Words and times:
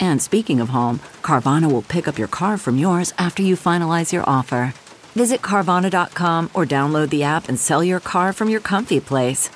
And 0.00 0.20
speaking 0.20 0.60
of 0.60 0.68
home, 0.70 1.00
Carvana 1.22 1.70
will 1.70 1.82
pick 1.82 2.06
up 2.08 2.18
your 2.18 2.28
car 2.28 2.58
from 2.58 2.78
yours 2.78 3.12
after 3.18 3.42
you 3.42 3.56
finalize 3.56 4.12
your 4.12 4.28
offer. 4.28 4.74
Visit 5.14 5.42
Carvana.com 5.42 6.50
or 6.54 6.64
download 6.64 7.10
the 7.10 7.22
app 7.22 7.48
and 7.48 7.58
sell 7.58 7.84
your 7.84 8.00
car 8.00 8.32
from 8.32 8.48
your 8.48 8.60
comfy 8.60 9.00
place. 9.00 9.50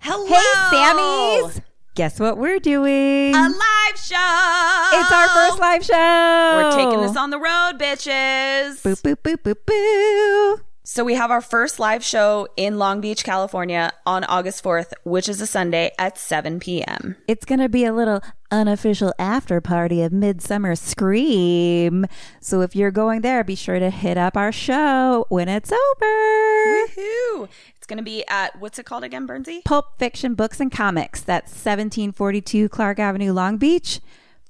Hello. 0.00 0.26
Hey, 0.26 0.76
Sammys! 0.76 1.60
Guess 1.94 2.18
what 2.18 2.38
we're 2.38 2.58
doing? 2.58 3.34
A 3.34 3.48
live 3.48 3.96
show. 3.96 4.98
it's 4.98 5.12
our 5.12 5.28
first 5.28 5.60
live 5.60 5.84
show. 5.84 5.94
We're 5.94 6.72
taking 6.72 7.00
this 7.00 7.16
on 7.16 7.30
the 7.30 7.38
road, 7.38 7.78
bitches. 7.78 8.82
Boo, 8.82 8.96
boo, 9.02 9.14
boo, 9.14 9.36
boo, 9.36 9.54
boo. 9.64 10.63
So 10.86 11.02
we 11.02 11.14
have 11.14 11.30
our 11.30 11.40
first 11.40 11.80
live 11.80 12.04
show 12.04 12.46
in 12.58 12.76
Long 12.78 13.00
Beach, 13.00 13.24
California 13.24 13.90
on 14.04 14.22
August 14.24 14.62
4th, 14.62 14.92
which 15.04 15.30
is 15.30 15.40
a 15.40 15.46
Sunday 15.46 15.92
at 15.98 16.18
7 16.18 16.60
p.m. 16.60 17.16
It's 17.26 17.46
going 17.46 17.60
to 17.60 17.70
be 17.70 17.86
a 17.86 17.92
little 17.94 18.20
unofficial 18.50 19.14
after 19.18 19.62
party 19.62 20.02
of 20.02 20.12
Midsummer 20.12 20.74
Scream. 20.76 22.04
So 22.42 22.60
if 22.60 22.76
you're 22.76 22.90
going 22.90 23.22
there, 23.22 23.42
be 23.44 23.54
sure 23.54 23.78
to 23.78 23.88
hit 23.88 24.18
up 24.18 24.36
our 24.36 24.52
show 24.52 25.24
when 25.30 25.48
it's 25.48 25.72
over. 25.72 26.04
Woohoo! 26.04 27.48
It's 27.76 27.86
going 27.86 27.96
to 27.96 28.02
be 28.04 28.22
at, 28.28 28.60
what's 28.60 28.78
it 28.78 28.84
called 28.84 29.04
again, 29.04 29.26
Bernsey? 29.26 29.64
Pulp 29.64 29.98
Fiction 29.98 30.34
Books 30.34 30.60
and 30.60 30.70
Comics. 30.70 31.22
That's 31.22 31.50
1742 31.50 32.68
Clark 32.68 32.98
Avenue, 32.98 33.32
Long 33.32 33.56
Beach. 33.56 34.00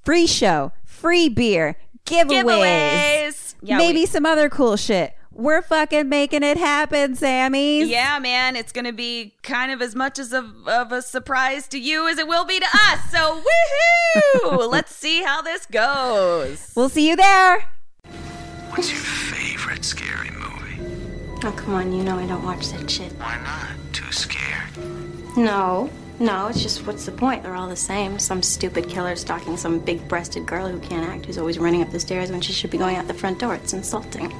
Free 0.03 0.27
show, 0.27 0.73
free 0.83 1.29
beer, 1.29 1.77
giveaways, 2.05 2.43
Giveaways. 2.43 3.55
Yeah, 3.61 3.77
maybe 3.77 3.99
we- 4.01 4.05
some 4.05 4.25
other 4.25 4.49
cool 4.49 4.75
shit. 4.75 5.15
We're 5.37 5.61
fucking 5.61 6.07
making 6.07 6.43
it 6.43 6.55
happen, 6.55 7.17
Sammys. 7.17 7.89
Yeah, 7.89 8.19
man, 8.19 8.55
it's 8.55 8.71
going 8.71 8.85
to 8.85 8.93
be 8.93 9.33
kind 9.43 9.69
of 9.69 9.81
as 9.81 9.93
much 9.93 10.17
as 10.17 10.31
of, 10.31 10.65
of 10.65 10.93
a 10.93 11.01
surprise 11.01 11.67
to 11.69 11.77
you 11.77 12.07
as 12.07 12.17
it 12.17 12.25
will 12.25 12.45
be 12.45 12.57
to 12.57 12.65
us. 12.65 13.11
So, 13.11 13.43
woohoo! 14.45 14.71
Let's 14.71 14.95
see 14.95 15.23
how 15.23 15.41
this 15.41 15.65
goes. 15.65 16.71
We'll 16.73 16.87
see 16.87 17.09
you 17.09 17.17
there. 17.17 17.67
What's 18.69 18.89
your 18.89 19.01
favorite 19.01 19.83
scary 19.83 20.31
movie? 20.31 20.79
Oh, 21.43 21.51
come 21.51 21.73
on, 21.73 21.91
you 21.91 22.05
know 22.05 22.17
I 22.17 22.27
don't 22.27 22.43
watch 22.45 22.69
that 22.69 22.89
shit. 22.89 23.11
Why 23.19 23.37
not? 23.43 23.93
Too 23.93 24.09
scared? 24.13 24.69
No, 25.35 25.89
no, 26.17 26.47
it's 26.47 26.63
just 26.63 26.87
what's 26.87 27.05
the 27.05 27.11
point? 27.11 27.43
They're 27.43 27.55
all 27.55 27.67
the 27.67 27.75
same. 27.75 28.19
Some 28.19 28.41
stupid 28.41 28.87
killer 28.87 29.17
stalking 29.17 29.57
some 29.57 29.79
big 29.79 30.07
breasted 30.07 30.45
girl 30.45 30.69
who 30.69 30.79
can't 30.79 31.05
act, 31.05 31.25
who's 31.25 31.37
always 31.37 31.59
running 31.59 31.81
up 31.81 31.91
the 31.91 31.99
stairs 31.99 32.31
when 32.31 32.39
she 32.39 32.53
should 32.53 32.71
be 32.71 32.77
going 32.77 32.95
out 32.95 33.07
the 33.07 33.13
front 33.13 33.39
door. 33.39 33.55
It's 33.55 33.73
insulting. 33.73 34.33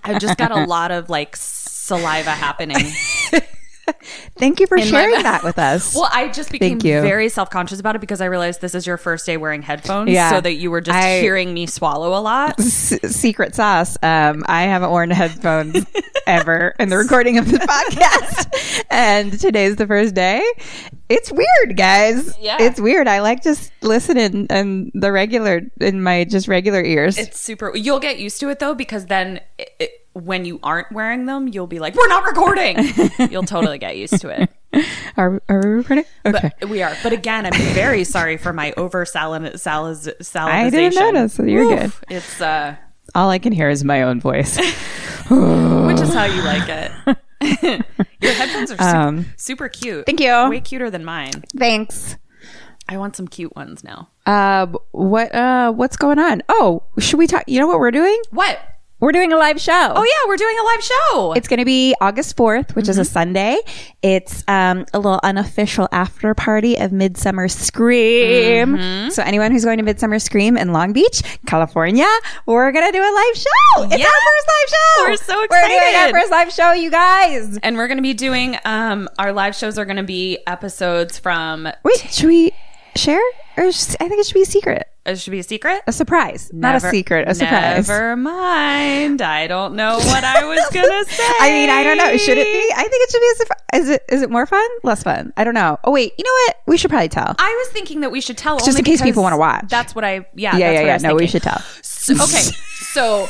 I've 0.03 0.19
just 0.19 0.37
got 0.37 0.51
a 0.51 0.65
lot 0.67 0.91
of 0.91 1.09
like 1.09 1.35
saliva 1.37 2.31
happening. 2.31 2.91
Thank 4.37 4.59
you 4.59 4.67
for 4.67 4.77
my 4.77 4.83
sharing 4.85 5.23
that 5.23 5.43
with 5.43 5.59
us. 5.59 5.93
Well, 5.95 6.09
I 6.11 6.29
just 6.29 6.51
became 6.51 6.71
Thank 6.71 6.83
you. 6.83 7.01
very 7.01 7.29
self 7.29 7.49
conscious 7.49 7.79
about 7.79 7.95
it 7.95 7.99
because 7.99 8.21
I 8.21 8.25
realized 8.25 8.61
this 8.61 8.75
is 8.75 8.87
your 8.87 8.97
first 8.97 9.25
day 9.25 9.37
wearing 9.37 9.61
headphones. 9.61 10.09
Yeah. 10.09 10.29
So 10.31 10.41
that 10.41 10.53
you 10.53 10.71
were 10.71 10.81
just 10.81 10.97
I- 10.97 11.19
hearing 11.19 11.53
me 11.53 11.65
swallow 11.65 12.17
a 12.17 12.21
lot. 12.21 12.59
S- 12.59 12.99
secret 13.15 13.55
sauce. 13.55 13.97
Um, 14.01 14.43
I 14.47 14.63
haven't 14.63 14.89
worn 14.91 15.09
headphones 15.11 15.85
ever 16.27 16.73
in 16.79 16.89
the 16.89 16.97
recording 16.97 17.37
of 17.37 17.49
this 17.49 17.59
podcast, 17.65 18.83
and 18.89 19.37
today's 19.39 19.75
the 19.75 19.87
first 19.87 20.15
day. 20.15 20.43
It's 21.09 21.31
weird, 21.31 21.77
guys. 21.77 22.35
Yeah. 22.39 22.57
it's 22.59 22.79
weird. 22.79 23.07
I 23.07 23.19
like 23.19 23.43
just 23.43 23.71
listening 23.81 24.47
and 24.49 24.91
the 24.95 25.11
regular 25.11 25.61
in 25.79 26.01
my 26.01 26.23
just 26.23 26.47
regular 26.47 26.81
ears. 26.81 27.17
It's 27.17 27.39
super. 27.39 27.75
You'll 27.75 27.99
get 27.99 28.19
used 28.19 28.39
to 28.39 28.49
it 28.49 28.59
though 28.59 28.73
because 28.73 29.05
then 29.07 29.41
it, 29.57 29.69
it, 29.79 29.89
when 30.13 30.45
you 30.45 30.59
aren't 30.63 30.91
wearing 30.91 31.25
them, 31.25 31.47
you'll 31.47 31.67
be 31.67 31.79
like, 31.79 31.95
"We're 31.95 32.07
not 32.07 32.23
recording." 32.25 32.77
you'll 33.31 33.43
totally 33.43 33.77
get 33.77 33.97
used 33.97 34.19
to 34.21 34.29
it. 34.29 34.49
are, 35.17 35.41
are 35.49 35.61
we 35.61 35.69
recording? 35.69 36.05
Okay. 36.25 36.51
But 36.59 36.69
we 36.69 36.81
are. 36.81 36.95
But 37.03 37.13
again, 37.13 37.45
I'm 37.45 37.53
very 37.73 38.03
sorry 38.03 38.37
for 38.37 38.53
my 38.53 38.73
over 38.77 39.05
salin 39.05 39.43
saliz 39.57 40.07
salivization. 40.21 40.47
I 40.47 40.69
didn't 40.69 40.95
notice. 41.13 41.39
You're 41.39 41.75
good. 41.77 41.91
It's 42.09 42.41
uh, 42.41 42.75
All 43.15 43.29
I 43.29 43.39
can 43.39 43.53
hear 43.53 43.69
is 43.69 43.83
my 43.83 44.03
own 44.03 44.19
voice. 44.21 44.57
which 45.29 45.99
is 46.01 46.13
how 46.13 46.25
you 46.25 46.41
like 46.43 46.67
it. 46.67 46.91
Your 48.21 48.33
headphones 48.33 48.71
are 48.71 48.77
super, 48.77 48.83
Um, 48.97 49.25
super 49.37 49.69
cute. 49.69 50.05
thank 50.05 50.19
you. 50.19 50.49
Way 50.49 50.61
cuter 50.61 50.89
than 50.89 51.03
mine. 51.05 51.43
Thanks. 51.57 52.17
I 52.89 52.97
want 52.97 53.15
some 53.15 53.27
cute 53.27 53.55
ones 53.55 53.83
now. 53.83 54.09
Uh, 54.25 54.67
what 54.91 55.33
uh, 55.33 55.71
what's 55.71 55.95
going 55.97 56.19
on? 56.19 56.41
Oh, 56.49 56.83
should 56.99 57.17
we 57.17 57.27
talk? 57.27 57.43
You 57.47 57.59
know 57.59 57.67
what 57.67 57.79
we're 57.79 57.91
doing? 57.91 58.19
What? 58.31 58.59
We're 59.03 59.11
doing 59.11 59.33
a 59.33 59.37
live 59.37 59.59
show. 59.59 59.91
Oh 59.93 60.01
yeah, 60.01 60.29
we're 60.29 60.37
doing 60.37 60.55
a 60.57 60.63
live 60.63 60.81
show. 60.81 61.33
It's 61.33 61.49
going 61.49 61.59
to 61.59 61.65
be 61.65 61.93
August 61.99 62.37
4th, 62.37 62.73
which 62.73 62.87
is 62.87 62.97
a 62.97 63.03
Sunday. 63.03 63.57
It's 64.01 64.45
um, 64.47 64.85
a 64.93 64.97
little 64.97 65.19
unofficial 65.23 65.89
after 65.91 66.33
party 66.33 66.77
of 66.77 66.93
Midsummer 66.93 67.49
Scream. 67.49 69.11
So 69.11 69.21
anyone 69.21 69.51
who's 69.51 69.65
going 69.65 69.79
to 69.79 69.83
Midsummer 69.83 70.19
Scream 70.19 70.55
in 70.55 70.71
Long 70.71 70.93
Beach, 70.93 71.21
California, 71.45 72.07
we're 72.45 72.71
going 72.71 72.85
to 72.85 72.97
do 72.97 73.03
a 73.03 73.13
live 73.13 73.35
show. 73.35 73.83
It's 73.91 73.97
Yeah. 73.97 74.05
our 74.05 74.11
first 74.13 74.47
live 74.47 74.69
show. 74.69 75.03
We're 75.09 75.17
so 75.17 75.43
excited. 75.43 75.67
We're 75.73 75.79
doing 75.81 75.95
our 75.95 76.21
first 76.21 76.31
live 76.31 76.53
show, 76.53 76.71
you 76.71 76.89
guys. 76.89 77.57
and 77.57 77.75
we're 77.75 77.87
going 77.89 77.97
to 77.97 78.03
be 78.03 78.13
doing 78.13 78.55
um 78.63 79.09
our 79.19 79.33
live 79.33 79.53
shows 79.53 79.77
are 79.77 79.83
going 79.83 79.97
to 79.97 80.03
be 80.03 80.37
episodes 80.47 81.19
from 81.19 81.67
Wait, 81.83 81.97
should 82.09 82.27
we 82.27 82.53
share? 82.95 83.19
Or 83.57 83.65
I 83.65 83.71
think 83.73 84.13
it 84.21 84.27
should 84.27 84.33
be 84.33 84.43
a 84.43 84.45
secret. 84.45 84.87
It 85.05 85.19
should 85.19 85.31
be 85.31 85.39
a 85.39 85.43
secret. 85.43 85.81
A 85.87 85.91
surprise. 85.91 86.49
Not 86.53 86.75
a 86.75 86.79
secret, 86.79 87.27
a 87.27 87.35
surprise. 87.35 87.87
Never 87.87 88.15
mind. 88.15 89.21
I 89.21 89.47
don't 89.47 89.75
know 89.75 89.97
what 89.97 90.23
I 90.23 90.45
was 90.45 90.65
gonna 90.73 91.05
say. 91.07 91.23
I 91.39 91.49
mean, 91.49 91.69
I 91.69 91.83
don't 91.83 91.97
know. 91.97 92.15
Should 92.17 92.37
it 92.37 92.45
be? 92.45 92.73
I 92.75 92.81
think 92.83 92.93
it 92.93 93.11
should 93.11 93.19
be 93.19 93.31
a 93.31 93.35
surprise. 93.35 93.59
Is 93.73 93.89
it? 93.89 94.03
Is 94.09 94.21
it 94.21 94.29
more 94.29 94.45
fun? 94.45 94.67
Less 94.83 95.03
fun? 95.03 95.33
I 95.35 95.43
don't 95.43 95.53
know. 95.53 95.77
Oh 95.83 95.91
wait, 95.91 96.13
you 96.17 96.23
know 96.23 96.31
what? 96.47 96.57
We 96.67 96.77
should 96.77 96.89
probably 96.89 97.09
tell. 97.09 97.35
I 97.37 97.63
was 97.65 97.73
thinking 97.73 98.01
that 98.01 98.11
we 98.11 98.21
should 98.21 98.37
tell 98.37 98.59
Just 98.59 98.77
in 98.79 98.85
case 98.85 99.01
people 99.01 99.23
wanna 99.23 99.37
watch. 99.37 99.65
That's 99.69 99.93
what 99.95 100.05
I. 100.05 100.13
yeah, 100.13 100.23
Yeah. 100.35 100.51
that's 100.51 100.59
yeah, 100.59 100.69
what 100.69 100.77
I 100.77 100.83
yeah. 100.85 100.97
No, 101.09 101.15
we 101.15 101.27
should 101.27 101.43
tell. 101.43 101.59
So, 101.81 102.13
okay, 102.13 102.21
so 102.93 103.27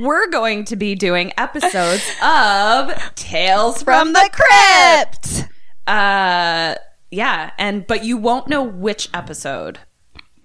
we're 0.00 0.28
going 0.30 0.64
to 0.66 0.76
be 0.76 0.94
doing 0.94 1.32
episodes 1.38 2.04
of 2.22 2.92
Tales 3.14 3.82
from 3.82 4.12
the 4.12 4.30
crypt. 4.32 5.48
Uh, 5.86 6.76
yeah, 7.10 7.50
and 7.58 7.86
but 7.86 8.04
you 8.04 8.16
won't 8.16 8.48
know 8.48 8.62
which 8.62 9.08
episode 9.14 9.78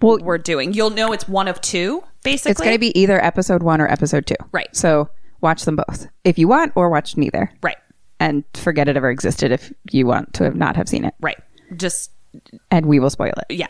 Well, 0.00 0.18
we're 0.20 0.38
doing. 0.38 0.72
You'll 0.72 0.90
know 0.90 1.12
it's 1.12 1.28
one 1.28 1.48
of 1.48 1.60
two, 1.60 2.02
basically. 2.22 2.50
it's 2.52 2.60
going 2.60 2.74
to 2.74 2.78
be 2.78 2.98
either 2.98 3.22
episode 3.24 3.62
one 3.62 3.80
or 3.80 3.90
episode 3.90 4.26
two. 4.26 4.34
Right. 4.52 4.74
So 4.74 5.08
watch 5.40 5.64
them 5.64 5.76
both 5.76 6.08
if 6.24 6.38
you 6.38 6.48
want, 6.48 6.72
or 6.74 6.90
watch 6.90 7.16
neither. 7.16 7.50
right, 7.62 7.76
And 8.20 8.44
forget 8.54 8.88
it 8.88 8.96
ever 8.96 9.10
existed 9.10 9.52
if 9.52 9.72
you 9.92 10.06
want 10.06 10.32
to 10.34 10.44
have 10.44 10.56
not 10.56 10.76
have 10.76 10.88
seen 10.88 11.04
it. 11.04 11.14
right. 11.20 11.38
Just 11.76 12.10
And 12.70 12.86
we 12.86 12.98
will 13.00 13.10
spoil 13.10 13.32
it. 13.48 13.54
yeah. 13.54 13.66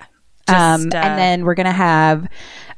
um, 0.48 0.82
uh, 0.92 0.96
and 0.96 1.18
then 1.18 1.44
we're 1.44 1.54
gonna 1.54 1.72
have 1.72 2.28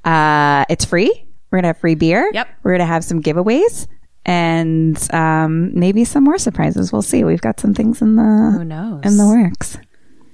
uh, 0.05 0.65
it's 0.69 0.85
free. 0.85 1.27
We're 1.51 1.59
gonna 1.59 1.69
have 1.69 1.79
free 1.79 1.95
beer. 1.95 2.31
Yep. 2.33 2.49
We're 2.63 2.73
gonna 2.73 2.87
have 2.87 3.05
some 3.05 3.23
giveaways 3.23 3.87
and 4.27 4.97
um, 5.15 5.79
maybe 5.79 6.05
some 6.05 6.25
more 6.25 6.39
surprises. 6.39 6.93
We'll 6.93 7.03
see. 7.03 7.25
We've 7.25 7.41
got 7.41 7.59
some 7.61 7.73
things 7.75 8.01
in 8.03 8.17
the 8.17 8.23
Who 8.59 8.65
knows? 8.65 9.03
in 9.05 9.17
the 9.17 9.27
works. 9.27 9.79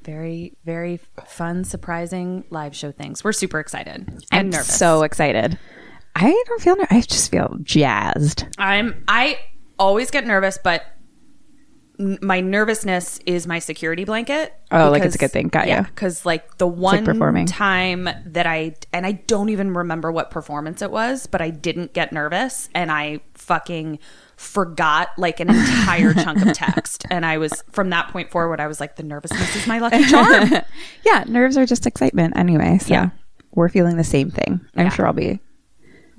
Very 0.04 0.56
very 0.64 0.98
fun, 1.26 1.64
surprising 1.64 2.44
live 2.50 2.76
show 2.76 2.92
things. 2.92 3.24
We're 3.24 3.32
super 3.32 3.58
excited. 3.60 4.06
I'm, 4.30 4.38
I'm 4.40 4.50
nervous. 4.50 4.76
so 4.78 5.02
excited. 5.02 5.58
I 6.14 6.42
don't 6.46 6.62
feel. 6.62 6.76
ner- 6.76 6.86
I 6.90 7.00
just 7.00 7.30
feel 7.30 7.56
jazzed. 7.62 8.44
I'm 8.58 9.02
I 9.08 9.38
always 9.78 10.10
get 10.10 10.26
nervous, 10.26 10.58
but 10.62 10.82
n- 11.98 12.18
my 12.22 12.40
nervousness 12.40 13.18
is 13.26 13.46
my 13.46 13.58
security 13.58 14.04
blanket. 14.04 14.54
Oh, 14.70 14.90
like 14.90 15.02
it's 15.02 15.16
a 15.16 15.18
good 15.18 15.32
thing. 15.32 15.48
Got 15.48 15.66
ya. 15.68 15.82
because 15.82 16.24
like 16.24 16.58
the 16.58 16.66
one 16.66 17.04
performing. 17.04 17.46
time 17.46 18.08
that 18.26 18.46
I 18.46 18.74
and 18.92 19.04
I 19.06 19.12
don't 19.12 19.48
even 19.48 19.74
remember 19.74 20.12
what 20.12 20.30
performance 20.30 20.82
it 20.82 20.90
was, 20.90 21.26
but 21.26 21.40
I 21.40 21.50
didn't 21.50 21.94
get 21.94 22.12
nervous 22.12 22.68
and 22.74 22.92
I 22.92 23.20
fucking 23.34 23.98
forgot 24.36 25.10
like 25.18 25.40
an 25.40 25.48
entire 25.50 26.12
chunk 26.24 26.44
of 26.44 26.52
text 26.54 27.04
and 27.10 27.24
I 27.24 27.38
was 27.38 27.62
from 27.70 27.90
that 27.90 28.08
point 28.08 28.30
forward 28.30 28.60
I 28.60 28.66
was 28.66 28.80
like 28.80 28.96
the 28.96 29.02
nervousness 29.02 29.54
is 29.56 29.66
my 29.66 29.78
lucky 29.78 30.04
charm. 30.08 30.50
Yeah, 31.04 31.24
nerves 31.26 31.56
are 31.56 31.66
just 31.66 31.86
excitement 31.86 32.36
anyway. 32.36 32.78
So 32.78 32.92
Yeah. 32.94 33.10
we're 33.54 33.68
feeling 33.68 33.96
the 33.96 34.04
same 34.04 34.30
thing. 34.30 34.60
I'm 34.76 34.90
sure 34.90 35.06
I'll 35.06 35.12
be. 35.12 35.40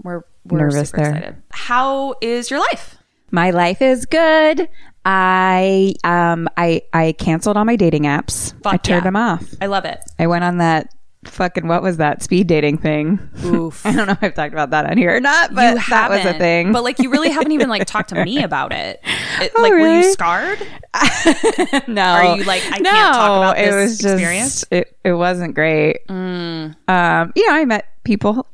We're 0.03 0.21
we're 0.45 0.59
Nervous 0.59 0.91
there. 0.91 1.09
excited. 1.09 1.35
How 1.51 2.15
is 2.21 2.49
your 2.51 2.59
life? 2.59 2.97
My 3.31 3.49
life 3.51 3.81
is 3.81 4.05
good. 4.05 4.69
I 5.03 5.93
um 6.03 6.47
I 6.57 6.81
I 6.93 7.13
canceled 7.13 7.57
all 7.57 7.65
my 7.65 7.75
dating 7.75 8.03
apps. 8.03 8.53
Fuck 8.63 8.73
I 8.73 8.77
turned 8.77 8.99
yeah. 9.01 9.03
them 9.03 9.15
off. 9.15 9.43
I 9.61 9.67
love 9.67 9.85
it. 9.85 9.99
I 10.19 10.27
went 10.27 10.43
on 10.43 10.57
that 10.59 10.89
fucking 11.25 11.67
what 11.67 11.81
was 11.81 11.97
that 11.97 12.21
speed 12.23 12.47
dating 12.47 12.77
thing? 12.77 13.19
Oof. 13.43 13.85
I 13.85 13.91
don't 13.93 14.07
know 14.07 14.13
if 14.13 14.23
I've 14.23 14.33
talked 14.33 14.53
about 14.53 14.69
that 14.71 14.85
on 14.89 14.97
here 14.97 15.15
or 15.15 15.19
not, 15.19 15.53
but 15.53 15.75
you 15.75 15.81
that 15.89 16.09
was 16.09 16.25
a 16.25 16.33
thing. 16.37 16.71
But 16.71 16.83
like 16.83 16.99
you 16.99 17.09
really 17.11 17.29
haven't 17.29 17.51
even 17.51 17.69
like 17.69 17.85
talked 17.85 18.09
to 18.09 18.23
me 18.23 18.41
about 18.43 18.71
it. 18.71 18.99
It- 19.41 19.51
Oh, 19.57 19.61
like 19.61 19.71
were 19.73 20.01
you 20.01 20.11
scarred? 20.11 20.59
no, 21.87 22.01
Are 22.01 22.37
you 22.37 22.43
like, 22.45 22.63
I 22.71 22.79
no, 22.79 22.89
can't 22.89 23.13
talk 23.15 23.37
about 23.37 23.57
it 23.57 23.65
this 23.71 23.75
was 23.75 23.97
just, 23.99 24.13
experience? 24.13 24.63
Mm. 24.65 24.77
It, 24.77 24.97
it 25.03 25.13
wasn't 25.13 25.55
great. 25.55 25.99
Um, 26.09 26.75
you 27.35 27.47
know, 27.47 27.53
I 27.53 27.65
met 27.65 27.85
people. 28.03 28.47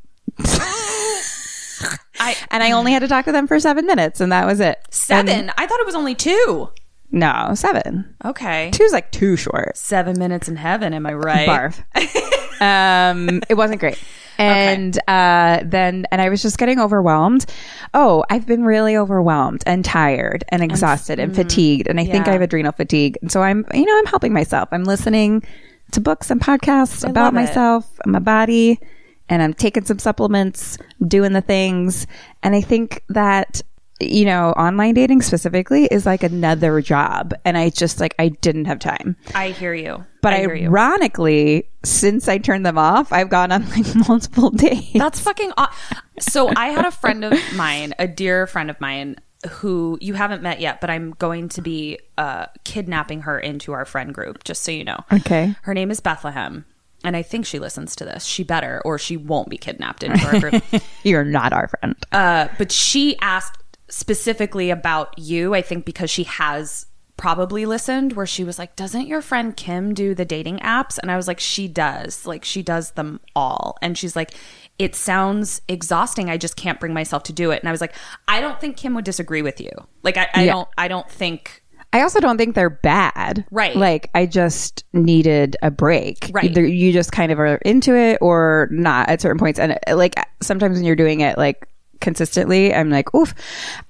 I 2.20 2.36
and 2.50 2.62
I 2.62 2.70
only 2.72 2.92
had 2.92 3.00
to 3.00 3.08
talk 3.08 3.24
to 3.24 3.32
them 3.32 3.48
for 3.48 3.58
seven 3.58 3.86
minutes, 3.86 4.20
and 4.20 4.30
that 4.32 4.46
was 4.46 4.60
it. 4.60 4.78
seven. 4.90 5.28
And- 5.28 5.50
I 5.56 5.66
thought 5.66 5.80
it 5.80 5.86
was 5.86 5.94
only 5.96 6.14
two. 6.14 6.70
No, 7.12 7.52
seven. 7.54 8.16
Okay. 8.24 8.70
Two's 8.72 8.92
like 8.92 9.12
too 9.12 9.36
short. 9.36 9.76
Seven 9.76 10.18
minutes 10.18 10.48
in 10.48 10.56
heaven, 10.56 10.94
am 10.94 11.06
I 11.06 11.12
right? 11.12 11.48
Barf. 11.48 12.60
um, 12.60 13.42
it 13.48 13.54
wasn't 13.54 13.80
great. 13.80 14.02
And 14.38 14.98
uh, 15.06 15.60
then, 15.62 16.06
and 16.10 16.22
I 16.22 16.30
was 16.30 16.42
just 16.42 16.56
getting 16.56 16.80
overwhelmed. 16.80 17.44
Oh, 17.92 18.24
I've 18.30 18.46
been 18.46 18.64
really 18.64 18.96
overwhelmed 18.96 19.62
and 19.66 19.84
tired 19.84 20.42
and 20.48 20.62
exhausted 20.62 21.20
and, 21.20 21.36
fatigued, 21.36 21.86
and 21.86 22.00
I 22.00 22.06
think. 22.06 22.26
I 22.26 22.32
have 22.32 22.40
adrenal 22.40 22.72
fatigue. 22.72 23.18
And 23.20 23.30
so 23.30 23.42
I'm, 23.42 23.66
you 23.74 23.84
know, 23.84 23.98
I'm 23.98 24.06
helping 24.06 24.32
myself. 24.32 24.70
I'm 24.72 24.84
listening 24.84 25.44
to 25.92 26.00
books 26.00 26.30
and 26.30 26.40
podcasts 26.40 27.08
about 27.08 27.34
myself 27.34 28.00
and 28.04 28.12
my 28.12 28.20
body, 28.20 28.80
and 29.28 29.42
I'm 29.42 29.52
taking 29.52 29.84
some 29.84 29.98
supplements, 29.98 30.78
doing 31.06 31.34
the 31.34 31.42
things, 31.42 32.06
and 32.42 32.54
I 32.54 32.62
think 32.62 33.04
that 33.10 33.60
you 34.02 34.24
know, 34.24 34.50
online 34.52 34.94
dating 34.94 35.22
specifically 35.22 35.86
is 35.86 36.06
like 36.06 36.22
another 36.22 36.80
job, 36.80 37.34
and 37.44 37.56
I 37.56 37.70
just 37.70 38.00
like 38.00 38.14
I 38.18 38.28
didn't 38.28 38.66
have 38.66 38.78
time. 38.78 39.16
I 39.34 39.50
hear 39.50 39.74
you. 39.74 40.04
But 40.20 40.34
I 40.34 40.38
hear 40.40 40.54
you. 40.54 40.68
ironically, 40.68 41.68
since 41.84 42.28
I 42.28 42.38
turned 42.38 42.64
them 42.64 42.78
off, 42.78 43.12
I've 43.12 43.28
gone 43.28 43.50
on 43.52 43.68
like 43.70 43.86
multiple 44.08 44.50
dates. 44.50 44.92
That's 44.94 45.20
fucking. 45.20 45.52
Aw- 45.56 45.76
so 46.20 46.52
I 46.56 46.68
had 46.68 46.86
a 46.86 46.90
friend 46.90 47.24
of 47.24 47.38
mine, 47.54 47.94
a 47.98 48.06
dear 48.06 48.46
friend 48.46 48.70
of 48.70 48.80
mine, 48.80 49.16
who 49.50 49.98
you 50.00 50.14
haven't 50.14 50.42
met 50.42 50.60
yet, 50.60 50.80
but 50.80 50.90
I'm 50.90 51.12
going 51.12 51.48
to 51.50 51.62
be 51.62 51.98
uh, 52.16 52.46
kidnapping 52.64 53.22
her 53.22 53.38
into 53.38 53.72
our 53.72 53.84
friend 53.84 54.14
group. 54.14 54.44
Just 54.44 54.62
so 54.62 54.70
you 54.70 54.84
know. 54.84 54.98
Okay. 55.12 55.54
Her 55.62 55.74
name 55.74 55.90
is 55.90 56.00
Bethlehem, 56.00 56.64
and 57.04 57.16
I 57.16 57.22
think 57.22 57.46
she 57.46 57.58
listens 57.58 57.96
to 57.96 58.04
this. 58.04 58.24
She 58.24 58.44
better, 58.44 58.80
or 58.84 58.98
she 58.98 59.16
won't 59.16 59.48
be 59.48 59.56
kidnapped 59.56 60.02
into 60.02 60.24
our 60.26 60.38
group. 60.40 60.62
You're 61.02 61.24
not 61.24 61.52
our 61.52 61.68
friend. 61.68 61.96
Uh, 62.12 62.48
but 62.58 62.70
she 62.70 63.18
asked 63.18 63.61
specifically 63.92 64.70
about 64.70 65.16
you, 65.18 65.54
I 65.54 65.60
think 65.62 65.84
because 65.84 66.10
she 66.10 66.24
has 66.24 66.86
probably 67.18 67.66
listened, 67.66 68.14
where 68.14 68.26
she 68.26 68.42
was 68.42 68.58
like, 68.58 68.74
Doesn't 68.74 69.06
your 69.06 69.20
friend 69.20 69.54
Kim 69.56 69.92
do 69.94 70.14
the 70.14 70.24
dating 70.24 70.58
apps? 70.60 70.98
And 70.98 71.10
I 71.10 71.16
was 71.16 71.28
like, 71.28 71.38
She 71.38 71.68
does. 71.68 72.26
Like, 72.26 72.42
she 72.44 72.62
does 72.62 72.92
them 72.92 73.20
all. 73.36 73.76
And 73.82 73.96
she's 73.96 74.16
like, 74.16 74.32
It 74.78 74.94
sounds 74.94 75.60
exhausting. 75.68 76.30
I 76.30 76.38
just 76.38 76.56
can't 76.56 76.80
bring 76.80 76.94
myself 76.94 77.22
to 77.24 77.32
do 77.32 77.50
it. 77.50 77.60
And 77.60 77.68
I 77.68 77.72
was 77.72 77.80
like, 77.82 77.94
I 78.26 78.40
don't 78.40 78.58
think 78.60 78.76
Kim 78.78 78.94
would 78.94 79.04
disagree 79.04 79.42
with 79.42 79.60
you. 79.60 79.70
Like, 80.02 80.16
I, 80.16 80.28
I 80.34 80.44
Yeah. 80.44 80.52
don't, 80.52 80.68
I 80.78 80.88
don't 80.88 81.08
think. 81.10 81.62
I 81.92 82.00
also 82.00 82.18
don't 82.20 82.38
think 82.38 82.54
they're 82.54 82.70
bad. 82.70 83.44
Right. 83.50 83.76
Like 83.76 84.08
I 84.14 84.24
just 84.24 84.82
needed 84.94 85.58
a 85.60 85.70
break. 85.70 86.30
Right. 86.32 86.44
Either 86.50 86.64
you 86.66 86.90
just 86.90 87.12
kind 87.12 87.30
of 87.30 87.38
are 87.38 87.56
into 87.56 87.94
it 87.94 88.16
or 88.22 88.68
not 88.72 89.10
at 89.10 89.20
certain 89.20 89.38
points. 89.38 89.58
And 89.60 89.78
like 89.92 90.14
sometimes 90.40 90.76
when 90.76 90.84
you're 90.86 90.96
doing 90.96 91.20
it 91.20 91.36
like 91.36 91.68
consistently, 92.02 92.74
I'm 92.74 92.90
like, 92.90 93.14
oof, 93.14 93.34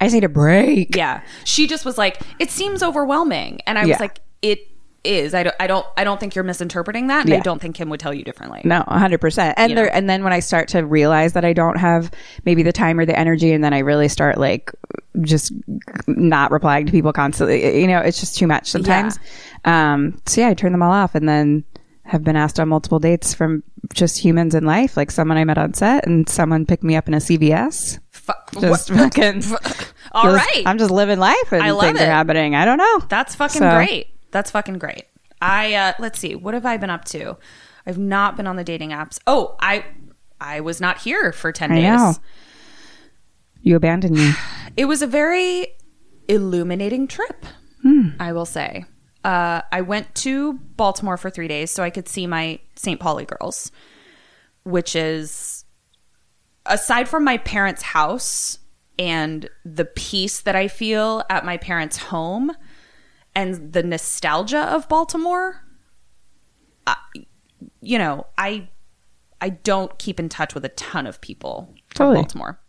I 0.00 0.04
just 0.04 0.14
need 0.14 0.22
a 0.24 0.28
break. 0.28 0.94
Yeah. 0.94 1.22
She 1.44 1.66
just 1.66 1.84
was 1.84 1.98
like, 1.98 2.20
It 2.38 2.50
seems 2.50 2.82
overwhelming. 2.82 3.60
And 3.66 3.76
I 3.78 3.82
was 3.82 3.88
Yeah. 3.90 3.96
like, 3.98 4.20
It 4.42 4.68
is. 5.04 5.34
I 5.34 5.42
don't, 5.42 5.56
I 5.58 5.66
don't, 5.66 5.84
I 5.96 6.04
don't 6.04 6.20
think 6.20 6.36
you're 6.36 6.44
misinterpreting 6.44 7.08
that. 7.08 7.24
And 7.24 7.34
I 7.34 7.40
don't 7.40 7.60
think 7.60 7.74
Kim 7.74 7.88
would 7.90 7.98
tell 7.98 8.14
you 8.14 8.22
differently. 8.22 8.60
No, 8.62 8.84
hundred 8.86 9.20
percent. 9.20 9.54
And 9.58 9.70
You 9.70 9.74
there, 9.74 9.86
know? 9.86 9.90
and 9.92 10.08
then 10.08 10.22
when 10.22 10.32
I 10.32 10.38
start 10.38 10.68
to 10.68 10.86
realize 10.86 11.32
that 11.32 11.44
I 11.44 11.52
don't 11.52 11.76
have 11.76 12.12
maybe 12.44 12.62
the 12.62 12.70
time 12.72 13.00
or 13.00 13.04
the 13.04 13.18
energy, 13.18 13.50
and 13.52 13.64
then 13.64 13.74
I 13.74 13.80
really 13.80 14.06
start 14.06 14.38
like 14.38 14.70
just 15.22 15.52
not 16.06 16.52
replying 16.52 16.86
to 16.86 16.92
people 16.92 17.12
constantly. 17.12 17.80
You 17.80 17.88
know, 17.88 17.98
it's 17.98 18.20
just 18.20 18.36
too 18.38 18.46
much 18.46 18.70
sometimes. 18.70 19.18
Um, 19.64 20.20
so 20.26 20.40
yeah, 20.42 20.48
I 20.50 20.54
turn 20.54 20.70
them 20.70 20.82
all 20.84 20.92
off, 20.92 21.16
and 21.16 21.28
then 21.28 21.64
have 22.04 22.24
been 22.24 22.36
asked 22.36 22.58
on 22.58 22.68
multiple 22.68 22.98
dates 22.98 23.32
from 23.32 23.62
just 23.94 24.18
humans 24.18 24.54
in 24.54 24.64
life, 24.64 24.96
like 24.96 25.10
someone 25.10 25.38
I 25.38 25.44
met 25.44 25.58
on 25.58 25.72
set, 25.74 26.06
and 26.06 26.28
someone 26.28 26.66
picked 26.66 26.82
me 26.82 26.96
up 26.96 27.06
in 27.08 27.14
a 27.14 27.18
CVS. 27.18 27.98
Fu- 28.10 28.32
Just 28.60 28.90
what- 28.90 28.98
fucking. 29.14 29.42
All 30.12 30.24
just- 30.24 30.36
right. 30.46 30.62
I'm 30.66 30.78
just 30.78 30.90
living 30.90 31.18
life, 31.18 31.52
and 31.52 31.62
I 31.62 31.70
love 31.70 31.82
things 31.84 32.00
it. 32.00 32.04
are 32.08 32.10
happening. 32.10 32.54
I 32.54 32.64
don't 32.64 32.78
know. 32.78 32.98
That's 33.08 33.34
fucking 33.34 33.60
So- 33.60 33.70
great. 33.76 34.08
That's 34.32 34.50
fucking 34.50 34.78
great. 34.78 35.04
I 35.40 35.74
uh 35.74 35.92
let's 35.98 36.18
see. 36.18 36.34
What 36.34 36.54
have 36.54 36.64
I 36.64 36.76
been 36.76 36.88
up 36.90 37.04
to? 37.06 37.36
I've 37.86 37.98
not 37.98 38.36
been 38.36 38.46
on 38.46 38.56
the 38.56 38.64
dating 38.64 38.90
apps. 38.90 39.18
Oh, 39.26 39.56
I 39.60 39.84
I 40.40 40.60
was 40.60 40.80
not 40.80 40.98
here 40.98 41.32
for 41.32 41.50
10 41.52 41.72
I 41.72 41.74
days. 41.74 41.84
know. 41.84 42.14
You 43.60 43.76
abandoned 43.76 44.16
me. 44.16 44.32
It 44.76 44.86
was 44.86 45.02
a 45.02 45.06
very 45.06 45.66
illuminating 46.28 47.06
trip, 47.06 47.44
I 48.18 48.32
will 48.32 48.46
say. 48.46 48.86
Uh, 49.24 49.62
I 49.70 49.82
went 49.82 50.14
to 50.16 50.54
Baltimore 50.54 51.16
for 51.16 51.30
three 51.30 51.48
days 51.48 51.70
so 51.70 51.82
I 51.82 51.90
could 51.90 52.08
see 52.08 52.26
my 52.26 52.58
St. 52.74 52.98
Pauli 52.98 53.24
girls, 53.24 53.70
which 54.64 54.96
is 54.96 55.64
aside 56.66 57.08
from 57.08 57.24
my 57.24 57.38
parents' 57.38 57.82
house 57.82 58.58
and 58.98 59.48
the 59.64 59.84
peace 59.84 60.40
that 60.40 60.56
I 60.56 60.68
feel 60.68 61.22
at 61.30 61.44
my 61.44 61.56
parents' 61.56 61.96
home 61.96 62.52
and 63.34 63.72
the 63.72 63.82
nostalgia 63.82 64.60
of 64.60 64.88
Baltimore, 64.88 65.64
I, 66.86 66.96
you 67.80 67.98
know, 67.98 68.26
I 68.36 68.68
I 69.40 69.48
don't 69.48 69.98
keep 69.98 70.20
in 70.20 70.28
touch 70.28 70.54
with 70.54 70.64
a 70.64 70.68
ton 70.70 71.06
of 71.06 71.20
people 71.20 71.68
from 71.88 72.06
Totally. 72.06 72.16
Baltimore, 72.16 72.60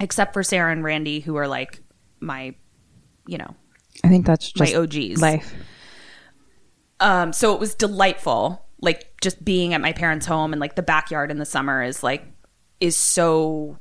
except 0.00 0.32
for 0.32 0.42
Sarah 0.42 0.72
and 0.72 0.82
Randy, 0.82 1.20
who 1.20 1.36
are 1.36 1.46
like 1.46 1.80
my, 2.18 2.54
you 3.26 3.38
know, 3.38 3.54
I 4.02 4.08
think 4.08 4.26
that's 4.26 4.58
my 4.58 4.74
OGs. 4.74 5.20
life. 5.20 5.54
Um, 7.00 7.32
so 7.32 7.54
it 7.54 7.60
was 7.60 7.74
delightful. 7.74 8.64
Like 8.80 9.20
just 9.20 9.44
being 9.44 9.74
at 9.74 9.80
my 9.80 9.92
parents' 9.92 10.26
home 10.26 10.52
and 10.52 10.60
like 10.60 10.76
the 10.76 10.82
backyard 10.82 11.30
in 11.30 11.38
the 11.38 11.44
summer 11.44 11.82
is 11.82 12.02
like 12.02 12.24
is 12.80 12.96
so 12.96 13.78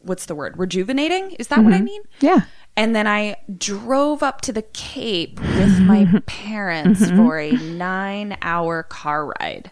what's 0.00 0.26
the 0.26 0.34
word? 0.34 0.56
Rejuvenating? 0.58 1.32
Is 1.32 1.48
that 1.48 1.62
what 1.64 1.72
I 1.72 1.80
mean? 1.80 2.02
Yeah. 2.20 2.42
And 2.76 2.94
then 2.94 3.06
I 3.06 3.36
drove 3.56 4.22
up 4.22 4.42
to 4.42 4.52
the 4.52 4.62
Cape 4.62 5.40
with 5.40 5.80
my 5.80 6.06
parents 6.26 7.10
for 7.10 7.38
a 7.38 7.52
nine 7.52 8.36
hour 8.42 8.82
car 8.82 9.32
ride. 9.40 9.70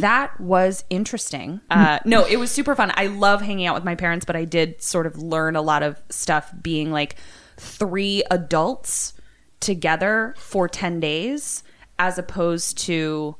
That 0.00 0.38
was 0.40 0.84
interesting. 0.90 1.60
Uh, 1.70 2.00
no, 2.04 2.24
it 2.24 2.36
was 2.36 2.50
super 2.50 2.74
fun. 2.74 2.92
I 2.96 3.06
love 3.06 3.42
hanging 3.42 3.66
out 3.66 3.74
with 3.74 3.84
my 3.84 3.94
parents, 3.94 4.24
but 4.24 4.34
I 4.34 4.44
did 4.44 4.82
sort 4.82 5.06
of 5.06 5.18
learn 5.18 5.54
a 5.54 5.62
lot 5.62 5.82
of 5.82 6.02
stuff 6.10 6.52
being 6.60 6.90
like 6.90 7.16
three 7.56 8.24
adults 8.30 9.14
together 9.60 10.34
for 10.36 10.68
10 10.68 10.98
days 10.98 11.62
as 12.02 12.18
opposed 12.18 12.76
to 12.78 13.36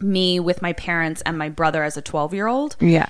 me 0.00 0.38
with 0.38 0.60
my 0.60 0.72
parents 0.74 1.22
and 1.22 1.38
my 1.38 1.48
brother 1.48 1.82
as 1.82 1.96
a 1.96 2.02
12 2.02 2.34
year 2.34 2.46
old 2.46 2.76
Yeah. 2.80 3.08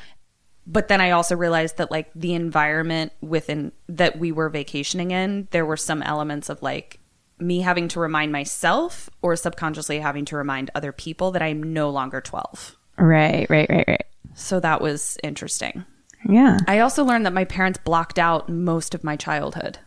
but 0.66 0.88
then 0.88 1.00
I 1.00 1.10
also 1.10 1.34
realized 1.34 1.78
that 1.78 1.90
like 1.90 2.10
the 2.14 2.34
environment 2.34 3.12
within 3.20 3.72
that 3.88 4.18
we 4.18 4.30
were 4.32 4.48
vacationing 4.48 5.10
in, 5.10 5.48
there 5.50 5.66
were 5.66 5.76
some 5.76 6.02
elements 6.02 6.48
of 6.48 6.62
like 6.62 7.00
me 7.38 7.60
having 7.62 7.88
to 7.88 7.98
remind 8.00 8.30
myself 8.32 9.10
or 9.22 9.34
subconsciously 9.34 9.98
having 9.98 10.24
to 10.26 10.36
remind 10.36 10.70
other 10.74 10.92
people 10.92 11.32
that 11.32 11.42
I'm 11.42 11.60
no 11.74 11.90
longer 11.90 12.20
12. 12.20 12.76
Right, 12.96 13.50
right, 13.50 13.68
right, 13.68 13.84
right. 13.88 14.06
So 14.34 14.60
that 14.60 14.80
was 14.80 15.18
interesting. 15.24 15.84
Yeah. 16.28 16.58
I 16.68 16.78
also 16.78 17.02
learned 17.04 17.26
that 17.26 17.32
my 17.32 17.44
parents 17.44 17.80
blocked 17.84 18.18
out 18.20 18.48
most 18.48 18.94
of 18.94 19.02
my 19.02 19.16
childhood, 19.16 19.78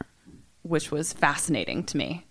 which 0.64 0.92
was 0.92 1.14
fascinating 1.14 1.84
to 1.86 1.98
me. 1.98 2.27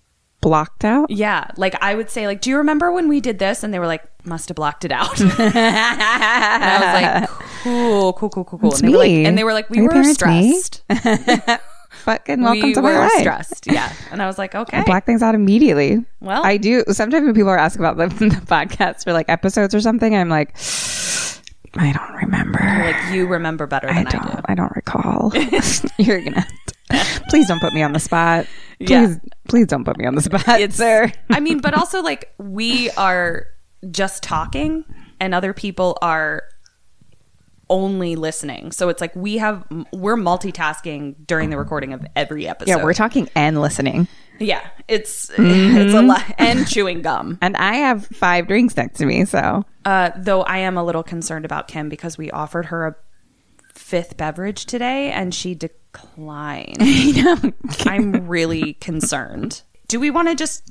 Blocked 0.46 0.84
out? 0.84 1.10
Yeah, 1.10 1.48
like 1.56 1.74
I 1.82 1.96
would 1.96 2.08
say 2.08 2.28
like, 2.28 2.40
"Do 2.40 2.50
you 2.50 2.58
remember 2.58 2.92
when 2.92 3.08
we 3.08 3.20
did 3.20 3.40
this?" 3.40 3.64
and 3.64 3.74
they 3.74 3.80
were 3.80 3.88
like, 3.88 4.04
"Must 4.24 4.48
have 4.48 4.54
blocked 4.54 4.84
it 4.84 4.92
out." 4.92 5.20
and 5.20 5.32
I 5.34 6.78
was 6.80 7.02
like, 7.02 7.40
"Cool, 7.64 8.12
cool, 8.12 8.30
cool, 8.30 8.44
cool, 8.44 8.58
cool." 8.60 8.70
It's 8.70 8.80
And 8.80 8.88
they 8.88 8.92
were 8.94 8.98
like, 9.02 9.10
and 9.26 9.36
they 9.38 9.42
were 9.42 9.52
like, 9.52 9.68
"We 9.70 9.80
Are 9.80 9.86
were 9.92 10.04
stressed." 10.04 10.84
Fucking 12.04 12.42
welcome 12.42 12.62
we 12.62 12.74
to 12.74 12.80
were 12.80 12.92
my 12.92 12.98
life. 13.08 13.18
stressed. 13.18 13.66
Yeah, 13.66 13.92
and 14.12 14.22
I 14.22 14.26
was 14.26 14.38
like, 14.38 14.54
"Okay." 14.54 14.76
I 14.78 14.84
black 14.84 15.04
things 15.04 15.20
out 15.20 15.34
immediately. 15.34 16.04
Well- 16.20 16.44
I 16.46 16.58
do. 16.58 16.84
Sometimes 16.90 17.24
when 17.24 17.34
people 17.34 17.50
are 17.50 17.58
asking 17.58 17.84
about 17.84 17.96
the, 17.96 18.06
the 18.28 18.36
podcast 18.36 19.02
for 19.02 19.12
like 19.12 19.28
episodes 19.28 19.74
or 19.74 19.80
something, 19.80 20.14
I'm 20.14 20.28
like, 20.28 20.56
I 21.78 21.92
don't 21.92 22.14
remember. 22.16 22.58
like 22.60 23.12
you 23.14 23.26
remember 23.26 23.66
better 23.66 23.88
I 23.90 23.94
than 23.94 24.06
I, 24.06 24.10
don't. 24.10 24.36
do. 24.36 24.42
I, 24.46 24.54
don't 24.54 24.72
recall. 24.76 25.32
You're 25.98 26.20
gonna. 26.22 26.46
To, 26.90 27.22
please 27.28 27.48
don't 27.48 27.60
put 27.60 27.72
me 27.72 27.82
on 27.82 27.92
the 27.92 28.00
spot. 28.00 28.46
Please, 28.78 28.90
Yeah. 28.90 29.14
please 29.48 29.66
don't 29.66 29.84
put 29.84 29.96
me 29.98 30.06
on 30.06 30.14
the 30.14 30.22
spot, 30.22 30.60
It's 30.60 30.76
sir. 30.76 31.12
I 31.30 31.40
mean, 31.40 31.60
but 31.60 31.74
also 31.74 32.02
like 32.02 32.32
we 32.38 32.90
are 32.92 33.46
just 33.90 34.22
talking, 34.22 34.84
and 35.20 35.34
other 35.34 35.52
people 35.52 35.98
are 36.02 36.42
only 37.68 38.14
listening. 38.14 38.70
So 38.70 38.88
it's 38.88 39.00
like 39.00 39.14
we 39.16 39.38
have 39.38 39.64
we're 39.92 40.16
multitasking 40.16 41.26
during 41.26 41.50
the 41.50 41.58
recording 41.58 41.92
of 41.92 42.06
every 42.14 42.46
episode. 42.46 42.70
Yeah, 42.70 42.84
we're 42.84 42.94
talking 42.94 43.28
and 43.34 43.60
listening, 43.60 44.06
Yeah, 44.38 44.66
it's 44.88 45.26
Mm-hmm. 45.30 45.76
it's 45.78 45.94
a 45.94 46.02
lot 46.02 46.24
and 46.38 46.66
chewing 46.68 47.02
gum. 47.02 47.38
and 47.40 47.56
I 47.56 47.74
have 47.76 48.06
five 48.06 48.46
drinks 48.48 48.76
next 48.76 48.98
to 48.98 49.06
me. 49.06 49.24
So 49.24 49.64
Uh, 49.84 50.10
though 50.16 50.42
I 50.42 50.58
am 50.58 50.76
a 50.76 50.84
little 50.84 51.02
concerned 51.02 51.44
about 51.44 51.68
Kim 51.68 51.88
because 51.88 52.16
we 52.18 52.30
offered 52.30 52.66
her 52.66 52.86
a 52.86 52.96
fifth 53.74 54.16
beverage 54.16 54.66
today 54.66 55.10
and 55.12 55.34
she 55.34 55.54
declined. 55.54 56.76
I'm 57.86 58.26
really 58.28 58.74
concerned. 58.74 59.62
Do 59.88 60.00
we 60.00 60.10
want 60.10 60.28
to 60.28 60.34
just? 60.34 60.62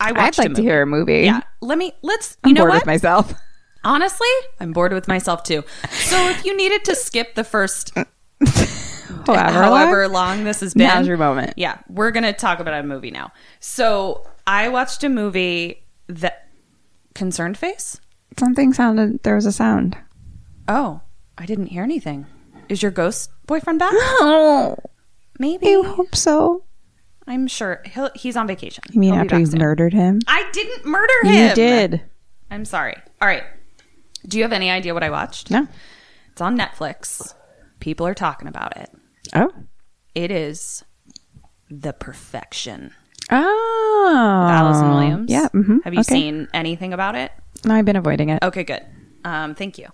I 0.00 0.08
I'd 0.10 0.16
watched 0.16 0.38
a 0.38 0.42
like 0.42 0.54
to 0.54 0.62
hear 0.62 0.82
a 0.82 0.86
movie. 0.86 1.20
Yeah, 1.20 1.40
let 1.60 1.78
me. 1.78 1.92
Let's. 2.02 2.36
I'm 2.44 2.48
you 2.48 2.54
know 2.54 2.62
bored 2.62 2.70
what? 2.70 2.80
with 2.82 2.86
myself. 2.86 3.32
Honestly, 3.84 4.28
I'm 4.60 4.72
bored 4.72 4.92
with 4.92 5.06
myself 5.08 5.44
too. 5.44 5.62
So 5.90 6.28
if 6.30 6.44
you 6.44 6.56
needed 6.56 6.84
to 6.86 6.94
skip 6.96 7.34
the 7.36 7.44
first 7.44 7.92
However, 9.34 9.52
however 9.62 10.08
long, 10.08 10.38
long 10.38 10.44
this 10.44 10.60
has 10.60 10.74
been, 10.74 10.86
now's 10.86 11.06
your 11.06 11.16
moment. 11.16 11.54
Yeah, 11.56 11.78
we're 11.88 12.10
gonna 12.10 12.32
talk 12.32 12.60
about 12.60 12.74
a 12.74 12.82
movie 12.82 13.10
now. 13.10 13.32
So 13.60 14.26
I 14.46 14.68
watched 14.68 15.04
a 15.04 15.08
movie 15.08 15.84
that 16.08 16.48
concerned 17.14 17.58
face. 17.58 18.00
Something 18.38 18.72
sounded. 18.72 19.22
There 19.22 19.34
was 19.34 19.46
a 19.46 19.52
sound. 19.52 19.96
Oh, 20.68 21.00
I 21.36 21.46
didn't 21.46 21.66
hear 21.66 21.82
anything. 21.82 22.26
Is 22.68 22.82
your 22.82 22.90
ghost 22.90 23.30
boyfriend 23.46 23.78
back? 23.78 23.92
Oh, 24.20 24.76
Maybe. 25.38 25.68
you 25.68 25.84
hope 25.84 26.14
so. 26.14 26.64
I'm 27.26 27.46
sure 27.46 27.82
he'll, 27.84 28.10
he's 28.14 28.36
on 28.36 28.46
vacation. 28.46 28.82
You 28.90 29.00
mean 29.00 29.12
He'll 29.12 29.22
after 29.22 29.38
you 29.38 29.46
murdered 29.58 29.92
him? 29.92 30.20
I 30.26 30.48
didn't 30.52 30.86
murder 30.86 31.12
him. 31.24 31.48
You 31.50 31.54
did. 31.54 32.02
I'm 32.50 32.64
sorry. 32.64 32.96
All 33.20 33.28
right. 33.28 33.44
Do 34.26 34.38
you 34.38 34.44
have 34.44 34.52
any 34.52 34.70
idea 34.70 34.94
what 34.94 35.02
I 35.02 35.10
watched? 35.10 35.50
No. 35.50 35.68
It's 36.32 36.40
on 36.40 36.56
Netflix. 36.58 37.34
People 37.80 38.06
are 38.06 38.14
talking 38.14 38.48
about 38.48 38.76
it. 38.78 38.90
Oh. 39.34 39.52
It 40.14 40.30
is 40.30 40.84
The 41.70 41.92
Perfection. 41.92 42.92
Oh. 43.30 44.48
Allison 44.50 44.90
Williams. 44.90 45.30
Yeah. 45.30 45.48
mhm, 45.54 45.82
Have 45.84 45.94
you 45.94 46.00
okay. 46.00 46.14
seen 46.14 46.48
anything 46.54 46.92
about 46.92 47.14
it? 47.14 47.30
No, 47.64 47.74
I've 47.74 47.84
been 47.84 47.96
avoiding 47.96 48.30
it. 48.30 48.42
Okay, 48.42 48.64
good. 48.64 48.84
Um, 49.24 49.54
thank 49.54 49.78
you. 49.78 49.88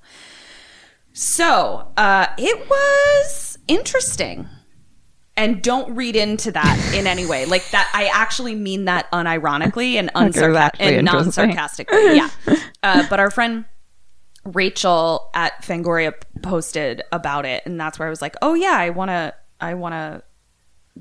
So, 1.12 1.92
uh, 1.96 2.26
it 2.38 2.68
was 2.68 3.58
interesting. 3.68 4.48
And 5.36 5.62
don't 5.62 5.94
read 5.96 6.14
into 6.14 6.52
that 6.52 6.92
in 6.94 7.08
any 7.08 7.26
way. 7.26 7.44
Like 7.44 7.68
that, 7.70 7.90
I 7.92 8.06
actually 8.06 8.54
mean 8.54 8.84
that 8.84 9.10
unironically 9.10 9.94
and, 9.94 10.08
Like 10.14 10.26
it 10.36 10.48
was 10.48 10.56
unsarca- 10.56 10.70
and 10.78 11.04
non 11.04 11.32
sarcastically. 11.32 12.16
Yeah. 12.16 12.30
Uh, 12.84 13.02
but 13.08 13.18
our 13.18 13.30
friend 13.30 13.64
Rachel 14.44 15.30
at 15.34 15.62
Fangoria 15.62 16.12
posted 16.42 17.02
about 17.12 17.46
it, 17.46 17.62
and 17.66 17.80
that's 17.80 17.98
where 17.98 18.06
I 18.06 18.10
was 18.10 18.22
like, 18.22 18.36
"Oh 18.42 18.54
yeah, 18.54 18.74
I 18.76 18.90
want 18.90 19.08
to, 19.10 19.34
I 19.60 19.74
want 19.74 19.94
to 19.94 20.22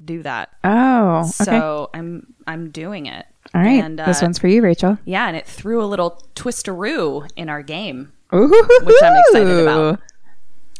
do 0.03 0.23
that." 0.23 0.49
Oh. 0.63 1.19
Okay. 1.19 1.29
So 1.29 1.89
I'm, 1.93 2.33
I'm 2.47 2.71
doing 2.71 3.05
it. 3.05 3.25
All 3.53 3.61
right. 3.61 3.83
And, 3.83 3.99
this 3.99 4.21
uh, 4.21 4.25
one's 4.25 4.39
for 4.39 4.47
you, 4.47 4.61
Rachel. 4.61 4.97
yeah, 5.05 5.27
and 5.27 5.35
it 5.35 5.45
threw 5.45 5.83
a 5.83 5.85
little 5.85 6.23
twisteroo 6.35 7.29
in 7.35 7.49
our 7.49 7.61
game. 7.61 8.13
Ooh. 8.33 8.47
Which 8.83 9.03
I'm 9.03 9.15
excited 9.27 9.59
about. 9.59 9.99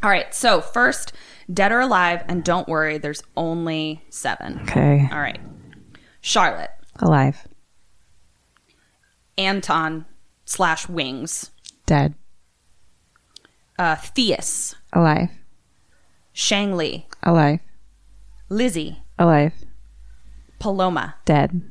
All 0.02 0.10
right, 0.10 0.34
so 0.34 0.60
first, 0.60 1.14
Dead 1.54 1.72
or 1.72 1.80
Alive, 1.80 2.24
and 2.28 2.44
don't 2.44 2.68
worry, 2.68 2.98
there's 2.98 3.24
only 3.38 4.04
seven. 4.10 4.60
Okay. 4.64 5.08
All 5.12 5.20
right. 5.20 5.40
Charlotte, 6.20 6.72
Alive. 7.00 7.48
Anton 9.38 10.06
slash 10.46 10.90
Wings, 10.90 11.52
Dead. 11.86 12.16
Uh, 13.84 13.96
Theus, 13.98 14.76
Alive. 14.94 15.30
Shang 16.32 16.76
Li, 16.78 17.06
Alive. 17.22 17.60
Lizzie, 18.48 19.04
Alive. 19.20 19.54
Paloma, 20.60 21.16
Dead. 21.26 21.62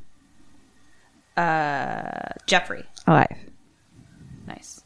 Jeffrey. 2.47 2.85
Alive. 3.07 3.37
Nice. 4.47 4.83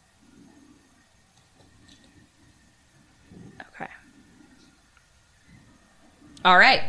Okay. 3.74 3.90
All 6.44 6.58
right, 6.58 6.82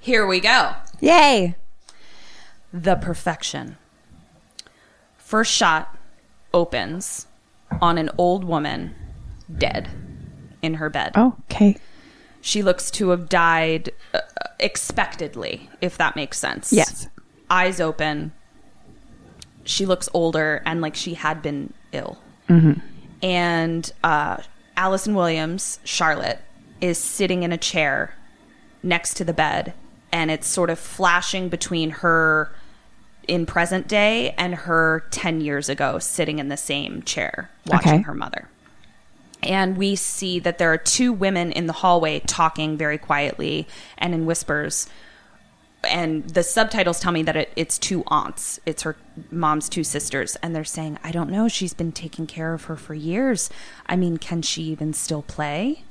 here 0.00 0.26
we 0.26 0.40
go. 0.40 0.72
Yay. 1.00 1.56
The 2.72 2.96
perfection. 2.96 3.76
First 5.18 5.52
shot 5.52 5.94
opens 6.54 7.26
on 7.82 7.98
an 7.98 8.08
old 8.16 8.44
woman 8.44 8.94
dead 9.58 9.88
in 10.62 10.74
her 10.74 10.88
bed. 10.90 11.12
Oh, 11.14 11.36
okay. 11.50 11.76
She 12.40 12.62
looks 12.62 12.90
to 12.92 13.10
have 13.10 13.28
died 13.28 13.90
uh, 14.12 14.20
expectedly, 14.60 15.70
if 15.80 15.96
that 15.98 16.16
makes 16.16 16.38
sense. 16.38 16.72
Yes. 16.72 17.08
Eyes 17.50 17.80
open. 17.80 18.32
She 19.64 19.86
looks 19.86 20.08
older 20.12 20.62
and 20.66 20.80
like 20.80 20.94
she 20.94 21.14
had 21.14 21.40
been 21.42 21.72
ill. 21.92 22.18
And 23.22 23.90
uh, 24.02 24.38
Allison 24.76 25.14
Williams, 25.14 25.78
Charlotte, 25.84 26.40
is 26.80 26.98
sitting 26.98 27.42
in 27.42 27.52
a 27.52 27.56
chair 27.56 28.14
next 28.82 29.14
to 29.14 29.24
the 29.24 29.32
bed 29.32 29.72
and 30.12 30.30
it's 30.30 30.46
sort 30.46 30.68
of 30.68 30.78
flashing 30.78 31.48
between 31.48 31.88
her 31.90 32.54
in 33.26 33.46
present 33.46 33.88
day 33.88 34.34
and 34.36 34.54
her 34.54 35.04
10 35.10 35.40
years 35.40 35.70
ago 35.70 35.98
sitting 35.98 36.38
in 36.38 36.48
the 36.48 36.56
same 36.58 37.00
chair 37.02 37.50
watching 37.66 37.92
Okay. 37.94 38.02
her 38.02 38.12
mother. 38.14 38.48
And 39.44 39.76
we 39.76 39.94
see 39.94 40.38
that 40.40 40.58
there 40.58 40.72
are 40.72 40.78
two 40.78 41.12
women 41.12 41.52
in 41.52 41.66
the 41.66 41.72
hallway 41.72 42.20
talking 42.20 42.76
very 42.76 42.98
quietly 42.98 43.68
and 43.98 44.14
in 44.14 44.26
whispers. 44.26 44.88
And 45.86 46.24
the 46.30 46.42
subtitles 46.42 46.98
tell 46.98 47.12
me 47.12 47.22
that 47.24 47.36
it, 47.36 47.52
it's 47.56 47.78
two 47.78 48.04
aunts. 48.06 48.58
It's 48.64 48.82
her 48.82 48.96
mom's 49.30 49.68
two 49.68 49.84
sisters. 49.84 50.36
And 50.36 50.56
they're 50.56 50.64
saying, 50.64 50.98
I 51.04 51.12
don't 51.12 51.30
know. 51.30 51.46
She's 51.46 51.74
been 51.74 51.92
taking 51.92 52.26
care 52.26 52.54
of 52.54 52.64
her 52.64 52.76
for 52.76 52.94
years. 52.94 53.50
I 53.86 53.96
mean, 53.96 54.16
can 54.16 54.42
she 54.42 54.62
even 54.64 54.94
still 54.94 55.22
play? 55.22 55.84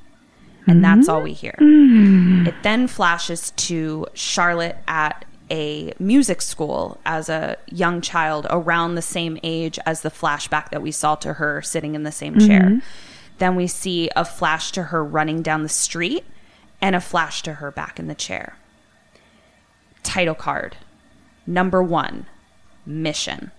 And 0.66 0.82
that's 0.82 1.08
all 1.08 1.20
we 1.20 1.34
hear. 1.34 1.54
Mm-hmm. 1.60 2.46
It 2.46 2.54
then 2.62 2.86
flashes 2.88 3.50
to 3.50 4.06
Charlotte 4.14 4.78
at 4.88 5.26
a 5.50 5.92
music 5.98 6.40
school 6.40 6.98
as 7.04 7.28
a 7.28 7.58
young 7.70 8.00
child 8.00 8.46
around 8.48 8.94
the 8.94 9.02
same 9.02 9.38
age 9.42 9.78
as 9.84 10.00
the 10.00 10.10
flashback 10.10 10.70
that 10.70 10.80
we 10.80 10.90
saw 10.90 11.14
to 11.16 11.34
her 11.34 11.60
sitting 11.60 11.94
in 11.94 12.02
the 12.02 12.12
same 12.12 12.38
chair. 12.38 12.62
Mm-hmm. 12.62 12.78
Then 13.38 13.56
we 13.56 13.66
see 13.66 14.10
a 14.14 14.24
flash 14.24 14.70
to 14.72 14.84
her 14.84 15.04
running 15.04 15.42
down 15.42 15.62
the 15.62 15.68
street 15.68 16.24
and 16.80 16.94
a 16.94 17.00
flash 17.00 17.42
to 17.42 17.54
her 17.54 17.70
back 17.70 17.98
in 17.98 18.06
the 18.06 18.14
chair. 18.14 18.56
Title 20.02 20.34
card 20.34 20.76
number 21.46 21.82
one 21.82 22.26
mission. 22.86 23.50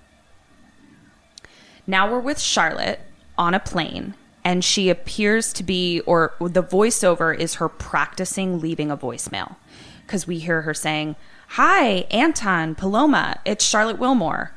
Now 1.87 2.11
we're 2.11 2.19
with 2.19 2.39
Charlotte 2.39 2.99
on 3.37 3.53
a 3.53 3.59
plane, 3.59 4.15
and 4.43 4.63
she 4.63 4.89
appears 4.89 5.53
to 5.53 5.63
be, 5.63 6.01
or 6.01 6.33
the 6.39 6.63
voiceover 6.63 7.37
is 7.37 7.55
her 7.55 7.69
practicing 7.69 8.59
leaving 8.59 8.89
a 8.89 8.97
voicemail. 8.97 9.55
Because 10.05 10.27
we 10.27 10.39
hear 10.39 10.61
her 10.61 10.73
saying, 10.73 11.15
Hi, 11.49 12.05
Anton, 12.11 12.75
Paloma, 12.75 13.39
it's 13.45 13.65
Charlotte 13.65 13.99
Willmore. 13.99 14.49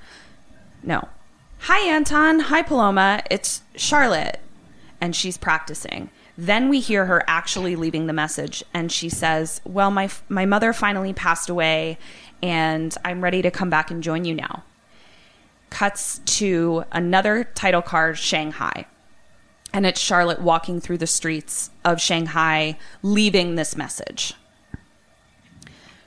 No. 0.83 1.09
Hi, 1.63 1.81
Anton. 1.81 2.41
Hi, 2.41 2.63
Paloma. 2.63 3.23
It's 3.31 3.63
Charlotte. 3.75 4.41
And 5.01 5.15
she's 5.15 5.37
practicing. 5.37 6.11
Then 6.37 6.69
we 6.69 6.81
hear 6.81 7.07
her 7.07 7.23
actually 7.27 7.77
leaving 7.77 8.07
the 8.07 8.13
message, 8.13 8.65
and 8.75 8.91
she 8.91 9.09
says, 9.09 9.61
Well, 9.65 9.91
my, 9.91 10.09
my 10.29 10.45
mother 10.45 10.73
finally 10.73 11.13
passed 11.13 11.49
away, 11.49 11.99
and 12.43 12.97
I'm 13.05 13.23
ready 13.23 13.43
to 13.43 13.51
come 13.51 13.71
back 13.71 13.91
and 13.91 14.03
join 14.03 14.25
you 14.25 14.35
now 14.35 14.65
cuts 15.71 16.21
to 16.25 16.85
another 16.93 17.45
title 17.45 17.83
card, 17.83 18.19
Shanghai. 18.19 18.87
And 19.73 19.85
it's 19.85 20.01
Charlotte 20.01 20.41
walking 20.41 20.81
through 20.81 20.99
the 20.99 21.07
streets 21.07 21.71
of 21.85 22.01
Shanghai, 22.01 22.79
leaving 23.03 23.55
this 23.55 23.77
message. 23.77 24.35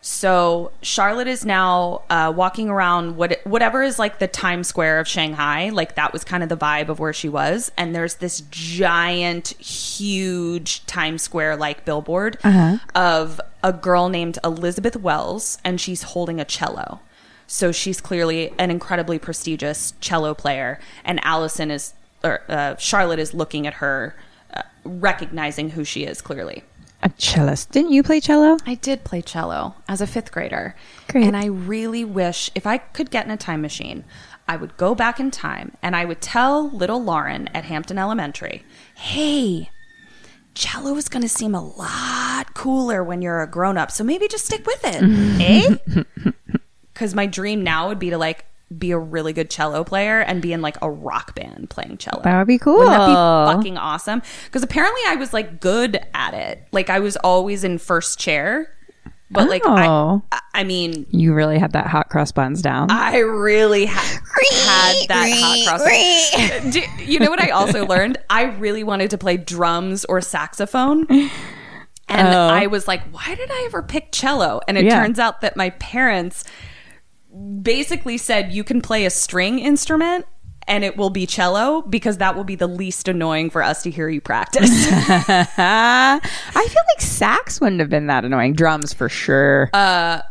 So 0.03 0.71
Charlotte 0.81 1.27
is 1.27 1.45
now 1.45 2.01
uh, 2.09 2.33
walking 2.35 2.69
around 2.69 3.17
what 3.17 3.39
whatever 3.43 3.83
is 3.83 3.99
like 3.99 4.17
the 4.17 4.27
Times 4.27 4.67
Square 4.67 4.99
of 4.99 5.07
Shanghai. 5.07 5.69
Like 5.69 5.93
that 5.95 6.11
was 6.11 6.23
kind 6.23 6.41
of 6.41 6.49
the 6.49 6.57
vibe 6.57 6.89
of 6.89 6.99
where 6.99 7.13
she 7.13 7.29
was. 7.29 7.71
And 7.77 7.95
there's 7.95 8.15
this 8.15 8.41
giant, 8.49 9.49
huge 9.59 10.83
Times 10.87 11.21
Square 11.21 11.57
like 11.57 11.85
billboard 11.85 12.39
of 12.95 13.39
a 13.63 13.71
girl 13.71 14.09
named 14.09 14.39
Elizabeth 14.43 14.95
Wells, 14.95 15.59
and 15.63 15.79
she's 15.79 16.01
holding 16.01 16.39
a 16.39 16.45
cello. 16.45 16.99
So 17.45 17.71
she's 17.71 18.01
clearly 18.01 18.53
an 18.57 18.71
incredibly 18.71 19.19
prestigious 19.19 19.93
cello 19.99 20.33
player, 20.33 20.79
and 21.05 21.19
Allison 21.23 21.69
is, 21.69 21.93
or 22.23 22.41
uh, 22.49 22.75
Charlotte 22.77 23.19
is 23.19 23.33
looking 23.35 23.67
at 23.67 23.75
her, 23.75 24.15
uh, 24.53 24.63
recognizing 24.83 25.71
who 25.71 25.83
she 25.83 26.05
is 26.05 26.21
clearly. 26.21 26.63
A 27.03 27.09
cellist. 27.17 27.71
Didn't 27.71 27.91
you 27.91 28.03
play 28.03 28.19
cello? 28.19 28.57
I 28.65 28.75
did 28.75 29.03
play 29.03 29.21
cello 29.21 29.75
as 29.87 30.01
a 30.01 30.07
fifth 30.07 30.31
grader. 30.31 30.75
Great. 31.07 31.25
And 31.25 31.35
I 31.35 31.45
really 31.45 32.05
wish 32.05 32.51
if 32.53 32.67
I 32.67 32.77
could 32.77 33.09
get 33.09 33.25
in 33.25 33.31
a 33.31 33.37
time 33.37 33.61
machine, 33.61 34.03
I 34.47 34.55
would 34.55 34.77
go 34.77 34.93
back 34.93 35.19
in 35.19 35.31
time 35.31 35.77
and 35.81 35.95
I 35.95 36.05
would 36.05 36.21
tell 36.21 36.69
little 36.69 37.01
Lauren 37.01 37.47
at 37.49 37.65
Hampton 37.65 37.97
Elementary, 37.97 38.63
hey, 38.95 39.71
cello 40.53 40.95
is 40.95 41.09
going 41.09 41.23
to 41.23 41.29
seem 41.29 41.55
a 41.55 41.63
lot 41.63 42.53
cooler 42.53 43.03
when 43.03 43.21
you're 43.21 43.41
a 43.41 43.47
grown 43.47 43.77
up. 43.77 43.89
So 43.89 44.03
maybe 44.03 44.27
just 44.27 44.45
stick 44.45 44.65
with 44.65 44.81
it. 44.83 46.05
eh? 46.21 46.33
Because 46.93 47.15
my 47.15 47.25
dream 47.25 47.63
now 47.63 47.87
would 47.87 47.99
be 47.99 48.11
to 48.11 48.17
like 48.17 48.45
be 48.77 48.91
a 48.91 48.97
really 48.97 49.33
good 49.33 49.49
cello 49.49 49.83
player 49.83 50.21
and 50.21 50.41
be 50.41 50.53
in 50.53 50.61
like 50.61 50.77
a 50.81 50.89
rock 50.89 51.35
band 51.35 51.69
playing 51.69 51.97
cello. 51.97 52.21
That 52.23 52.37
would 52.37 52.47
be 52.47 52.57
cool. 52.57 52.79
Wouldn't 52.79 52.95
that 52.95 53.07
be 53.07 53.55
fucking 53.57 53.77
awesome? 53.77 54.21
Because 54.45 54.63
apparently 54.63 55.01
I 55.07 55.15
was 55.15 55.33
like 55.33 55.59
good 55.59 55.99
at 56.13 56.33
it. 56.33 56.63
Like 56.71 56.89
I 56.89 56.99
was 56.99 57.17
always 57.17 57.63
in 57.63 57.77
first 57.77 58.19
chair. 58.19 58.73
But 59.29 59.47
like 59.49 59.65
I, 59.65 59.87
Oh. 59.87 60.23
I- 60.31 60.39
I 60.53 60.63
mean, 60.65 61.05
You 61.09 61.33
really 61.33 61.57
had 61.57 61.71
that 61.71 61.87
hot 61.87 62.09
cross 62.09 62.33
buns 62.33 62.61
down. 62.61 62.91
I 62.91 63.19
really 63.19 63.85
ha- 63.85 63.95
had 63.95 65.07
that 65.07 65.31
hot 65.33 65.79
cross. 65.79 66.73
Do, 66.73 66.81
you 67.03 67.19
know 67.19 67.29
what 67.29 67.41
I 67.41 67.49
also 67.51 67.85
learned? 67.87 68.17
I 68.29 68.43
really 68.43 68.83
wanted 68.83 69.09
to 69.11 69.17
play 69.17 69.37
drums 69.37 70.03
or 70.05 70.19
saxophone. 70.19 71.07
And 71.09 72.27
Oh. 72.27 72.47
I 72.49 72.67
was 72.67 72.89
like, 72.89 73.01
why 73.11 73.33
did 73.35 73.49
I 73.49 73.63
ever 73.67 73.81
pick 73.81 74.11
cello? 74.11 74.59
And 74.67 74.77
it 74.77 74.83
Yeah. 74.83 74.99
turns 75.01 75.17
out 75.19 75.39
that 75.41 75.55
my 75.55 75.69
parents 75.71 76.43
basically 77.61 78.17
said 78.17 78.51
you 78.51 78.63
can 78.63 78.81
play 78.81 79.05
a 79.05 79.09
string 79.09 79.59
instrument 79.59 80.25
and 80.67 80.83
it 80.83 80.95
will 80.95 81.09
be 81.09 81.25
cello 81.25 81.81
because 81.83 82.17
that 82.17 82.35
will 82.35 82.43
be 82.43 82.55
the 82.55 82.67
least 82.67 83.07
annoying 83.07 83.49
for 83.49 83.63
us 83.63 83.83
to 83.83 83.89
hear 83.89 84.09
you 84.09 84.21
practice. 84.21 84.69
I 84.69 86.19
feel 86.53 86.83
like 86.95 87.01
sax 87.01 87.59
wouldn't 87.59 87.79
have 87.79 87.89
been 87.89 88.07
that 88.07 88.25
annoying. 88.25 88.53
Drums 88.53 88.93
for 88.93 89.09
sure. 89.09 89.69
Uh, 89.73 90.21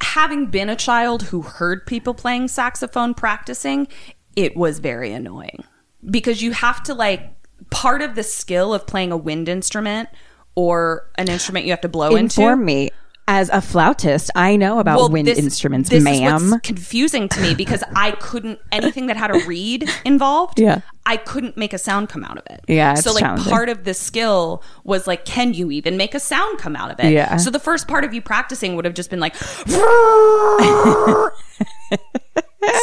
having 0.00 0.46
been 0.46 0.68
a 0.68 0.76
child 0.76 1.22
who 1.24 1.42
heard 1.42 1.86
people 1.86 2.14
playing 2.14 2.48
saxophone 2.48 3.14
practicing, 3.14 3.88
it 4.36 4.56
was 4.56 4.78
very 4.78 5.12
annoying 5.12 5.64
because 6.10 6.42
you 6.42 6.52
have 6.52 6.82
to 6.84 6.94
like 6.94 7.32
part 7.70 8.02
of 8.02 8.14
the 8.14 8.22
skill 8.22 8.74
of 8.74 8.86
playing 8.86 9.12
a 9.12 9.16
wind 9.16 9.48
instrument 9.48 10.08
or 10.54 11.10
an 11.16 11.28
instrument 11.28 11.66
you 11.66 11.72
have 11.72 11.80
to 11.80 11.88
blow 11.88 12.14
into. 12.14 12.40
Inform 12.40 12.64
me. 12.64 12.90
As 13.26 13.48
a 13.48 13.62
flautist, 13.62 14.30
I 14.34 14.56
know 14.56 14.80
about 14.80 15.10
wind 15.10 15.28
this- 15.28 15.38
instruments, 15.38 15.88
this 15.88 16.04
ma'am. 16.04 16.60
Confusing 16.62 17.26
to 17.30 17.40
me 17.40 17.54
because 17.54 17.82
I 17.96 18.10
couldn't 18.12 18.58
anything 18.70 19.06
that 19.06 19.16
had 19.16 19.34
a 19.34 19.38
reed 19.46 19.88
involved. 20.04 20.60
Yeah. 20.60 20.82
I 21.06 21.16
couldn't 21.16 21.56
make 21.56 21.72
a 21.72 21.78
sound 21.78 22.10
come 22.10 22.22
out 22.24 22.36
of 22.36 22.42
it. 22.50 22.60
Yeah, 22.68 22.94
so 22.94 23.12
like 23.12 23.22
challenging. 23.22 23.50
part 23.50 23.68
of 23.70 23.84
the 23.84 23.94
skill 23.94 24.62
was 24.84 25.06
like, 25.06 25.24
can 25.24 25.54
you 25.54 25.70
even 25.70 25.96
make 25.96 26.14
a 26.14 26.20
sound 26.20 26.58
come 26.58 26.76
out 26.76 26.90
of 26.90 27.00
it? 27.00 27.12
Yeah. 27.12 27.36
So 27.36 27.50
the 27.50 27.58
first 27.58 27.88
part 27.88 28.04
of 28.04 28.12
you 28.12 28.20
practicing 28.20 28.76
would 28.76 28.84
have 28.84 28.94
just 28.94 29.08
been 29.10 29.20
like. 29.20 29.34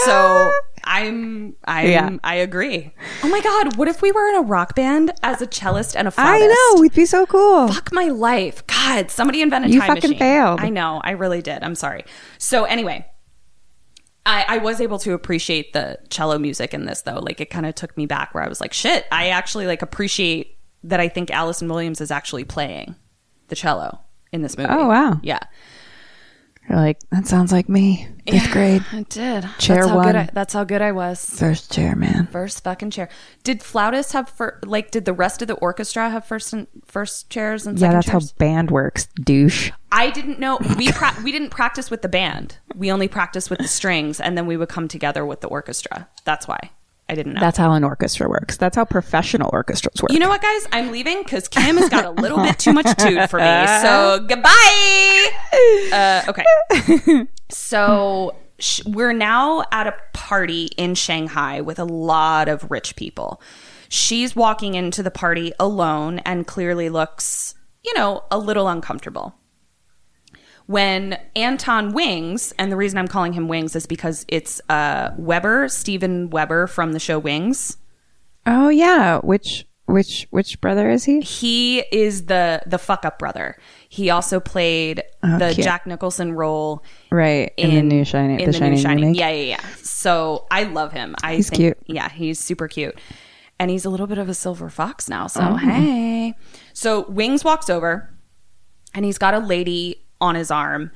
so 0.05 0.51
I'm 0.83 1.55
I'm 1.65 1.89
Yeah. 1.89 2.17
I 2.23 2.35
agree. 2.35 2.93
Oh 3.23 3.29
my 3.29 3.41
god, 3.41 3.77
what 3.77 3.87
if 3.87 4.01
we 4.01 4.11
were 4.11 4.27
in 4.29 4.35
a 4.35 4.41
rock 4.41 4.75
band 4.75 5.11
as 5.23 5.41
a 5.41 5.47
cellist 5.47 5.95
and 5.95 6.07
a 6.07 6.11
flautist? 6.11 6.43
I 6.43 6.47
know. 6.75 6.81
We'd 6.81 6.93
be 6.93 7.05
so 7.05 7.25
cool. 7.25 7.67
Fuck 7.67 7.91
my 7.91 8.05
life. 8.09 8.65
God, 8.67 9.11
somebody 9.11 9.41
invented 9.41 9.73
You 9.73 9.79
time 9.79 9.95
fucking 9.95 10.11
machine. 10.11 10.19
failed. 10.19 10.59
I 10.59 10.69
know. 10.69 11.01
I 11.03 11.11
really 11.11 11.41
did. 11.41 11.63
I'm 11.63 11.75
sorry. 11.75 12.03
So 12.37 12.63
anyway, 12.65 13.05
I, 14.25 14.45
I 14.47 14.57
was 14.59 14.79
able 14.81 14.99
to 14.99 15.13
appreciate 15.13 15.73
the 15.73 15.97
cello 16.09 16.37
music 16.37 16.73
in 16.73 16.85
this 16.85 17.01
though. 17.01 17.19
Like 17.19 17.41
it 17.41 17.49
kind 17.49 17.65
of 17.65 17.75
took 17.75 17.95
me 17.97 18.05
back 18.05 18.33
where 18.33 18.43
I 18.43 18.47
was 18.47 18.61
like, 18.61 18.73
shit, 18.73 19.05
I 19.11 19.29
actually 19.29 19.67
like 19.67 19.81
appreciate 19.81 20.57
that 20.83 20.99
I 20.99 21.07
think 21.07 21.31
Allison 21.31 21.67
Williams 21.67 22.01
is 22.01 22.11
actually 22.11 22.43
playing 22.43 22.95
the 23.47 23.55
cello 23.55 23.99
in 24.31 24.41
this 24.41 24.57
movie. 24.57 24.69
Oh, 24.71 24.87
wow. 24.87 25.19
Yeah. 25.23 25.39
You're 26.71 26.79
like, 26.79 27.01
that 27.09 27.27
sounds 27.27 27.51
like 27.51 27.67
me. 27.67 28.07
Fifth 28.25 28.51
grade. 28.51 28.85
I 28.93 29.03
did. 29.09 29.45
Chair 29.59 29.75
that's 29.79 29.87
how 29.89 29.95
one. 29.97 30.05
Good 30.05 30.15
I, 30.15 30.29
that's 30.31 30.53
how 30.53 30.63
good 30.63 30.81
I 30.81 30.93
was. 30.93 31.29
First 31.29 31.69
chair, 31.69 31.97
man. 31.97 32.27
First 32.31 32.63
fucking 32.63 32.91
chair. 32.91 33.09
Did 33.43 33.61
flautists 33.61 34.13
have 34.13 34.29
fir- 34.29 34.57
like? 34.63 34.89
Did 34.89 35.03
the 35.03 35.11
rest 35.11 35.41
of 35.41 35.49
the 35.49 35.55
orchestra 35.55 36.09
have 36.09 36.23
first 36.23 36.53
and 36.53 36.67
first 36.85 37.29
chairs 37.29 37.67
and 37.67 37.77
Yeah, 37.77 37.91
that's 37.91 38.05
chairs? 38.05 38.31
how 38.31 38.37
band 38.37 38.71
works, 38.71 39.07
douche. 39.21 39.71
I 39.91 40.11
didn't 40.11 40.39
know 40.39 40.59
we 40.77 40.93
pra- 40.93 41.17
we 41.25 41.33
didn't 41.33 41.49
practice 41.49 41.91
with 41.91 42.03
the 42.03 42.07
band. 42.07 42.57
We 42.73 42.89
only 42.89 43.09
practiced 43.09 43.49
with 43.49 43.59
the 43.59 43.67
strings, 43.67 44.21
and 44.21 44.37
then 44.37 44.45
we 44.45 44.55
would 44.55 44.69
come 44.69 44.87
together 44.87 45.25
with 45.25 45.41
the 45.41 45.49
orchestra. 45.49 46.07
That's 46.23 46.47
why 46.47 46.69
I 47.11 47.15
didn't 47.15 47.33
know. 47.33 47.41
That's 47.41 47.57
how 47.57 47.73
an 47.73 47.83
orchestra 47.83 48.29
works. 48.29 48.55
That's 48.55 48.77
how 48.77 48.85
professional 48.85 49.49
orchestras 49.51 50.01
work. 50.01 50.13
you 50.13 50.19
know 50.19 50.29
what, 50.29 50.41
guys? 50.41 50.65
I'm 50.71 50.91
leaving 50.91 51.21
because 51.23 51.49
Kim 51.49 51.75
has 51.75 51.89
got 51.89 52.05
a 52.05 52.09
little 52.11 52.37
bit 52.37 52.57
too 52.57 52.71
much 52.71 52.85
toot 52.97 53.29
for 53.29 53.37
me. 53.37 53.65
So 53.81 54.25
goodbye. 54.27 55.29
Uh, 55.91 56.23
okay. 56.29 57.27
So 57.49 58.35
sh- 58.59 58.81
we're 58.85 59.13
now 59.13 59.63
at 59.71 59.87
a 59.87 59.93
party 60.13 60.69
in 60.77 60.95
Shanghai 60.95 61.61
with 61.61 61.79
a 61.79 61.83
lot 61.85 62.47
of 62.47 62.69
rich 62.71 62.95
people. 62.95 63.41
She's 63.89 64.35
walking 64.35 64.75
into 64.75 65.03
the 65.03 65.11
party 65.11 65.51
alone 65.59 66.19
and 66.19 66.47
clearly 66.47 66.89
looks, 66.89 67.55
you 67.83 67.93
know, 67.93 68.23
a 68.31 68.37
little 68.37 68.69
uncomfortable. 68.69 69.35
When 70.71 71.17
Anton 71.35 71.91
Wings, 71.93 72.53
and 72.57 72.71
the 72.71 72.77
reason 72.77 72.97
I'm 72.97 73.07
calling 73.07 73.33
him 73.33 73.47
Wings 73.49 73.75
is 73.75 73.85
because 73.85 74.25
it's 74.29 74.61
uh, 74.69 75.11
Weber, 75.17 75.67
Steven 75.67 76.29
Weber 76.29 76.65
from 76.67 76.93
the 76.93 76.99
show 76.99 77.19
Wings. 77.19 77.77
Oh 78.45 78.69
yeah, 78.69 79.19
which 79.19 79.67
Which 79.87 80.25
which 80.31 80.61
brother 80.61 80.89
is 80.89 81.03
he? 81.03 81.19
He 81.19 81.79
is 81.91 82.25
the 82.27 82.61
the 82.65 82.77
fuck 82.77 83.03
up 83.03 83.19
brother. 83.19 83.57
He 83.89 84.09
also 84.09 84.39
played 84.39 85.03
the 85.21 85.51
cute. 85.53 85.65
Jack 85.65 85.85
Nicholson 85.85 86.31
role 86.33 86.83
Right 87.11 87.51
in, 87.57 87.75
the 87.75 87.81
new 87.95 88.05
Shining. 88.05 88.39
in 88.39 88.45
the, 88.45 88.51
the, 88.53 88.57
Shining. 88.57 88.75
new 88.75 88.81
Shining. 88.81 89.15
Yeah, 89.15 89.29
yeah, 89.29 89.57
yeah. 89.57 89.65
So 89.83 90.47
I 90.49 90.63
love 90.63 90.93
him. 90.93 91.15
I 91.21 91.35
He's 91.35 91.49
think, 91.49 91.59
cute. 91.59 91.77
Yeah, 91.87 92.07
he's 92.07 92.39
super 92.39 92.69
cute, 92.69 92.97
and 93.59 93.69
he's 93.69 93.83
a 93.83 93.89
little 93.89 94.07
bit 94.07 94.17
of 94.17 94.29
a 94.29 94.33
silver 94.33 94.69
fox 94.69 95.09
now. 95.09 95.27
So 95.27 95.41
Oh. 95.41 95.55
hey, 95.57 96.35
so 96.73 97.09
Wings 97.09 97.43
walks 97.43 97.69
over, 97.69 98.09
and 98.93 99.03
he's 99.03 99.17
got 99.17 99.33
a 99.33 99.39
lady 99.39 100.05
on 100.21 100.35
his 100.35 100.51
arm, 100.51 100.91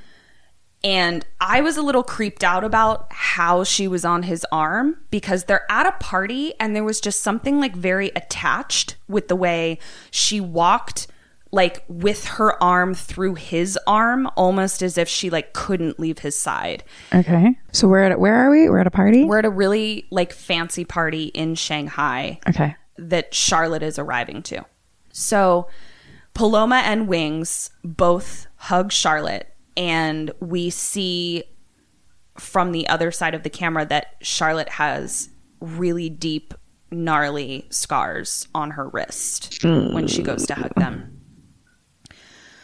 and 0.84 1.26
I 1.42 1.62
was 1.62 1.78
a 1.78 1.82
little 1.82 2.04
creeped 2.04 2.44
out 2.44 2.64
about 2.64 3.08
how 3.12 3.64
she 3.64 3.88
was 3.88 4.06
on 4.06 4.24
his 4.24 4.46
arm 4.52 4.98
because 5.10 5.46
they're 5.46 5.70
at 5.70 5.88
a 5.88 5.94
party, 5.94 6.54
and 6.60 6.76
there 6.76 6.84
was 6.84 7.02
just 7.02 7.22
something 7.22 7.60
like 7.60 7.76
very 7.76 8.10
attached 8.16 8.96
with 9.08 9.28
the 9.28 9.36
way 9.36 9.80
she 10.12 10.40
walked 10.40 11.08
like 11.52 11.86
with 11.88 12.26
her 12.26 12.62
arm 12.62 12.94
through 12.94 13.36
his 13.36 13.80
arm 13.88 14.30
almost 14.36 14.84
as 14.84 14.98
if 14.98 15.08
she 15.08 15.30
like 15.30 15.54
couldn't 15.54 15.98
leave 16.00 16.20
his 16.20 16.36
side 16.36 16.84
Okay. 17.14 17.58
So 17.72 17.88
we're 17.88 18.04
at 18.04 18.20
where 18.20 18.36
are 18.36 18.52
we? 18.52 18.70
We're 18.70 18.80
at 18.80 18.88
a 18.88 18.92
party. 18.92 19.24
we're 19.24 19.40
at 19.40 19.46
a 19.46 19.50
really 19.50 20.06
like 20.12 20.34
fancy 20.34 20.84
party 20.84 21.26
in 21.26 21.56
Shanghai 21.56 22.40
okay. 22.48 22.76
that 22.98 23.34
Charlotte 23.34 23.84
is 23.84 23.98
arriving 23.98 24.44
to. 24.44 24.66
So 25.14 25.68
Paloma 26.34 26.82
and 26.84 27.08
Wings 27.08 27.72
both 27.84 28.48
hug 28.66 28.92
Charlotte, 28.92 29.48
and 29.78 30.32
we 30.40 30.72
see 30.72 31.44
from 32.40 32.72
the 32.72 32.88
other 32.88 33.12
side 33.12 33.36
of 33.36 33.44
the 33.44 33.50
camera 33.50 33.86
that 33.86 34.16
Charlotte 34.22 34.70
has 34.70 35.30
really 35.60 36.10
deep, 36.10 36.52
gnarly 36.90 37.68
scars 37.70 38.48
on 38.56 38.72
her 38.72 38.90
wrist 38.90 39.64
when 39.64 40.08
she 40.08 40.24
goes 40.24 40.48
to 40.48 40.56
hug 40.56 40.74
them. 40.76 41.22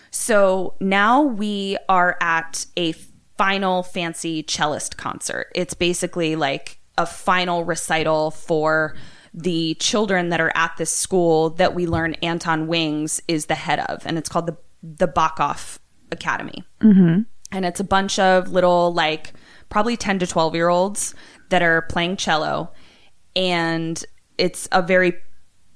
So 0.10 0.76
now 0.80 1.22
we 1.22 1.78
are 1.88 2.18
at 2.20 2.66
a 2.76 2.94
final 3.38 3.84
fancy 3.84 4.42
cellist 4.44 4.98
concert. 4.98 5.52
It's 5.54 5.76
basically 5.76 6.36
like 6.36 6.80
a 6.98 7.06
final 7.06 7.64
recital 7.64 8.32
for 8.32 8.96
the 9.36 9.76
children 9.76 10.30
that 10.30 10.42
are 10.42 10.52
at 10.56 10.76
this 10.78 10.92
school 10.92 11.52
that 11.52 11.76
we 11.76 11.86
learn 11.86 12.16
Anton 12.16 12.66
Wings 12.66 13.22
is 13.28 13.46
the 13.46 13.56
head 13.56 13.80
of, 13.82 14.02
and 14.08 14.18
it's 14.18 14.30
called 14.30 14.48
the 14.48 14.58
the 14.84 15.08
Bachoff 15.08 15.78
Academy. 16.12 16.64
Mm-hmm. 16.82 17.22
And 17.52 17.66
it's 17.66 17.80
a 17.80 17.84
bunch 17.84 18.20
of 18.20 18.52
little 18.52 18.94
like 18.94 19.34
probably 19.70 19.98
ten 19.98 20.20
to 20.20 20.28
twelve 20.28 20.56
year 20.56 20.70
olds 20.70 21.14
that 21.50 21.62
are 21.62 21.82
playing 21.84 22.18
cello, 22.18 22.72
and 23.36 24.04
it's 24.38 24.68
a 24.72 24.82
very 24.82 25.14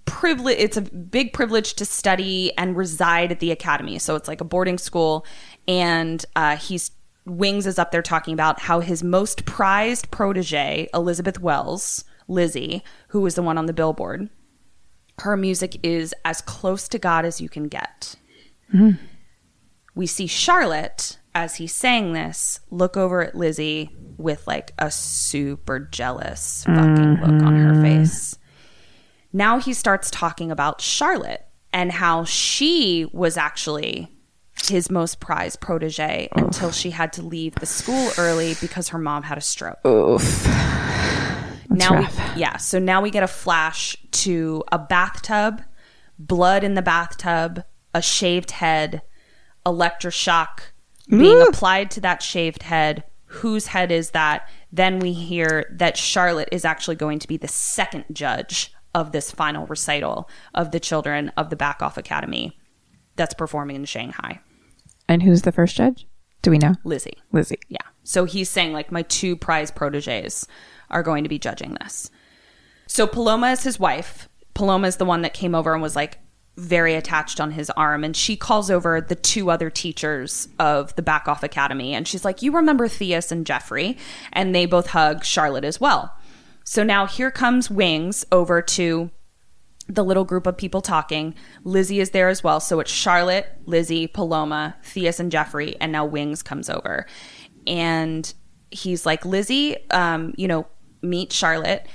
privilege 0.05 0.57
it's 0.59 0.77
a 0.77 0.81
big 0.81 1.33
privilege 1.33 1.73
to 1.73 1.85
study 1.85 2.55
and 2.57 2.77
reside 2.77 3.31
at 3.31 3.39
the 3.39 3.51
academy. 3.51 3.99
So 3.99 4.15
it's 4.15 4.27
like 4.27 4.41
a 4.41 4.45
boarding 4.45 4.77
school. 4.77 5.25
And 5.67 6.23
uh, 6.35 6.57
he's 6.57 6.91
wings 7.25 7.65
is 7.65 7.79
up 7.79 7.91
there 7.91 8.01
talking 8.01 8.33
about 8.33 8.59
how 8.59 8.79
his 8.79 9.03
most 9.03 9.45
prized 9.45 10.11
protege 10.11 10.87
elizabeth 10.93 11.39
wells 11.39 12.03
lizzie 12.27 12.83
who 13.09 13.21
was 13.21 13.35
the 13.35 13.41
one 13.41 13.57
on 13.57 13.65
the 13.65 13.73
billboard 13.73 14.29
her 15.19 15.35
music 15.35 15.77
is 15.83 16.13
as 16.23 16.41
close 16.41 16.87
to 16.87 16.99
god 16.99 17.25
as 17.25 17.41
you 17.41 17.49
can 17.49 17.67
get 17.67 18.15
we 19.95 20.05
see 20.05 20.27
charlotte 20.27 21.17
as 21.33 21.55
he's 21.55 21.73
saying 21.73 22.13
this 22.13 22.59
look 22.69 22.95
over 22.95 23.21
at 23.21 23.35
lizzie 23.35 23.89
with 24.17 24.45
like 24.47 24.71
a 24.77 24.91
super 24.91 25.79
jealous 25.79 26.63
fucking 26.65 27.15
look 27.21 27.43
on 27.43 27.55
her 27.55 27.81
face 27.81 28.37
now 29.35 29.59
he 29.59 29.73
starts 29.73 30.09
talking 30.09 30.49
about 30.49 30.79
Charlotte 30.79 31.45
and 31.73 31.91
how 31.91 32.23
she 32.23 33.05
was 33.11 33.35
actually 33.35 34.07
his 34.63 34.89
most 34.89 35.19
prized 35.19 35.59
protege 35.59 36.29
until 36.37 36.71
she 36.71 36.91
had 36.91 37.11
to 37.11 37.21
leave 37.21 37.53
the 37.55 37.65
school 37.65 38.11
early 38.17 38.55
because 38.61 38.87
her 38.89 38.97
mom 38.97 39.23
had 39.23 39.37
a 39.37 39.41
stroke. 39.41 39.85
Oof. 39.85 40.47
now 41.69 41.99
we, 41.99 42.07
yeah, 42.39 42.55
so 42.55 42.79
now 42.79 43.01
we 43.01 43.11
get 43.11 43.23
a 43.23 43.27
flash 43.27 43.97
to 44.11 44.63
a 44.71 44.79
bathtub, 44.79 45.61
blood 46.17 46.63
in 46.63 46.75
the 46.75 46.81
bathtub, 46.81 47.65
a 47.93 48.01
shaved 48.01 48.51
head, 48.51 49.01
electroshock 49.65 50.59
mm. 51.09 51.19
being 51.19 51.41
applied 51.47 51.91
to 51.91 52.01
that 52.01 52.21
shaved 52.21 52.63
head. 52.63 53.03
Whose 53.25 53.67
head 53.67 53.91
is 53.91 54.11
that? 54.11 54.47
Then 54.71 54.99
we 54.99 55.11
hear 55.11 55.65
that 55.71 55.97
Charlotte 55.97 56.49
is 56.51 56.63
actually 56.63 56.95
going 56.95 57.19
to 57.19 57.27
be 57.27 57.37
the 57.37 57.47
second 57.47 58.05
judge 58.11 58.73
of 58.93 59.11
this 59.11 59.31
final 59.31 59.65
recital 59.67 60.29
of 60.53 60.71
the 60.71 60.79
children 60.79 61.31
of 61.35 61.49
the 61.49 61.55
Bachoff 61.55 61.97
Academy 61.97 62.57
that's 63.15 63.33
performing 63.33 63.75
in 63.75 63.85
Shanghai. 63.85 64.39
And 65.09 65.21
who's 65.21 65.41
the 65.41 65.51
first 65.51 65.75
judge? 65.75 66.07
Do 66.41 66.51
we 66.51 66.57
know? 66.57 66.75
Lizzie. 66.83 67.17
Lizzie. 67.31 67.59
Yeah. 67.67 67.79
So 68.03 68.25
he's 68.25 68.49
saying 68.49 68.71
like 68.71 68.91
my 68.91 69.01
two 69.01 69.35
prize 69.35 69.71
proteges 69.71 70.47
are 70.89 71.03
going 71.03 71.23
to 71.23 71.29
be 71.29 71.39
judging 71.39 71.75
this. 71.81 72.09
So 72.87 73.07
Paloma 73.07 73.51
is 73.51 73.63
his 73.63 73.79
wife. 73.79 74.29
Paloma 74.53 74.87
is 74.87 74.97
the 74.97 75.05
one 75.05 75.23
that 75.23 75.33
came 75.33 75.55
over 75.55 75.73
and 75.73 75.81
was 75.81 75.95
like 75.95 76.19
very 76.57 76.95
attached 76.95 77.39
on 77.41 77.51
his 77.51 77.69
arm 77.71 78.03
and 78.03 78.15
she 78.15 78.37
calls 78.37 78.71
over 78.71 79.01
the 79.01 79.15
two 79.15 79.49
other 79.49 79.69
teachers 79.69 80.47
of 80.57 80.95
the 80.95 81.01
Bachoff 81.01 81.43
academy 81.43 81.93
and 81.93 82.07
she's 82.07 82.23
like 82.23 82.41
you 82.41 82.51
remember 82.53 82.87
Theus 82.87 83.31
and 83.31 83.45
Jeffrey 83.45 83.97
and 84.31 84.55
they 84.55 84.65
both 84.65 84.87
hug 84.87 85.25
Charlotte 85.25 85.65
as 85.65 85.81
well. 85.81 86.15
So 86.63 86.83
now 86.83 87.05
here 87.05 87.29
comes 87.29 87.69
Wings 87.69 88.25
over 88.31 88.61
to 88.61 89.11
the 89.87 90.03
little 90.03 90.23
group 90.23 90.47
of 90.47 90.57
people 90.57 90.81
talking. 90.81 91.35
Lizzie 91.63 91.99
is 91.99 92.11
there 92.11 92.29
as 92.29 92.43
well. 92.43 92.59
So 92.59 92.79
it's 92.79 92.91
Charlotte, 92.91 93.47
Lizzie, 93.65 94.07
Paloma, 94.07 94.75
Theus, 94.83 95.19
and 95.19 95.31
Jeffrey. 95.31 95.75
And 95.79 95.91
now 95.91 96.05
Wings 96.05 96.41
comes 96.41 96.69
over. 96.69 97.05
And 97.67 98.31
he's 98.71 99.05
like, 99.05 99.25
Lizzie, 99.25 99.77
um, 99.91 100.33
you 100.37 100.47
know, 100.47 100.67
meet 101.01 101.31
Charlotte. 101.31 101.85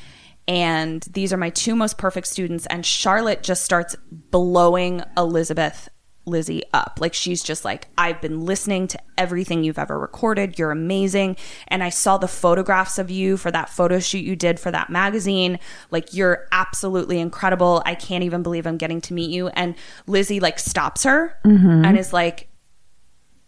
And 0.51 1.03
these 1.13 1.33
are 1.33 1.37
my 1.37 1.51
two 1.51 1.77
most 1.77 1.97
perfect 1.97 2.27
students. 2.27 2.67
And 2.67 2.85
Charlotte 2.85 3.45
just 3.45 3.65
starts 3.65 3.95
blowing 4.11 5.01
Elizabeth 5.17 5.89
Lizzie 6.27 6.65
up. 6.75 6.99
Like 7.01 7.15
she's 7.15 7.41
just 7.41 7.65
like, 7.65 7.87
I've 7.97 8.21
been 8.21 8.41
listening 8.41 8.89
to 8.89 8.99
everything 9.17 9.63
you've 9.63 9.79
ever 9.79 9.97
recorded. 9.97 10.59
You're 10.59 10.73
amazing. 10.73 11.37
And 11.69 11.85
I 11.85 11.89
saw 11.89 12.19
the 12.19 12.27
photographs 12.27 12.99
of 12.99 13.13
you 13.13 13.37
for 13.37 13.53
that 13.53 13.69
photo 13.69 14.01
shoot 14.01 14.25
you 14.25 14.35
did 14.35 14.59
for 14.59 14.73
that 14.73 14.91
magazine. 14.91 15.61
Like 15.93 16.15
you're 16.15 16.49
absolutely 16.51 17.21
incredible. 17.21 17.81
I 17.87 17.95
can't 17.95 18.25
even 18.25 18.43
believe 18.43 18.67
I'm 18.67 18.77
getting 18.77 19.01
to 19.03 19.15
meet 19.15 19.31
you. 19.31 19.49
And 19.51 19.77
Lizzie 20.09 20.41
like 20.41 20.59
stops 20.59 21.05
her 21.05 21.39
mm-hmm. 21.45 21.85
and 21.85 21.97
is 21.97 22.13
like, 22.13 22.49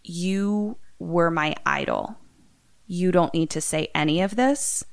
You 0.05 0.77
were 0.99 1.29
my 1.29 1.53
idol. 1.65 2.17
You 2.87 3.11
don't 3.11 3.33
need 3.33 3.49
to 3.49 3.59
say 3.59 3.89
any 3.93 4.21
of 4.21 4.37
this. 4.37 4.85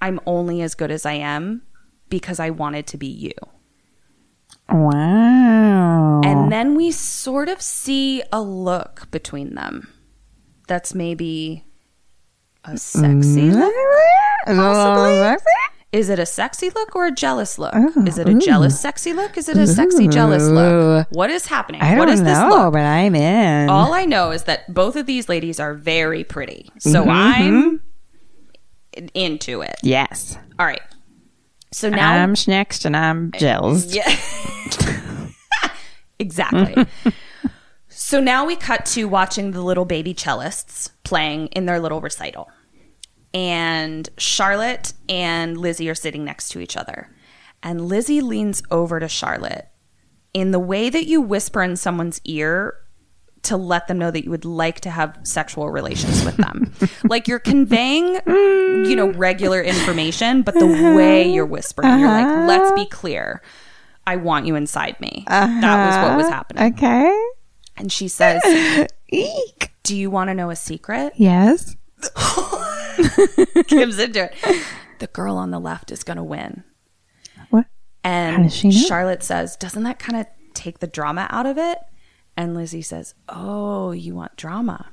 I'm 0.00 0.20
only 0.26 0.62
as 0.62 0.74
good 0.74 0.90
as 0.90 1.06
I 1.06 1.14
am 1.14 1.62
because 2.08 2.38
I 2.38 2.50
wanted 2.50 2.86
to 2.88 2.96
be 2.96 3.06
you. 3.06 3.32
Wow. 4.68 6.20
And 6.24 6.50
then 6.50 6.74
we 6.74 6.90
sort 6.90 7.48
of 7.48 7.62
see 7.62 8.22
a 8.32 8.40
look 8.40 9.10
between 9.10 9.54
them 9.54 9.88
that's 10.68 10.94
maybe 10.94 11.64
a 12.64 12.76
sexy 12.76 13.50
look. 13.50 13.72
Possibly. 14.46 15.36
Is 15.92 16.08
it 16.10 16.18
a 16.18 16.26
sexy 16.26 16.68
look 16.70 16.94
or 16.96 17.06
a 17.06 17.12
jealous 17.12 17.58
look? 17.58 17.74
Is 18.06 18.18
it 18.18 18.28
a 18.28 18.34
jealous 18.34 18.78
sexy 18.78 19.12
look? 19.12 19.38
Is 19.38 19.48
it 19.48 19.56
a 19.56 19.66
sexy 19.66 20.08
jealous 20.08 20.42
look? 20.42 21.06
What 21.10 21.30
is 21.30 21.46
happening? 21.46 21.80
I 21.80 21.90
don't 21.90 21.98
what 22.00 22.08
is 22.10 22.20
know, 22.20 22.26
this 22.28 22.38
look? 22.54 22.72
but 22.74 22.82
I'm 22.82 23.14
in. 23.14 23.70
All 23.70 23.94
I 23.94 24.04
know 24.04 24.30
is 24.32 24.42
that 24.44 24.72
both 24.74 24.96
of 24.96 25.06
these 25.06 25.28
ladies 25.28 25.58
are 25.60 25.74
very 25.74 26.24
pretty. 26.24 26.70
So 26.78 27.04
Mm-hmm. 27.04 27.10
I'm 27.10 27.82
into 29.14 29.62
it. 29.62 29.76
yes. 29.82 30.36
All 30.58 30.66
right. 30.66 30.80
So 31.72 31.90
now 31.90 32.12
I'm 32.22 32.34
next 32.46 32.84
and 32.84 32.96
I'm 32.96 33.30
eh, 33.34 33.38
jealous. 33.38 33.94
Yeah. 33.94 35.30
exactly. 36.18 36.86
so 37.88 38.20
now 38.20 38.46
we 38.46 38.56
cut 38.56 38.86
to 38.86 39.04
watching 39.06 39.50
the 39.50 39.62
little 39.62 39.84
baby 39.84 40.14
cellists 40.14 40.90
playing 41.04 41.48
in 41.48 41.66
their 41.66 41.80
little 41.80 42.00
recital. 42.00 42.48
And 43.34 44.08
Charlotte 44.16 44.94
and 45.08 45.58
Lizzie 45.58 45.90
are 45.90 45.94
sitting 45.94 46.24
next 46.24 46.48
to 46.50 46.60
each 46.60 46.76
other. 46.76 47.14
And 47.62 47.86
Lizzie 47.88 48.22
leans 48.22 48.62
over 48.70 49.00
to 49.00 49.08
Charlotte 49.08 49.68
in 50.32 50.52
the 50.52 50.58
way 50.58 50.88
that 50.88 51.06
you 51.06 51.20
whisper 51.20 51.62
in 51.62 51.76
someone's 51.76 52.20
ear 52.24 52.78
to 53.46 53.56
let 53.56 53.86
them 53.86 53.98
know 53.98 54.10
that 54.10 54.24
you 54.24 54.30
would 54.30 54.44
like 54.44 54.80
to 54.80 54.90
have 54.90 55.18
sexual 55.22 55.70
relations 55.70 56.24
with 56.24 56.36
them. 56.36 56.72
like 57.04 57.28
you're 57.28 57.38
conveying, 57.38 58.20
you 58.26 58.96
know, 58.96 59.10
regular 59.12 59.62
information, 59.62 60.42
but 60.42 60.54
the 60.54 60.66
uh-huh. 60.66 60.96
way 60.96 61.30
you're 61.32 61.46
whispering, 61.46 61.98
you're 61.98 62.08
like, 62.08 62.26
uh-huh. 62.26 62.46
let's 62.46 62.72
be 62.72 62.86
clear. 62.86 63.42
I 64.06 64.16
want 64.16 64.46
you 64.46 64.54
inside 64.54 65.00
me. 65.00 65.24
That 65.28 65.86
was 65.86 66.08
what 66.08 66.16
was 66.16 66.26
uh-huh. 66.26 66.34
happening. 66.34 66.74
Okay. 66.74 67.26
And 67.76 67.92
she 67.92 68.08
says, 68.08 68.42
Eek. 69.08 69.72
Do 69.82 69.96
you 69.96 70.10
want 70.10 70.28
to 70.28 70.34
know 70.34 70.50
a 70.50 70.56
secret? 70.56 71.12
Yes. 71.16 71.76
Gives 73.68 73.98
into 73.98 74.24
it. 74.24 74.62
The 74.98 75.06
girl 75.08 75.36
on 75.36 75.50
the 75.50 75.60
left 75.60 75.92
is 75.92 76.02
going 76.02 76.16
to 76.16 76.24
win. 76.24 76.64
What? 77.50 77.66
And? 78.02 78.52
Charlotte 78.52 79.22
says, 79.22 79.56
Doesn't 79.56 79.84
that 79.84 79.98
kind 79.98 80.20
of 80.20 80.26
take 80.54 80.80
the 80.80 80.86
drama 80.86 81.28
out 81.30 81.46
of 81.46 81.58
it? 81.58 81.78
And 82.36 82.54
Lizzie 82.54 82.82
says, 82.82 83.14
Oh, 83.28 83.92
you 83.92 84.14
want 84.14 84.36
drama? 84.36 84.90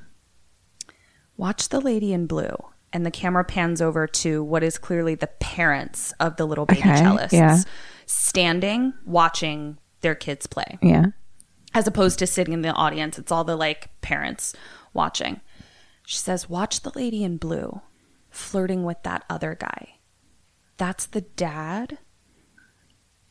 Watch 1.37 1.69
the 1.69 1.79
lady 1.81 2.13
in 2.13 2.25
blue. 2.27 2.55
And 2.93 3.05
the 3.05 3.11
camera 3.11 3.43
pans 3.43 3.81
over 3.81 4.05
to 4.07 4.43
what 4.43 4.63
is 4.63 4.77
clearly 4.77 5.15
the 5.15 5.27
parents 5.27 6.13
of 6.19 6.35
the 6.37 6.45
little 6.45 6.65
baby 6.67 6.81
Okay, 6.81 6.89
cellists 7.01 7.31
yeah. 7.33 7.57
standing, 8.05 8.93
watching 9.05 9.79
their 10.01 10.13
kids 10.15 10.45
play 10.45 10.77
Yeah. 10.81 11.07
as 11.73 11.87
opposed 11.87 12.19
to 12.19 12.27
sitting 12.27 12.53
in 12.53 12.61
the 12.61 12.69
audience. 12.69 13.17
It's 13.17 13.31
all 13.31 13.43
the 13.43 13.55
like 13.55 13.89
parents 14.01 14.53
watching. 14.93 15.41
She 16.05 16.17
says, 16.17 16.47
Watch 16.49 16.81
the 16.81 16.91
lady 16.95 17.23
in 17.23 17.37
blue 17.37 17.81
flirting 18.29 18.83
with 18.83 19.01
that 19.03 19.23
other 19.29 19.55
guy. 19.55 19.95
That's 20.77 21.05
the 21.07 21.21
dad 21.21 21.97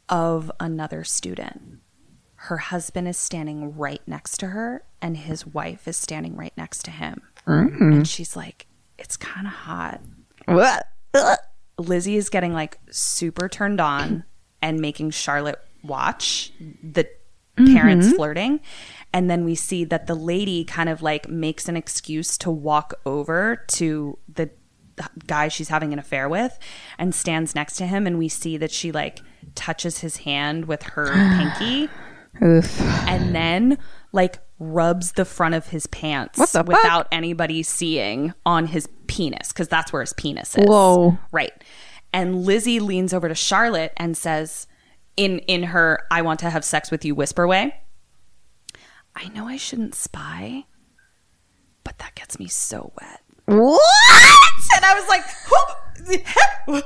of 0.09 0.51
another 0.59 1.05
student. 1.05 1.81
Her 2.47 2.57
husband 2.57 3.07
is 3.07 3.17
standing 3.17 3.77
right 3.77 4.03
next 4.05 4.39
to 4.39 4.49
her, 4.49 4.83
and 5.01 5.17
his 5.17 5.47
wife 5.47 5.87
is 5.87 5.97
standing 5.97 6.35
right 6.35 6.53
next 6.57 6.85
to 6.87 6.91
him. 6.91 7.23
Mm-hmm. 7.47 7.93
And 7.93 8.09
she's 8.09 8.35
like, 8.35 8.67
It's 8.99 9.17
kind 9.17 9.47
of 9.47 9.53
hot. 9.53 10.01
What? 10.47 10.89
Lizzie 11.79 12.17
is 12.17 12.31
getting 12.31 12.53
like 12.53 12.79
super 12.91 13.49
turned 13.49 13.81
on 13.81 14.25
and 14.61 14.81
making 14.81 15.11
Charlotte 15.11 15.61
watch 15.85 16.53
the 16.59 17.05
mm-hmm. 17.05 17.75
parents 17.77 18.13
flirting. 18.13 18.59
And 19.13 19.31
then 19.31 19.45
we 19.45 19.55
see 19.55 19.85
that 19.85 20.09
the 20.09 20.17
lady 20.17 20.65
kind 20.65 20.89
of 20.89 21.01
like 21.01 21.29
makes 21.29 21.69
an 21.69 21.77
excuse 21.77 22.37
to 22.39 22.51
walk 22.51 22.95
over 23.07 23.65
to 23.69 24.19
the 24.29 24.51
guy 25.29 25.47
she's 25.47 25.69
having 25.69 25.93
an 25.93 26.01
affair 26.01 26.29
with 26.29 26.59
and 26.99 27.15
stands 27.15 27.55
next 27.55 27.77
to 27.77 27.87
him. 27.87 28.05
And 28.05 28.19
we 28.19 28.29
see 28.29 28.57
that 28.57 28.73
she 28.73 28.91
like 28.91 29.21
touches 29.55 29.99
his 29.99 30.19
hand 30.19 30.65
with 30.65 30.83
her 30.83 31.07
pinky 31.37 31.89
Oof. 32.43 32.81
and 33.09 33.35
then 33.35 33.79
like 34.13 34.39
rubs 34.59 35.13
the 35.13 35.25
front 35.25 35.55
of 35.55 35.67
his 35.69 35.87
pants 35.89 36.39
the 36.39 36.47
fuck? 36.47 36.67
without 36.69 37.09
anybody 37.13 37.63
seeing 37.63 38.33
on 38.47 38.67
his 38.67 38.89
penis 39.07 39.49
because 39.49 39.69
that's 39.69 39.93
where 39.93 40.03
his 40.03 40.13
penis 40.13 40.57
is. 40.57 40.65
Whoa. 40.67 41.19
Right. 41.33 41.53
And 42.13 42.45
Lizzie 42.45 42.81
leans 42.81 43.13
over 43.13 43.29
to 43.29 43.35
Charlotte 43.35 43.93
and 43.97 44.17
says 44.17 44.67
in 45.17 45.41
in 45.41 45.65
her 45.65 46.01
I 46.11 46.23
want 46.23 46.41
to 46.41 46.51
have 46.51 46.65
sex 46.65 46.91
with 46.91 47.05
you 47.05 47.15
whisper 47.15 47.47
way, 47.47 47.75
I 49.17 49.29
know 49.29 49.47
I 49.47 49.57
shouldn't 49.57 49.95
spy, 49.95 50.65
but 51.85 51.99
that 51.99 52.15
gets 52.15 52.39
me 52.39 52.49
so 52.49 52.93
wet. 53.01 53.21
What? 53.47 53.81
And 54.77 54.85
I 54.85 54.95
was 54.95 55.09
like, 55.09 55.25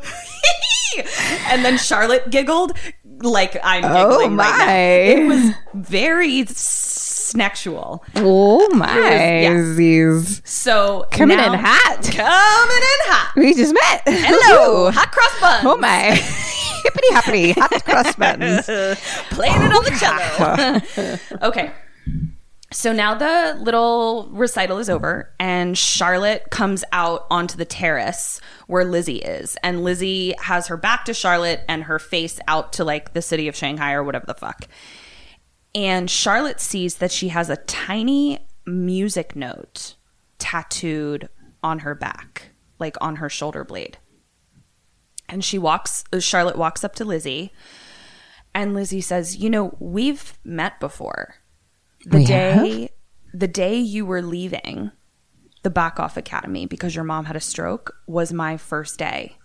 and 1.48 1.64
then 1.64 1.78
Charlotte 1.78 2.30
giggled 2.30 2.72
like 3.20 3.56
I'm 3.62 3.84
oh 3.84 4.10
giggling 4.10 4.32
Oh, 4.32 4.36
right 4.42 4.58
now. 4.58 4.66
my. 4.66 4.72
It 4.74 5.26
was 5.26 5.54
very 5.74 6.44
sexual. 6.46 8.04
Oh 8.16 8.68
my. 8.74 8.98
yeah. 9.00 10.20
So 10.44 11.06
coming 11.10 11.36
now- 11.38 11.52
in 11.52 11.58
hot. 11.60 12.02
coming 12.02 12.16
in 12.16 13.12
hot. 13.12 13.32
We 13.36 13.54
just 13.54 13.74
met. 13.74 14.02
Hello, 14.06 14.86
Ooh. 14.88 14.90
hot 14.90 15.10
cross 15.12 15.40
buns. 15.40 15.64
Oh 15.66 15.76
my. 15.76 16.14
Hippity 16.82 17.08
hoppity. 17.10 17.52
Hot 17.52 17.84
cross 17.84 18.14
buttons. 18.16 18.66
playing 19.30 19.60
it 19.62 19.72
on 19.72 19.84
the 19.84 21.18
cello. 21.40 21.48
okay. 21.48 21.72
So 22.76 22.92
now 22.92 23.14
the 23.14 23.58
little 23.58 24.28
recital 24.30 24.76
is 24.76 24.90
over, 24.90 25.34
and 25.40 25.78
Charlotte 25.78 26.50
comes 26.50 26.84
out 26.92 27.26
onto 27.30 27.56
the 27.56 27.64
terrace 27.64 28.38
where 28.66 28.84
Lizzie 28.84 29.16
is. 29.16 29.56
And 29.62 29.82
Lizzie 29.82 30.34
has 30.42 30.66
her 30.66 30.76
back 30.76 31.06
to 31.06 31.14
Charlotte 31.14 31.62
and 31.70 31.84
her 31.84 31.98
face 31.98 32.38
out 32.46 32.74
to 32.74 32.84
like 32.84 33.14
the 33.14 33.22
city 33.22 33.48
of 33.48 33.56
Shanghai 33.56 33.94
or 33.94 34.04
whatever 34.04 34.26
the 34.26 34.34
fuck. 34.34 34.68
And 35.74 36.10
Charlotte 36.10 36.60
sees 36.60 36.96
that 36.96 37.10
she 37.10 37.28
has 37.28 37.48
a 37.48 37.56
tiny 37.56 38.46
music 38.66 39.34
note 39.34 39.94
tattooed 40.38 41.30
on 41.62 41.78
her 41.78 41.94
back, 41.94 42.50
like 42.78 42.98
on 43.00 43.16
her 43.16 43.30
shoulder 43.30 43.64
blade. 43.64 43.96
And 45.30 45.42
she 45.42 45.56
walks, 45.56 46.04
Charlotte 46.18 46.58
walks 46.58 46.84
up 46.84 46.94
to 46.96 47.06
Lizzie, 47.06 47.54
and 48.54 48.74
Lizzie 48.74 49.00
says, 49.00 49.34
You 49.34 49.48
know, 49.48 49.74
we've 49.80 50.38
met 50.44 50.78
before. 50.78 51.36
The 52.06 52.18
We 52.18 52.24
day 52.24 52.90
the 53.34 53.48
day 53.48 53.76
you 53.76 54.06
were 54.06 54.22
leaving 54.22 54.92
the 55.62 55.70
Bachoff 55.70 56.16
academy 56.16 56.64
because 56.64 56.94
your 56.94 57.04
mom 57.04 57.24
had 57.24 57.36
a 57.36 57.40
stroke 57.40 57.96
was 58.06 58.32
my 58.32 58.56
first 58.56 58.98
day. 58.98 59.36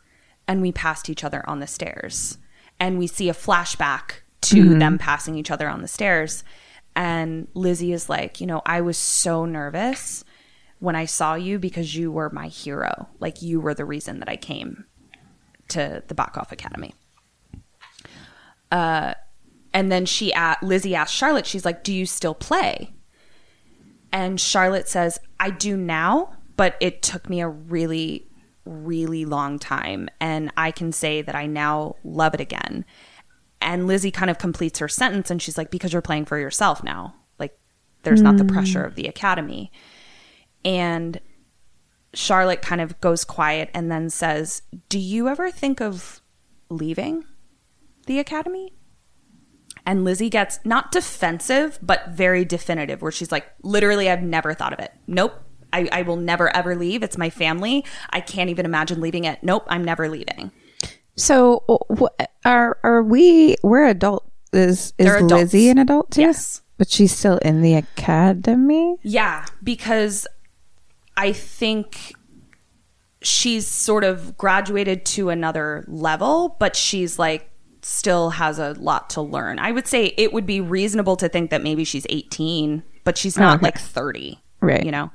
And 0.48 0.62
we 0.62 0.72
passed 0.72 1.10
each 1.10 1.24
other 1.24 1.48
on 1.50 1.60
the 1.60 1.68
stairs. 1.68 2.38
And 2.80 3.00
we 3.00 3.08
see 3.08 3.28
a 3.28 3.34
flashback 3.34 4.22
to 4.42 4.78
them 4.78 4.98
passing 4.98 5.36
each 5.36 5.52
other 5.52 5.68
on 5.68 5.82
the 5.82 5.88
stairs. 5.88 6.44
And 6.96 7.48
Lizzie 7.54 7.92
is 7.92 8.08
like, 8.08 8.40
you 8.40 8.48
know, 8.48 8.62
I 8.66 8.82
was 8.82 8.98
so 8.98 9.46
nervous 9.46 10.24
when 10.80 10.96
I 10.96 11.06
saw 11.06 11.36
you 11.36 11.58
because 11.58 11.96
you 11.96 12.12
were 12.12 12.30
my 12.30 12.48
hero. 12.48 13.10
Like 13.20 13.42
you 13.42 13.60
were 13.60 13.74
the 13.74 13.86
reason 13.86 14.20
that 14.20 14.30
I 14.30 14.36
came 14.36 14.86
to 15.70 16.04
the 16.08 16.16
Bachoff 16.16 16.52
Academy. 16.52 16.94
Uh, 18.72 19.16
and 19.74 19.92
then 19.92 20.06
she 20.06 20.32
a 20.32 20.58
Lizzie 20.62 20.96
asked 20.96 21.14
Charlotte, 21.14 21.46
she's 21.46 21.66
like, 21.66 21.84
"Do 21.84 21.94
you 21.94 22.06
still 22.06 22.34
play?" 22.34 22.94
And 24.12 24.40
Charlotte 24.40 24.90
says, 24.90 25.20
"I 25.40 25.50
do 25.50 25.78
now, 25.78 26.34
but 26.58 26.76
it 26.80 27.02
took 27.02 27.30
me 27.30 27.42
a 27.42 27.48
really 27.48 28.28
really 28.64 29.26
long 29.26 29.58
time 29.58 30.08
and 30.20 30.52
I 30.56 30.70
can 30.70 30.92
say 30.92 31.24
that 31.24 31.34
I 31.36 31.46
now 31.46 31.96
love 32.04 32.34
it 32.34 32.42
again." 32.42 32.86
And 33.60 33.88
Lizzie 33.88 34.12
kind 34.12 34.30
of 34.30 34.38
completes 34.38 34.80
her 34.80 34.88
sentence 34.88 35.32
and 35.32 35.42
she's 35.42 35.58
like, 35.58 35.72
"Because 35.72 35.94
you're 35.94 36.02
playing 36.02 36.26
for 36.26 36.38
yourself 36.38 36.84
now. 36.84 37.16
Like 37.40 37.58
there's 38.04 38.22
not 38.22 38.38
the 38.38 38.44
hmm. 38.44 38.54
pressure 38.54 38.84
of 38.84 38.96
the 38.96 39.08
academy." 39.08 39.72
And 40.64 41.20
Charlotte 42.14 42.62
kind 42.62 42.82
of 42.82 43.00
goes 43.00 43.24
quiet 43.24 43.70
and 43.74 43.90
then 43.92 44.10
says, 44.10 44.64
"Do 44.90 45.00
you 45.00 45.30
ever 45.30 45.50
think 45.50 45.80
of 45.80 46.22
leaving 46.70 47.24
the 48.06 48.20
academy?" 48.20 48.74
And 49.86 50.04
Lizzie 50.04 50.30
gets 50.30 50.60
not 50.64 50.92
defensive, 50.92 51.80
but 51.82 52.10
very 52.10 52.46
definitive, 52.46 53.02
where 53.02 53.12
she's 53.12 53.32
like, 53.32 53.48
literally, 53.64 54.10
I've 54.10 54.22
never 54.22 54.54
thought 54.54 54.74
of 54.74 54.80
it. 54.80 54.92
Nope. 55.08 55.34
I, 55.74 55.88
I 55.92 56.02
will 56.02 56.18
never 56.18 56.54
ever 56.56 56.76
leave. 56.76 57.02
It's 57.02 57.18
my 57.18 57.30
family. 57.30 57.86
I 58.10 58.20
can't 58.20 58.50
even 58.50 58.66
imagine 58.66 59.00
leaving 59.02 59.24
it. 59.24 59.40
Nope. 59.42 59.64
I'm 59.68 59.84
never 59.84 60.10
leaving. 60.10 60.52
So 61.16 61.64
uh, 61.70 61.78
wh- 61.96 62.24
are 62.46 62.78
are 62.84 63.04
we? 63.04 63.56
We're 63.64 63.86
adult. 63.86 64.30
Is 64.54 64.94
is 64.98 65.22
Lizzie 65.22 65.70
an 65.70 65.78
adult 65.78 66.12
too? 66.12 66.22
Yes. 66.22 66.62
but 66.78 66.90
she's 66.90 67.16
still 67.16 67.38
in 67.38 67.62
the 67.62 67.76
academy. 67.76 68.98
Yeah, 69.04 69.46
because 69.64 70.28
I 71.16 71.32
think 71.32 72.14
she's 73.22 73.68
sort 73.68 74.04
of 74.04 74.38
graduated 74.38 75.06
to 75.06 75.30
another 75.30 75.86
level, 75.88 76.56
but 76.60 76.76
she's 76.76 77.20
like 77.20 77.51
still 77.84 78.32
has 78.32 78.60
a 78.60 78.74
lot 78.74 79.10
to 79.12 79.22
learn. 79.22 79.60
I 79.60 79.72
would 79.72 79.88
say 79.88 80.14
it 80.18 80.34
would 80.34 80.46
be 80.46 80.62
reasonable 80.62 81.16
to 81.18 81.30
think 81.30 81.50
that 81.52 81.64
maybe 81.64 81.84
she's 81.84 82.06
18, 82.10 82.84
but 83.04 83.18
she's 83.18 83.38
not 83.38 83.58
Okay. 83.58 83.64
like 83.64 83.78
30. 83.80 84.40
Right. 84.62 84.84
You 84.84 84.92
know. 84.92 85.12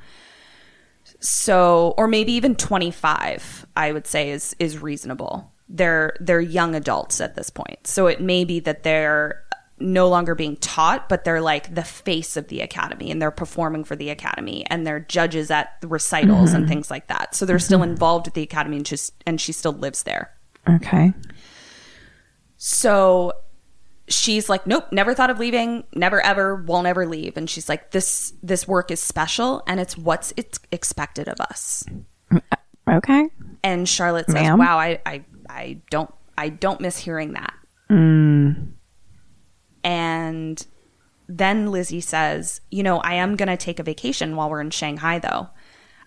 So, 1.21 1.95
or 1.97 2.09
maybe 2.09 2.33
even 2.33 2.55
25, 2.55 3.67
I 3.77 3.93
would 3.93 4.07
say 4.07 4.31
is 4.31 4.55
is 4.59 4.79
reasonable. 4.79 5.53
They're 5.69 6.17
they're 6.21 6.41
young 6.41 6.75
adults 6.75 7.21
at 7.21 7.37
this 7.37 7.51
point. 7.51 7.87
So 7.87 8.07
it 8.07 8.21
may 8.21 8.45
be 8.45 8.61
that 8.61 8.83
they're 8.83 9.43
no 9.79 10.09
longer 10.09 10.35
being 10.35 10.57
taught, 10.57 11.09
but 11.09 11.25
they're 11.25 11.41
like 11.41 11.75
the 11.75 11.85
face 11.85 12.37
of 12.37 12.49
the 12.49 12.61
academy 12.61 13.11
and 13.11 13.21
they're 13.21 13.31
performing 13.31 13.85
for 13.85 13.95
the 13.95 14.09
academy 14.11 14.65
and 14.71 14.87
they're 14.87 15.01
judges 15.01 15.51
at 15.51 15.79
the 15.81 15.89
recitals 15.89 16.53
and 16.53 16.65
mm-hmm. 16.65 16.73
things 16.73 16.91
like 16.91 17.09
that. 17.09 17.35
So 17.35 17.45
they're 17.45 17.59
still 17.59 17.81
mm-hmm. 17.81 17.91
involved 17.91 18.27
with 18.27 18.35
the 18.35 18.43
academy 18.43 18.77
and 18.77 18.87
just 18.87 19.13
and 19.27 19.41
she 19.41 19.53
still 19.53 19.73
lives 19.73 20.05
there. 20.05 20.31
Okay. 20.69 21.13
So 22.57 23.33
she's 24.09 24.49
like, 24.49 24.67
nope, 24.67 24.85
never 24.93 25.15
thought 25.15 25.31
of 25.31 25.39
leaving, 25.39 25.85
never 25.95 26.21
ever, 26.21 26.57
won't 26.57 26.87
ever 26.87 27.07
leave. 27.07 27.37
And 27.37 27.49
she's 27.49 27.69
like, 27.69 27.91
this 27.91 28.33
this 28.43 28.67
work 28.67 28.91
is 28.91 29.01
special 29.01 29.63
and 29.67 29.81
it's 29.81 29.97
what's 29.97 30.33
it's 30.37 30.59
expected 30.73 31.29
of 31.29 31.41
us. 31.41 31.85
Okay. 32.89 33.29
And 33.63 33.89
Charlotte 33.89 34.27
says, 34.27 34.35
Ma'am? 34.35 34.59
wow, 34.59 34.79
I, 34.79 35.01
I 35.05 35.25
I 35.51 35.81
don't 35.91 36.13
I 36.39 36.51
don't 36.51 36.81
miss 36.81 36.99
hearing 36.99 37.33
that. 37.33 37.55
Mm. 37.91 38.73
And 39.83 40.67
then 41.29 41.71
Lizzie 41.73 42.01
says, 42.01 42.61
you 42.71 42.83
know, 42.83 42.99
I 42.99 43.15
am 43.15 43.37
gonna 43.37 43.57
take 43.57 43.81
a 43.81 43.83
vacation 43.83 44.37
while 44.37 44.51
we're 44.51 44.61
in 44.61 44.71
Shanghai 44.71 45.19
though. 45.19 45.49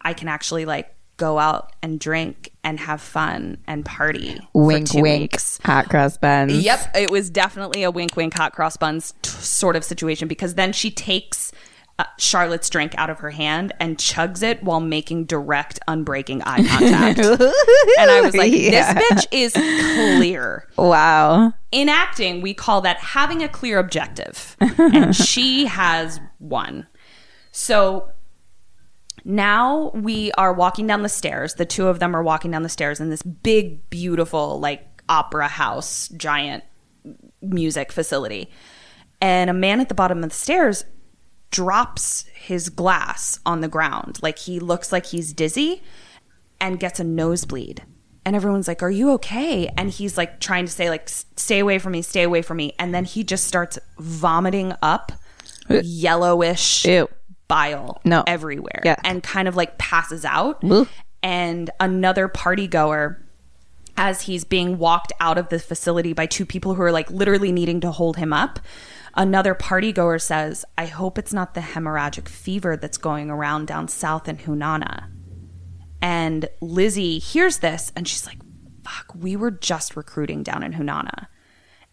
I 0.01 0.13
can 0.13 0.29
actually 0.29 0.65
like 0.65 0.95
go 1.19 1.37
out 1.37 1.73
and 1.83 1.99
drink 1.99 2.51
and 2.63 2.79
have 2.79 3.01
fun 3.01 3.57
and 3.67 3.85
party. 3.85 4.39
Wink, 4.53 4.91
wink. 4.93 5.03
weeks. 5.33 5.59
Hot 5.63 5.87
cross 5.89 6.17
buns. 6.17 6.53
Yep, 6.53 6.95
it 6.95 7.11
was 7.11 7.29
definitely 7.29 7.83
a 7.83 7.91
wink, 7.91 8.15
wink, 8.15 8.33
hot 8.33 8.53
cross 8.53 8.75
buns 8.77 9.13
t- 9.21 9.29
sort 9.29 9.75
of 9.75 9.83
situation 9.83 10.27
because 10.27 10.55
then 10.55 10.73
she 10.73 10.89
takes 10.89 11.51
uh, 11.99 12.05
Charlotte's 12.17 12.69
drink 12.69 12.95
out 12.97 13.09
of 13.09 13.19
her 13.19 13.29
hand 13.31 13.73
and 13.79 13.97
chugs 13.97 14.41
it 14.41 14.63
while 14.63 14.79
making 14.79 15.25
direct, 15.25 15.79
unbreaking 15.87 16.41
eye 16.45 16.63
contact. 16.65 17.19
and 17.99 18.09
I 18.11 18.21
was 18.21 18.33
like, 18.35 18.53
Yeah. 18.53 18.93
this 18.93 19.25
bitch 19.25 19.27
is 19.31 19.51
clear. 19.53 20.65
Wow. 20.77 21.53
In 21.73 21.89
acting, 21.89 22.41
we 22.41 22.53
call 22.53 22.81
that 22.81 22.97
having 22.97 23.43
a 23.43 23.49
clear 23.49 23.77
objective. 23.79 24.55
and 24.61 25.13
she 25.15 25.65
has 25.65 26.19
one. 26.39 26.87
So 27.51 28.09
now 29.23 29.91
we 29.93 30.31
are 30.33 30.53
walking 30.53 30.87
down 30.87 31.03
the 31.03 31.09
stairs. 31.09 31.55
The 31.55 31.65
two 31.65 31.87
of 31.87 31.99
them 31.99 32.15
are 32.15 32.23
walking 32.23 32.51
down 32.51 32.63
the 32.63 32.69
stairs 32.69 32.99
in 32.99 33.09
this 33.09 33.21
big, 33.21 33.89
beautiful, 33.89 34.59
like 34.59 35.03
opera 35.07 35.47
house, 35.47 36.07
giant 36.09 36.63
music 37.41 37.91
facility. 37.91 38.49
And 39.21 39.49
a 39.49 39.53
man 39.53 39.79
at 39.79 39.89
the 39.89 39.95
bottom 39.95 40.23
of 40.23 40.29
the 40.29 40.35
stairs 40.35 40.85
drops 41.51 42.25
his 42.33 42.69
glass 42.69 43.39
on 43.45 43.61
the 43.61 43.67
ground. 43.67 44.19
Like 44.21 44.39
he 44.39 44.59
looks 44.59 44.91
like 44.91 45.07
he's 45.07 45.33
dizzy 45.33 45.81
and 46.61 46.79
gets 46.79 46.99
a 46.99 47.03
nosebleed. 47.03 47.83
And 48.25 48.35
everyone's 48.35 48.67
like, 48.67 48.83
Are 48.83 48.91
you 48.91 49.11
okay? 49.13 49.67
And 49.77 49.89
he's 49.89 50.17
like 50.17 50.39
trying 50.39 50.65
to 50.65 50.71
say, 50.71 50.89
like, 50.89 51.09
stay 51.09 51.59
away 51.59 51.79
from 51.79 51.93
me, 51.93 52.01
stay 52.01 52.23
away 52.23 52.41
from 52.41 52.57
me. 52.57 52.73
And 52.77 52.93
then 52.93 53.05
he 53.05 53.23
just 53.23 53.45
starts 53.45 53.79
vomiting 53.97 54.73
up 54.81 55.11
yellowish 55.69 56.85
Ew. 56.85 57.07
Bile 57.49 57.99
No. 58.05 58.23
everywhere 58.25 58.81
Yeah. 58.85 58.95
and 59.03 59.21
kind 59.21 59.49
of 59.49 59.57
like 59.57 59.77
passes 59.77 60.23
out. 60.23 60.63
And 61.21 61.69
another 61.81 62.29
party 62.29 62.65
goer 62.67 63.21
as 63.97 64.21
he's 64.21 64.45
being 64.45 64.77
walked 64.77 65.11
out 65.19 65.37
of 65.37 65.49
the 65.49 65.59
facility 65.59 66.13
by 66.13 66.25
two 66.25 66.45
people 66.45 66.75
who 66.75 66.81
are 66.83 66.91
like 66.93 67.11
literally 67.11 67.51
needing 67.51 67.81
to 67.81 67.91
hold 67.91 68.15
him 68.15 68.31
up. 68.31 68.61
Another 69.15 69.53
party 69.53 69.91
goer 69.91 70.19
says, 70.19 70.63
I 70.77 70.85
hope 70.85 71.17
it's 71.17 71.33
not 71.33 71.55
the 71.55 71.59
hemorrhagic 71.61 72.29
fever 72.29 72.77
that's 72.77 72.97
going 72.97 73.29
around 73.29 73.67
down 73.67 73.89
south 73.89 74.29
in 74.29 74.37
Hunana. 74.37 75.07
And 76.01 76.47
Lizzie 76.61 77.19
hears 77.19 77.57
this 77.57 77.91
and 77.95 78.07
she's 78.07 78.25
like, 78.25 78.37
fuck, 78.85 79.13
we 79.13 79.35
were 79.35 79.51
just 79.51 79.97
recruiting 79.97 80.43
down 80.43 80.63
in 80.63 80.73
Hunana. 80.73 81.27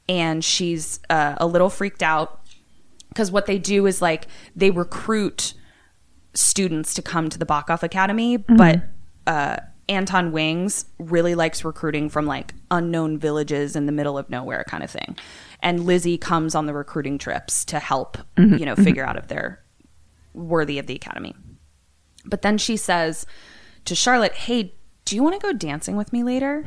And 0.09 0.45
she's 0.45 1.01
uh, 1.11 1.35
a 1.39 1.47
little 1.49 1.71
freaked 1.71 2.03
out 2.05 2.46
because 3.17 3.33
what 3.33 3.47
they 3.47 3.59
do 3.59 3.87
is 3.87 4.03
like 4.03 4.27
they 4.55 4.71
recruit 4.71 5.55
students 6.35 6.93
to 6.93 7.01
come 7.01 7.31
to 7.31 7.39
the 7.39 7.47
Bachoff 7.47 7.83
Academy, 7.83 8.37
mm-hmm. 8.37 8.57
but 8.57 8.83
uh, 9.27 9.57
Anton 9.89 10.33
Wings 10.33 10.85
really 10.99 11.35
likes 11.35 11.65
recruiting 11.65 12.11
from 12.11 12.27
like 12.27 12.53
unknown 12.71 13.19
villages 13.19 13.75
in 13.75 13.87
the 13.87 13.93
middle 13.93 14.19
of 14.19 14.29
nowhere 14.29 14.65
kind 14.69 14.85
of 14.85 14.91
thing. 14.91 15.17
And 15.63 15.87
Lizzie 15.87 16.19
comes 16.19 16.55
on 16.55 16.67
the 16.67 16.75
recruiting 16.75 17.17
trips 17.17 17.65
to 17.65 17.79
help, 17.79 18.19
mm-hmm. 18.37 18.59
you 18.59 18.67
know, 18.67 18.75
mm-hmm. 18.75 18.85
figure 18.85 19.07
out 19.07 19.17
if 19.17 19.29
they're 19.29 19.65
worthy 20.35 20.79
of 20.79 20.87
the 20.87 20.95
academy. 20.95 21.35
But 22.27 22.43
then 22.43 22.59
she 22.59 22.77
says 22.77 23.25
to 23.87 23.95
Charlotte, 23.95 24.35
Hey, 24.35 24.75
do 25.07 25.17
you 25.17 25.23
want 25.23 25.41
to 25.41 25.47
go 25.47 25.55
dancing 25.55 25.97
with 25.97 26.13
me 26.13 26.23
later? 26.23 26.67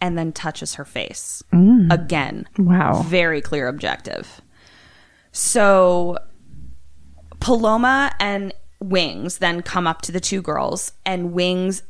And 0.00 0.18
then 0.18 0.32
touches 0.32 0.74
her 0.74 0.84
face. 0.84 1.42
Mm. 1.52 1.90
Again. 1.92 2.46
Wow. 2.58 3.02
Very 3.02 3.40
clear 3.40 3.68
objective. 3.68 4.42
So 5.34 6.16
Paloma 7.40 8.12
and 8.20 8.54
Wings 8.80 9.38
then 9.38 9.62
come 9.62 9.86
up 9.86 10.00
to 10.02 10.12
the 10.12 10.20
two 10.20 10.40
girls, 10.40 10.92
and 11.04 11.32
Wings 11.32 11.82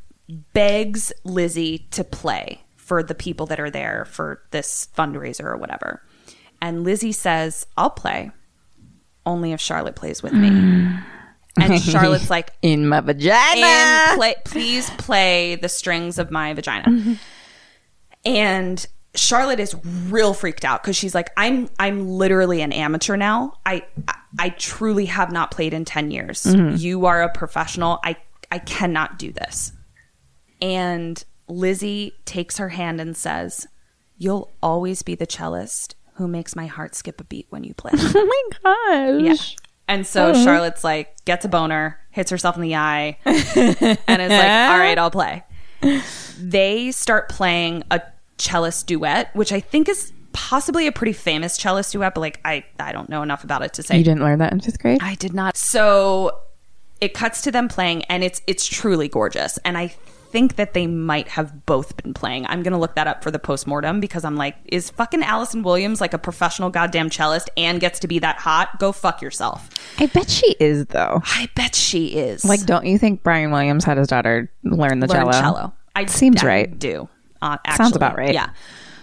begs 0.54 1.12
Lizzie 1.24 1.87
to 1.90 2.02
play 2.02 2.62
for 2.76 3.02
the 3.02 3.14
people 3.14 3.44
that 3.46 3.61
are 3.61 3.70
there 3.70 4.07
for 4.07 4.42
this 4.50 4.88
fundraiser 4.96 5.44
or 5.44 5.57
whatever. 5.59 6.02
And 6.62 6.85
Lizzie 6.85 7.12
says, 7.12 7.66
I'll 7.76 7.90
play, 7.90 8.30
only 9.26 9.52
if 9.52 9.61
Charlotte 9.61 9.96
plays 9.96 10.22
with 10.22 10.33
me. 10.33 10.48
Mm. 10.48 11.04
and 11.61 11.83
Charlotte's 11.83 12.30
like, 12.30 12.52
In 12.62 12.88
my 12.88 13.00
vagina. 13.00 13.66
and 13.66 14.16
play, 14.16 14.35
please 14.46 14.88
play 14.90 15.57
the 15.57 15.68
strings 15.68 16.18
of 16.18 16.30
my 16.30 16.54
vagina. 16.54 17.18
And 18.26 18.87
Charlotte 19.14 19.61
is 19.61 19.77
real 20.09 20.35
freaked 20.35 20.64
out 20.64 20.83
because 20.83 20.96
she's 20.96 21.14
like, 21.14 21.31
I'm 21.37 21.68
I'm 21.79 22.09
literally 22.09 22.62
an 22.62 22.72
amateur 22.72 23.16
now. 23.16 23.55
I 23.64 23.85
I, 24.38 24.48
truly 24.50 25.07
have 25.07 25.31
not 25.31 25.50
played 25.53 25.72
in 25.72 25.85
10 25.85 26.11
years. 26.11 26.42
Mm-hmm. 26.42 26.77
You 26.77 27.07
are 27.07 27.22
a 27.22 27.33
professional. 27.33 28.00
I 28.03 28.16
I 28.50 28.59
cannot 28.59 29.18
do 29.18 29.33
this. 29.33 29.72
And 30.61 31.22
Lizzie 31.48 32.14
takes 32.24 32.59
her 32.59 32.70
hand 32.70 33.00
and 33.00 33.16
says, 33.16 33.66
You'll 34.16 34.53
always 34.62 35.03
be 35.03 35.14
the 35.14 35.27
cellist 35.27 35.94
who 36.14 36.29
makes 36.29 36.55
my 36.55 36.66
heart 36.66 36.94
skip 36.94 37.20
a 37.20 37.24
beat 37.24 37.46
when 37.50 37.64
you 37.64 37.74
play. 37.74 37.92
oh 37.96 38.48
my 38.62 39.18
gosh. 39.20 39.50
Yeah. 39.53 39.66
And 39.87 40.07
so 40.07 40.33
oh. 40.35 40.44
Charlotte's 40.44 40.83
like, 40.83 41.24
gets 41.24 41.44
a 41.44 41.48
boner, 41.48 42.00
hits 42.11 42.31
herself 42.31 42.57
in 42.57 42.62
the 42.62 42.77
eye, 42.77 43.18
and 43.27 43.37
is 43.37 43.81
like, 43.83 44.07
all 44.07 44.79
right, 44.79 44.96
I'll 44.96 45.11
play. 45.11 45.44
They 46.38 46.90
start 46.90 47.29
playing 47.29 47.83
a 47.90 48.00
cellist 48.38 48.87
duet, 48.87 49.35
which 49.35 49.53
I 49.53 49.61
think 49.61 49.88
is 49.88 50.12
possibly 50.33 50.87
a 50.87 50.92
pretty 50.92 51.12
famous 51.12 51.55
cellist 51.55 51.92
duet, 51.92 52.14
but 52.14 52.20
like, 52.20 52.40
I, 52.44 52.64
I 52.79 52.92
don't 52.92 53.09
know 53.09 53.23
enough 53.23 53.44
about 53.44 53.62
it 53.62 53.73
to 53.75 53.83
say. 53.83 53.97
You 53.97 54.05
didn't 54.05 54.23
learn 54.23 54.38
that 54.40 54.53
in 54.53 54.61
fifth 54.61 54.81
grade? 54.81 54.99
I 55.03 55.14
did 55.14 55.33
not. 55.33 55.57
So 55.57 56.38
it 57.01 57.14
cuts 57.14 57.42
to 57.42 57.51
them 57.51 57.68
playing, 57.68 58.05
and 58.05 58.23
it's 58.23 58.42
it's 58.47 58.66
truly 58.66 59.09
gorgeous. 59.09 59.59
And 59.59 59.79
I 59.79 59.88
think 59.88 60.57
that 60.57 60.75
they 60.75 60.88
might 60.88 61.29
have 61.29 61.64
both 61.64 61.97
been 61.97 62.12
playing. 62.12 62.44
I'm 62.47 62.64
gonna 62.64 62.79
look 62.79 62.97
that 62.97 63.07
up 63.07 63.23
for 63.23 63.31
the 63.31 63.38
postmortem 63.38 64.01
because 64.01 64.25
I'm 64.25 64.35
like, 64.37 64.57
is 64.64 64.90
fucking 64.90 65.23
Allison 65.23 65.62
Williams 65.62 66.01
like 66.01 66.12
a 66.12 66.18
professional 66.18 66.70
goddamn 66.70 67.11
cellist 67.11 67.49
and 67.57 67.81
gets 67.81 68.01
to 68.01 68.09
be 68.09 68.18
that 68.18 68.38
hot? 68.38 68.81
Go 68.81 68.90
fuck 68.90 69.23
yourself. 69.23 69.70
I 69.99 70.07
bet 70.07 70.29
she 70.29 70.57
is, 70.59 70.87
though. 70.87 71.23
I 71.25 71.49
bet 71.55 71.77
she 71.77 72.16
is. 72.16 72.44
Like, 72.44 72.66
don't 72.66 72.85
you 72.85 72.99
think 72.99 73.23
Brian 73.23 73.53
Williams 73.53 73.85
had 73.85 73.97
his 73.97 74.09
daughter 74.09 74.51
learn 74.64 74.99
the 74.99 75.07
learn 75.07 75.27
cello? 75.27 75.33
cello. 75.33 75.75
I 75.94 76.07
Seems 76.07 76.42
I 76.42 76.47
right. 76.47 76.79
Do 76.79 77.09
uh, 77.44 77.59
actually. 77.64 77.85
Sounds 77.85 77.96
about 77.96 78.16
right. 78.16 78.33
Yeah. 78.35 78.50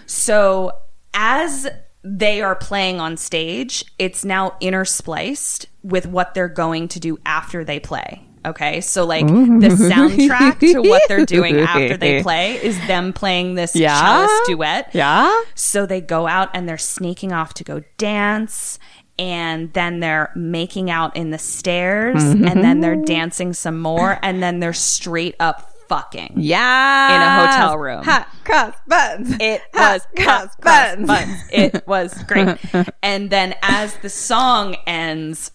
So 0.06 0.72
as 1.14 1.68
they 2.04 2.42
are 2.42 2.56
playing 2.56 3.00
on 3.00 3.16
stage, 3.18 3.86
it's 4.00 4.26
now 4.26 4.56
interspliced 4.62 5.68
with 5.84 6.08
what 6.08 6.34
they're 6.34 6.48
going 6.50 6.88
to 6.90 7.00
do 7.00 7.18
after 7.26 7.64
they 7.64 7.80
play. 7.80 8.26
Okay, 8.44 8.82
so 8.82 9.06
like 9.06 9.28
the 9.28 9.34
soundtrack 9.70 10.60
to 10.62 10.82
what 10.82 11.04
they're 11.08 11.28
doing 11.28 11.60
after 11.60 11.96
they 11.96 12.24
play 12.24 12.56
is 12.56 12.76
them 12.88 13.14
playing 13.14 13.54
this 13.54 13.76
Yeah? 13.76 14.00
cellist 14.26 14.42
duet. 14.48 14.90
Yeah? 14.94 15.44
So 15.54 15.86
they 15.86 16.02
go 16.02 16.26
out 16.26 16.50
and 16.56 16.68
they're 16.68 16.80
sneaking 16.80 17.34
off 17.34 17.54
to 17.56 17.64
go 17.64 17.84
dance. 17.98 18.80
And 19.20 19.72
then 19.74 20.00
they're 20.00 20.32
making 20.36 20.90
out 20.90 21.16
in 21.16 21.30
the 21.30 21.38
stairs. 21.38 22.24
And 22.24 22.44
then 22.64 22.80
they're 22.80 22.96
dancing 22.96 23.54
some 23.54 23.80
more. 23.80 24.18
And 24.24 24.42
then 24.42 24.60
they're 24.60 24.74
straight 24.74 25.36
up 25.40 25.71
fucking 25.92 26.34
Yeah. 26.38 27.16
in 27.16 27.22
a 27.22 27.48
hotel 27.52 27.78
room. 27.78 28.04
Hot 28.06 28.28
cross 28.46 28.74
buttons. 28.88 29.36
It 29.42 29.62
Hot 29.74 29.94
was 29.94 30.08
cross 30.16 30.56
cross 30.56 30.56
buttons. 30.96 31.08
buttons. 31.08 31.44
It 31.52 31.86
was 31.88 32.24
great. 32.24 32.58
and 33.04 33.30
then 33.30 33.56
as 33.62 33.96
the 33.98 34.10
song 34.10 34.76
ends, 34.88 35.52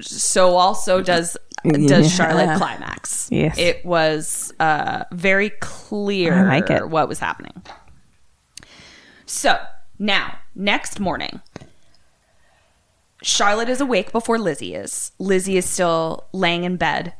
so 0.00 0.56
also 0.56 1.02
does 1.02 1.36
does 1.86 2.14
Charlotte 2.14 2.44
Yeah. 2.46 2.56
climax. 2.58 3.28
Yes. 3.30 3.58
It 3.58 3.84
was 3.84 4.52
uh, 4.60 5.04
very 5.12 5.50
clear 5.60 6.46
I 6.48 6.60
like 6.60 6.70
it. 6.70 6.88
what 6.88 7.06
was 7.06 7.18
happening. 7.18 7.62
So 9.26 9.58
now, 9.98 10.38
next 10.54 10.98
morning, 11.00 11.42
Charlotte 13.22 13.68
is 13.68 13.80
awake 13.80 14.10
before 14.12 14.38
Lizzie 14.38 14.74
is. 14.74 15.12
Lizzie 15.18 15.58
is 15.58 15.68
still 15.68 16.24
laying 16.32 16.64
in 16.64 16.76
bed. 16.76 17.12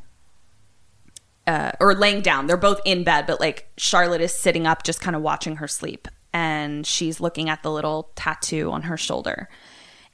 Uh, 1.51 1.71
or 1.81 1.93
laying 1.93 2.21
down. 2.21 2.47
They're 2.47 2.55
both 2.55 2.79
in 2.85 3.03
bed, 3.03 3.27
but 3.27 3.41
like 3.41 3.67
Charlotte 3.75 4.21
is 4.21 4.33
sitting 4.33 4.65
up, 4.65 4.83
just 4.83 5.01
kind 5.01 5.17
of 5.17 5.21
watching 5.21 5.57
her 5.57 5.67
sleep. 5.67 6.07
And 6.31 6.87
she's 6.87 7.19
looking 7.19 7.49
at 7.49 7.61
the 7.61 7.69
little 7.69 8.09
tattoo 8.15 8.71
on 8.71 8.83
her 8.83 8.95
shoulder. 8.95 9.49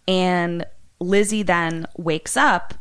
And 0.07 0.65
Lizzie 0.99 1.43
then 1.43 1.85
wakes 1.95 2.35
up, 2.37 2.73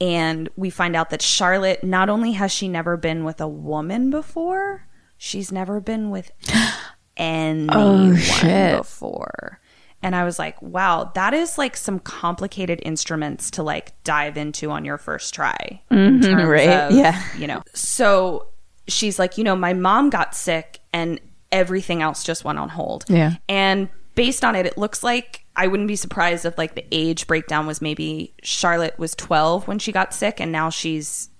and 0.00 0.48
we 0.56 0.70
find 0.70 0.96
out 0.96 1.10
that 1.10 1.20
Charlotte 1.20 1.84
not 1.84 2.08
only 2.08 2.32
has 2.32 2.50
she 2.50 2.66
never 2.66 2.96
been 2.96 3.24
with 3.24 3.42
a 3.42 3.48
woman 3.48 4.08
before, 4.08 4.88
she's 5.18 5.52
never 5.52 5.78
been 5.78 6.08
with 6.08 6.30
anyone 7.18 8.16
shit. 8.16 8.78
before. 8.78 9.60
And 10.06 10.14
I 10.14 10.22
was 10.22 10.38
like, 10.38 10.62
wow, 10.62 11.10
that 11.16 11.34
is 11.34 11.58
like 11.58 11.76
some 11.76 11.98
complicated 11.98 12.78
instruments 12.84 13.50
to 13.50 13.64
like 13.64 13.92
dive 14.04 14.36
into 14.36 14.70
on 14.70 14.84
your 14.84 14.98
first 14.98 15.34
try. 15.34 15.82
Mm-hmm, 15.90 16.20
terms 16.22 16.44
right, 16.44 16.68
of, 16.68 16.92
yeah. 16.92 17.20
You 17.36 17.48
know, 17.48 17.64
so 17.74 18.46
she's 18.86 19.18
like, 19.18 19.36
you 19.36 19.42
know, 19.42 19.56
my 19.56 19.72
mom 19.74 20.10
got 20.10 20.36
sick 20.36 20.78
and 20.92 21.20
everything 21.50 22.02
else 22.02 22.22
just 22.22 22.44
went 22.44 22.56
on 22.60 22.68
hold. 22.68 23.04
Yeah. 23.08 23.32
And 23.48 23.88
based 24.14 24.44
on 24.44 24.54
it, 24.54 24.64
it 24.64 24.78
looks 24.78 25.02
like 25.02 25.44
I 25.56 25.66
wouldn't 25.66 25.88
be 25.88 25.96
surprised 25.96 26.44
if 26.44 26.56
like 26.56 26.76
the 26.76 26.84
age 26.92 27.26
breakdown 27.26 27.66
was 27.66 27.82
maybe 27.82 28.32
Charlotte 28.44 28.96
was 29.00 29.16
12 29.16 29.66
when 29.66 29.80
she 29.80 29.90
got 29.90 30.14
sick 30.14 30.40
and 30.40 30.52
now 30.52 30.70
she's 30.70 31.30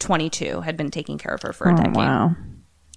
22, 0.00 0.62
had 0.62 0.76
been 0.76 0.90
taking 0.90 1.16
care 1.16 1.32
of 1.32 1.42
her 1.42 1.52
for 1.52 1.68
a 1.68 1.74
Oh, 1.74 1.76
decade. 1.76 1.94
wow. 1.94 2.34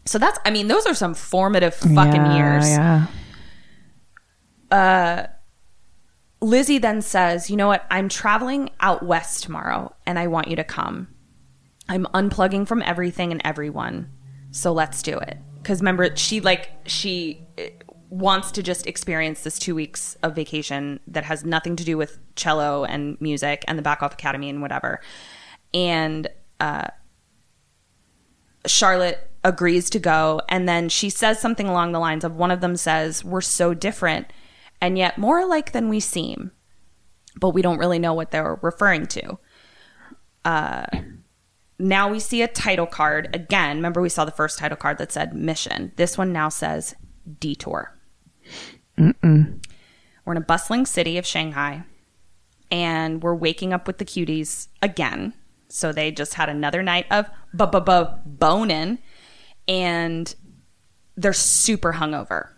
So 0.06 0.18
that's, 0.18 0.40
I 0.44 0.50
mean, 0.50 0.70
those 0.70 0.88
are 0.88 0.96
some 0.96 1.14
formative 1.14 1.76
fucking 1.76 1.96
yeah, 2.16 2.36
years. 2.36 2.68
Yeah. 2.68 3.06
Lizzie 6.44 6.78
then 6.78 7.02
says, 7.02 7.50
You 7.50 7.56
know 7.56 7.68
what? 7.68 7.86
I'm 7.90 8.10
traveling 8.10 8.70
out 8.80 9.04
west 9.04 9.44
tomorrow 9.44 9.96
and 10.06 10.20
I 10.20 10.28
want 10.28 10.50
you 10.50 10.56
to 10.58 10.64
come. 10.64 11.08
I'm 11.90 12.06
unplugging 12.14 12.68
from 12.68 12.82
everything 12.82 13.32
and 13.32 13.42
everyone. 13.44 14.12
So 14.52 14.72
let's 14.72 15.02
do 15.02 15.18
it. 15.18 15.38
Because 15.56 15.80
remember, 15.80 16.16
she 16.16 16.42
like, 16.42 16.70
she 16.86 17.46
eh, 17.58 17.70
wants 18.10 18.52
to 18.52 18.64
just 18.64 18.86
experience 18.86 19.42
this 19.42 19.58
two 19.58 19.74
weeks 19.74 20.16
of 20.22 20.36
vacation 20.36 21.00
that 21.08 21.24
has 21.24 21.44
nothing 21.44 21.76
to 21.78 21.84
do 21.84 21.98
with 21.98 22.20
cello 22.36 22.84
and 22.84 23.20
music 23.20 23.64
and 23.68 23.80
the 23.80 23.84
Bachoff 23.84 24.14
Academy 24.14 24.50
and 24.50 24.62
whatever. 24.62 25.02
And 25.74 26.28
uh, 26.60 26.88
Charlotte 28.66 29.32
agrees 29.44 29.90
to 29.92 30.00
go. 30.00 30.42
And 30.50 30.68
then 30.68 30.90
she 30.90 31.10
says 31.10 31.40
something 31.40 31.68
along 31.68 31.94
the 31.94 32.00
lines 32.00 32.24
of 32.24 32.36
one 32.36 32.52
of 32.52 32.62
them 32.62 32.76
says, 32.76 33.24
We're 33.24 33.42
so 33.42 33.74
different 33.74 34.28
and 34.84 34.98
yet 34.98 35.18
more 35.18 35.40
alike 35.40 35.72
than 35.72 35.88
we 35.88 36.02
seem. 36.02 36.52
But 37.40 37.52
we 37.52 37.62
don't 37.62 37.78
really 37.78 38.00
know 38.00 38.14
what 38.14 38.32
they're 38.32 38.60
referring 38.62 39.06
to. 39.08 39.40
Uh, 40.44 40.86
now 41.80 42.10
we 42.10 42.20
see 42.20 42.42
a 42.42 42.50
title 42.50 42.86
card 42.86 43.34
again. 43.34 43.78
Remember, 43.78 44.02
we 44.02 44.10
saw 44.10 44.26
the 44.26 44.32
first 44.32 44.60
title 44.60 44.76
card 44.76 44.98
that 44.98 45.14
said 45.14 45.34
mission. 45.34 45.94
This 45.96 46.18
one 46.18 46.34
now 46.34 46.50
says 46.50 46.96
detour. 47.40 47.98
Mm-mm. 49.00 49.64
We're 50.26 50.34
in 50.34 50.38
a 50.38 50.42
bustling 50.42 50.86
city 50.86 51.18
of 51.18 51.26
Shanghai, 51.26 51.84
and 52.70 53.24
we're 53.24 53.36
waking 53.36 53.72
up 53.72 53.88
with 53.88 54.00
the 54.00 54.06
cuties 54.06 54.68
again. 54.82 55.34
So 55.70 55.94
they 55.94 56.12
just 56.12 56.34
had 56.34 56.50
another 56.50 56.84
night 56.84 57.06
of 57.10 57.30
boning, 57.54 59.00
and 59.66 60.36
they're 61.16 61.32
super 61.32 61.94
hungover. 61.94 62.50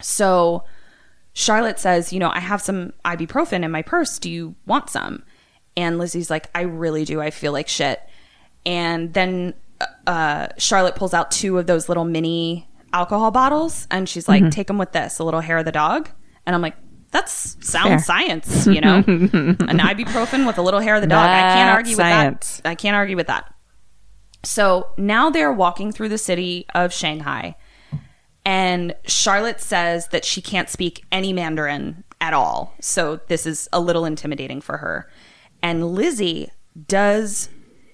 So 0.00 0.64
Charlotte 1.34 1.78
says, 1.78 2.12
"You 2.12 2.20
know, 2.20 2.30
I 2.30 2.40
have 2.40 2.60
some 2.60 2.92
ibuprofen 3.04 3.64
in 3.64 3.70
my 3.70 3.82
purse. 3.82 4.18
Do 4.18 4.30
you 4.30 4.54
want 4.66 4.90
some?" 4.90 5.22
And 5.76 5.98
Lizzie's 5.98 6.30
like, 6.30 6.50
"I 6.54 6.62
really 6.62 7.04
do. 7.04 7.20
I 7.20 7.30
feel 7.30 7.52
like 7.52 7.68
shit." 7.68 8.00
And 8.66 9.12
then 9.14 9.54
uh, 10.06 10.48
Charlotte 10.58 10.94
pulls 10.94 11.14
out 11.14 11.30
two 11.30 11.58
of 11.58 11.66
those 11.66 11.88
little 11.88 12.04
mini 12.04 12.68
alcohol 12.92 13.30
bottles, 13.30 13.86
and 13.90 14.08
she's 14.08 14.28
like, 14.28 14.50
"Take 14.50 14.66
them 14.66 14.78
with 14.78 14.92
this, 14.92 15.18
a 15.18 15.24
little 15.24 15.40
hair 15.40 15.58
of 15.58 15.64
the 15.64 15.72
dog." 15.72 16.10
And 16.46 16.54
I'm 16.54 16.62
like, 16.62 16.76
"That's 17.10 17.56
sound 17.66 17.88
Fair. 17.88 17.98
science, 18.00 18.66
you 18.66 18.80
know? 18.80 18.96
An 18.96 19.78
ibuprofen 19.78 20.46
with 20.46 20.58
a 20.58 20.62
little 20.62 20.80
hair 20.80 20.96
of 20.96 21.00
the 21.00 21.06
dog. 21.08 21.26
I 21.26 21.54
can't 21.54 21.70
argue 21.70 21.94
science. 21.94 22.58
with 22.58 22.62
that. 22.64 22.68
I 22.70 22.74
can't 22.74 22.96
argue 22.96 23.16
with 23.16 23.28
that." 23.28 23.52
So 24.44 24.88
now 24.98 25.30
they're 25.30 25.52
walking 25.52 25.92
through 25.92 26.08
the 26.08 26.18
city 26.18 26.66
of 26.74 26.92
Shanghai, 26.92 27.56
and 28.44 28.94
Charlotte 29.06 29.60
says 29.60 30.08
that 30.08 30.24
she 30.24 30.40
can't 30.42 30.68
speak 30.68 31.04
any 31.12 31.32
Mandarin 31.32 32.04
at 32.20 32.34
all. 32.34 32.74
So 32.80 33.20
this 33.28 33.46
is 33.46 33.68
a 33.72 33.80
little 33.80 34.04
intimidating 34.04 34.60
for 34.60 34.78
her. 34.78 35.08
And 35.62 35.92
Lizzie 35.94 36.50
does 36.88 37.48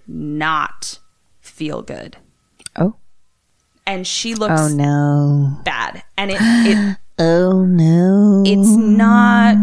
not 0.07 0.99
feel 1.41 1.83
good. 1.83 2.17
Oh. 2.77 2.97
And 3.87 4.07
she 4.07 4.35
looks 4.35 4.61
Oh 4.61 4.69
no. 4.69 5.61
bad. 5.65 6.03
And 6.17 6.31
it, 6.31 6.39
it 6.41 6.97
Oh 7.21 7.65
no. 7.65 8.45
it's 8.47 8.69
not 8.77 9.59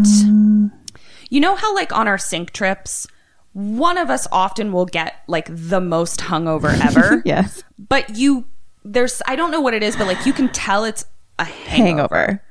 you 1.30 1.40
know 1.40 1.54
how 1.56 1.74
like 1.74 1.90
on 1.90 2.06
our 2.06 2.18
sync 2.18 2.52
trips 2.52 3.06
one 3.54 3.96
of 3.96 4.10
us 4.10 4.28
often 4.30 4.72
will 4.72 4.84
get 4.84 5.14
like 5.26 5.48
the 5.50 5.80
most 5.80 6.20
hungover 6.20 6.78
ever 6.84 7.22
Yes. 7.24 7.64
but 7.78 8.16
you 8.16 8.44
there's 8.92 9.20
i 9.26 9.34
don't 9.36 9.50
know 9.50 9.60
what 9.60 9.74
it 9.74 9.82
is 9.82 9.96
but 9.96 10.06
like 10.06 10.24
you 10.26 10.32
can 10.32 10.48
tell 10.50 10.84
it's 10.84 11.04
a 11.38 11.44
hangover, 11.44 12.16
Hangover. 12.16 12.42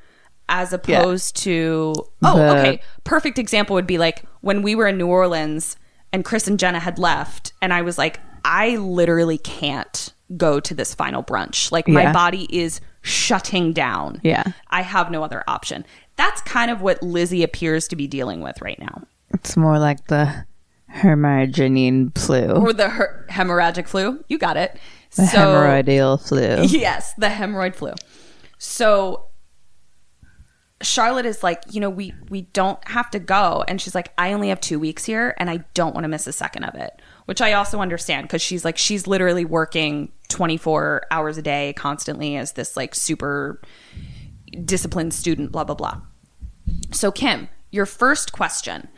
as 0.50 0.74
opposed 0.74 1.36
to 1.38 1.94
oh 2.24 2.38
The- 2.38 2.58
okay 2.60 2.82
perfect 3.04 3.40
example 3.40 3.74
would 3.76 3.88
be 3.88 3.98
like 3.98 4.24
when 4.42 4.62
we 4.62 4.76
were 4.76 4.88
in 4.88 4.98
new 4.98 5.08
orleans 5.08 5.76
and 6.14 6.24
chris 6.26 6.48
and 6.48 6.60
jenna 6.60 6.80
had 6.80 7.00
left 7.00 7.54
and 7.62 7.74
i 7.74 7.82
was 7.82 7.98
like 7.98 8.20
i 8.44 8.76
literally 8.78 9.38
can't 9.38 10.14
go 10.38 10.60
to 10.60 10.74
this 10.74 10.94
final 10.94 11.24
brunch 11.24 11.72
like 11.72 11.88
my 11.88 12.04
Yeah. 12.04 12.14
body 12.14 12.48
is 12.50 12.82
shutting 13.02 13.74
down 13.74 14.20
Yeah. 14.24 14.44
i 14.70 14.82
have 14.82 15.10
no 15.12 15.24
other 15.24 15.44
option 15.48 15.86
that's 16.16 16.42
kind 16.42 16.70
of 16.72 16.82
what 16.82 17.02
lizzie 17.04 17.44
appears 17.44 17.88
to 17.90 17.96
be 17.96 18.08
dealing 18.08 18.42
with 18.42 18.62
right 18.62 18.80
now 18.80 19.04
It's 19.34 19.56
more 19.58 19.80
like 19.80 20.08
the 20.08 20.46
Hermogenine 20.90 22.12
flu. 22.16 22.48
or 22.52 22.74
the 22.74 22.90
her- 22.90 23.26
hemorrhagic 23.30 23.88
flu 23.88 24.24
you 24.28 24.38
got 24.38 24.58
it 24.58 24.78
the 25.16 25.24
hemorrhoidal 25.24 26.28
flu. 26.28 26.64
Yes, 26.80 27.14
the 27.18 27.28
hemorrhoid 27.28 27.76
flu. 27.76 27.94
So 28.58 29.28
Charlotte 30.82 31.26
is 31.26 31.42
like, 31.44 31.62
you 31.70 31.80
know, 31.80 31.90
we 31.90 32.14
we 32.30 32.42
don't 32.42 32.86
have 32.88 33.10
to 33.12 33.20
go, 33.20 33.64
and 33.68 33.82
she's 33.82 33.96
like, 33.96 34.12
I 34.18 34.34
only 34.34 34.50
have 34.50 34.60
two 34.60 34.80
weeks 34.80 35.06
here, 35.06 35.34
and 35.38 35.50
I 35.50 35.58
don't 35.74 35.94
want 35.94 36.04
to 36.04 36.10
miss 36.10 36.28
a 36.28 36.34
second 36.34 36.64
of 36.66 36.76
it. 36.76 37.02
Which 37.26 37.42
I 37.42 37.54
also 37.54 37.80
understand 37.80 38.28
because 38.28 38.42
she's 38.42 38.64
like, 38.66 38.78
she's 38.78 39.08
literally 39.08 39.46
working 39.46 40.12
twenty 40.30 40.58
four 40.58 41.04
hours 41.12 41.38
a 41.38 41.42
day 41.42 41.74
constantly 41.74 42.36
as 42.36 42.54
this 42.54 42.76
like 42.76 42.94
super 42.94 43.62
disciplined 44.64 45.14
student. 45.14 45.52
Blah 45.52 45.64
blah 45.64 45.76
blah. 45.76 46.02
So 46.92 47.12
Kim, 47.12 47.48
your 47.72 47.86
first 47.86 48.32
question, 48.32 48.90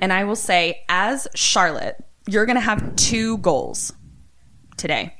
and 0.00 0.12
I 0.12 0.24
will 0.24 0.36
say, 0.36 0.82
as 0.88 1.28
Charlotte, 1.34 2.04
you're 2.26 2.46
going 2.46 2.56
to 2.56 2.60
have 2.60 2.96
two 2.96 3.38
goals 3.38 3.92
today. 4.76 5.14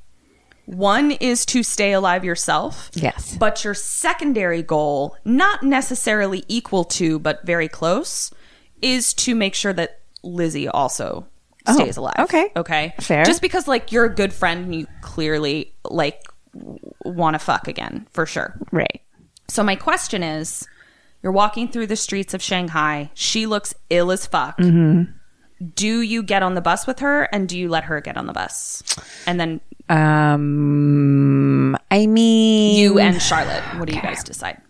One 0.71 1.11
is 1.11 1.45
to 1.47 1.65
stay 1.65 1.93
alive 1.93 2.25
yourself. 2.25 2.91
Yes. 2.95 3.37
But 3.37 3.65
your 3.65 3.75
secondary 3.75 4.63
goal, 4.63 5.17
not 5.25 5.65
necessarily 5.65 6.45
equal 6.47 6.85
to, 6.85 7.19
but 7.19 7.45
very 7.45 7.69
close, 7.69 8.31
is 8.81 9.13
to 9.15 9.35
make 9.35 9.57
sure 9.57 9.73
that 9.73 10.01
Lizzie 10.23 10.69
also 10.69 11.27
stays 11.69 11.97
alive. 11.97 12.15
Oh, 12.19 12.23
okay. 12.25 12.53
Okay. 12.55 12.95
Fair. 13.01 13.25
Just 13.25 13.43
because, 13.43 13.67
like, 13.67 13.91
you're 13.91 14.05
a 14.05 14.15
good 14.15 14.33
friend 14.33 14.67
and 14.67 14.75
you 14.75 14.87
clearly, 15.01 15.75
like, 15.85 16.23
want 17.05 17.35
to 17.35 17.41
fuck 17.41 17.67
again, 17.67 18.07
for 18.13 18.25
sure. 18.25 18.57
Right. 18.71 19.03
So 19.49 19.65
my 19.65 19.75
question 19.75 20.23
is, 20.23 20.69
you're 21.21 21.33
walking 21.33 21.67
through 21.67 21.89
the 21.89 21.97
streets 21.97 22.33
of 22.33 22.43
Shanghai. 22.43 23.11
She 23.15 23.45
looks 23.47 23.75
ill 23.91 24.13
as 24.13 24.25
fuck. 24.25 24.57
Mm-hmm. 24.59 25.11
Do 25.75 26.01
you 26.01 26.23
get 26.23 26.43
on 26.43 26.55
the 26.55 26.61
bus 26.63 26.87
with 26.87 27.01
her 27.01 27.25
and 27.25 27.49
do 27.49 27.59
you 27.59 27.69
let 27.69 27.85
her 27.85 28.01
get 28.01 28.17
on 28.17 28.27
the 28.27 28.33
bus? 28.33 28.83
And 29.27 29.39
then 29.39 29.61
Um 29.91 31.77
I 31.91 32.07
mean 32.07 32.79
you 32.79 32.99
and 32.99 33.21
Charlotte, 33.21 33.63
what 33.79 33.89
do 33.89 33.95
you 33.95 34.03
guys 34.03 34.23
decide? 34.25 34.63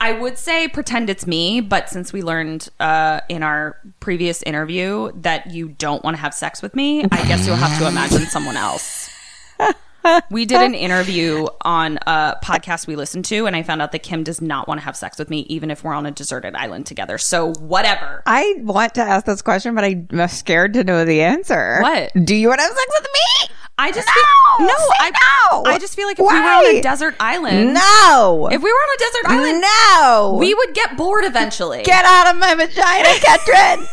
I 0.00 0.12
would 0.12 0.38
say 0.38 0.68
pretend 0.68 1.10
it's 1.10 1.26
me, 1.26 1.60
but 1.60 1.88
since 1.88 2.12
we 2.12 2.22
learned 2.22 2.68
uh, 2.80 3.20
in 3.28 3.42
our 3.42 3.78
previous 4.00 4.42
interview 4.42 5.12
that 5.16 5.50
you 5.50 5.68
don't 5.68 6.02
want 6.04 6.16
to 6.16 6.20
have 6.20 6.32
sex 6.34 6.62
with 6.62 6.74
me, 6.74 7.04
I 7.04 7.26
guess 7.26 7.46
you'll 7.46 7.56
have 7.56 7.78
to 7.78 7.86
imagine 7.88 8.26
someone 8.26 8.56
else. 8.56 9.10
We 10.30 10.44
did 10.46 10.60
an 10.62 10.74
interview 10.74 11.46
on 11.62 11.98
a 12.06 12.36
podcast 12.42 12.86
we 12.86 12.96
listened 12.96 13.24
to, 13.26 13.46
and 13.46 13.54
I 13.56 13.62
found 13.62 13.82
out 13.82 13.92
that 13.92 14.02
Kim 14.02 14.22
does 14.24 14.40
not 14.40 14.68
want 14.68 14.80
to 14.80 14.84
have 14.84 14.96
sex 14.96 15.18
with 15.18 15.30
me, 15.30 15.40
even 15.48 15.70
if 15.70 15.82
we're 15.84 15.94
on 15.94 16.06
a 16.06 16.10
deserted 16.10 16.54
island 16.54 16.86
together. 16.86 17.18
So, 17.18 17.52
whatever. 17.54 18.22
I 18.26 18.54
want 18.58 18.94
to 18.94 19.02
ask 19.02 19.26
this 19.26 19.42
question, 19.42 19.74
but 19.74 19.84
I'm 19.84 20.08
scared 20.28 20.74
to 20.74 20.84
know 20.84 21.04
the 21.04 21.22
answer. 21.22 21.78
What? 21.80 22.12
Do 22.24 22.34
you 22.34 22.48
want 22.48 22.58
to 22.60 22.64
have 22.64 22.72
sex 22.72 22.86
with 23.00 23.08
me? 23.12 23.54
I 23.78 23.92
just 23.92 24.06
No! 24.08 24.12
feel, 24.58 24.66
no, 24.68 24.74
I, 24.98 25.10
no! 25.52 25.64
I 25.70 25.78
just 25.78 25.94
feel 25.96 26.06
like 26.06 26.18
if 26.18 26.22
we 26.22 26.32
were 26.32 26.40
on 26.40 26.64
a 26.76 26.80
desert 26.80 27.14
island, 27.20 27.74
No. 27.74 28.48
if 28.50 28.62
we 28.62 28.70
were 28.72 28.74
on 28.74 28.94
a 28.94 28.98
desert 28.98 29.26
island, 29.26 29.60
no. 29.60 30.36
we 30.40 30.54
would 30.54 30.74
get 30.74 30.96
bored 30.96 31.24
eventually. 31.24 31.82
get 31.82 32.04
out 32.06 32.34
of 32.34 32.40
my 32.40 32.54
vagina, 32.54 33.08
Ketrin. 33.18 33.86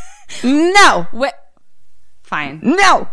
no. 0.73 1.07
What? 1.11 1.33
Fine. 2.23 2.61
No. 2.63 3.09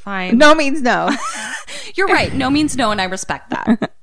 Fine. 0.00 0.38
No 0.38 0.54
means 0.54 0.80
no. 0.80 1.10
You're 1.94 2.08
right. 2.08 2.32
No 2.32 2.48
means 2.48 2.76
no, 2.76 2.90
and 2.90 3.00
I 3.00 3.04
respect 3.04 3.50
that. 3.50 3.92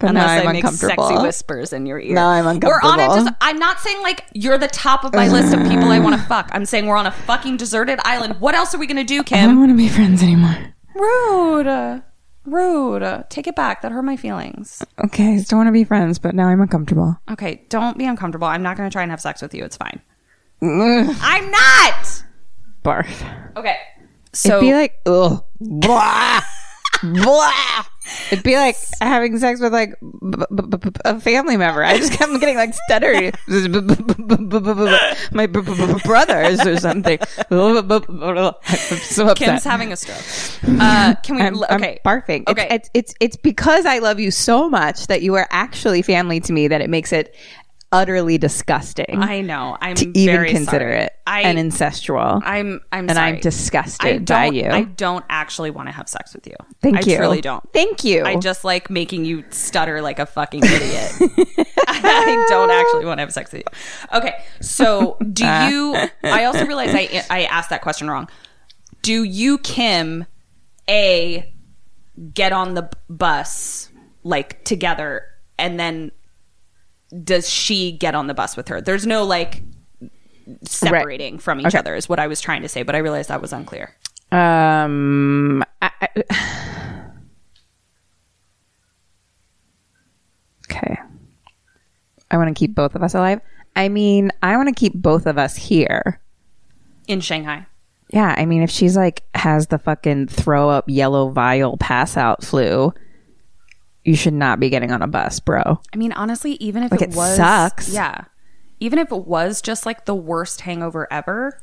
But 0.00 0.12
now 0.12 0.22
Unless 0.22 0.40
I'm 0.40 0.48
I 0.48 0.52
make 0.52 0.66
sexy 0.66 1.14
whispers 1.18 1.74
in 1.74 1.84
your 1.84 2.00
ear. 2.00 2.14
Now 2.14 2.28
I'm 2.28 2.46
uncomfortable. 2.46 2.88
We're 2.96 3.04
on 3.04 3.18
a 3.26 3.30
des- 3.30 3.36
I'm 3.42 3.58
not 3.58 3.80
saying 3.80 4.00
like 4.00 4.24
you're 4.32 4.56
the 4.56 4.66
top 4.66 5.04
of 5.04 5.12
my 5.12 5.28
list 5.28 5.52
of 5.52 5.60
people 5.68 5.90
I 5.90 5.98
want 5.98 6.18
to 6.18 6.22
fuck. 6.26 6.48
I'm 6.52 6.64
saying 6.64 6.86
we're 6.86 6.96
on 6.96 7.06
a 7.06 7.10
fucking 7.12 7.58
deserted 7.58 8.00
island. 8.02 8.40
What 8.40 8.54
else 8.54 8.74
are 8.74 8.78
we 8.78 8.86
gonna 8.86 9.04
do, 9.04 9.22
Kim? 9.22 9.38
I 9.38 9.46
don't 9.46 9.58
want 9.58 9.72
to 9.72 9.76
be 9.76 9.90
friends 9.90 10.22
anymore. 10.22 10.56
Rude. 10.94 12.02
Rude. 12.46 13.24
Take 13.28 13.46
it 13.46 13.54
back. 13.54 13.82
That 13.82 13.92
hurt 13.92 14.02
my 14.04 14.16
feelings. 14.16 14.82
Okay, 15.04 15.34
I 15.34 15.36
still 15.36 15.58
want 15.58 15.68
to 15.68 15.72
be 15.72 15.84
friends, 15.84 16.18
but 16.18 16.34
now 16.34 16.48
I'm 16.48 16.62
uncomfortable. 16.62 17.18
Okay, 17.30 17.66
don't 17.68 17.98
be 17.98 18.06
uncomfortable. 18.06 18.46
I'm 18.48 18.62
not 18.62 18.78
gonna 18.78 18.90
try 18.90 19.02
and 19.02 19.10
have 19.10 19.20
sex 19.20 19.42
with 19.42 19.52
you. 19.54 19.64
It's 19.64 19.76
fine. 19.76 20.00
I'm 20.62 21.50
not. 21.50 22.22
Barf. 22.82 23.54
Okay. 23.58 23.76
So 24.32 24.58
It'd 24.58 24.60
be 24.60 24.74
like, 24.74 24.94
ugh, 25.06 25.44
blah, 25.60 26.40
blah. 27.02 27.84
It'd 28.30 28.42
be 28.42 28.56
like 28.56 28.76
having 29.00 29.38
sex 29.38 29.60
with 29.60 29.72
like 29.72 29.94
b- 30.00 30.44
b- 30.50 30.76
b- 30.78 30.90
a 31.04 31.20
family 31.20 31.56
member. 31.56 31.84
I 31.84 31.96
just 31.98 32.12
kept 32.12 32.32
getting 32.40 32.56
like 32.56 32.74
stuttery. 32.90 33.32
My 35.32 35.46
brothers 35.46 36.66
or 36.66 36.76
something. 36.78 37.18
I'm 37.50 38.96
so 38.98 39.28
upset. 39.28 39.36
Kim's 39.36 39.64
having 39.64 39.92
a 39.92 39.96
stroke. 39.96 40.18
Uh, 40.80 41.14
can 41.22 41.36
we? 41.36 41.42
I'm, 41.42 41.62
I'm 41.64 41.80
okay. 41.82 42.00
barfing. 42.04 42.48
Okay. 42.48 42.68
It's, 42.70 42.90
it's 42.94 43.10
it's 43.10 43.14
it's 43.20 43.36
because 43.36 43.86
I 43.86 43.98
love 43.98 44.18
you 44.18 44.30
so 44.30 44.68
much 44.68 45.06
that 45.06 45.22
you 45.22 45.34
are 45.34 45.46
actually 45.50 46.02
family 46.02 46.40
to 46.40 46.52
me 46.52 46.68
that 46.68 46.80
it 46.80 46.90
makes 46.90 47.12
it 47.12 47.34
utterly 47.92 48.38
disgusting 48.38 49.20
I 49.20 49.40
know. 49.40 49.76
I'm 49.80 49.96
to 49.96 50.08
even 50.16 50.34
very 50.34 50.50
consider 50.50 50.90
sorry. 50.90 50.98
it 51.04 51.12
I, 51.26 51.42
and 51.42 51.58
incestual. 51.58 52.40
I'm 52.44 52.80
I'm 52.92 53.08
and 53.08 53.18
I'm 53.18 53.40
disgusted 53.40 54.30
I 54.30 54.48
by 54.48 54.54
you. 54.54 54.68
I 54.68 54.82
don't 54.82 55.24
actually 55.28 55.70
want 55.70 55.88
to 55.88 55.92
have 55.92 56.08
sex 56.08 56.34
with 56.34 56.46
you. 56.46 56.54
Thank 56.80 56.98
I 56.98 57.00
you. 57.00 57.16
truly 57.16 57.40
don't. 57.40 57.64
Thank 57.72 58.04
you. 58.04 58.24
I 58.24 58.36
just 58.36 58.64
like 58.64 58.90
making 58.90 59.24
you 59.24 59.44
stutter 59.50 60.00
like 60.02 60.18
a 60.18 60.26
fucking 60.26 60.62
idiot. 60.64 61.12
I 61.88 62.46
don't 62.48 62.70
actually 62.70 63.06
want 63.06 63.18
to 63.18 63.22
have 63.22 63.32
sex 63.32 63.52
with 63.52 63.62
you. 63.62 64.16
Okay, 64.18 64.42
so 64.60 65.16
do 65.32 65.44
uh. 65.44 65.68
you? 65.68 65.96
I 66.22 66.44
also 66.44 66.64
realize 66.66 66.94
I 66.94 67.24
I 67.28 67.44
asked 67.44 67.70
that 67.70 67.82
question 67.82 68.08
wrong. 68.08 68.28
Do 69.02 69.24
you, 69.24 69.58
Kim, 69.58 70.26
a 70.88 71.52
get 72.34 72.52
on 72.52 72.74
the 72.74 72.90
bus 73.08 73.88
like 74.22 74.64
together, 74.64 75.24
and 75.58 75.80
then 75.80 76.12
does 77.24 77.48
she 77.50 77.92
get 77.92 78.14
on 78.14 78.26
the 78.26 78.34
bus 78.34 78.56
with 78.56 78.68
her? 78.68 78.80
There's 78.80 79.06
no 79.06 79.24
like 79.24 79.62
separating 80.64 81.38
from 81.38 81.60
each 81.60 81.66
Okay. 81.66 81.78
other 81.78 81.94
is 81.94 82.08
what 82.08 82.18
I 82.18 82.26
was 82.26 82.40
trying 82.40 82.62
to 82.62 82.68
say, 82.68 82.82
but 82.82 82.94
I 82.94 82.98
realized 82.98 83.28
that 83.28 83.40
was 83.40 83.52
unclear. 83.52 83.94
Um, 84.32 85.62
I, 85.82 85.90
I, 86.00 86.08
okay. 90.70 90.96
I 92.30 92.36
want 92.36 92.48
to 92.48 92.58
keep 92.58 92.74
both 92.74 92.94
of 92.94 93.02
us 93.02 93.14
alive. 93.14 93.40
I 93.76 93.88
mean, 93.88 94.30
I 94.42 94.56
want 94.56 94.68
to 94.68 94.74
keep 94.74 94.94
both 94.94 95.26
of 95.26 95.38
us 95.38 95.56
here. 95.56 96.20
In 97.08 97.20
Shanghai. 97.20 97.66
Yeah, 98.12 98.34
I 98.36 98.44
mean, 98.46 98.62
if 98.62 98.70
she's 98.70 98.96
like 98.96 99.22
has 99.34 99.68
the 99.68 99.78
fucking 99.78 100.28
throw 100.28 100.68
up 100.68 100.84
yellow 100.88 101.30
vial 101.30 101.76
pass 101.76 102.16
out 102.16 102.44
flu, 102.44 102.92
you 104.04 104.16
should 104.16 104.34
not 104.34 104.58
be 104.60 104.70
getting 104.70 104.90
on 104.92 105.02
a 105.02 105.06
bus, 105.06 105.40
bro. 105.40 105.80
I 105.92 105.96
mean, 105.96 106.12
honestly, 106.12 106.52
even 106.54 106.82
if 106.82 106.90
Like, 106.92 107.02
it, 107.02 107.10
it 107.10 107.16
was 107.16 107.36
sucks. 107.36 107.92
yeah, 107.92 108.24
even 108.80 108.98
if 108.98 109.12
it 109.12 109.26
was 109.26 109.60
just 109.60 109.84
like 109.86 110.04
the 110.06 110.14
worst 110.14 110.62
hangover 110.62 111.06
ever, 111.12 111.60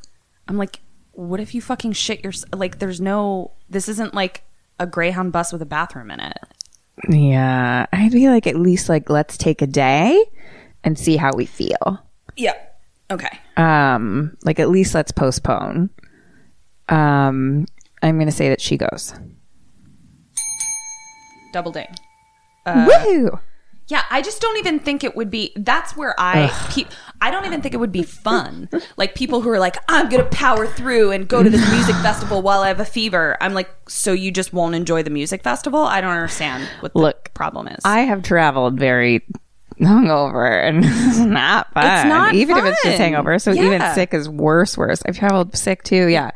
I'm 0.47 0.57
like, 0.57 0.81
what 1.13 1.39
if 1.39 1.55
you 1.55 1.61
fucking 1.61 1.93
shit 1.93 2.23
your 2.23 2.33
like? 2.53 2.79
There's 2.79 3.01
no. 3.01 3.51
This 3.69 3.89
isn't 3.89 4.13
like 4.13 4.43
a 4.79 4.85
Greyhound 4.85 5.31
bus 5.31 5.51
with 5.51 5.61
a 5.61 5.65
bathroom 5.65 6.11
in 6.11 6.19
it. 6.19 6.37
Yeah, 7.09 7.85
I'd 7.91 8.11
be 8.11 8.29
like, 8.29 8.45
at 8.47 8.55
least 8.55 8.87
like 8.89 9.09
let's 9.09 9.37
take 9.37 9.61
a 9.61 9.67
day 9.67 10.23
and 10.83 10.97
see 10.97 11.17
how 11.17 11.31
we 11.35 11.45
feel. 11.45 11.99
Yeah. 12.35 12.53
Okay. 13.09 13.39
Um, 13.55 14.37
like 14.43 14.59
at 14.59 14.69
least 14.69 14.93
let's 14.93 15.11
postpone. 15.11 15.89
Um, 16.89 17.65
I'm 18.03 18.19
gonna 18.19 18.31
say 18.31 18.49
that 18.49 18.61
she 18.61 18.77
goes. 18.77 19.13
Double 21.53 21.71
ding. 21.71 21.87
Uh, 22.67 22.87
Woohoo! 22.87 23.39
Yeah, 23.87 24.03
I 24.09 24.21
just 24.21 24.41
don't 24.41 24.57
even 24.57 24.79
think 24.79 25.05
it 25.05 25.15
would 25.15 25.31
be. 25.31 25.53
That's 25.55 25.95
where 25.95 26.13
I 26.17 26.53
keep. 26.71 26.89
I 27.21 27.31
don't 27.31 27.45
even 27.45 27.61
think 27.61 27.73
it 27.73 27.77
would 27.77 27.91
be 27.91 28.03
fun. 28.03 28.69
Like 28.97 29.15
people 29.15 29.39
who 29.39 29.49
are 29.49 29.59
like, 29.59 29.77
I'm 29.87 30.09
gonna 30.09 30.25
power 30.25 30.67
through 30.67 31.11
and 31.11 31.25
go 31.27 31.41
to 31.41 31.49
this 31.49 31.71
music 31.71 31.95
festival 31.97 32.41
while 32.41 32.61
I 32.61 32.67
have 32.67 32.81
a 32.81 32.85
fever. 32.85 33.37
I'm 33.39 33.53
like, 33.53 33.69
so 33.87 34.11
you 34.11 34.31
just 34.31 34.51
won't 34.51 34.75
enjoy 34.75 35.03
the 35.03 35.09
music 35.09 35.41
festival? 35.41 35.79
I 35.83 36.01
don't 36.01 36.11
understand 36.11 36.67
what 36.81 36.91
the 36.93 36.99
Look, 36.99 37.33
problem 37.33 37.69
is. 37.69 37.79
I 37.85 38.01
have 38.01 38.23
traveled 38.23 38.77
very 38.77 39.23
hungover 39.79 40.67
and 40.67 40.79
it's 40.83 41.19
not 41.19 41.73
fun. 41.73 41.85
It's 41.85 42.09
not 42.09 42.35
even 42.35 42.57
if 42.57 42.65
it's 42.65 42.83
just 42.83 42.97
hangover. 42.97 43.39
So 43.39 43.53
even 43.53 43.81
sick 43.93 44.13
is 44.13 44.27
worse. 44.27 44.77
Worse. 44.77 45.01
I've 45.05 45.17
traveled 45.17 45.55
sick 45.55 45.83
too. 45.83 46.07
Yeah. 46.07 46.31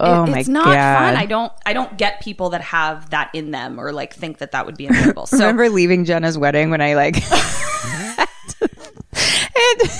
Oh 0.00 0.24
It- 0.24 0.30
my 0.30 0.38
it's 0.40 0.48
not 0.48 0.66
god! 0.66 0.98
fun. 0.98 1.16
I 1.16 1.26
don't. 1.26 1.52
I 1.66 1.72
don't 1.72 1.96
get 1.98 2.20
people 2.20 2.50
that 2.50 2.60
have 2.60 3.10
that 3.10 3.30
in 3.34 3.50
them 3.50 3.80
or 3.80 3.92
like 3.92 4.14
think 4.14 4.38
that 4.38 4.52
that 4.52 4.64
would 4.66 4.76
be 4.76 4.86
enjoyable. 4.86 5.26
So 5.26 5.38
remember 5.38 5.68
leaving 5.68 6.04
Jenna's 6.04 6.38
wedding 6.38 6.70
when 6.70 6.80
I 6.80 6.94
like. 6.94 7.16
and 9.60 9.90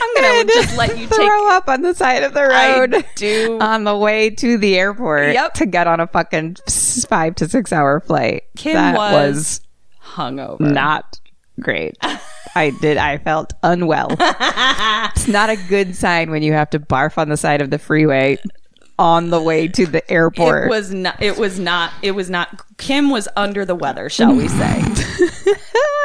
I'm 0.00 0.14
gonna 0.14 0.44
just 0.52 0.76
let 0.76 0.96
you 0.98 1.06
take. 1.06 1.14
throw 1.16 1.48
up 1.50 1.68
on 1.68 1.82
the 1.82 1.94
side 1.94 2.22
of 2.22 2.34
the 2.34 2.40
I 2.40 2.78
road 2.80 3.04
do. 3.16 3.58
on 3.60 3.84
the 3.84 3.96
way 3.96 4.30
to 4.30 4.58
the 4.58 4.78
airport 4.78 5.32
Yep. 5.34 5.54
to 5.54 5.66
get 5.66 5.86
on 5.86 6.00
a 6.00 6.06
fucking 6.06 6.56
five 7.08 7.34
to 7.36 7.48
six 7.48 7.72
hour 7.72 8.00
flight. 8.00 8.44
Kim 8.56 8.74
that 8.74 8.96
was, 8.96 9.60
hungover. 10.02 10.60
not 10.60 11.20
great. 11.60 11.96
I 12.54 12.70
did. 12.80 12.96
I 12.96 13.18
felt 13.18 13.52
unwell. 13.62 14.08
it's 14.20 15.28
not 15.28 15.50
a 15.50 15.56
good 15.68 15.94
sign 15.96 16.30
when 16.30 16.42
you 16.42 16.52
have 16.52 16.70
to 16.70 16.78
barf 16.80 17.18
on 17.18 17.28
the 17.28 17.36
side 17.36 17.60
of 17.60 17.70
the 17.70 17.78
freeway 17.78 18.38
on 18.98 19.30
the 19.30 19.40
way 19.40 19.68
to 19.68 19.86
the 19.86 20.08
airport. 20.10 20.66
It 20.66 20.70
was 20.70 20.92
not. 20.92 21.22
It 21.22 21.36
was 21.36 21.58
not. 21.58 21.92
It 22.02 22.12
was 22.12 22.30
not. 22.30 22.62
Kim 22.78 23.10
was 23.10 23.28
under 23.36 23.64
the 23.64 23.74
weather, 23.74 24.08
shall 24.08 24.34
we 24.34 24.48
say? 24.48 24.80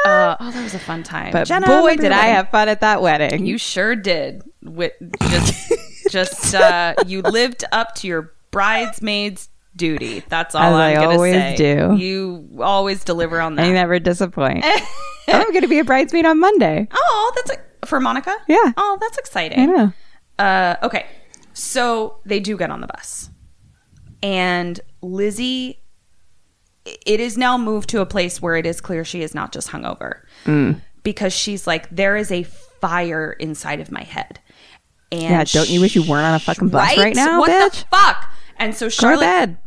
uh, 0.06 0.36
oh, 0.40 0.50
that 0.50 0.62
was 0.62 0.74
a 0.74 0.78
fun 0.78 1.02
time. 1.02 1.32
but 1.32 1.46
Jenna, 1.46 1.66
boy, 1.66 1.96
did 1.96 2.12
I 2.12 2.26
have 2.26 2.50
fun 2.50 2.68
at 2.68 2.80
that 2.80 3.02
wedding. 3.02 3.46
You 3.46 3.58
sure 3.58 3.96
did. 3.96 4.42
With 4.62 4.92
just, 5.28 5.72
just 6.10 6.54
uh, 6.54 6.94
you 7.06 7.22
lived 7.22 7.64
up 7.72 7.94
to 7.96 8.06
your 8.06 8.32
bridesmaid's 8.50 9.48
duty. 9.74 10.22
That's 10.28 10.54
all 10.54 10.62
As 10.62 10.74
I'm 10.74 10.80
I 10.80 10.94
gonna 10.94 11.16
always 11.16 11.34
say. 11.34 11.56
do. 11.56 11.96
You 11.96 12.48
always 12.60 13.04
deliver 13.04 13.40
on 13.40 13.56
that. 13.56 13.66
I 13.66 13.72
never 13.72 13.98
disappoint. 13.98 14.64
I'm 15.28 15.50
going 15.50 15.62
to 15.62 15.68
be 15.68 15.78
a 15.78 15.84
bridesmaid 15.84 16.26
on 16.26 16.40
Monday. 16.40 16.88
Oh, 16.92 17.32
that's 17.36 17.50
a, 17.52 17.86
for 17.86 18.00
Monica. 18.00 18.34
Yeah. 18.48 18.72
Oh, 18.76 18.98
that's 19.00 19.18
exciting. 19.18 19.60
I 19.60 19.66
know. 19.66 19.92
Uh, 20.38 20.76
okay, 20.82 21.06
so 21.52 22.18
they 22.24 22.40
do 22.40 22.56
get 22.56 22.70
on 22.70 22.80
the 22.80 22.86
bus, 22.86 23.30
and 24.22 24.80
Lizzie. 25.00 25.78
It 26.84 27.20
is 27.20 27.38
now 27.38 27.56
moved 27.56 27.90
to 27.90 28.00
a 28.00 28.06
place 28.06 28.42
where 28.42 28.56
it 28.56 28.66
is 28.66 28.80
clear 28.80 29.04
she 29.04 29.22
is 29.22 29.36
not 29.36 29.52
just 29.52 29.68
hungover, 29.68 30.22
Mm. 30.46 30.80
because 31.04 31.32
she's 31.32 31.64
like, 31.64 31.88
there 31.90 32.16
is 32.16 32.32
a 32.32 32.42
fire 32.42 33.30
inside 33.38 33.78
of 33.78 33.92
my 33.92 34.02
head. 34.02 34.40
And 35.12 35.22
Yeah, 35.22 35.44
don't 35.44 35.68
you 35.70 35.80
wish 35.80 35.94
you 35.94 36.02
weren't 36.02 36.26
on 36.26 36.34
a 36.34 36.40
fucking 36.40 36.70
bus 36.70 36.96
right 36.98 37.14
now, 37.14 37.38
What 37.38 37.50
bitch? 37.50 37.80
the 37.88 37.96
fuck? 37.96 38.28
And 38.56 38.74
so 38.74 38.88
Charlotte 38.88 39.58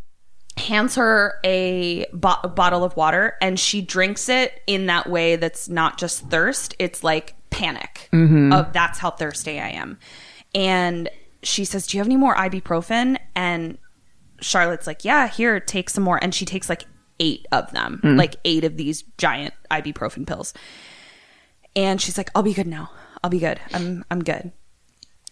hands 0.58 0.96
her 0.96 1.36
a, 1.46 2.06
bo- 2.12 2.36
a 2.44 2.50
bottle 2.50 2.84
of 2.84 2.98
water 2.98 3.36
and 3.42 3.58
she 3.58 3.82
drinks 3.82 4.28
it 4.28 4.62
in 4.68 4.88
that 4.88 5.10
way 5.10 5.38
that's 5.38 5.70
not 5.70 5.98
just 5.98 6.30
thirst 6.30 6.76
it's 6.80 7.02
like 7.04 7.36
panic 7.50 8.10
of 8.14 8.72
that's 8.74 9.00
how 9.00 9.10
thirsty 9.12 9.60
i 9.60 9.68
am 9.70 9.98
and 10.54 11.10
she 11.46 11.66
says 11.66 11.88
do 11.88 11.98
you 11.98 12.02
have 12.02 12.08
any 12.08 12.18
more 12.18 12.36
ibuprofen? 12.36 13.18
And 13.36 13.78
charlotte's 14.42 14.88
like 14.88 15.06
yeah 15.06 15.28
here 15.28 15.60
take 15.60 15.90
some 15.90 16.04
more. 16.04 16.22
And 16.22 16.34
she 16.34 16.46
takes 16.46 16.70
like 16.70 16.86
eight 17.20 17.46
of 17.52 17.72
them 17.72 18.00
hmm. 18.02 18.18
like 18.18 18.36
eight 18.44 18.64
of 18.64 18.78
these 18.78 19.04
giant 19.18 19.54
ibuprofen 19.72 20.28
pills. 20.28 20.54
And 21.76 22.02
she's 22.02 22.18
like 22.18 22.30
i'll 22.36 22.44
be 22.44 22.54
good 22.54 22.68
now. 22.68 22.90
I'll 23.24 23.30
be 23.30 23.40
good. 23.40 23.60
I'm 23.74 24.04
i'm 24.12 24.24
good. 24.24 24.52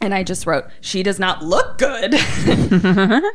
And 0.04 0.14
I 0.14 0.24
just 0.24 0.46
wrote, 0.46 0.66
she 0.82 1.02
does 1.02 1.18
not 1.18 1.44
look 1.46 1.78
good. 1.78 2.14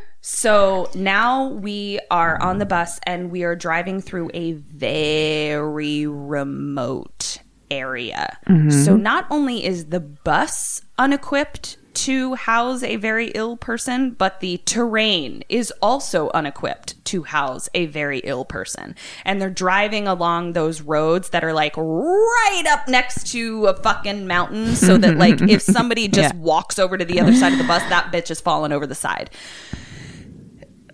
so 0.21 0.87
now 0.93 1.47
we 1.47 1.99
are 2.11 2.39
on 2.39 2.59
the 2.59 2.65
bus 2.67 2.99
and 3.07 3.31
we 3.31 3.43
are 3.43 3.55
driving 3.55 4.01
through 4.01 4.29
a 4.35 4.51
very 4.51 6.05
remote 6.05 7.39
area. 7.71 8.37
Mm-hmm. 8.47 8.69
So 8.69 8.95
not 8.95 9.25
only 9.31 9.65
is 9.65 9.85
the 9.85 9.99
bus 9.99 10.83
unequipped 10.99 11.78
to 12.05 12.35
house 12.35 12.81
a 12.81 12.95
very 12.95 13.27
ill 13.35 13.57
person, 13.57 14.11
but 14.11 14.39
the 14.39 14.57
terrain 14.65 15.43
is 15.49 15.73
also 15.81 16.29
unequipped 16.33 17.03
to 17.05 17.23
house 17.23 17.67
a 17.73 17.87
very 17.87 18.19
ill 18.19 18.45
person. 18.45 18.95
And 19.25 19.41
they're 19.41 19.49
driving 19.49 20.07
along 20.07 20.53
those 20.53 20.81
roads 20.81 21.29
that 21.31 21.43
are 21.43 21.51
like 21.51 21.75
right 21.75 22.63
up 22.69 22.87
next 22.87 23.27
to 23.33 23.65
a 23.65 23.73
fucking 23.75 24.27
mountain 24.27 24.75
so 24.75 24.97
that 24.97 25.17
like 25.17 25.41
if 25.41 25.61
somebody 25.61 26.07
just 26.07 26.33
Yeah. 26.33 26.39
walks 26.39 26.79
over 26.79 26.97
to 26.97 27.03
the 27.03 27.19
other 27.19 27.33
side 27.35 27.51
of 27.51 27.57
the 27.57 27.65
bus, 27.65 27.83
that 27.89 28.13
bitch 28.13 28.31
is 28.31 28.39
falling 28.39 28.71
over 28.71 28.87
the 28.87 28.95
side. 28.95 29.29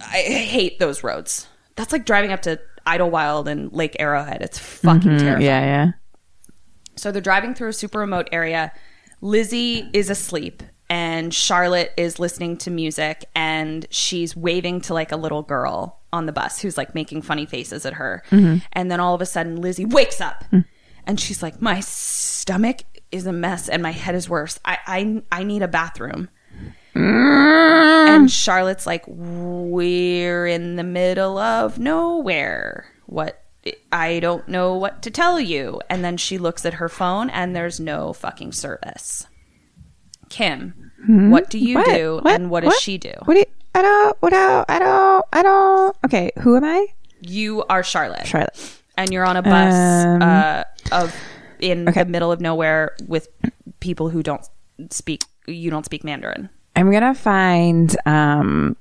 I 0.01 0.21
hate 0.21 0.79
those 0.79 1.03
roads. 1.03 1.47
That's 1.75 1.91
like 1.91 2.05
driving 2.05 2.31
up 2.31 2.41
to 2.43 2.59
Idyllwild 2.87 3.47
and 3.47 3.71
Lake 3.71 3.95
Arrowhead. 3.99 4.41
It's 4.41 4.57
fucking 4.57 5.01
mm-hmm. 5.01 5.17
terrifying. 5.17 5.45
Yeah, 5.45 5.61
yeah. 5.61 5.91
So 6.95 7.11
they're 7.11 7.21
driving 7.21 7.53
through 7.53 7.69
a 7.69 7.73
super 7.73 7.99
remote 7.99 8.27
area. 8.31 8.71
Lizzie 9.21 9.89
is 9.93 10.09
asleep 10.09 10.63
and 10.89 11.33
Charlotte 11.33 11.93
is 11.97 12.19
listening 12.19 12.57
to 12.57 12.71
music 12.71 13.25
and 13.35 13.87
she's 13.89 14.35
waving 14.35 14.81
to 14.81 14.93
like 14.93 15.11
a 15.11 15.17
little 15.17 15.41
girl 15.41 15.99
on 16.13 16.27
the 16.27 16.31
bus 16.31 16.61
who's 16.61 16.77
like 16.77 16.93
making 16.93 17.21
funny 17.23 17.45
faces 17.45 17.85
at 17.85 17.93
her. 17.93 18.23
Mm-hmm. 18.29 18.57
And 18.73 18.91
then 18.91 18.99
all 18.99 19.15
of 19.15 19.21
a 19.21 19.25
sudden 19.25 19.61
Lizzie 19.61 19.85
wakes 19.85 20.21
up 20.21 20.43
mm. 20.51 20.65
and 21.05 21.19
she's 21.19 21.41
like, 21.41 21.61
My 21.61 21.79
stomach 21.79 22.83
is 23.11 23.25
a 23.25 23.33
mess 23.33 23.67
and 23.67 23.81
my 23.81 23.91
head 23.91 24.15
is 24.15 24.29
worse. 24.29 24.59
I 24.63 24.77
I, 24.85 25.39
I 25.39 25.43
need 25.43 25.63
a 25.63 25.67
bathroom. 25.67 26.29
Mm. 26.93 28.07
And 28.07 28.31
Charlotte's 28.31 28.85
like, 28.85 29.03
We're 29.07 30.45
in 30.45 30.75
the 30.75 30.83
middle 30.83 31.37
of 31.37 31.79
nowhere. 31.79 32.85
What? 33.07 33.41
I 33.91 34.19
don't 34.19 34.47
know 34.47 34.75
what 34.75 35.01
to 35.01 35.09
tell 35.09 35.39
you. 35.39 35.81
And 35.89 36.05
then 36.05 36.17
she 36.17 36.37
looks 36.37 36.65
at 36.65 36.75
her 36.75 36.87
phone 36.87 37.31
and 37.31 37.55
there's 37.55 37.79
no 37.79 38.13
fucking 38.13 38.51
service. 38.51 39.25
Kim, 40.35 40.91
what 41.31 41.49
do 41.49 41.57
you 41.57 41.75
What? 41.75 41.85
do 41.85 42.19
What? 42.21 42.33
and 42.39 42.49
what 42.49 42.63
does 42.63 42.77
she 42.79 42.97
do? 42.97 43.13
What 43.23 43.35
do 43.35 43.39
you, 43.39 43.45
I 43.73 43.81
don't, 43.81 44.17
what 44.21 44.29
do, 44.31 44.35
I 44.67 44.79
don't, 44.79 45.25
I 45.33 45.43
don't. 45.43 45.95
Okay, 46.05 46.31
who 46.39 46.55
am 46.57 46.63
I? 46.65 46.87
You 47.21 47.63
are 47.69 47.83
Charlotte. 47.83 48.27
Charlotte. 48.27 48.79
And 48.97 49.11
you're 49.13 49.25
on 49.25 49.37
a 49.37 49.41
bus 49.41 49.73
Um, 50.05 50.21
uh, 50.21 50.63
of 50.91 51.15
in 51.59 51.87
Okay. 51.87 52.03
the 52.03 52.09
middle 52.09 52.31
of 52.31 52.41
nowhere 52.41 52.95
with 53.07 53.27
people 53.79 54.09
who 54.09 54.21
don't 54.23 54.45
speak 54.89 55.23
you 55.47 55.69
don't 55.69 55.85
speak 55.85 56.03
Mandarin. 56.03 56.49
I'm 56.75 56.91
gonna 56.91 57.13
find 57.15 57.95
um 58.05 58.75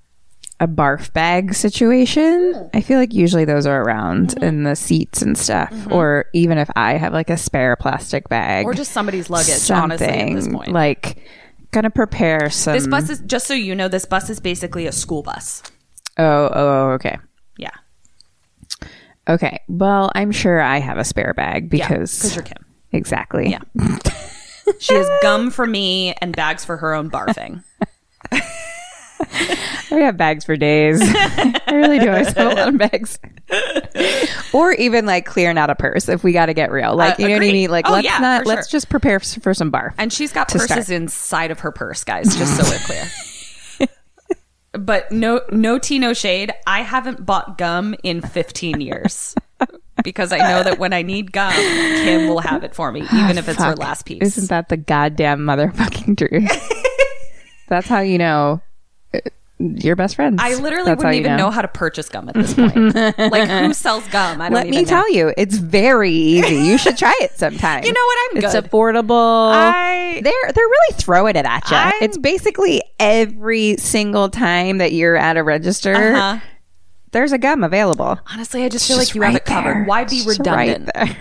a 0.61 0.67
barf 0.69 1.13
bag 1.13 1.53
situation. 1.55 2.71
I 2.73 2.81
feel 2.81 2.99
like 2.99 3.13
usually 3.13 3.45
those 3.45 3.67
are 3.67 3.83
around 3.83 4.41
in 4.43 4.63
the 4.63 4.75
seats 4.77 5.21
and 5.21 5.37
stuff, 5.37 5.73
or 5.91 6.27
even 6.33 6.59
if 6.59 6.71
I 6.77 6.93
have 6.95 7.13
like 7.13 7.29
a 7.29 7.37
spare 7.37 7.75
plastic 7.77 8.29
bag 8.29 8.65
Or 8.65 8.73
just 8.73 8.93
somebody's 8.93 9.29
luggage, 9.29 9.69
honestly, 9.71 10.07
at 10.07 10.35
this 10.35 10.45
something, 10.45 10.53
point. 10.55 10.73
Like, 10.73 11.19
gonna 11.75 11.91
prepare 11.91 12.49
some. 12.51 12.73
This 12.75 12.87
bus 12.87 13.11
is 13.11 13.21
just 13.27 13.47
so 13.47 13.53
you 13.55 13.75
know, 13.75 13.89
this 13.89 14.05
bus 14.07 14.31
is 14.31 14.41
basically 14.41 14.87
a 14.87 14.93
school 14.93 15.23
bus. 15.23 15.63
oh, 16.19 16.25
oh, 16.25 16.51
oh, 16.55 16.91
okay, 16.93 17.19
Yeah. 17.59 17.71
okay. 19.29 19.61
Well, 19.69 20.11
I'm 20.15 20.33
sure 20.33 20.61
I 20.61 20.79
have 20.79 20.97
a 20.99 21.05
spare 21.05 21.35
bag 21.35 21.69
because 21.69 22.17
Because 22.17 22.37
you're 22.37 22.45
Kim. 22.45 22.65
exactly. 22.93 23.51
Yeah. 23.51 23.61
She 24.79 24.95
has 24.95 25.07
gum 25.21 25.51
for 25.51 25.67
me 25.67 26.15
and 26.23 26.35
bags 26.35 26.65
for 26.65 26.79
her 26.79 26.95
own 26.95 27.11
barfing. 27.11 27.63
I 29.91 29.97
have 30.01 30.17
bags 30.17 30.45
for 30.45 30.57
days. 30.57 31.01
I 31.05 31.61
really 31.73 31.99
do. 31.99 32.11
I 32.11 32.25
have 32.25 32.37
a 32.37 32.45
lot 32.45 32.69
of 32.69 32.79
bags. 32.79 33.19
or 34.53 34.73
even 34.73 35.07
like 35.07 35.25
clearing 35.27 35.57
out 35.59 35.71
a 35.71 35.75
purse 35.75 36.09
if 36.09 36.25
we 36.25 36.33
got 36.33 36.47
to 36.47 36.55
get 36.55 36.71
real. 36.73 36.97
Like, 36.97 37.19
Uh, 37.21 37.23
you 37.23 37.29
know 37.29 37.35
what 37.35 37.43
I 37.45 37.53
mean? 37.53 37.71
Like, 37.71 37.89
Oh, 37.89 37.93
let's 37.93 38.05
yeah, 38.05 38.19
not, 38.19 38.47
let's 38.47 38.69
sure. 38.69 38.77
just 38.79 38.89
prepare 38.89 39.17
f- 39.17 39.39
for 39.43 39.55
some 39.55 39.71
barf. 39.71 39.95
And 39.99 40.13
she's 40.13 40.33
got 40.33 40.49
purses 40.49 40.65
start. 40.87 40.89
inside 40.91 41.51
of 41.51 41.61
her 41.61 41.71
purse, 41.73 42.03
guys, 42.05 42.37
just 42.37 42.57
so 42.57 42.65
we're 42.69 42.79
clear. 42.81 43.89
but 44.73 45.11
no 45.13 45.41
no 45.53 45.79
tea, 45.79 45.99
no 45.99 46.13
shade. 46.13 46.53
I 46.67 46.83
haven't 46.83 47.25
bought 47.25 47.57
gum 47.59 47.95
in 48.03 48.21
15 48.21 48.81
years. 48.81 49.35
Because 50.03 50.33
I 50.33 50.39
know 50.39 50.65
that 50.65 50.81
when 50.81 50.93
I 50.93 51.03
need 51.03 51.31
gum, 51.31 51.53
Kim 51.53 52.29
will 52.29 52.41
have 52.41 52.65
it 52.65 52.75
for 52.75 52.91
me, 52.91 53.03
even 53.15 53.39
if 53.39 53.49
it's 53.49 53.63
her 53.63 53.77
last 53.77 54.05
piece. 54.05 54.23
Isn't 54.23 54.49
that 54.51 54.69
the 54.69 54.77
goddamn 54.77 55.41
motherfucking 55.41 56.19
truth? 56.19 56.73
That's 57.69 57.87
how 57.87 58.01
you 58.01 58.19
know 58.19 58.61
uh, 58.61 58.74
your 59.59 59.95
best 59.95 60.17
friends. 60.17 60.41
I 60.43 60.55
literally 60.57 60.87
That's 60.87 60.99
wouldn't 60.99 61.15
even 61.15 61.37
know. 61.37 61.51
how 61.51 61.63
to 61.63 61.69
purchase 61.69 62.09
gum 62.09 62.29
at 62.29 62.35
this 62.35 62.55
point. 62.55 62.75
like 63.19 63.49
who 63.49 63.73
sells 63.73 64.07
gum? 64.09 64.41
I 64.41 64.47
don't 64.49 64.55
Let 64.55 64.69
me 64.69 64.79
know. 64.83 64.85
tell 64.85 65.11
you, 65.13 65.33
it's 65.37 65.57
very 65.59 66.11
easy. 66.11 66.57
You 66.57 66.77
should 66.77 66.99
try 66.99 67.15
it 67.21 67.33
sometime. 67.39 67.85
You 67.87 67.93
know 67.93 68.05
what? 68.05 68.19
I'm 68.33 68.45
It's 68.45 68.53
good. 68.53 68.65
affordable. 68.71 69.53
I- 69.53 70.21
they're 70.23 70.53
they're 70.53 70.65
really 70.67 70.95
throwing 70.99 71.37
it 71.37 71.47
at 71.47 71.71
you. 71.71 71.77
I'm- 71.77 71.93
It's 72.03 72.19
basically 72.19 72.83
every 72.99 73.77
single 73.77 74.29
time 74.29 74.79
that 74.79 74.93
you're 74.93 75.17
at 75.17 75.37
a 75.37 75.43
register, 75.45 75.95
Uh-huh. 75.95 76.41
there's 77.13 77.31
a 77.33 77.39
gum 77.39 77.63
available. 77.63 78.19
Honestly, 78.33 78.65
I 78.65 78.69
just 78.69 78.89
feel 78.89 78.97
like 78.97 79.15
you 79.15 79.23
have 79.23 79.37
it 79.37 79.45
covered. 79.45 79.87
Why 79.87 80.03
be 80.05 80.17
It's 80.17 80.25
just 80.25 80.41
right 80.41 80.69
redundant? 80.69 80.91
there. 80.95 81.17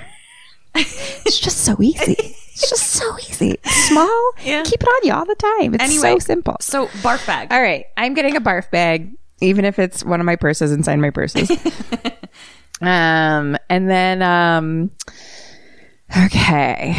it's 0.75 1.39
just 1.39 1.59
so 1.63 1.77
easy. 1.79 2.35
It's 2.53 2.69
just 2.69 2.85
so 2.91 3.17
easy. 3.17 3.57
Small. 3.65 4.31
Yeah. 4.43 4.61
Keep 4.63 4.83
it 4.83 4.87
on 4.87 5.07
you 5.07 5.13
all 5.13 5.25
the 5.25 5.35
time. 5.35 5.73
It's 5.73 5.83
Anyway, 5.83 6.19
so 6.19 6.19
simple. 6.19 6.57
So 6.59 6.85
barf 6.87 7.25
bag. 7.25 7.51
All 7.51 7.61
right, 7.61 7.85
I'm 7.97 8.13
getting 8.13 8.35
a 8.35 8.41
barf 8.41 8.69
bag, 8.69 9.15
even 9.41 9.65
if 9.65 9.79
it's 9.79 10.05
one 10.05 10.19
of 10.19 10.25
my 10.27 10.35
purses 10.35 10.71
inside 10.71 10.97
my 10.97 11.09
purses. 11.09 11.49
um, 12.81 13.57
and 13.69 13.89
then 13.89 14.21
um, 14.21 14.91
okay, 16.25 16.93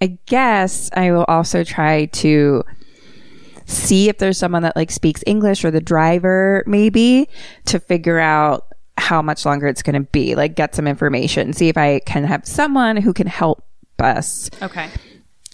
I 0.00 0.18
guess 0.26 0.90
I 0.94 1.12
will 1.12 1.24
also 1.28 1.62
try 1.62 2.06
to 2.06 2.64
see 3.66 4.08
if 4.08 4.18
there's 4.18 4.36
someone 4.36 4.62
that 4.62 4.74
like 4.74 4.90
speaks 4.90 5.22
English 5.28 5.64
or 5.64 5.70
the 5.70 5.80
driver 5.80 6.64
maybe 6.66 7.28
to 7.66 7.78
figure 7.78 8.18
out 8.18 8.66
how 8.98 9.22
much 9.22 9.46
longer 9.46 9.68
it's 9.68 9.82
going 9.82 9.94
to 9.94 10.08
be. 10.10 10.34
Like 10.34 10.56
get 10.56 10.74
some 10.74 10.88
information, 10.88 11.52
see 11.52 11.68
if 11.68 11.76
I 11.76 12.00
can 12.00 12.24
have 12.24 12.44
someone 12.46 12.96
who 12.96 13.12
can 13.12 13.28
help 13.28 13.64
us 14.02 14.50
Okay. 14.60 14.88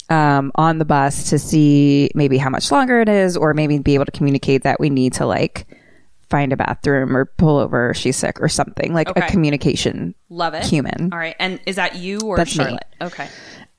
um, 0.09 0.51
on 0.57 0.78
the 0.78 0.84
bus 0.84 1.30
to 1.30 1.38
see 1.38 2.11
maybe 2.14 2.38
how 2.38 2.51
much 2.51 2.70
longer 2.72 3.01
it 3.01 3.09
is, 3.09 3.36
or 3.36 3.55
maybe 3.55 3.78
be 3.78 3.94
able 3.94 4.05
to 4.07 4.12
communicate 4.12 4.62
that 4.62 4.80
we 4.80 4.90
need 4.90 5.12
to 5.14 5.26
like 5.26 5.66
find 6.30 6.53
a 6.53 6.57
bathroom 6.57 7.16
or 7.16 7.24
pull 7.24 7.59
over. 7.59 7.94
She's 7.94 8.16
sick 8.16 8.40
or 8.40 8.49
something 8.49 8.92
like 8.92 9.09
Okay. 9.09 9.26
a 9.26 9.30
communication. 9.30 10.14
Love 10.28 10.55
it. 10.55 10.64
Human. 10.64 11.11
All 11.12 11.18
right. 11.18 11.36
And 11.38 11.59
is 11.66 11.76
that 11.76 11.94
you 11.96 12.20
or 12.20 12.36
That's 12.36 12.57
me. 12.57 12.64
Charlotte? 12.64 12.86
Okay. 13.01 13.28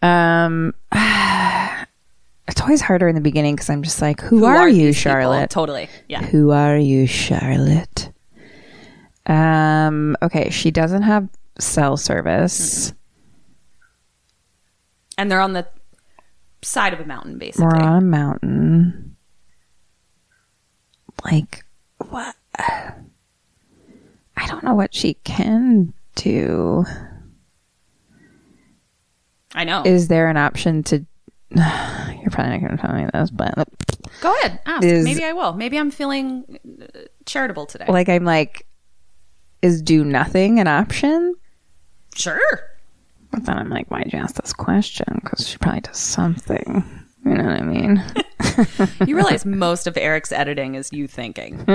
Um, 0.01 0.73
it's 2.47 2.61
always 2.61 2.81
harder 2.81 3.07
in 3.07 3.13
the 3.15 3.21
beginning 3.21 3.55
because 3.55 3.69
I'm 3.69 3.83
just 3.83 4.01
like, 4.01 4.21
who, 4.21 4.45
are, 4.45 4.67
you, 4.67 4.87
these 4.87 4.97
people? 4.97 5.11
Charlotte? 5.11 5.49
Totally. 5.51 5.89
Yeah. 6.07 6.23
Who 6.23 6.49
are 6.51 6.77
you, 6.77 7.05
Charlotte? 7.05 8.11
Um. 9.27 10.15
Okay, 10.23 10.49
she 10.49 10.71
doesn't 10.71 11.03
have 11.03 11.29
cell 11.59 11.97
service. 11.97 12.93
And 15.19 15.29
they're 15.29 15.41
on 15.41 15.51
the 15.51 15.67
side 16.61 16.93
of 16.93 17.01
a 17.01 17.05
mountain, 17.05 17.37
basically. 17.37 17.65
We're 17.65 17.75
on 17.83 17.97
a 17.97 18.05
mountain. 18.05 19.17
Like, 21.25 21.65
what? 22.07 22.37
I 22.57 22.93
don't 24.47 24.63
know 24.63 24.75
what 24.75 24.95
she 24.95 25.15
can 25.25 25.93
do. 26.15 26.85
I 29.53 29.65
know. 29.65 29.83
Is 29.85 30.07
there 30.07 30.29
an 30.29 30.37
option 30.37 30.83
to? 30.83 31.05
You're 31.51 32.29
probably 32.31 32.51
not 32.57 32.61
going 32.61 32.77
to 32.77 32.77
tell 32.77 32.95
me 32.95 33.05
this, 33.11 33.29
but 33.29 33.67
Go 34.21 34.33
ahead. 34.39 34.61
Ask. 34.65 34.85
Is- 34.85 35.03
Maybe 35.03 35.25
I 35.25 35.33
will. 35.33 35.51
Maybe 35.51 35.77
I'm 35.77 35.91
feeling 35.91 36.59
uh, 36.81 36.99
charitable 37.25 37.65
today. 37.65 37.87
like, 37.89 38.07
I'm 38.07 38.23
like, 38.23 38.65
is 39.61 39.81
do 39.81 40.05
nothing 40.05 40.61
an 40.61 40.67
option? 40.69 41.35
sure. 42.15 42.39
But 43.31 43.45
then 43.45 43.57
I'm 43.57 43.69
like, 43.69 43.89
why'd 43.91 44.11
you 44.11 44.19
ask 44.19 44.35
this 44.35 44.53
question? 44.53 45.19
Because 45.23 45.47
she 45.47 45.57
probably 45.57 45.81
does 45.81 45.97
something. 45.97 46.83
You 47.25 47.33
know 47.35 47.43
what 47.43 47.59
I 47.59 47.61
mean? 47.63 48.03
You 49.07 49.15
realize 49.15 49.45
most 49.45 49.87
of 49.87 49.95
Eric's 49.97 50.31
editing 50.33 50.75
is 50.75 50.91
you 50.91 51.07
thinking. 51.07 51.63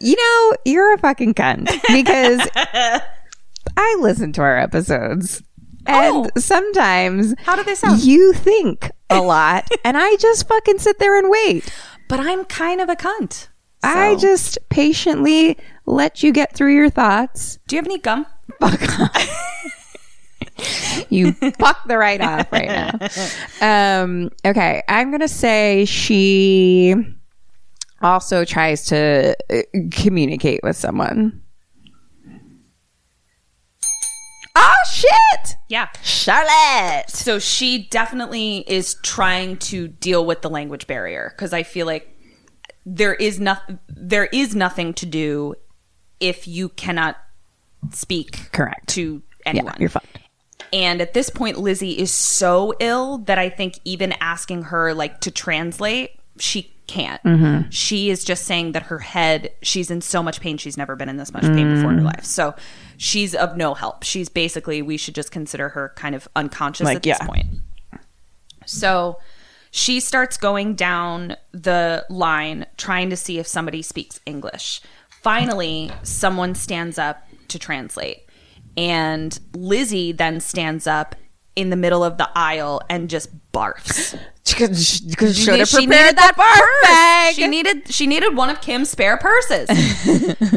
You 0.00 0.16
know, 0.16 0.56
you're 0.64 0.94
a 0.94 0.98
fucking 0.98 1.34
cunt 1.34 1.66
because 1.88 2.46
I 2.56 3.96
listen 4.00 4.32
to 4.32 4.42
our 4.42 4.58
episodes. 4.58 5.42
And 5.86 6.26
Oh. 6.26 6.30
sometimes 6.40 7.34
How 7.44 7.56
do 7.56 7.62
they 7.64 7.74
sound? 7.74 8.02
you 8.02 8.32
think 8.32 8.90
a 9.10 9.20
lot 9.20 9.68
and 9.84 9.96
I 9.96 10.16
just 10.16 10.46
fucking 10.48 10.78
sit 10.78 10.98
there 10.98 11.16
and 11.18 11.28
wait. 11.30 11.72
But 12.08 12.20
I'm 12.20 12.44
kind 12.44 12.80
of 12.80 12.88
a 12.88 12.96
cunt. 12.96 13.48
I 13.84 14.14
just 14.16 14.58
patiently 14.68 15.56
let 15.86 16.22
you 16.22 16.32
get 16.32 16.54
through 16.54 16.74
your 16.74 16.90
thoughts. 16.90 17.58
Do 17.66 17.74
you 17.76 17.78
have 17.80 17.86
any 17.86 17.98
gum? 17.98 18.26
You 21.08 21.32
fuck 21.32 21.86
the 21.86 21.98
right 21.98 22.20
off 22.20 22.50
right 22.52 22.68
now. 22.68 24.02
Um, 24.02 24.30
okay, 24.44 24.82
I'm 24.88 25.10
gonna 25.10 25.28
say 25.28 25.84
she 25.84 26.94
also 28.00 28.44
tries 28.44 28.86
to 28.86 29.36
uh, 29.50 29.62
communicate 29.90 30.60
with 30.62 30.76
someone. 30.76 31.42
Oh 34.54 34.74
shit! 34.92 35.56
Yeah. 35.68 35.88
Charlotte. 36.02 37.08
So 37.08 37.38
she 37.38 37.88
definitely 37.88 38.64
is 38.66 38.96
trying 39.02 39.56
to 39.58 39.88
deal 39.88 40.24
with 40.26 40.42
the 40.42 40.50
language 40.50 40.86
barrier 40.86 41.32
because 41.34 41.52
I 41.52 41.62
feel 41.62 41.86
like 41.86 42.08
there 42.84 43.14
is 43.14 43.38
nothing 43.38 43.78
there 43.88 44.26
is 44.26 44.54
nothing 44.54 44.92
to 44.94 45.06
do 45.06 45.54
if 46.20 46.48
you 46.48 46.68
cannot 46.68 47.16
speak 47.90 48.50
Correct. 48.52 48.88
to 48.90 49.22
Yeah, 49.44 49.50
anyone. 49.50 49.76
you're 49.78 49.88
fucked. 49.88 50.18
And 50.72 51.00
at 51.02 51.12
this 51.12 51.28
point, 51.28 51.58
Lizzie 51.58 51.98
is 51.98 52.10
so 52.10 52.72
ill 52.80 53.18
that 53.18 53.38
I 53.38 53.48
think 53.50 53.78
even 53.84 54.12
asking 54.20 54.62
her 54.64 54.94
like 54.94 55.20
to 55.20 55.30
translate, 55.30 56.12
she 56.38 56.72
can't. 56.86 57.22
Mm-hmm. 57.24 57.68
She 57.70 58.08
is 58.10 58.24
just 58.24 58.44
saying 58.46 58.72
that 58.72 58.84
her 58.84 58.98
head, 58.98 59.50
she's 59.62 59.90
in 59.90 60.00
so 60.00 60.22
much 60.22 60.40
pain. 60.40 60.56
She's 60.58 60.76
never 60.78 60.96
been 60.96 61.08
in 61.10 61.16
this 61.18 61.32
much 61.32 61.42
pain 61.42 61.74
before 61.74 61.90
in 61.90 61.96
Mm. 61.96 62.00
her 62.00 62.04
life. 62.04 62.24
So 62.24 62.54
she's 62.96 63.34
of 63.34 63.56
no 63.56 63.74
help. 63.74 64.02
She's 64.02 64.28
basically, 64.30 64.80
we 64.82 64.96
should 64.96 65.14
just 65.14 65.30
consider 65.30 65.70
her 65.70 65.92
kind 65.96 66.14
of 66.14 66.26
unconscious 66.36 66.84
Like, 66.86 66.96
at 66.96 67.02
this 67.02 67.18
yeah. 67.20 67.26
point. 67.26 67.46
So 68.66 69.18
she 69.70 70.00
starts 70.00 70.36
going 70.36 70.74
down 70.74 71.36
the 71.52 72.04
line 72.08 72.66
trying 72.76 73.10
to 73.10 73.16
see 73.16 73.38
if 73.38 73.46
somebody 73.46 73.82
speaks 73.82 74.20
English. 74.26 74.80
Finally, 75.22 75.90
someone 76.02 76.54
stands 76.54 76.98
up 76.98 77.22
to 77.52 77.58
translate. 77.58 78.26
And 78.76 79.38
Lizzie 79.54 80.12
then 80.12 80.40
stands 80.40 80.86
up 80.86 81.14
in 81.54 81.70
the 81.70 81.76
middle 81.76 82.02
of 82.02 82.16
the 82.16 82.28
aisle 82.34 82.80
and 82.88 83.10
just 83.10 83.30
barfs. 83.52 84.18
Should 84.44 84.70
have 84.70 85.68
She 85.68 85.86
prepared 85.86 85.88
needed 85.88 86.16
that 86.16 86.34
barf 86.36 86.88
bag. 86.88 87.34
She 87.34 87.46
needed 87.46 87.92
she 87.92 88.06
needed 88.06 88.36
one 88.36 88.50
of 88.50 88.60
Kim's 88.60 88.90
spare 88.90 89.16
purses. 89.16 89.68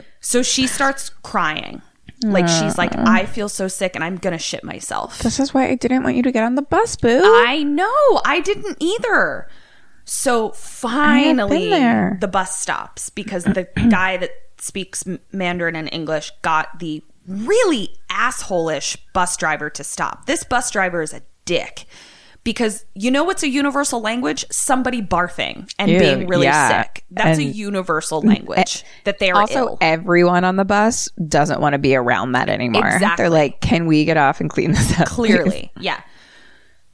so 0.19 0.41
she 0.41 0.67
starts 0.67 1.09
crying. 1.09 1.81
Like 2.23 2.47
she's 2.47 2.77
like, 2.77 2.91
mm. 2.91 3.05
I 3.05 3.25
feel 3.25 3.49
so 3.49 3.67
sick 3.67 3.95
and 3.95 4.03
I'm 4.03 4.17
gonna 4.17 4.39
shit 4.39 4.63
myself. 4.63 5.19
This 5.19 5.39
is 5.39 5.53
why 5.53 5.67
I 5.67 5.75
didn't 5.75 6.03
want 6.03 6.15
you 6.15 6.23
to 6.23 6.31
get 6.31 6.43
on 6.43 6.55
the 6.55 6.61
bus, 6.61 6.95
boo. 6.95 7.21
I 7.23 7.63
know. 7.63 8.21
I 8.25 8.41
didn't 8.41 8.77
either. 8.79 9.47
So 10.05 10.51
finally, 10.51 11.69
the 12.19 12.29
bus 12.31 12.57
stops 12.57 13.09
because 13.09 13.43
the 13.43 13.67
guy 13.89 14.17
that 14.17 14.31
speaks 14.57 15.03
Mandarin 15.31 15.75
and 15.75 15.89
English 15.91 16.31
got 16.41 16.79
the 16.79 17.03
really 17.27 17.89
asshole-ish 18.09 18.97
bus 19.13 19.35
driver 19.37 19.69
to 19.69 19.83
stop. 19.83 20.25
This 20.25 20.43
bus 20.43 20.71
driver 20.71 21.01
is 21.01 21.13
a 21.13 21.21
dick. 21.45 21.85
Because 22.43 22.85
you 22.93 23.09
know 23.09 23.23
what's 23.23 23.41
a 23.41 23.49
universal 23.49 24.01
language? 24.01 24.45
Somebody 24.51 25.01
barfing 25.01 25.67
and 25.79 25.89
Ew, 25.89 25.97
being 25.97 26.27
really 26.27 26.45
yeah. 26.45 26.83
sick. 26.83 27.03
That's 27.09 27.39
a 27.39 27.43
universal 27.43 28.21
language 28.21 28.83
that 29.03 29.17
they 29.17 29.31
are 29.31 29.41
also 29.41 29.59
ill. 29.59 29.77
everyone 29.81 30.43
on 30.43 30.55
the 30.55 30.63
bus 30.63 31.09
doesn't 31.27 31.59
want 31.59 31.73
to 31.73 31.79
be 31.79 31.95
around 31.95 32.33
that 32.33 32.47
anymore. 32.47 32.85
Exactly. 32.85 33.23
They're 33.23 33.31
like, 33.31 33.61
can 33.61 33.87
we 33.87 34.05
get 34.05 34.17
off 34.17 34.41
and 34.41 34.47
clean 34.47 34.73
this 34.73 34.99
up? 34.99 35.07
clearly 35.07 35.71
yeah 35.79 36.01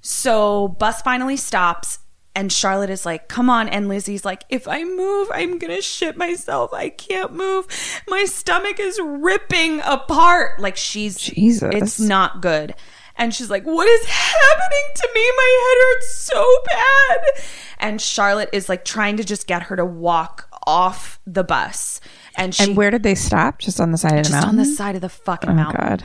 so 0.01 0.70
bus 0.80 1.01
finally 1.01 1.38
stops 1.38 1.99
and 2.36 2.51
charlotte 2.51 2.89
is 2.89 3.05
like 3.05 3.27
come 3.27 3.49
on. 3.49 3.67
And 3.67 3.88
lizzie's 3.88 4.23
like 4.25 4.43
if 4.49 4.67
i 4.67 4.84
move 4.84 5.29
i'm 5.34 5.57
gonna 5.59 5.82
shit 5.82 6.17
myself. 6.17 6.73
I 6.73 6.89
can't 6.89 7.34
move. 7.34 7.67
My 8.07 8.25
stomach 8.25 8.79
is 8.79 8.99
ripping 9.03 9.82
apart. 9.82 10.59
Like 10.59 10.77
she's 10.77 11.17
Jesus. 11.17 11.71
it's 11.73 11.99
not 11.99 12.41
good. 12.41 12.73
And 13.17 13.34
she's 13.36 13.49
like 13.49 13.65
what 13.65 13.88
is 13.88 14.05
happening 14.05 14.88
to 14.95 15.09
me? 15.13 15.32
My 15.36 15.59
head 15.63 15.77
hurts 15.95 16.15
so 16.15 16.57
bad. 16.65 17.43
And 17.79 18.01
charlotte 18.01 18.49
is 18.53 18.69
like 18.69 18.86
trying 18.86 19.17
to 19.17 19.23
just 19.23 19.47
get 19.47 19.63
her 19.63 19.75
to 19.75 19.86
walk 19.86 20.47
off 20.65 21.19
the 21.27 21.43
bus. 21.43 21.99
And 22.38 22.55
she 22.55 22.63
And 22.63 22.77
where 22.77 22.91
did 22.91 23.03
they 23.03 23.15
stop? 23.15 23.59
Just 23.59 23.82
on 23.82 23.91
the 23.91 23.97
side 23.97 24.11
of 24.13 24.17
the 24.17 24.21
just 24.23 24.32
mountain. 24.34 24.49
on 24.49 24.55
the 24.55 24.65
side 24.65 24.95
of 24.95 25.01
the 25.01 25.09
fucking 25.09 25.49
oh 25.49 25.53
mountain. 25.53 25.82
God. 25.82 26.03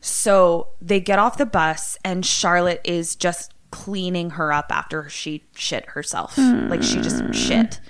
so 0.00 0.68
they 0.82 1.00
get 1.00 1.18
off 1.18 1.38
the 1.38 1.46
bus, 1.46 1.96
and 2.04 2.26
Charlotte 2.26 2.80
is 2.84 3.16
just 3.16 3.53
cleaning 3.74 4.30
her 4.30 4.52
up 4.52 4.66
after 4.70 5.08
she 5.08 5.42
shit 5.56 5.84
herself. 5.90 6.36
Hmm. 6.36 6.68
Like 6.68 6.82
she 6.82 7.00
just 7.00 7.34
shit. 7.34 7.80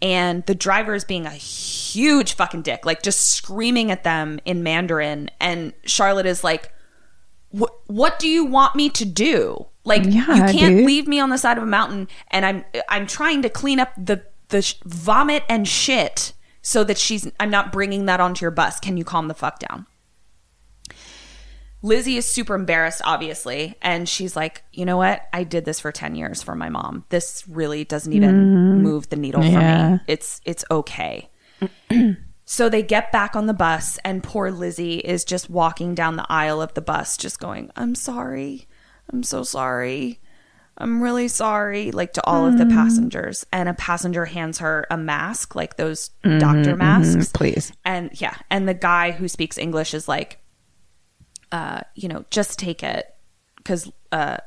And 0.00 0.44
the 0.46 0.54
driver 0.54 0.94
is 0.94 1.04
being 1.04 1.26
a 1.26 1.30
huge 1.30 2.34
fucking 2.34 2.62
dick, 2.62 2.84
like 2.86 3.02
just 3.02 3.30
screaming 3.32 3.90
at 3.90 4.04
them 4.04 4.38
in 4.44 4.62
Mandarin. 4.62 5.30
And 5.40 5.72
Charlotte 5.86 6.26
is 6.26 6.44
like, 6.44 6.72
"What? 7.50 7.72
What 7.86 8.18
do 8.18 8.28
you 8.28 8.44
want 8.44 8.74
me 8.76 8.88
to 8.90 9.04
do? 9.04 9.66
Like 9.84 10.04
Yeah, 10.04 10.34
you 10.46 10.58
can't 10.58 10.76
dude. 10.76 10.86
leave 10.86 11.08
me 11.08 11.18
on 11.20 11.30
the 11.30 11.38
side 11.38 11.56
of 11.56 11.62
a 11.62 11.66
mountain, 11.66 12.08
and 12.30 12.44
I'm 12.46 12.64
I'm 12.88 13.06
trying 13.06 13.42
to 13.42 13.48
clean 13.48 13.80
up 13.80 13.92
the 13.96 14.22
the 14.48 14.62
sh- 14.62 14.74
vomit 14.84 15.42
and 15.48 15.66
shit 15.66 16.32
so 16.62 16.84
that 16.84 16.98
she's 16.98 17.30
I'm 17.40 17.50
not 17.50 17.72
bringing 17.72 18.06
that 18.06 18.20
onto 18.20 18.44
your 18.44 18.50
bus. 18.50 18.78
Can 18.80 18.96
you 18.96 19.04
calm 19.04 19.28
the 19.28 19.34
fuck 19.34 19.58
down?" 19.58 19.86
Lizzie 21.84 22.16
is 22.16 22.24
super 22.24 22.54
embarrassed, 22.54 23.02
obviously, 23.04 23.76
and 23.82 24.08
she's 24.08 24.34
like, 24.34 24.64
"You 24.72 24.86
know 24.86 24.96
what? 24.96 25.28
I 25.34 25.44
did 25.44 25.66
this 25.66 25.80
for 25.80 25.92
ten 25.92 26.14
years 26.14 26.42
for 26.42 26.54
my 26.54 26.70
mom. 26.70 27.04
This 27.10 27.44
really 27.46 27.84
doesn't 27.84 28.12
even 28.12 28.30
mm-hmm. 28.30 28.82
move 28.82 29.10
the 29.10 29.16
needle 29.16 29.42
for 29.42 29.58
me. 29.58 30.00
It's 30.06 30.40
it's 30.46 30.64
okay." 30.70 31.28
so 32.46 32.70
they 32.70 32.82
get 32.82 33.12
back 33.12 33.36
on 33.36 33.44
the 33.44 33.52
bus, 33.52 33.98
and 34.02 34.22
poor 34.22 34.50
Lizzie 34.50 34.96
is 34.96 35.26
just 35.26 35.50
walking 35.50 35.94
down 35.94 36.16
the 36.16 36.26
aisle 36.30 36.62
of 36.62 36.72
the 36.72 36.80
bus, 36.80 37.18
just 37.18 37.38
going, 37.38 37.70
"I'm 37.76 37.94
sorry, 37.94 38.66
I'm 39.12 39.22
so 39.22 39.42
sorry." 39.42 40.20
I'm 40.76 41.00
really 41.00 41.28
sorry, 41.28 41.92
like 41.92 42.14
to 42.14 42.26
all 42.26 42.46
of 42.46 42.58
the 42.58 42.64
mm-hmm. 42.64 42.76
passengers. 42.76 43.46
And 43.52 43.68
a 43.68 43.74
passenger 43.74 44.24
hands 44.24 44.58
her 44.58 44.88
a 44.90 44.96
mask, 44.96 45.54
like 45.54 45.76
those 45.76 46.10
mm-hmm. 46.24 46.38
doctor 46.38 46.74
masks. 46.74 47.30
Please. 47.32 47.72
And 47.84 48.10
yeah, 48.20 48.34
and 48.50 48.68
the 48.68 48.74
guy 48.74 49.12
who 49.12 49.28
speaks 49.28 49.56
English 49.56 49.94
is 49.94 50.08
like, 50.08 50.40
uh, 51.54 51.80
you 51.94 52.08
know, 52.08 52.24
just 52.30 52.58
take 52.58 52.82
it. 52.82 53.06
Cause 53.64 53.90
uh, 54.10 54.38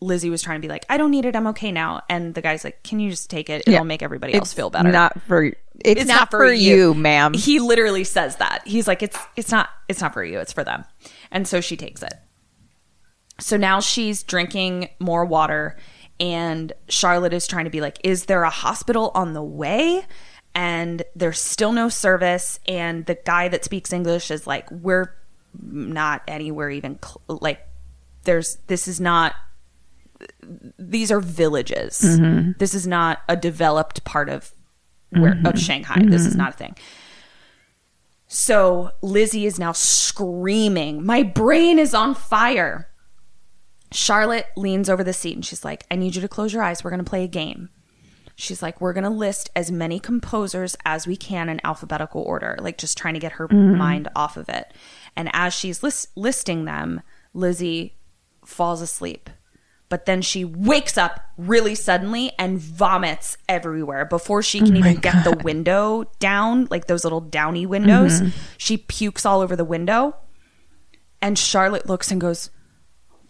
Lizzie 0.00 0.28
was 0.28 0.42
trying 0.42 0.60
to 0.60 0.66
be 0.66 0.68
like, 0.68 0.84
I 0.88 0.96
don't 0.96 1.12
need 1.12 1.24
it. 1.24 1.36
I'm 1.36 1.46
okay 1.48 1.70
now. 1.70 2.02
And 2.08 2.34
the 2.34 2.42
guy's 2.42 2.64
like, 2.64 2.82
can 2.82 2.98
you 2.98 3.10
just 3.10 3.30
take 3.30 3.48
it? 3.48 3.62
It'll 3.62 3.74
Yeah. 3.74 3.82
make 3.84 4.02
everybody 4.02 4.34
else 4.34 4.52
feel 4.52 4.68
better. 4.68 4.90
Not 4.90 5.22
for. 5.22 5.52
It's, 5.84 6.06
not, 6.06 6.30
for 6.30 6.52
you, 6.52 6.94
ma'am. 6.94 7.34
He 7.34 7.60
literally 7.60 8.02
says 8.02 8.36
that. 8.36 8.66
He's 8.66 8.88
like, 8.88 9.02
it's 9.04 9.16
it's 9.36 9.52
not 9.52 9.68
it's 9.88 10.00
not 10.00 10.12
for 10.12 10.24
you. 10.24 10.40
It's 10.40 10.52
for 10.52 10.64
them. 10.64 10.84
And 11.30 11.46
so 11.46 11.60
she 11.60 11.76
takes 11.76 12.02
it. 12.02 12.14
So 13.40 13.56
now 13.56 13.78
she's 13.78 14.24
drinking 14.24 14.88
more 14.98 15.24
water, 15.24 15.76
and 16.18 16.72
Charlotte 16.88 17.32
is 17.32 17.46
trying 17.46 17.66
to 17.66 17.70
be 17.70 17.80
like, 17.80 17.98
is 18.02 18.24
there 18.24 18.42
a 18.42 18.50
hospital 18.50 19.12
on 19.14 19.32
the 19.34 19.42
way? 19.42 20.04
And 20.54 21.04
there's 21.14 21.38
still 21.40 21.70
no 21.70 21.88
service. 21.88 22.58
And 22.66 23.06
the 23.06 23.14
guy 23.24 23.46
that 23.48 23.64
speaks 23.64 23.92
English 23.92 24.32
is 24.32 24.44
like, 24.44 24.68
we're 24.72 25.14
not 25.60 26.22
anywhere 26.28 26.70
even 26.70 26.98
cl- 27.02 27.40
like, 27.40 27.66
there's 28.24 28.56
this 28.66 28.88
is 28.88 29.00
not. 29.00 29.34
These 30.78 31.12
are 31.12 31.20
villages. 31.20 32.00
Mm-hmm. 32.04 32.52
This 32.58 32.74
is 32.74 32.86
not 32.86 33.20
a 33.28 33.36
developed 33.36 34.04
part 34.04 34.28
of 34.28 34.52
where 35.10 35.32
of 35.32 35.38
mm-hmm. 35.38 35.56
Shanghai. 35.56 36.02
This 36.04 36.22
is 36.22 36.30
mm-hmm. 36.30 36.38
not 36.38 36.54
a 36.54 36.56
thing. 36.56 36.76
So 38.28 38.90
Lizzie 39.00 39.46
is 39.46 39.58
now 39.58 39.72
screaming, 39.72 41.04
My 41.04 41.22
brain 41.22 41.78
is 41.78 41.94
on 41.94 42.14
fire. 42.14 42.88
Charlotte 43.90 44.46
leans 44.54 44.90
over 44.90 45.02
the 45.02 45.14
seat 45.14 45.34
and 45.34 45.44
she's 45.44 45.64
like, 45.64 45.86
I 45.90 45.96
need 45.96 46.14
you 46.14 46.20
to 46.20 46.28
close 46.28 46.52
your 46.52 46.62
eyes. 46.62 46.84
We're 46.84 46.90
going 46.90 47.02
to 47.02 47.08
play 47.08 47.24
a 47.24 47.28
game. 47.28 47.70
She's 48.36 48.62
like, 48.62 48.80
We're 48.80 48.92
going 48.92 49.04
to 49.04 49.10
list 49.10 49.50
as 49.56 49.72
many 49.72 49.98
composers 49.98 50.76
as 50.84 51.06
we 51.06 51.16
can 51.16 51.48
in 51.48 51.60
alphabetical 51.64 52.22
order, 52.22 52.58
like 52.60 52.76
just 52.76 52.98
trying 52.98 53.14
to 53.14 53.20
get 53.20 53.32
her 53.32 53.48
mind 53.48 54.08
off 54.14 54.36
of 54.36 54.50
it. 54.50 54.72
And 55.18 55.28
as 55.32 55.52
she's 55.52 55.82
lis- 55.82 56.06
listing 56.14 56.64
them, 56.64 57.02
Lizzie 57.34 57.96
falls 58.44 58.80
asleep. 58.80 59.28
But 59.88 60.06
then 60.06 60.22
she 60.22 60.44
wakes 60.44 60.96
up 60.96 61.20
really 61.36 61.74
suddenly 61.74 62.30
and 62.38 62.58
vomits 62.58 63.36
everywhere. 63.48 64.04
Before 64.04 64.44
she 64.44 64.60
can 64.60 64.76
oh 64.76 64.78
even 64.78 64.96
get 64.98 65.24
the 65.24 65.36
window 65.42 66.04
down, 66.20 66.68
like 66.70 66.86
those 66.86 67.02
little 67.04 67.20
downy 67.20 67.66
windows, 67.66 68.20
mm-hmm. 68.20 68.38
she 68.58 68.76
pukes 68.76 69.26
all 69.26 69.40
over 69.40 69.56
the 69.56 69.64
window. 69.64 70.14
And 71.20 71.36
Charlotte 71.36 71.86
looks 71.86 72.12
and 72.12 72.20
goes, 72.20 72.50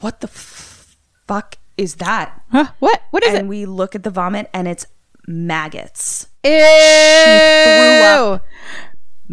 What 0.01 0.21
the 0.21 0.29
f- 0.29 0.99
fuck 1.27 1.57
is 1.79 1.95
that? 1.97 2.43
Huh? 2.51 2.67
What? 2.81 3.01
What 3.13 3.25
is 3.25 3.31
and 3.35 3.47
it? 3.47 3.49
we 3.49 3.65
look 3.65 3.95
at 3.95 4.03
the 4.03 4.11
vomit 4.11 4.51
and 4.53 4.69
it's 4.69 4.87
maggots. 5.27 6.27
Ew. 6.45 6.51
threw 6.51 8.03
up 8.03 8.43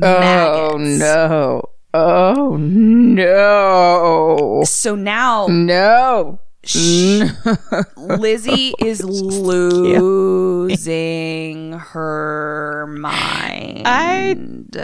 Oh 0.02 0.78
no. 0.80 1.75
Oh 1.98 2.58
no. 2.58 4.64
So 4.66 4.96
now 4.96 5.48
No. 5.48 6.42
Lizzie 7.96 8.74
is 8.80 9.02
losing 9.02 10.82
her 11.72 12.86
mind. 13.00 13.84
I 13.86 14.36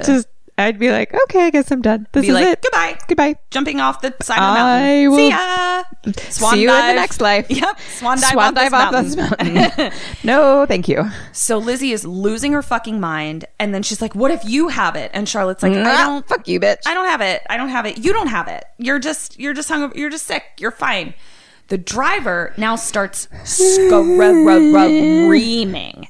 just 0.05 0.29
I'd 0.57 0.77
be 0.77 0.91
like, 0.91 1.13
okay, 1.23 1.45
I 1.45 1.49
guess 1.49 1.71
I'm 1.71 1.81
done. 1.81 2.05
This 2.11 2.21
Be 2.23 2.27
is 2.29 2.33
like, 2.35 2.45
it. 2.45 2.61
goodbye. 2.61 2.97
Goodbye. 3.07 3.35
Jumping 3.49 3.79
off 3.79 4.01
the 4.01 4.13
side 4.21 4.37
of 4.37 4.41
the 4.55 4.59
I 4.61 5.05
mountain. 5.05 5.09
will- 5.09 5.17
See 5.17 5.29
ya. 5.29 5.83
Swan 6.29 6.53
See 6.53 6.61
you 6.63 6.69
in 6.69 6.87
the 6.87 6.93
next 6.93 7.21
life. 7.21 7.47
Yep. 7.49 7.79
Swan 7.97 8.17
dive, 8.19 8.31
Swan 8.31 8.47
off, 8.47 8.53
this 8.55 8.69
dive 8.71 8.73
off 8.93 9.03
this 9.03 9.15
mountain. 9.77 9.91
no, 10.23 10.65
thank 10.67 10.87
you. 10.87 11.09
So 11.31 11.57
Lizzie 11.57 11.91
is 11.93 12.05
losing 12.05 12.53
her 12.53 12.61
fucking 12.61 12.99
mind, 12.99 13.45
and 13.59 13.73
then 13.73 13.81
she's 13.83 14.01
like, 14.01 14.13
"What 14.15 14.29
if 14.31 14.43
you 14.45 14.67
have 14.69 14.95
it?" 14.95 15.09
And 15.13 15.27
Charlotte's 15.27 15.63
like, 15.63 15.73
"I 15.73 15.81
Ah, 15.81 16.05
don't, 16.05 16.27
fuck 16.27 16.47
you, 16.47 16.59
bitch. 16.59 16.81
I 16.85 16.93
don't 16.93 17.05
have 17.07 17.21
it. 17.21 17.41
I 17.49 17.57
don't 17.57 17.69
have 17.69 17.85
it. 17.85 17.97
You 18.03 18.13
don't 18.13 18.27
have 18.27 18.47
it. 18.47 18.63
You're 18.77 18.99
just, 18.99 19.39
you're 19.39 19.53
just 19.53 19.69
hung. 19.69 19.91
You're 19.95 20.09
just 20.11 20.27
sick. 20.27 20.43
You're 20.59 20.71
fine." 20.71 21.13
The 21.71 21.77
driver 21.77 22.53
now 22.57 22.75
starts 22.75 23.29
screaming, 23.45 24.09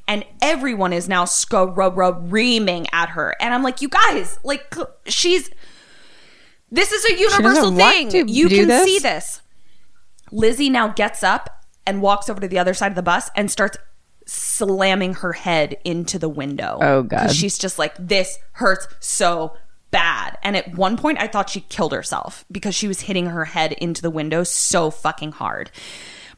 and 0.08 0.26
everyone 0.42 0.92
is 0.92 1.08
now 1.08 1.26
screaming 1.26 2.88
at 2.92 3.10
her. 3.10 3.36
And 3.40 3.54
I'm 3.54 3.62
like, 3.62 3.80
"You 3.80 3.90
guys, 3.90 4.40
like, 4.44 4.74
she's." 5.06 5.52
This 6.72 6.92
is 6.92 7.06
a 7.12 7.20
universal 7.20 7.76
thing. 7.76 8.28
You 8.28 8.50
can 8.50 8.70
this? 8.70 8.86
see 8.86 8.98
this. 8.98 9.42
Lizzie 10.32 10.72
now 10.72 10.88
gets 10.88 11.22
up 11.22 11.64
and 11.86 12.02
walks 12.02 12.28
over 12.28 12.42
to 12.42 12.48
the 12.48 12.58
other 12.58 12.74
side 12.74 12.92
of 12.92 12.96
the 12.96 13.04
bus 13.04 13.30
and 13.36 13.52
starts 13.52 13.78
slamming 14.26 15.14
her 15.14 15.34
head 15.34 15.78
into 15.86 16.18
the 16.18 16.30
window. 16.30 16.80
Oh, 16.82 17.04
god. 17.04 17.36
She's 17.36 17.60
just 17.60 17.78
like, 17.78 17.94
this 18.00 18.40
hurts 18.54 18.88
so 19.00 19.56
bad. 19.92 20.38
And 20.42 20.58
at 20.58 20.76
one 20.76 20.98
point, 20.98 21.20
I 21.20 21.28
thought 21.28 21.50
she 21.50 21.62
killed 21.62 21.94
herself 21.94 22.46
because 22.52 22.74
she 22.74 22.88
was 22.88 23.02
hitting 23.02 23.28
her 23.28 23.46
head 23.46 23.74
into 23.74 24.02
the 24.02 24.10
window 24.10 24.44
so 24.44 24.90
fucking 24.90 25.34
hard. 25.34 25.72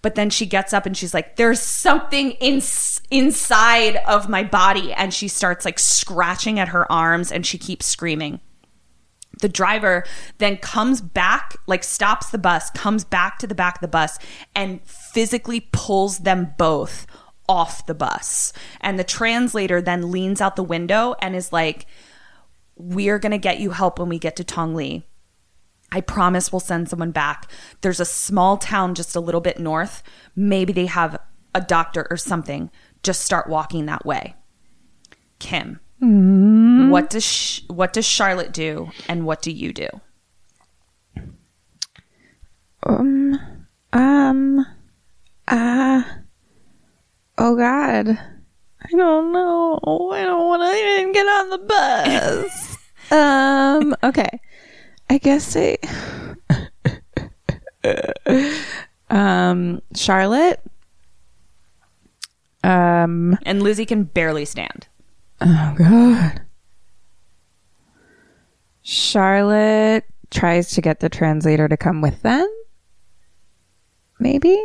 But 0.02 0.16
then 0.16 0.30
she 0.30 0.46
gets 0.46 0.74
up 0.74 0.86
and 0.86 0.98
she's 0.98 1.14
like, 1.14 1.38
there's 1.38 1.62
something 1.62 2.32
in- 2.32 2.62
inside 3.10 3.96
of 4.06 4.28
my 4.28 4.44
body. 4.44 4.92
And 4.92 5.14
she 5.14 5.30
starts 5.30 5.64
like 5.64 5.80
scratching 5.80 6.60
at 6.60 6.70
her 6.70 6.92
arms 6.92 7.32
and 7.32 7.46
she 7.46 7.58
keeps 7.58 7.86
screaming 7.86 8.42
the 9.42 9.50
driver 9.50 10.04
then 10.38 10.58
comes 10.58 11.02
back 11.02 11.56
like 11.68 11.84
stops 11.84 12.30
the 12.30 12.38
bus 12.38 12.70
comes 12.72 13.04
back 13.04 13.40
to 13.40 13.48
the 13.48 13.56
back 13.56 13.76
of 13.76 13.82
the 13.82 13.88
bus 13.88 14.20
and 14.56 14.80
physically 14.86 15.68
pulls 15.72 16.20
them 16.20 16.54
both 16.58 17.08
off 17.50 17.86
the 17.88 17.96
bus 17.96 18.54
and 18.80 19.00
the 19.00 19.04
translator 19.04 19.82
then 19.82 20.12
leans 20.12 20.40
out 20.40 20.56
the 20.56 20.64
window 20.64 21.16
and 21.22 21.36
is 21.36 21.52
like 21.52 21.88
we're 22.76 23.20
going 23.20 23.32
to 23.32 23.38
get 23.38 23.60
you 23.60 23.72
help 23.72 24.00
when 24.00 24.10
we 24.10 24.20
get 24.20 24.36
to 24.36 24.44
tongli 24.44 25.04
I 25.94 26.02
promise 26.02 26.52
we'll 26.52 26.60
send 26.60 26.90
someone 26.90 27.12
back. 27.12 27.52
There's 27.82 28.00
a 28.00 28.06
small 28.06 28.58
town 28.58 28.96
just 28.96 29.16
a 29.16 29.20
little 29.20 29.42
bit 29.42 29.60
north. 29.60 30.02
Maybe 30.36 30.74
they 30.74 30.88
have 30.88 31.20
a 31.54 31.62
doctor 31.62 32.08
or 32.10 32.18
something. 32.18 32.72
Just 33.04 33.22
start 33.22 33.48
walking 33.48 33.86
that 33.86 34.04
way. 34.04 34.36
Kim, 35.38 35.80
what 36.90 37.12
does 37.12 37.24
sh- 37.24 37.62
what 37.68 37.94
does 37.94 38.06
Charlotte 38.06 38.52
do, 38.52 38.90
and 39.08 39.26
what 39.28 39.44
do 39.44 39.52
you 39.52 39.72
do? 39.72 39.88
Um, 42.82 43.40
um, 43.92 44.66
uh, 45.48 46.04
oh 47.38 47.56
God. 47.56 48.18
I 48.84 48.90
don't 48.92 49.32
know. 49.32 49.80
I 50.14 50.24
don't 50.24 50.48
want 50.48 50.62
to 50.62 50.78
even 50.78 51.12
get 51.14 51.26
on 51.26 51.50
the 51.50 51.58
bus. 51.60 52.78
um, 53.12 53.96
okay. 54.04 54.40
I 55.10 55.18
guess 55.18 55.56
I, 55.56 55.78
um, 59.10 59.82
Charlotte. 59.96 60.62
Um, 62.64 63.38
And 63.46 63.62
Lizzie 63.62 63.86
can 63.86 64.04
barely 64.06 64.46
stand. 64.46 64.88
oh 65.42 65.76
God. 65.78 66.42
Charlotte 68.82 70.06
tries 70.30 70.72
to 70.72 70.82
get 70.82 71.00
the 71.00 71.10
translator 71.10 71.68
to 71.68 71.78
come 71.78 72.02
with 72.02 72.22
them. 72.22 72.48
Maybe? 74.20 74.62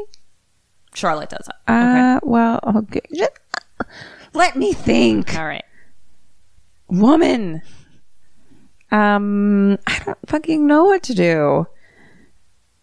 Charlotte 0.95 1.31
does 1.31 1.47
it. 1.49 1.55
Uh, 1.69 2.21
well, 2.23 2.61
okay. 2.77 3.01
Let 4.35 4.57
me 4.57 4.73
think. 4.73 5.37
All 5.37 5.47
right. 5.47 5.65
Woman. 6.89 7.63
Um, 8.91 9.79
I 9.87 9.99
don't 10.05 10.19
fucking 10.27 10.67
know 10.67 10.85
what 10.85 11.03
to 11.05 11.15
do. 11.15 11.67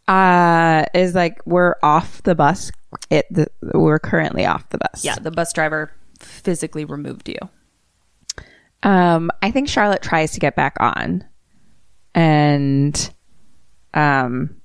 Uh, 0.07 0.85
is 0.93 1.15
like 1.15 1.41
we're 1.45 1.75
off 1.81 2.21
the 2.23 2.35
bus. 2.35 2.71
It 3.09 3.25
the, 3.31 3.47
we're 3.73 3.99
currently 3.99 4.45
off 4.45 4.69
the 4.69 4.77
bus. 4.77 5.03
Yeah, 5.03 5.15
the 5.15 5.31
bus 5.31 5.51
driver 5.51 5.91
physically 6.19 6.85
removed 6.85 7.27
you. 7.27 7.37
Um, 8.83 9.31
I 9.41 9.49
think 9.49 9.67
Charlotte 9.67 10.03
tries 10.03 10.33
to 10.33 10.39
get 10.39 10.55
back 10.55 10.77
on, 10.79 11.25
and 12.13 13.11
um, 13.95 14.61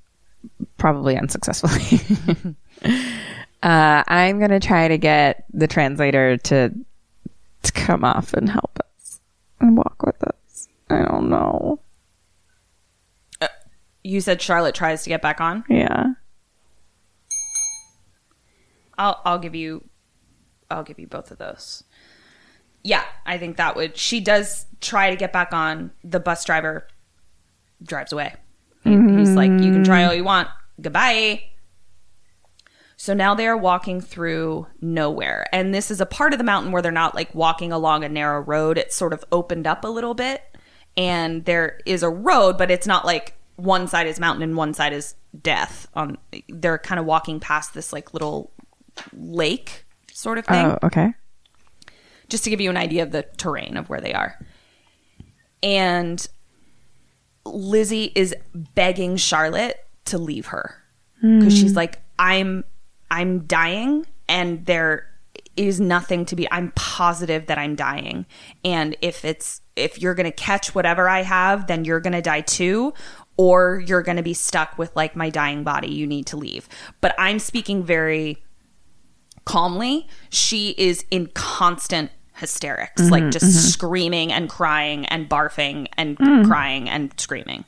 probably 0.76 1.16
unsuccessfully. 1.16 2.57
uh, 3.62 4.02
I'm 4.06 4.38
gonna 4.40 4.61
try 4.61 4.88
to 4.88 4.98
get 4.98 5.44
the 5.52 5.66
translator 5.66 6.36
to 6.36 6.70
to 7.62 7.72
come 7.72 8.04
off 8.04 8.32
and 8.32 8.48
help 8.48 8.78
us 8.78 9.20
and 9.61 9.76
walk 9.76 10.02
with 10.04 10.22
us. 10.24 10.68
I 10.88 11.02
don't 11.04 11.28
know. 11.28 11.80
You 14.02 14.22
said 14.22 14.40
Charlotte 14.40 14.74
tries 14.74 15.02
to 15.04 15.11
get 15.11 15.20
back 15.20 15.40
on. 15.42 15.62
Yeah. 15.68 16.14
I'll 18.98 19.20
I'll 19.24 19.38
give 19.38 19.54
you 19.54 19.84
I'll 20.70 20.82
give 20.82 20.98
you 20.98 21.06
both 21.06 21.30
of 21.30 21.38
those. 21.38 21.84
Yeah, 22.82 23.04
I 23.26 23.36
think 23.38 23.56
that 23.58 23.76
would 23.76 23.96
she 23.96 24.20
does 24.20 24.66
try 24.80 25.11
to 25.11 25.16
get 25.16 25.32
back 25.32 25.52
on. 25.52 25.90
The 26.02 26.20
bus 26.20 26.44
driver 26.44 26.86
drives 27.82 28.12
away. 28.12 28.34
He- 28.84 28.90
He's 29.18 29.32
like, 29.36 29.50
"You 29.50 29.70
can 29.72 29.84
try 29.84 30.04
all 30.04 30.14
you 30.14 30.24
want. 30.24 30.48
Goodbye." 30.80 31.42
So 33.01 33.14
now 33.14 33.34
they 33.34 33.46
are 33.46 33.57
walking 33.57 34.03
through 34.03 34.66
nowhere. 34.82 35.46
And 35.55 35.74
this 35.74 35.90
is 35.90 36.03
a 36.03 36.07
part 36.07 36.34
of 36.34 36.38
the 36.38 36.44
mountain 36.44 36.70
where 36.70 36.82
they're 36.82 36.92
not 36.92 37.14
like 37.14 37.34
walking 37.34 37.72
along 37.72 38.05
a 38.05 38.11
narrow 38.11 38.42
road. 38.42 38.76
It's 38.76 38.94
sort 38.94 39.14
of 39.14 39.24
opened 39.32 39.66
up 39.66 39.86
a 39.86 39.88
little 39.88 40.12
bit. 40.12 40.42
And 40.98 41.46
there 41.46 41.80
is 41.86 42.03
a 42.03 42.11
road, 42.11 42.59
but 42.59 42.70
it's 42.70 42.86
not 42.86 43.07
like 43.07 43.38
one 43.57 43.88
side 43.88 44.07
is 44.07 44.20
mountain 44.20 44.42
and 44.42 44.55
one 44.55 44.74
side 44.74 44.92
is 44.92 45.14
death. 45.40 45.88
On 45.94 46.18
they're 46.51 46.76
kind 46.76 46.98
of 46.98 47.07
walking 47.07 47.40
past 47.40 47.72
this 47.72 47.90
like 47.90 48.12
little 48.12 48.53
lake 49.14 49.86
sort 50.12 50.36
of 50.36 50.44
thing 50.44 50.66
Oh, 50.66 50.78
okay. 50.82 51.14
just 52.28 52.44
to 52.44 52.51
give 52.51 52.61
you 52.61 52.68
an 52.68 52.76
idea 52.76 53.03
of 53.03 53.12
the 53.12 53.22
terrain 53.38 53.78
of 53.78 53.88
where 53.88 54.03
they 54.03 54.12
are. 54.12 54.38
And 55.62 56.28
Lizzie 57.46 58.12
is 58.14 58.34
begging 58.53 59.16
Charlotte 59.16 59.86
to 60.05 60.18
leave 60.18 60.48
her 60.48 60.74
because 61.22 61.55
hmm. 61.55 61.61
she's 61.62 61.74
like, 61.74 61.98
I'm, 62.18 62.64
I'm 63.11 63.46
dying, 63.46 64.06
and 64.28 64.64
there 64.66 65.06
is 65.56 65.80
nothing 65.80 66.24
to 66.26 66.36
be. 66.36 66.50
I'm 66.50 66.72
positive 66.72 67.46
that 67.46 67.58
I'm 67.58 67.76
dying, 67.76 68.26
and 68.64 68.96
if 69.02 69.24
it's 69.24 69.61
if 69.76 70.00
you're 70.00 70.14
gonna 70.14 70.32
catch 70.32 70.74
whatever 70.74 71.08
I 71.08 71.22
have, 71.22 71.66
then 71.66 71.84
you're 71.84 72.00
gonna 72.00 72.22
die 72.22 72.42
too. 72.42 72.94
Or 73.36 73.82
you're 73.86 74.02
going 74.02 74.18
to 74.18 74.22
be 74.22 74.34
stuck 74.34 74.76
with 74.76 74.94
like 74.94 75.16
my 75.16 75.30
dying 75.30 75.64
body. 75.64 75.90
You 75.90 76.06
need 76.06 76.26
to 76.26 76.36
leave. 76.36 76.68
But 77.00 77.14
I'm 77.16 77.38
speaking 77.38 77.82
very 77.82 78.44
calmly, 79.46 80.06
she 80.28 80.74
is 80.76 81.04
in 81.11 81.26
constant 81.28 82.11
hysterics, 82.34 83.02
mm-hmm, 83.02 83.11
like 83.11 83.30
just 83.30 83.46
mm-hmm. 83.46 83.68
screaming 83.68 84.32
and 84.32 84.48
crying 84.48 85.06
and 85.06 85.28
barfing 85.28 85.88
and 85.96 86.18
mm. 86.18 86.46
crying 86.46 86.88
and 86.88 87.18
screaming. 87.18 87.64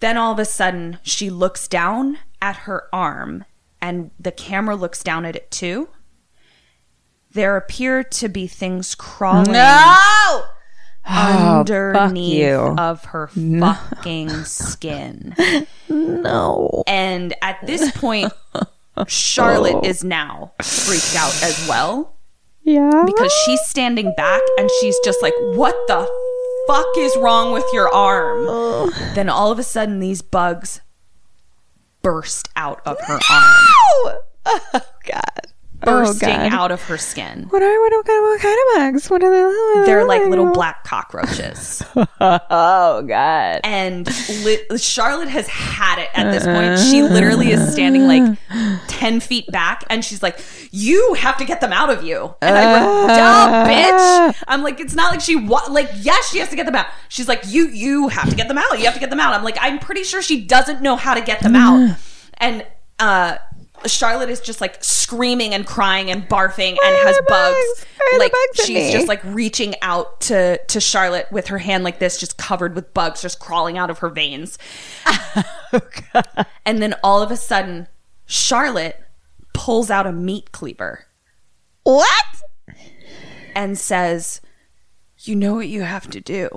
Then 0.00 0.16
all 0.16 0.32
of 0.32 0.38
a 0.38 0.44
sudden, 0.44 0.98
she 1.02 1.30
looks 1.30 1.68
down 1.68 2.18
at 2.40 2.56
her 2.58 2.84
arm, 2.92 3.44
and 3.86 4.10
the 4.18 4.32
camera 4.32 4.74
looks 4.74 5.02
down 5.04 5.24
at 5.24 5.36
it 5.36 5.50
too. 5.50 5.88
There 7.32 7.56
appear 7.56 8.02
to 8.02 8.28
be 8.28 8.46
things 8.46 8.94
crawling 8.94 9.54
Oh, 9.54 10.46
fuck 11.04 11.68
underneath 11.70 12.34
you. 12.38 12.56
of 12.78 13.04
her 13.06 13.28
fucking 13.28 14.30
skin. 14.44 15.36
No. 15.88 16.82
And 16.86 17.34
at 17.42 17.64
this 17.66 17.90
point, 17.92 18.32
Charlotte 19.06 19.84
is 19.84 20.02
now 20.02 20.52
freaked 20.62 21.14
out 21.16 21.42
as 21.42 21.66
well 21.68 22.16
Yeah. 22.64 23.04
because 23.06 23.32
she's 23.44 23.60
standing 23.66 24.12
back 24.16 24.40
and 24.58 24.70
she's 24.80 24.98
just 25.04 25.22
like, 25.22 25.34
What 25.54 25.76
the 25.86 26.08
fuck 26.66 26.86
is 26.98 27.16
wrong 27.18 27.52
with 27.52 27.64
your 27.72 27.92
arm? 27.94 28.90
Then 29.14 29.28
all 29.28 29.52
of 29.52 29.58
a 29.58 29.62
sudden, 29.62 30.00
these 30.00 30.22
bugs 30.22 30.80
burst 32.06 32.48
out 32.54 32.80
of 32.86 32.96
her 33.00 33.18
arm, 33.32 34.18
Oh 34.46 34.80
God. 35.04 35.52
Bursting 35.86 36.28
oh, 36.28 36.48
out 36.50 36.70
of 36.72 36.82
her 36.82 36.98
skin. 36.98 37.46
What 37.48 37.62
are 37.62 37.80
what, 37.80 37.92
what 37.92 38.06
kind 38.06 38.18
of 38.18 38.24
what 38.24 38.40
kind 38.40 38.58
of 38.58 38.74
bugs? 38.76 39.10
What 39.10 39.22
are 39.22 39.30
they? 39.30 39.86
They're 39.86 40.04
like 40.04 40.26
little 40.26 40.52
black 40.52 40.84
cockroaches. 40.84 41.82
Oh 42.20 43.02
God. 43.02 43.60
and 43.64 44.06
li- 44.44 44.78
Charlotte 44.78 45.28
has 45.28 45.46
had 45.48 45.98
it 45.98 46.08
at 46.14 46.30
this 46.32 46.44
point. 46.44 46.78
She 46.78 47.02
literally 47.02 47.50
is 47.50 47.72
standing 47.72 48.06
like 48.06 48.38
10 48.88 49.20
feet 49.20 49.46
back 49.48 49.84
and 49.90 50.04
she's 50.04 50.22
like, 50.22 50.38
You 50.70 51.14
have 51.14 51.36
to 51.38 51.44
get 51.44 51.60
them 51.60 51.72
out 51.72 51.90
of 51.90 52.02
you. 52.04 52.34
And 52.40 52.56
I'm 52.56 52.72
like, 52.72 53.16
Duh, 53.18 53.66
bitch. 53.68 54.42
I'm 54.48 54.62
like, 54.62 54.80
It's 54.80 54.94
not 54.94 55.10
like 55.12 55.20
she, 55.20 55.36
wa- 55.36 55.66
like, 55.70 55.90
yes, 56.00 56.30
she 56.30 56.38
has 56.38 56.48
to 56.50 56.56
get 56.56 56.66
them 56.66 56.74
out. 56.74 56.86
She's 57.08 57.28
like, 57.28 57.42
You, 57.46 57.68
you 57.68 58.08
have 58.08 58.28
to 58.30 58.36
get 58.36 58.48
them 58.48 58.58
out. 58.58 58.78
You 58.78 58.84
have 58.86 58.94
to 58.94 59.00
get 59.00 59.10
them 59.10 59.20
out. 59.20 59.34
I'm 59.34 59.44
like, 59.44 59.58
I'm 59.60 59.78
pretty 59.78 60.04
sure 60.04 60.22
she 60.22 60.44
doesn't 60.44 60.82
know 60.82 60.96
how 60.96 61.14
to 61.14 61.20
get 61.20 61.40
them 61.40 61.56
out. 61.56 61.96
And, 62.38 62.66
uh, 62.98 63.36
Charlotte 63.88 64.28
is 64.30 64.40
just 64.40 64.60
like 64.60 64.82
screaming 64.82 65.54
and 65.54 65.66
crying 65.66 66.10
and 66.10 66.28
barfing 66.28 66.70
and 66.70 66.78
has 66.80 67.16
bugs. 67.28 67.28
bugs? 67.28 67.86
Why 67.96 68.06
are 68.06 68.12
the 68.12 68.18
Like 68.18 68.32
bugs 68.32 68.66
she's 68.66 68.92
just 68.92 69.08
like 69.08 69.22
reaching 69.24 69.74
out 69.82 70.20
to 70.22 70.58
to 70.68 70.80
Charlotte 70.80 71.26
with 71.30 71.46
her 71.48 71.58
hand 71.58 71.84
like 71.84 71.98
this, 71.98 72.18
just 72.18 72.36
covered 72.38 72.74
with 72.74 72.92
bugs, 72.94 73.22
just 73.22 73.38
crawling 73.38 73.78
out 73.78 73.90
of 73.90 73.98
her 73.98 74.08
veins. 74.08 74.58
Oh, 75.72 76.22
and 76.64 76.80
then 76.80 76.94
all 77.02 77.20
of 77.22 77.30
a 77.30 77.36
sudden, 77.36 77.88
Charlotte 78.24 78.98
pulls 79.52 79.90
out 79.90 80.06
a 80.06 80.12
meat 80.12 80.52
cleaver 80.52 81.06
What? 81.82 82.24
and 83.54 83.76
says, 83.76 84.40
"You 85.18 85.34
know 85.36 85.54
what 85.54 85.68
you 85.68 85.82
have 85.82 86.08
to 86.10 86.20
do." 86.20 86.48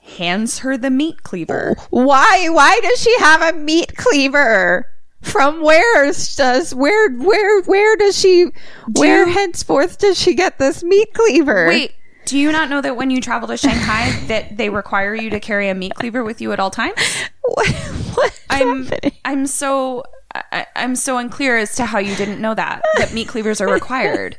Hands 0.00 0.58
her 0.58 0.76
the 0.76 0.90
meat 0.90 1.22
cleaver. 1.22 1.76
Why? 1.90 2.48
Why 2.50 2.80
does 2.82 3.00
she 3.00 3.14
have 3.20 3.40
a 3.42 3.56
meat 3.56 3.96
cleaver? 3.96 4.86
From 5.22 5.62
where 5.62 6.04
does 6.06 6.74
where 6.74 7.10
where 7.10 7.62
where 7.62 7.96
does 7.96 8.18
she 8.18 8.48
where 8.96 9.26
henceforth 9.26 9.98
does 9.98 10.18
she 10.20 10.34
get 10.34 10.58
this 10.58 10.82
meat 10.82 11.14
cleaver? 11.14 11.68
Wait, 11.68 11.92
do 12.26 12.38
you 12.38 12.50
not 12.52 12.68
know 12.68 12.80
that 12.80 12.96
when 12.96 13.10
you 13.10 13.20
travel 13.20 13.48
to 13.48 13.56
Shanghai 13.56 14.10
that 14.26 14.56
they 14.56 14.68
require 14.68 15.14
you 15.14 15.30
to 15.30 15.40
carry 15.40 15.68
a 15.68 15.74
meat 15.74 15.94
cleaver 15.94 16.24
with 16.24 16.40
you 16.40 16.52
at 16.52 16.58
all 16.60 16.70
times? 16.70 16.98
what, 17.42 18.40
I'm 18.50 18.86
happening? 18.86 19.12
I'm 19.24 19.46
so 19.46 20.02
I, 20.34 20.66
I'm 20.76 20.96
so 20.96 21.18
unclear 21.18 21.56
as 21.56 21.76
to 21.76 21.84
how 21.86 21.98
you 21.98 22.16
didn't 22.16 22.40
know 22.40 22.54
that 22.54 22.82
that 22.96 23.12
meat 23.14 23.28
cleavers 23.28 23.60
are 23.60 23.68
required. 23.72 24.36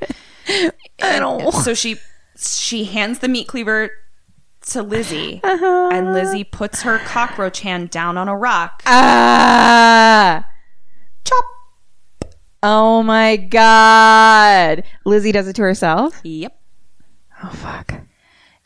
I 0.50 1.20
don't. 1.20 1.52
So 1.54 1.74
she 1.74 1.96
she 2.38 2.84
hands 2.86 3.20
the 3.20 3.30
meat 3.30 3.48
cleaver 3.48 3.90
to 4.68 4.82
Lizzie, 4.82 5.40
Uh-huh. 5.44 5.90
and 5.92 6.14
Lizzie 6.14 6.44
puts 6.44 6.82
her 6.84 6.98
cockroach 7.00 7.62
hand 7.62 7.90
down 7.90 8.18
on 8.18 8.28
a 8.28 8.36
rock. 8.36 8.82
Ah. 8.86 10.46
Chop. 11.26 11.46
Oh 12.62 13.04
my 13.04 13.36
god. 13.38 14.84
Lizzie 15.06 15.32
does 15.32 15.48
it 15.48 15.56
to 15.58 15.62
herself? 15.64 16.20
Yep. 16.24 16.58
Oh 17.44 17.50
fuck. 17.50 17.94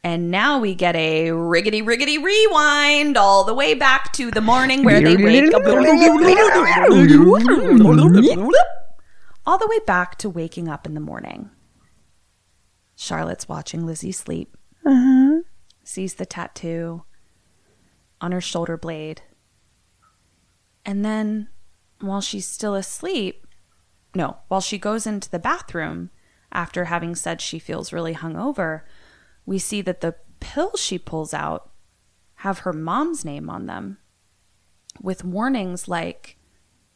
And 0.04 0.30
now 0.32 0.60
we 0.60 0.76
get 0.76 0.96
a 0.96 1.28
riggedy 1.30 1.84
riggedy 1.84 2.22
rewind 2.24 3.18
all 3.18 3.44
the 3.44 3.54
way 3.54 3.74
back 3.74 4.14
to 4.14 4.32
the 4.32 4.40
morning 4.42 4.84
where 4.84 5.02
they 5.02 5.18
wake 5.18 5.54
up. 5.54 5.64
all 9.46 9.58
the 9.58 9.68
way 9.68 9.80
back 9.86 10.18
to 10.20 10.30
waking 10.30 10.68
up 10.70 10.86
in 10.86 10.94
the 10.94 11.00
morning. 11.00 11.50
Charlotte's 12.96 13.50
watching 13.50 13.86
Lizzie 13.86 14.12
sleep. 14.12 14.56
Mhm. 14.86 15.42
Sees 15.84 16.16
the 16.16 16.26
tattoo 16.26 17.04
on 18.22 18.32
her 18.32 18.42
shoulder 18.42 18.78
blade. 18.78 19.22
And 20.86 21.04
then 21.04 21.50
while 22.00 22.22
she's 22.22 22.48
still 22.48 22.76
asleep, 22.76 23.46
no, 24.16 24.38
while 24.48 24.62
she 24.62 24.78
goes 24.78 25.06
into 25.06 25.30
the 25.30 25.40
bathroom 25.40 26.10
after 26.52 26.86
having 26.86 27.16
said 27.16 27.42
she 27.42 27.60
feels 27.60 27.94
really 27.94 28.14
hungover, 28.14 28.82
we 29.46 29.60
see 29.60 29.82
that 29.82 30.02
the 30.02 30.16
pills 30.40 30.80
she 30.80 30.98
pulls 30.98 31.34
out 31.34 31.72
have 32.42 32.60
her 32.60 32.74
mom's 32.74 33.26
name 33.26 33.50
on 33.50 33.66
them 33.66 33.98
with 35.02 35.24
warnings 35.24 35.88
like 35.88 36.38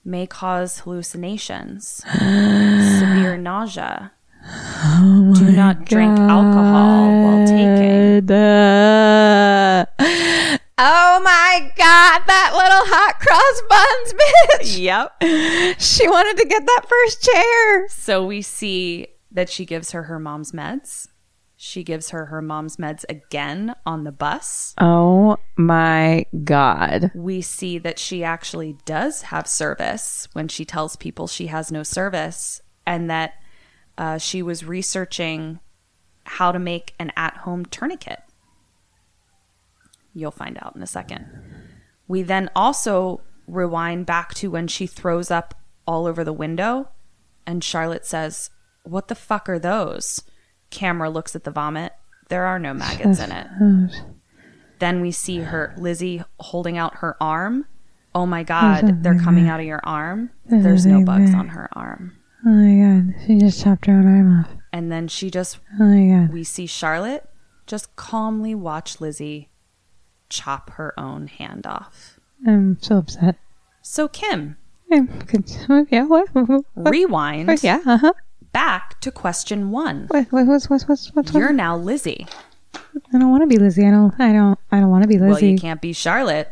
may 0.03 0.25
cause 0.25 0.79
hallucinations, 0.79 2.03
severe 2.17 3.37
nausea, 3.37 4.11
oh 4.43 5.33
do 5.37 5.51
not 5.51 5.85
drink 5.85 6.17
alcohol 6.19 6.90
buns 13.69 14.13
bitch. 14.13 14.79
Yep. 14.79 15.79
She 15.79 16.07
wanted 16.07 16.37
to 16.41 16.47
get 16.47 16.65
that 16.65 16.85
first 16.87 17.23
chair. 17.23 17.87
So 17.89 18.25
we 18.25 18.41
see 18.41 19.07
that 19.31 19.49
she 19.49 19.65
gives 19.65 19.91
her 19.91 20.03
her 20.03 20.19
mom's 20.19 20.51
meds. 20.51 21.07
She 21.55 21.83
gives 21.83 22.09
her 22.09 22.25
her 22.25 22.41
mom's 22.41 22.77
meds 22.77 23.05
again 23.07 23.75
on 23.85 24.03
the 24.03 24.11
bus. 24.11 24.73
Oh 24.79 25.37
my 25.55 26.25
god. 26.43 27.11
We 27.13 27.41
see 27.41 27.77
that 27.77 27.99
she 27.99 28.23
actually 28.23 28.77
does 28.85 29.21
have 29.23 29.47
service 29.47 30.27
when 30.33 30.47
she 30.47 30.65
tells 30.65 30.95
people 30.95 31.27
she 31.27 31.47
has 31.47 31.71
no 31.71 31.83
service, 31.83 32.61
and 32.87 33.11
that 33.11 33.33
uh, 33.95 34.17
she 34.17 34.41
was 34.41 34.65
researching 34.65 35.59
how 36.23 36.51
to 36.51 36.57
make 36.57 36.95
an 36.97 37.11
at 37.15 37.37
home 37.37 37.65
tourniquet. 37.65 38.23
You'll 40.15 40.31
find 40.31 40.57
out 40.61 40.75
in 40.75 40.81
a 40.81 40.87
second. 40.87 41.27
We 42.07 42.23
then 42.23 42.49
also 42.55 43.21
rewind 43.51 44.05
back 44.05 44.33
to 44.35 44.49
when 44.49 44.67
she 44.67 44.87
throws 44.87 45.29
up 45.29 45.53
all 45.85 46.05
over 46.05 46.23
the 46.23 46.33
window, 46.33 46.89
and 47.45 47.63
Charlotte 47.63 48.05
says, 48.05 48.49
What 48.83 49.07
the 49.07 49.15
fuck 49.15 49.49
are 49.49 49.59
those? 49.59 50.21
Camera 50.69 51.09
looks 51.09 51.35
at 51.35 51.43
the 51.43 51.51
vomit. 51.51 51.93
There 52.29 52.45
are 52.45 52.59
no 52.59 52.73
maggots 52.73 53.19
in 53.19 53.31
it. 53.31 53.47
Then 54.79 55.01
we 55.01 55.11
see 55.11 55.39
her, 55.39 55.75
Lizzie, 55.77 56.23
holding 56.39 56.77
out 56.77 56.97
her 56.97 57.17
arm. 57.21 57.65
Oh 58.15 58.25
my 58.25 58.43
God, 58.43 58.83
oh 58.83 58.97
they're 59.01 59.19
coming 59.19 59.47
out 59.47 59.59
of 59.59 59.65
your 59.65 59.81
arm. 59.83 60.31
There's 60.45 60.85
no 60.85 61.03
bugs 61.03 61.33
on 61.33 61.49
her 61.49 61.69
arm. 61.73 62.17
Oh 62.45 62.49
my 62.49 63.13
god. 63.13 63.25
She 63.27 63.37
just 63.37 63.63
chopped 63.63 63.85
her 63.85 63.93
own 63.93 64.07
arm 64.07 64.39
off. 64.39 64.49
And 64.73 64.91
then 64.91 65.07
she 65.07 65.29
just, 65.29 65.59
Oh 65.79 65.83
my 65.83 66.25
god. 66.25 66.33
we 66.33 66.43
see 66.43 66.65
Charlotte 66.65 67.29
just 67.67 67.95
calmly 67.95 68.55
watch 68.55 68.99
Lizzie 68.99 69.49
chop 70.29 70.71
her 70.71 70.97
own 70.99 71.27
hand 71.27 71.67
off. 71.67 72.10
I'm 72.47 72.77
so 72.81 72.97
upset. 72.97 73.35
So, 73.81 74.07
Kim, 74.07 74.57
I'm 74.91 75.07
con- 75.21 75.87
yeah, 75.89 76.05
what? 76.05 76.29
What? 76.33 76.65
rewind 76.75 77.63
Yeah, 77.63 77.81
uh-huh. 77.85 78.13
back 78.51 78.99
to 79.01 79.11
question 79.11 79.71
one. 79.71 80.05
What, 80.07 80.27
what, 80.31 80.47
what's, 80.47 80.69
what's, 80.69 80.87
what's, 80.87 81.09
what's, 81.13 81.33
You're 81.33 81.53
now 81.53 81.75
Lizzie. 81.77 82.25
I 82.75 83.17
don't 83.19 83.29
want 83.31 83.43
to 83.43 83.47
be 83.47 83.57
Lizzie. 83.57 83.85
I 83.87 83.91
don't, 83.91 84.13
I 84.19 84.31
don't, 84.33 84.59
I 84.71 84.79
don't 84.79 84.89
want 84.89 85.03
to 85.03 85.07
be 85.07 85.17
Lizzie. 85.17 85.31
Well, 85.31 85.43
you 85.43 85.57
can't 85.57 85.81
be 85.81 85.93
Charlotte. 85.93 86.49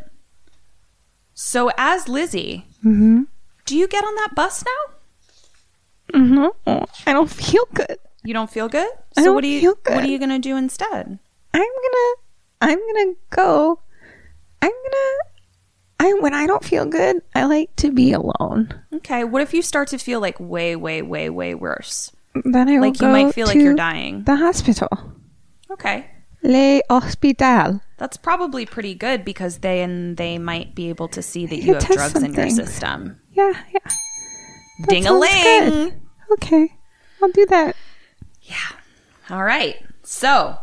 So, 1.34 1.70
as 1.78 2.08
Lizzie, 2.08 2.66
Mm-hmm. 2.84 3.22
do 3.66 3.76
you 3.76 3.86
get 3.86 4.04
on 4.04 4.14
that 4.16 4.34
bus 4.34 4.64
now? 4.64 6.18
No, 6.18 6.54
I 6.66 7.12
don't 7.12 7.30
feel 7.30 7.64
good. 7.74 7.98
You 8.24 8.32
don't 8.34 8.50
feel 8.50 8.68
good? 8.68 8.88
I 9.16 9.20
So 9.20 9.26
don't 9.26 9.34
what 9.34 9.42
do 9.42 9.48
you 9.48 9.60
feel 9.60 9.74
what 9.94 10.02
are 10.04 10.06
you 10.08 10.18
gonna 10.18 10.38
do 10.38 10.56
instead? 10.56 11.18
I'm 11.54 11.60
gonna, 11.62 12.14
I'm 12.62 12.78
gonna 12.78 13.14
go. 13.30 13.80
I'm 14.62 14.70
gonna. 14.70 15.29
I 16.00 16.14
when 16.14 16.32
I 16.32 16.46
don't 16.46 16.64
feel 16.64 16.86
good, 16.86 17.20
I 17.34 17.44
like 17.44 17.76
to 17.76 17.92
be 17.92 18.12
alone. 18.12 18.72
Okay, 18.94 19.22
what 19.22 19.42
if 19.42 19.52
you 19.52 19.60
start 19.60 19.88
to 19.88 19.98
feel 19.98 20.18
like 20.18 20.40
way, 20.40 20.74
way, 20.74 21.02
way, 21.02 21.28
way 21.28 21.54
worse? 21.54 22.10
Then 22.34 22.68
I 22.70 22.74
will 22.80 22.88
Like 22.88 23.00
you 23.00 23.08
might 23.08 23.34
feel 23.34 23.46
like 23.46 23.56
you're 23.58 23.74
dying. 23.74 24.24
The 24.24 24.36
hospital, 24.36 24.88
Okay. 25.70 26.06
le 26.42 26.80
hospital. 26.88 27.82
That's 27.98 28.16
probably 28.16 28.64
pretty 28.64 28.94
good 28.94 29.24
because 29.26 29.58
they 29.58 29.82
and 29.82 30.16
they 30.16 30.38
might 30.38 30.74
be 30.74 30.88
able 30.88 31.08
to 31.08 31.20
see 31.20 31.44
that 31.44 31.56
You 31.56 31.62
you 31.62 31.74
have 31.74 31.84
drugs 31.86 32.22
in 32.22 32.32
your 32.32 32.48
system. 32.48 33.20
Yeah, 33.32 33.52
yeah. 33.74 33.90
Ding 34.88 35.06
a 35.06 35.12
ling. 35.12 36.00
Okay, 36.32 36.72
I'll 37.20 37.28
do 37.32 37.44
that. 37.46 37.76
Yeah. 38.40 38.72
All 39.28 39.44
right. 39.44 39.76
So, 40.02 40.56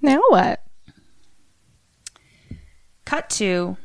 Now 0.00 0.20
what? 0.30 0.60
cut 3.04 3.28
to 3.28 3.76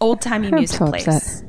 old 0.00 0.20
timey 0.20 0.50
music 0.50 0.78
so 0.78 0.86
place. 0.86 1.06
upset. 1.08 1.44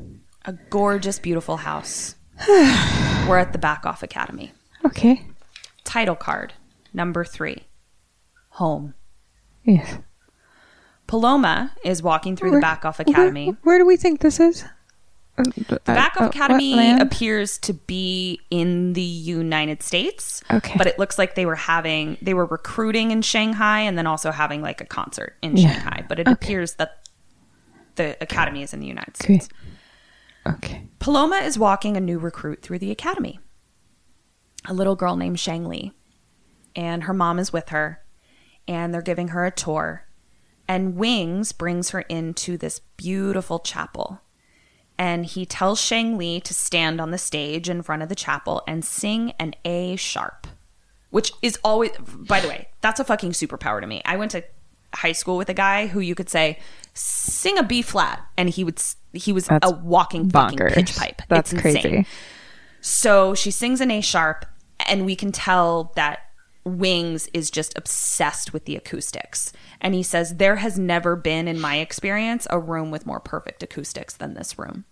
A 0.45 0.53
gorgeous, 0.69 1.19
beautiful 1.19 1.57
house. 1.57 2.15
We're 2.47 3.37
at 3.37 3.53
the 3.53 3.59
Bachoff 3.59 4.01
Academy. 4.03 4.51
Okay. 4.85 5.25
Title 5.83 6.15
card 6.15 6.53
number 6.93 7.23
three 7.25 7.63
Home. 8.51 8.93
Yes. 9.63 9.97
Paloma 11.07 11.71
is 11.83 12.03
walking 12.03 12.35
through 12.35 12.51
the 12.51 12.59
Where- 12.59 12.61
Bachoff 12.77 12.99
Academy. 12.99 13.55
Where, 13.63 13.77
do 13.79 13.85
we 13.85 13.97
think 13.97 14.21
this 14.21 14.39
is? 14.39 14.63
Uh, 15.37 15.43
The 15.43 15.79
Bachoff 15.85 16.27
Academy 16.27 16.75
land? 16.75 17.01
appears 17.01 17.57
to 17.59 17.73
be 17.73 18.39
in 18.51 18.93
the 18.93 19.01
United 19.01 19.81
States. 19.81 20.43
Okay. 20.51 20.75
But 20.77 20.87
it 20.87 20.99
looks 20.99 21.17
like 21.17 21.35
they 21.35 21.45
were 21.45 21.55
having, 21.55 22.17
they 22.21 22.33
were 22.33 22.45
recruiting 22.45 23.11
in 23.11 23.21
Shanghai 23.21 23.81
and 23.81 23.97
then 23.97 24.05
also 24.07 24.31
having 24.31 24.61
like 24.61 24.81
a 24.81 24.85
concert 24.85 25.35
in 25.41 25.57
Yeah. 25.57 25.71
Shanghai. 25.73 26.05
But 26.07 26.19
it 26.19 26.27
Okay. 26.27 26.33
appears 26.33 26.73
that 26.75 26.97
the 27.99 28.17
Academy 28.21 28.63
is 28.63 28.73
in 28.73 28.79
the 28.79 28.87
United 28.87 29.15
Okay. 29.21 29.37
States. 29.39 29.49
Okay. 30.47 30.87
Paloma 30.99 31.35
is 31.35 31.59
walking 31.59 31.95
a 31.97 32.01
new 32.01 32.17
recruit 32.17 32.61
through 32.63 32.79
the 32.79 32.91
academy, 32.91 33.39
a 34.65 34.73
little 34.73 34.95
girl 34.95 35.15
named 35.15 35.39
Shang 35.39 35.67
Li. 35.67 35.91
And 36.75 37.03
her 37.03 37.13
mom 37.13 37.39
is 37.39 37.51
with 37.51 37.69
her, 37.69 38.01
and 38.67 38.93
they're 38.93 39.01
giving 39.01 39.29
her 39.29 39.45
a 39.45 39.51
tour. 39.51 40.05
And 40.67 40.95
Wings 40.95 41.51
brings 41.51 41.89
her 41.89 42.01
into 42.01 42.57
this 42.57 42.79
beautiful 42.95 43.59
chapel. 43.59 44.21
And 44.97 45.25
he 45.25 45.45
tells 45.45 45.81
Shang 45.81 46.17
Li 46.17 46.39
to 46.41 46.53
stand 46.53 47.01
on 47.01 47.11
the 47.11 47.17
stage 47.17 47.69
in 47.69 47.81
front 47.81 48.01
of 48.01 48.09
the 48.09 48.15
chapel 48.15 48.61
and 48.67 48.85
sing 48.85 49.33
an 49.39 49.55
A 49.65 49.97
sharp, 49.97 50.47
which 51.09 51.33
is 51.41 51.59
always, 51.63 51.91
by 51.99 52.39
the 52.39 52.47
way, 52.47 52.69
that's 52.81 52.99
a 52.99 53.05
fucking 53.05 53.31
superpower 53.31 53.81
to 53.81 53.87
me. 53.87 54.01
I 54.05 54.15
went 54.15 54.31
to 54.31 54.43
high 54.93 55.11
school 55.11 55.37
with 55.37 55.49
a 55.49 55.53
guy 55.53 55.87
who 55.87 55.99
you 55.99 56.15
could 56.15 56.29
say, 56.29 56.59
sing 56.99 57.57
a 57.57 57.63
B 57.63 57.81
flat, 57.81 58.21
and 58.37 58.49
he 58.49 58.63
would, 58.63 58.81
he 59.13 59.31
was 59.31 59.45
That's 59.45 59.69
a 59.69 59.73
walking 59.73 60.29
fucking 60.29 60.59
Bonkers. 60.59 60.73
pitch 60.73 60.95
pipe. 60.95 61.21
That's 61.29 61.53
It's 61.53 61.61
crazy. 61.61 62.05
So 62.81 63.33
she 63.33 63.51
sings 63.51 63.81
an 63.81 63.91
A 63.91 64.01
sharp, 64.01 64.45
and 64.87 65.05
we 65.05 65.15
can 65.15 65.31
tell 65.31 65.91
that 65.95 66.19
Wings 66.65 67.29
is 67.33 67.49
just 67.49 67.77
obsessed 67.77 68.53
with 68.53 68.65
the 68.65 68.75
acoustics. 68.75 69.53
And 69.81 69.93
he 69.93 70.03
says, 70.03 70.35
There 70.35 70.57
has 70.57 70.77
never 70.77 71.15
been, 71.15 71.47
in 71.47 71.59
my 71.59 71.77
experience, 71.77 72.47
a 72.49 72.59
room 72.59 72.91
with 72.91 73.05
more 73.05 73.19
perfect 73.19 73.63
acoustics 73.63 74.13
than 74.15 74.33
this 74.33 74.59
room. 74.59 74.85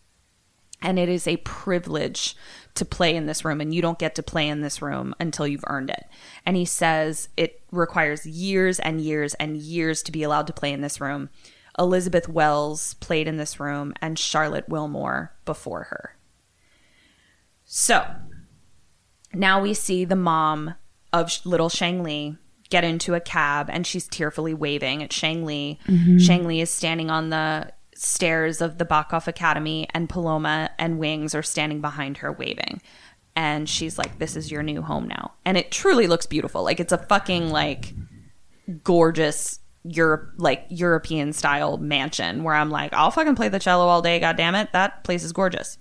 And 0.82 1.00
it 1.00 1.10
is 1.10 1.28
a 1.28 1.38
privilege 1.38 2.36
to 2.76 2.86
play 2.86 3.16
in 3.16 3.26
this 3.26 3.44
room, 3.44 3.60
and 3.62 3.74
you 3.74 3.82
don't 3.82 4.00
get 4.00 4.16
to 4.16 4.24
play 4.24 4.48
in 4.48 4.62
this 4.62 4.82
room 4.82 5.16
until 5.20 5.48
you've 5.48 5.64
earned 5.68 5.90
it. 5.90 6.06
And 6.46 6.56
he 6.56 6.66
says 6.66 7.30
it 7.36 7.62
requires 7.72 8.26
years 8.26 8.80
and 8.80 9.02
years 9.02 9.34
and 9.36 9.58
years 9.58 10.04
to 10.04 10.12
be 10.12 10.24
allowed 10.24 10.48
to 10.48 10.54
play 10.54 10.72
in 10.72 10.82
this 10.82 11.02
room. 11.02 11.30
Elizabeth 11.80 12.28
Wells 12.28 12.96
played 12.96 13.28
in 13.28 13.38
this 13.38 13.60
room, 13.60 13.94
and 14.02 14.18
Charlotte 14.18 14.70
Willmore 14.70 15.30
before 15.46 15.84
her. 15.84 16.18
So 17.66 18.06
now 19.34 19.62
we 19.62 19.74
see 19.74 20.06
the 20.06 20.16
mom 20.16 20.76
of 21.14 21.40
little 21.46 21.70
Shang 21.70 22.04
Li 22.04 22.38
get 22.70 22.84
into 22.84 23.14
a 23.14 23.20
cab 23.20 23.70
and 23.70 23.88
she's 23.88 24.08
tearfully 24.08 24.54
waving 24.54 25.04
at 25.04 25.14
Shang 25.14 25.46
Li. 25.46 25.80
Mm-hmm. 25.88 26.18
Shang 26.18 26.48
Li 26.48 26.62
is 26.62 26.70
standing 26.70 27.10
on 27.10 27.30
the 27.30 27.72
stairs 27.96 28.62
of 28.62 28.78
the 28.78 28.86
Bachoff 28.86 29.28
Academy 29.28 29.88
and 29.94 30.10
Paloma 30.10 30.70
and 30.78 31.00
Wings 31.00 31.34
are 31.34 31.44
standing 31.44 31.82
behind 31.82 32.18
her 32.18 32.32
waving. 32.32 32.82
And 33.36 33.70
she's 33.70 33.98
like, 33.98 34.18
This 34.18 34.36
is 34.36 34.52
your 34.52 34.64
new 34.64 34.82
home 34.82 35.08
now. 35.08 35.34
And 35.46 35.58
it 35.58 35.72
truly 35.72 36.08
looks 36.08 36.26
beautiful. 36.26 36.64
Like 36.64 36.80
it's 36.80 36.94
a 36.94 36.98
fucking 36.98 37.50
like 37.50 37.94
gorgeous 38.84 39.60
Europe 39.88 40.34
like 40.38 40.66
European 40.70 41.34
style 41.34 41.78
mansion 41.78 42.44
where 42.44 42.56
I'm 42.56 42.70
like, 42.70 42.94
I'll 42.94 43.12
fucking 43.12 43.36
play 43.36 43.50
the 43.50 43.60
cello 43.60 43.88
all 43.88 44.02
day, 44.02 44.20
god 44.20 44.38
damn 44.38 44.56
it. 44.56 44.72
That 44.74 45.04
place 45.04 45.24
is 45.24 45.32
gorgeous. 45.32 45.78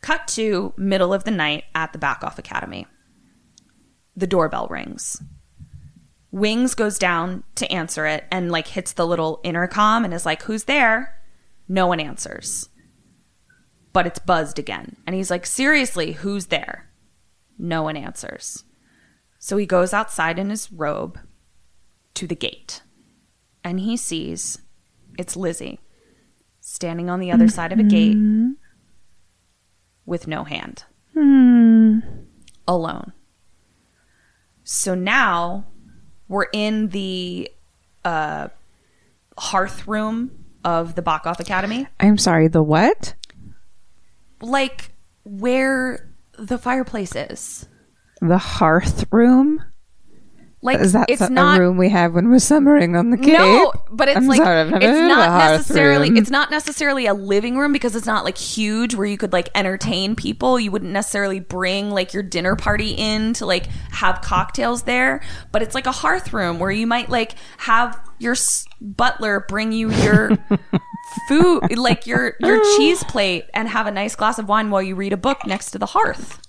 Cut 0.00 0.26
to 0.28 0.74
middle 0.76 1.14
of 1.14 1.24
the 1.24 1.30
night 1.30 1.64
at 1.74 1.92
the 1.92 1.98
Bachoff 1.98 2.38
Academy. 2.38 2.86
The 4.16 4.26
doorbell 4.26 4.66
rings. 4.68 5.22
Wings 6.32 6.74
goes 6.74 6.98
down 6.98 7.44
to 7.56 7.70
answer 7.70 8.06
it 8.06 8.24
and 8.30 8.50
like 8.50 8.66
hits 8.66 8.92
the 8.92 9.06
little 9.06 9.40
intercom 9.44 10.04
and 10.04 10.12
is 10.12 10.26
like, 10.26 10.42
Who's 10.42 10.64
there? 10.64 11.20
No 11.68 11.86
one 11.86 12.00
answers. 12.00 12.68
But 13.92 14.06
it's 14.06 14.18
buzzed 14.18 14.58
again. 14.58 14.96
And 15.06 15.14
he's 15.14 15.30
like, 15.30 15.46
Seriously, 15.46 16.12
who's 16.12 16.46
there? 16.46 16.90
No 17.58 17.82
one 17.82 17.96
answers. 17.96 18.64
So 19.38 19.56
he 19.56 19.66
goes 19.66 19.92
outside 19.92 20.38
in 20.38 20.50
his 20.50 20.72
robe 20.72 21.18
to 22.14 22.26
the 22.26 22.34
gate 22.34 22.82
and 23.64 23.80
he 23.80 23.96
sees 23.96 24.58
it's 25.18 25.36
Lizzie 25.36 25.80
standing 26.60 27.10
on 27.10 27.20
the 27.20 27.30
other 27.30 27.48
side 27.48 27.72
of 27.72 27.78
a 27.78 27.82
gate 27.82 28.16
with 30.06 30.26
no 30.26 30.44
hand, 30.44 30.84
alone. 32.66 33.12
So 34.64 34.94
now 34.94 35.66
we're 36.28 36.48
in 36.52 36.88
the 36.88 37.50
uh, 38.04 38.48
hearth 39.36 39.86
room 39.86 40.44
of 40.64 40.94
the 40.94 41.02
Bachoff 41.02 41.40
Academy, 41.40 41.86
I'm 41.98 42.18
sorry, 42.18 42.48
the 42.48 42.62
what? 42.62 43.14
like 44.42 44.92
where 45.24 46.10
the 46.38 46.58
fireplace 46.58 47.14
is. 47.14 47.66
The 48.20 48.38
hearth 48.38 49.06
room? 49.10 49.64
Like 50.64 50.78
Is 50.78 50.92
that 50.92 51.10
it's 51.10 51.20
a 51.20 51.28
not 51.28 51.58
room 51.58 51.76
we 51.76 51.88
have 51.88 52.14
when 52.14 52.28
we're 52.30 52.38
summering 52.38 52.94
on 52.94 53.10
the 53.10 53.16
cape? 53.16 53.32
No, 53.36 53.72
but 53.90 54.06
it's 54.06 54.16
I'm 54.16 54.28
like 54.28 54.36
sorry, 54.36 54.60
it's 54.60 54.70
heard 54.70 54.82
of 54.84 54.90
a 54.90 55.08
not 55.08 55.38
necessarily 55.50 56.08
room. 56.10 56.16
it's 56.18 56.30
not 56.30 56.50
necessarily 56.52 57.06
a 57.06 57.14
living 57.14 57.58
room 57.58 57.72
because 57.72 57.96
it's 57.96 58.06
not 58.06 58.24
like 58.24 58.38
huge 58.38 58.94
where 58.94 59.06
you 59.06 59.18
could 59.18 59.32
like 59.32 59.48
entertain 59.56 60.14
people. 60.14 60.60
You 60.60 60.70
wouldn't 60.70 60.92
necessarily 60.92 61.40
bring 61.40 61.90
like 61.90 62.14
your 62.14 62.22
dinner 62.22 62.54
party 62.54 62.92
in 62.92 63.32
to 63.34 63.46
like 63.46 63.66
have 63.90 64.20
cocktails 64.20 64.84
there, 64.84 65.20
but 65.50 65.62
it's 65.62 65.74
like 65.74 65.86
a 65.86 65.92
hearth 65.92 66.32
room 66.32 66.60
where 66.60 66.70
you 66.70 66.86
might 66.86 67.08
like 67.08 67.34
have 67.58 68.00
your 68.20 68.32
s- 68.34 68.64
butler 68.80 69.44
bring 69.48 69.72
you 69.72 69.90
your 69.90 70.30
food 71.28 71.76
like 71.76 72.06
your 72.06 72.34
your 72.38 72.62
cheese 72.76 73.02
plate 73.04 73.46
and 73.52 73.68
have 73.68 73.88
a 73.88 73.90
nice 73.90 74.14
glass 74.14 74.38
of 74.38 74.48
wine 74.48 74.70
while 74.70 74.80
you 74.82 74.94
read 74.94 75.12
a 75.12 75.16
book 75.16 75.44
next 75.44 75.72
to 75.72 75.78
the 75.78 75.86
hearth. 75.86 76.40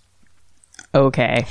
Okay. 0.95 1.45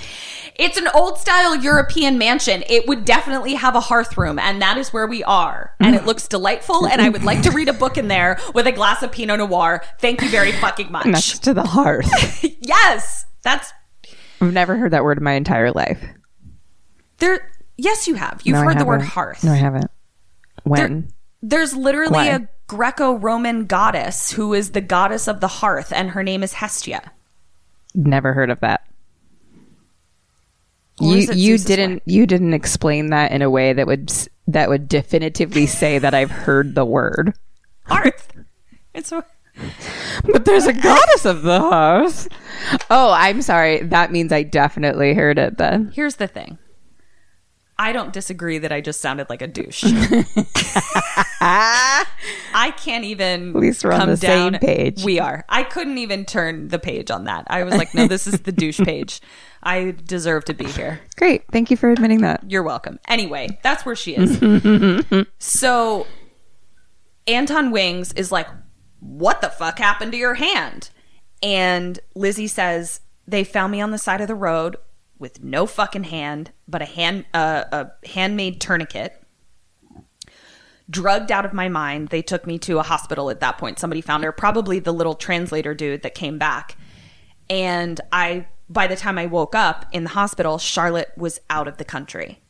It's 0.55 0.76
an 0.76 0.86
old 0.95 1.18
style 1.18 1.57
European 1.57 2.18
mansion. 2.18 2.62
It 2.68 2.86
would 2.86 3.05
definitely 3.05 3.55
have 3.55 3.74
a 3.74 3.80
hearth 3.80 4.16
room, 4.18 4.38
and 4.38 4.61
that 4.62 4.76
is 4.76 4.93
where 4.93 5.07
we 5.07 5.24
are. 5.24 5.72
And 5.80 5.97
it 5.97 6.05
looks 6.05 6.28
delightful, 6.28 6.86
and 6.86 7.01
I 7.01 7.09
would 7.09 7.24
like 7.24 7.43
to 7.43 7.51
read 7.51 7.68
a 7.68 7.72
book 7.72 7.97
in 7.97 8.09
there 8.09 8.38
with 8.55 8.66
a 8.66 8.72
glass 8.72 9.03
of 9.03 9.11
Pinot 9.12 9.38
Noir. 9.38 9.82
Thank 9.99 10.20
you 10.20 10.28
very 10.28 10.53
fucking 10.53 10.93
much. 10.93 11.07
Next 11.07 11.43
to 11.45 11.55
the 11.55 11.64
hearth. 11.64 12.09
yes, 12.61 13.24
that's 13.43 13.72
I've 14.40 14.53
never 14.53 14.76
heard 14.76 14.93
that 14.93 15.05
word 15.05 15.18
in 15.18 15.24
my 15.24 15.32
entire 15.32 15.70
life. 15.72 16.03
there. 17.18 17.49
Yes, 17.78 18.07
you 18.07 18.14
have. 18.14 18.43
You've 18.45 18.55
No, 18.55 18.61
I 18.62 18.64
heard 18.66 18.78
the 18.78 18.84
word 18.84 19.01
haven't. 19.01 19.12
hearth. 19.14 19.45
No, 19.45 19.53
I 19.53 19.57
haven't. 19.57 19.90
When? 20.64 21.09
there's 21.43 21.74
literally 21.74 22.12
Why? 22.12 22.26
a 22.26 22.40
Greco-Roman 22.68 23.64
goddess 23.64 24.32
who 24.32 24.53
is 24.53 24.70
the 24.70 24.80
goddess 24.82 25.26
of 25.26 25.40
the 25.40 25.49
hearth, 25.49 25.93
and 25.93 26.11
her 26.11 26.22
name 26.22 26.43
is 26.43 26.53
Hestia. 26.53 27.11
Never 27.95 28.34
heard 28.34 28.51
of 28.51 28.61
that. 28.61 28.82
Or 31.01 31.16
You 31.16 31.32
you 31.32 31.59
didn't 31.59 32.03
you 32.07 32.26
didn't 32.26 32.55
explain 32.55 33.09
that 33.11 33.32
in 33.32 33.43
a 33.43 33.51
way 33.51 33.72
that 33.72 33.86
would 33.86 34.12
that 34.47 34.68
would 34.68 34.88
definitively 34.88 35.66
say 35.66 35.99
that 35.99 36.14
I've 36.14 36.30
heard 36.30 36.74
the 36.74 36.84
word. 36.84 37.34
Hearth. 37.84 38.32
it's 38.95 39.11
a- 39.12 39.24
But 40.24 40.45
there's 40.45 40.66
a 40.66 40.72
goddess 40.72 41.24
of 41.24 41.43
the 41.43 41.61
hearth. 41.61 42.28
Oh, 42.90 43.12
I'm 43.12 43.43
sorry. 43.43 43.82
That 43.82 44.12
means 44.12 44.32
I 44.32 44.43
definitely 44.43 45.14
heard 45.14 45.38
it 45.38 45.59
then. 45.59 45.93
Here's 45.95 46.16
the 46.16 46.26
thing. 46.28 46.59
I 47.79 47.93
don't 47.93 48.12
disagree 48.12 48.59
that 48.59 48.70
I 48.70 48.81
just 48.81 49.01
sounded 49.01 49.29
like 49.31 49.43
a 49.43 49.47
douche. 49.47 49.85
I 52.55 52.73
can't 52.77 53.05
even 53.05 53.51
At 53.51 53.61
least 53.61 53.85
we're 53.85 53.93
on 53.93 54.01
come 54.01 54.11
the 54.11 54.16
same 54.16 54.53
page. 54.55 55.03
We 55.03 55.18
are. 55.18 55.45
I 55.49 55.62
couldn't 55.64 55.99
even 55.99 56.25
turn 56.25 56.68
the 56.68 56.79
page 56.79 57.11
on 57.11 57.25
that. 57.25 57.47
I 57.49 57.64
was 57.64 57.75
like, 57.75 57.95
no, 57.95 58.07
this 58.07 58.27
is 58.27 58.43
the 58.43 58.53
douche 58.53 58.79
page. 58.85 59.20
I 59.62 59.95
deserve 60.05 60.45
to 60.47 60.55
be 60.55 60.66
here. 60.66 61.01
Great. 61.16 61.45
Thank 61.51 61.70
you 61.70 61.77
for 61.77 61.91
admitting 61.91 62.20
that. 62.20 62.49
You're 62.51 62.62
welcome. 62.62 62.99
Anyway, 63.09 63.59
that's 63.62 63.87
where 63.87 63.97
she 63.97 64.16
is. 64.16 65.27
so 65.39 66.07
Anton 67.27 67.70
Wings 67.70 68.12
is 68.12 68.31
like, 68.31 68.49
What 69.01 69.41
the 69.41 69.49
fuck 69.49 69.79
happened 69.79 70.12
to 70.12 70.18
your 70.18 70.35
hand? 70.35 70.91
And 71.43 71.99
Lizzie 72.14 72.49
says, 72.49 73.01
They 73.27 73.45
found 73.45 73.73
me 73.73 73.81
on 73.81 73.91
the 73.93 73.99
side 73.99 74.20
of 74.20 74.29
the 74.29 74.35
road 74.35 74.77
with 75.23 75.43
no 75.43 75.64
fucking 75.64 76.05
hand, 76.05 76.51
but 76.68 76.83
a 76.83 76.85
hand 76.85 77.25
uh, 77.33 77.64
a 77.73 78.07
handmade 78.07 78.61
tourniquet. 78.61 79.18
Drugged 80.91 81.33
out 81.33 81.47
of 81.47 81.55
my 81.55 81.70
mind, 81.70 82.09
they 82.09 82.20
took 82.20 82.47
me 82.47 82.59
to 82.59 82.79
a 82.79 82.83
hospital 82.83 83.31
at 83.31 83.41
that 83.41 83.57
point. 83.57 83.79
Somebody 83.79 84.03
found 84.03 84.25
her, 84.25 84.33
probably 84.33 84.79
the 84.81 84.93
little 84.93 85.14
translator 85.14 85.73
dude 85.73 86.03
that 86.03 86.14
came 86.14 86.37
back. 86.39 86.77
And 87.49 87.99
I, 88.12 88.49
by 88.68 88.87
the 88.87 88.97
time 88.97 89.16
I 89.16 89.27
woke 89.27 89.55
up 89.55 89.87
in 89.93 90.05
the 90.05 90.11
hospital, 90.11 90.59
Charlotte 90.59 91.12
was 91.16 91.41
out 91.49 91.68
of 91.68 91.79
the 91.79 91.85
country. 91.85 92.41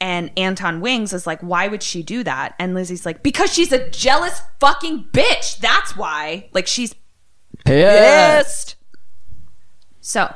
And 0.00 0.30
Anton 0.38 0.80
Wings 0.80 1.12
is 1.12 1.26
like, 1.26 1.40
why 1.40 1.68
would 1.68 1.82
she 1.82 2.02
do 2.02 2.22
that? 2.22 2.54
And 2.58 2.72
Lizzie's 2.72 3.04
like, 3.04 3.22
because 3.22 3.52
she's 3.52 3.72
a 3.72 3.90
jealous 3.90 4.40
fucking 4.60 5.08
bitch. 5.10 5.58
That's 5.58 5.96
why. 5.96 6.48
Like, 6.52 6.66
she's 6.66 6.94
pissed. 7.64 8.76
So, 10.00 10.32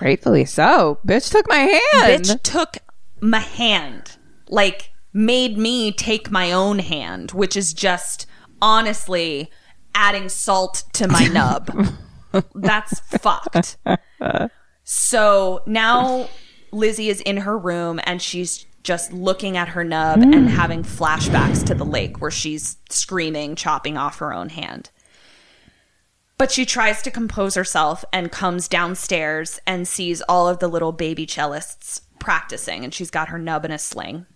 Rightfully 0.00 0.44
so. 0.44 0.98
Bitch 1.06 1.30
took 1.30 1.48
my 1.48 1.56
hand. 1.56 2.24
bitch 2.24 2.42
took 2.42 2.78
my 3.20 3.38
hand. 3.38 4.16
Like, 4.48 4.92
made 5.12 5.56
me 5.56 5.92
take 5.92 6.30
my 6.30 6.52
own 6.52 6.80
hand, 6.80 7.32
which 7.32 7.56
is 7.56 7.72
just 7.72 8.26
honestly 8.60 9.50
adding 9.94 10.28
salt 10.28 10.84
to 10.94 11.08
my 11.08 11.26
nub. 11.32 11.70
That's 12.54 13.00
fucked. 13.18 13.76
So 14.84 15.62
now 15.66 16.28
Lizzie 16.72 17.08
is 17.08 17.20
in 17.22 17.38
her 17.38 17.56
room 17.56 18.00
and 18.04 18.20
she's 18.20 18.66
just 18.82 19.12
looking 19.12 19.56
at 19.56 19.68
her 19.68 19.82
nub 19.82 20.20
and 20.20 20.34
mm. 20.34 20.48
having 20.48 20.82
flashbacks 20.82 21.64
to 21.66 21.74
the 21.74 21.86
lake 21.86 22.20
where 22.20 22.30
she's 22.30 22.76
screaming, 22.90 23.56
chopping 23.56 23.96
off 23.96 24.18
her 24.18 24.34
own 24.34 24.50
hand. 24.50 24.90
But 26.36 26.50
she 26.50 26.66
tries 26.66 27.00
to 27.02 27.10
compose 27.10 27.54
herself 27.54 28.04
and 28.12 28.32
comes 28.32 28.66
downstairs 28.66 29.60
and 29.66 29.86
sees 29.86 30.20
all 30.22 30.48
of 30.48 30.58
the 30.58 30.68
little 30.68 30.92
baby 30.92 31.26
cellists 31.26 32.00
practicing, 32.18 32.84
and 32.84 32.92
she's 32.92 33.10
got 33.10 33.28
her 33.28 33.38
nub 33.38 33.64
in 33.64 33.70
a 33.70 33.78
sling. 33.78 34.26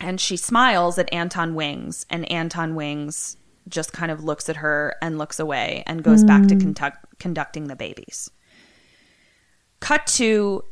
And 0.00 0.20
she 0.20 0.36
smiles 0.36 0.98
at 0.98 1.12
Anton 1.12 1.54
Wings, 1.54 2.06
and 2.10 2.30
Anton 2.30 2.74
Wings 2.74 3.36
just 3.68 3.92
kind 3.92 4.10
of 4.10 4.22
looks 4.22 4.48
at 4.48 4.56
her 4.56 4.94
and 5.00 5.18
looks 5.18 5.38
away 5.38 5.82
and 5.86 6.02
goes 6.02 6.22
back 6.22 6.46
to 6.48 6.54
mm. 6.54 6.60
conduct- 6.60 7.18
conducting 7.18 7.66
the 7.66 7.76
babies. 7.76 8.30
Cut 9.80 10.06
to 10.06 10.64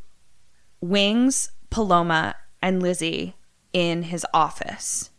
Wings, 0.81 1.51
Paloma, 1.71 2.37
and 2.63 2.83
Lizzie 2.83 3.35
in 3.73 4.05
his 4.05 4.27
office. 4.33 5.11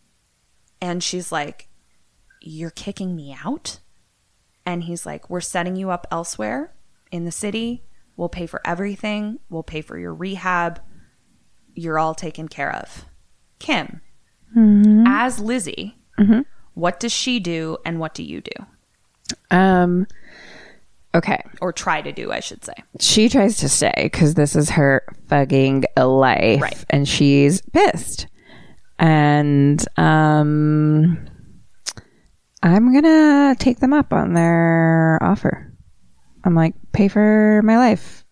And 0.81 1.03
she's 1.03 1.31
like, 1.31 1.67
You're 2.41 2.71
kicking 2.71 3.15
me 3.15 3.35
out? 3.43 3.79
And 4.65 4.83
he's 4.83 5.05
like, 5.05 5.29
We're 5.29 5.41
setting 5.41 5.75
you 5.75 5.89
up 5.91 6.07
elsewhere 6.11 6.73
in 7.11 7.25
the 7.25 7.31
city. 7.31 7.83
We'll 8.17 8.29
pay 8.29 8.47
for 8.47 8.61
everything. 8.65 9.39
We'll 9.49 9.63
pay 9.63 9.81
for 9.81 9.97
your 9.97 10.13
rehab. 10.13 10.81
You're 11.73 11.99
all 11.99 12.15
taken 12.15 12.47
care 12.47 12.73
of. 12.73 13.05
Kim, 13.59 14.01
as 15.07 15.39
Lizzie, 15.39 15.97
what 16.73 16.99
does 16.99 17.11
she 17.11 17.39
do 17.39 17.77
and 17.85 17.99
what 17.99 18.13
do 18.13 18.23
you 18.23 18.41
do? 18.41 18.65
Um 19.51 20.07
Okay. 21.13 21.41
Or 21.61 21.71
try 21.71 22.01
to 22.01 22.11
do, 22.11 22.31
I 22.33 22.41
should 22.41 22.65
say. 22.65 22.73
She 22.99 23.29
tries 23.29 23.57
to 23.59 23.69
stay 23.69 23.93
because 23.95 24.33
this 24.33 24.53
is 24.55 24.71
her 24.71 25.03
fucking 25.29 25.85
life. 25.97 26.61
Right. 26.61 26.85
And 26.89 27.07
she's 27.07 27.61
pissed. 27.61 28.27
And 28.99 29.85
um 29.97 31.17
I'm 32.65 32.91
gonna 32.93 33.55
take 33.59 33.79
them 33.79 33.93
up 33.93 34.11
on 34.11 34.33
their 34.33 35.19
offer. 35.21 35.71
I'm 36.43 36.55
like, 36.55 36.73
pay 36.93 37.07
for 37.07 37.61
my 37.63 37.77
life. 37.77 38.25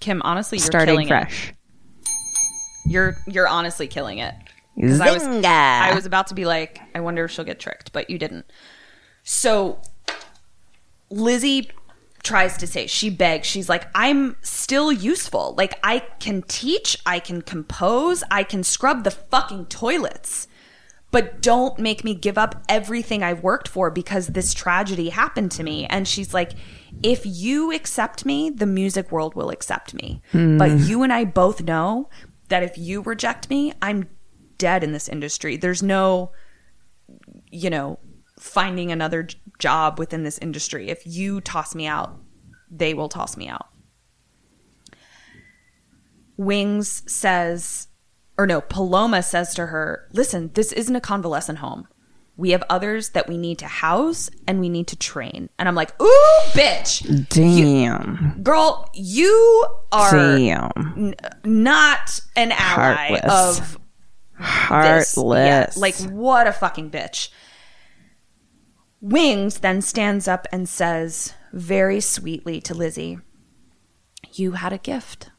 Kim, 0.00 0.22
honestly, 0.22 0.56
you're 0.58 0.64
starting 0.64 0.94
killing 0.94 1.08
fresh. 1.08 1.50
it. 1.50 2.08
You're 2.86 3.16
you're 3.26 3.46
honestly 3.48 3.86
killing 3.86 4.18
it. 4.18 4.34
'Cause 4.80 5.00
I 5.00 5.12
was 5.12 5.22
I 5.22 5.92
was 5.94 6.06
about 6.06 6.28
to 6.28 6.34
be 6.34 6.46
like, 6.46 6.80
I 6.94 7.00
wonder 7.00 7.24
if 7.26 7.30
she'll 7.30 7.44
get 7.44 7.60
tricked, 7.60 7.92
but 7.92 8.08
you 8.08 8.18
didn't. 8.18 8.46
So 9.22 9.80
Lizzie 11.10 11.70
tries 12.22 12.56
to 12.56 12.66
say, 12.66 12.86
she 12.86 13.10
begs, 13.10 13.46
she's 13.46 13.68
like, 13.68 13.86
I'm 13.94 14.36
still 14.40 14.90
useful. 14.90 15.54
Like 15.58 15.78
I 15.84 16.00
can 16.20 16.42
teach, 16.48 16.96
I 17.04 17.18
can 17.20 17.42
compose, 17.42 18.24
I 18.30 18.42
can 18.44 18.64
scrub 18.64 19.04
the 19.04 19.10
fucking 19.10 19.66
toilets. 19.66 20.48
But 21.14 21.42
don't 21.42 21.78
make 21.78 22.02
me 22.02 22.12
give 22.12 22.36
up 22.36 22.64
everything 22.68 23.22
I've 23.22 23.44
worked 23.44 23.68
for 23.68 23.88
because 23.88 24.26
this 24.26 24.52
tragedy 24.52 25.10
happened 25.10 25.52
to 25.52 25.62
me. 25.62 25.86
And 25.86 26.08
she's 26.08 26.34
like, 26.34 26.54
if 27.04 27.24
you 27.24 27.70
accept 27.70 28.26
me, 28.26 28.50
the 28.50 28.66
music 28.66 29.12
world 29.12 29.36
will 29.36 29.50
accept 29.50 29.94
me. 29.94 30.22
Hmm. 30.32 30.58
But 30.58 30.72
you 30.72 31.04
and 31.04 31.12
I 31.12 31.24
both 31.24 31.62
know 31.62 32.10
that 32.48 32.64
if 32.64 32.76
you 32.76 33.00
reject 33.00 33.48
me, 33.48 33.72
I'm 33.80 34.08
dead 34.58 34.82
in 34.82 34.90
this 34.90 35.08
industry. 35.08 35.56
There's 35.56 35.84
no, 35.84 36.32
you 37.48 37.70
know, 37.70 38.00
finding 38.40 38.90
another 38.90 39.28
job 39.60 40.00
within 40.00 40.24
this 40.24 40.38
industry. 40.38 40.90
If 40.90 41.06
you 41.06 41.40
toss 41.40 41.76
me 41.76 41.86
out, 41.86 42.18
they 42.68 42.92
will 42.92 43.08
toss 43.08 43.36
me 43.36 43.46
out. 43.46 43.68
Wings 46.36 47.04
says, 47.06 47.86
or 48.36 48.46
no, 48.46 48.60
Paloma 48.60 49.22
says 49.22 49.54
to 49.54 49.66
her, 49.66 50.08
listen, 50.12 50.50
this 50.54 50.72
isn't 50.72 50.96
a 50.96 51.00
convalescent 51.00 51.58
home. 51.58 51.86
We 52.36 52.50
have 52.50 52.64
others 52.68 53.10
that 53.10 53.28
we 53.28 53.38
need 53.38 53.58
to 53.60 53.66
house 53.66 54.28
and 54.48 54.58
we 54.58 54.68
need 54.68 54.88
to 54.88 54.96
train. 54.96 55.50
And 55.56 55.68
I'm 55.68 55.76
like, 55.76 55.90
ooh, 56.02 56.40
bitch. 56.48 57.28
Damn. 57.28 58.42
Girl, 58.42 58.88
you 58.92 59.64
are 59.92 60.10
Damn. 60.10 60.70
n- 60.96 61.14
not 61.44 62.20
an 62.34 62.50
ally 62.50 63.18
Heartless. 63.20 63.58
of 63.60 63.72
this. 63.72 63.78
Heartless. 64.48 65.76
Yeah, 65.76 65.80
like, 65.80 65.94
what 66.10 66.48
a 66.48 66.52
fucking 66.52 66.90
bitch. 66.90 67.28
Wings 69.00 69.58
then 69.58 69.80
stands 69.80 70.26
up 70.26 70.48
and 70.50 70.68
says 70.68 71.34
very 71.52 72.00
sweetly 72.00 72.60
to 72.62 72.74
Lizzie, 72.74 73.18
You 74.32 74.52
had 74.52 74.72
a 74.72 74.78
gift. 74.78 75.30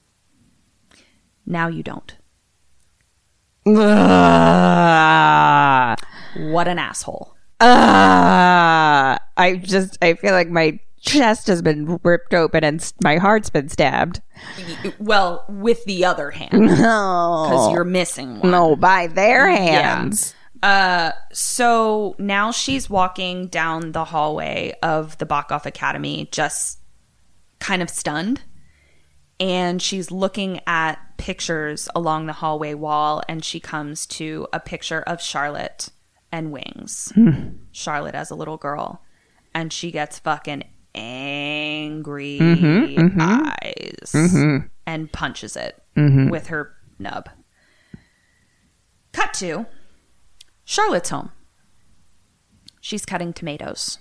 Now 1.46 1.68
you 1.68 1.84
don't. 1.84 2.16
Ugh. 4.66 6.00
What 6.38 6.68
an 6.68 6.80
asshole. 6.80 7.34
Ah, 7.62 9.18
I 9.38 9.56
just 9.56 9.98
I 10.02 10.16
feel 10.16 10.34
like 10.34 10.50
my 10.50 10.80
chest 11.00 11.48
has 11.48 11.62
been 11.62 12.00
ripped 12.04 12.34
open 12.34 12.64
and 12.64 12.92
my 13.04 13.18
heart's 13.18 13.50
been 13.50 13.70
stabbed. 13.70 14.22
Well, 15.00 15.46
with 15.48 15.86
the 15.86 16.04
other 16.06 16.32
hand, 16.32 16.52
No. 16.62 17.48
because 17.50 17.72
you're 17.72 17.84
missing 17.86 18.40
one. 18.40 18.52
No, 18.52 18.76
by 18.76 19.08
their 19.08 19.48
hands. 19.48 20.36
Uh, 20.64 21.12
so 21.32 22.16
now 22.18 22.52
she's 22.52 22.90
walking 22.90 23.48
down 23.48 23.92
the 23.92 24.04
hallway 24.06 24.74
of 24.82 25.18
the 25.20 25.26
Bachoff 25.26 25.66
Academy, 25.66 26.28
just 26.32 26.80
kind 27.60 27.82
of 27.82 27.90
stunned. 27.90 28.42
And 29.40 29.82
she's 29.82 30.12
looking 30.12 30.60
at 30.66 30.98
pictures 31.18 31.88
along 31.96 32.26
the 32.26 32.34
hallway 32.34 32.74
wall, 32.74 33.22
and 33.28 33.44
she 33.44 33.60
comes 33.60 34.06
to 34.08 34.48
a 34.54 34.60
picture 34.60 35.02
of 35.02 35.22
Charlotte 35.22 35.90
and 36.32 36.52
Wings. 36.52 37.12
Hmm. 37.16 37.58
Charlotte 37.72 38.16
as 38.16 38.32
a 38.32 38.36
little 38.36 38.58
girl. 38.58 39.02
And 39.54 39.72
she 39.72 39.92
gets 39.92 40.20
fucking 40.20 40.64
angry 40.94 42.40
mm-hmm, 42.40 43.00
mm-hmm. 43.00 43.22
eyes 43.22 44.12
mm-hmm. 44.12 44.68
and 44.86 45.12
punches 45.12 45.56
it 45.56 45.82
with 45.96 46.48
her 46.48 46.74
nub. 47.00 47.30
Cut 49.12 49.34
to 49.36 49.66
Charlotte's 50.66 51.10
home. 51.10 51.32
She's 52.82 53.06
cutting 53.06 53.34
tomatoes. 53.34 54.00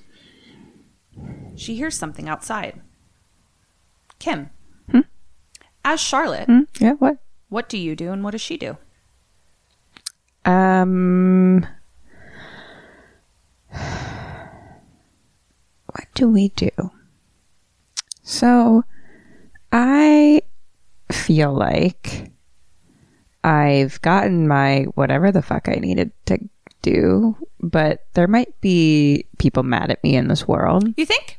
She 1.55 1.77
hears 1.77 1.97
something 1.97 2.29
outside. 2.29 2.81
Kim, 4.19 4.51
hmm? 4.91 5.01
As 5.85 6.01
Charlotte, 6.01 6.49
Yeah, 6.81 6.93
what? 6.95 7.19
what 7.49 7.69
do 7.69 7.77
you 7.79 7.95
do 7.97 8.13
and 8.13 8.25
what 8.25 8.33
does 8.33 8.41
she 8.41 8.57
do? 8.57 8.77
Um 10.45 11.67
What 15.87 16.07
do 16.15 16.29
we 16.29 16.49
do? 16.51 16.71
So 18.23 18.85
I 19.73 20.43
feel 21.13 21.53
like 21.53 22.31
I've 23.45 24.01
gotten 24.03 24.49
my 24.49 24.85
whatever 24.95 25.31
the 25.31 25.43
fuck 25.43 25.69
I 25.69 25.75
needed 25.75 26.11
to 26.27 26.39
do, 26.83 27.37
but 27.61 28.07
there 28.15 28.27
might 28.29 28.59
be 28.61 29.27
people 29.39 29.63
mad 29.63 29.91
at 29.91 30.03
me 30.03 30.17
in 30.17 30.29
this 30.29 30.49
world. 30.49 30.89
You 30.97 31.07
think? 31.07 31.39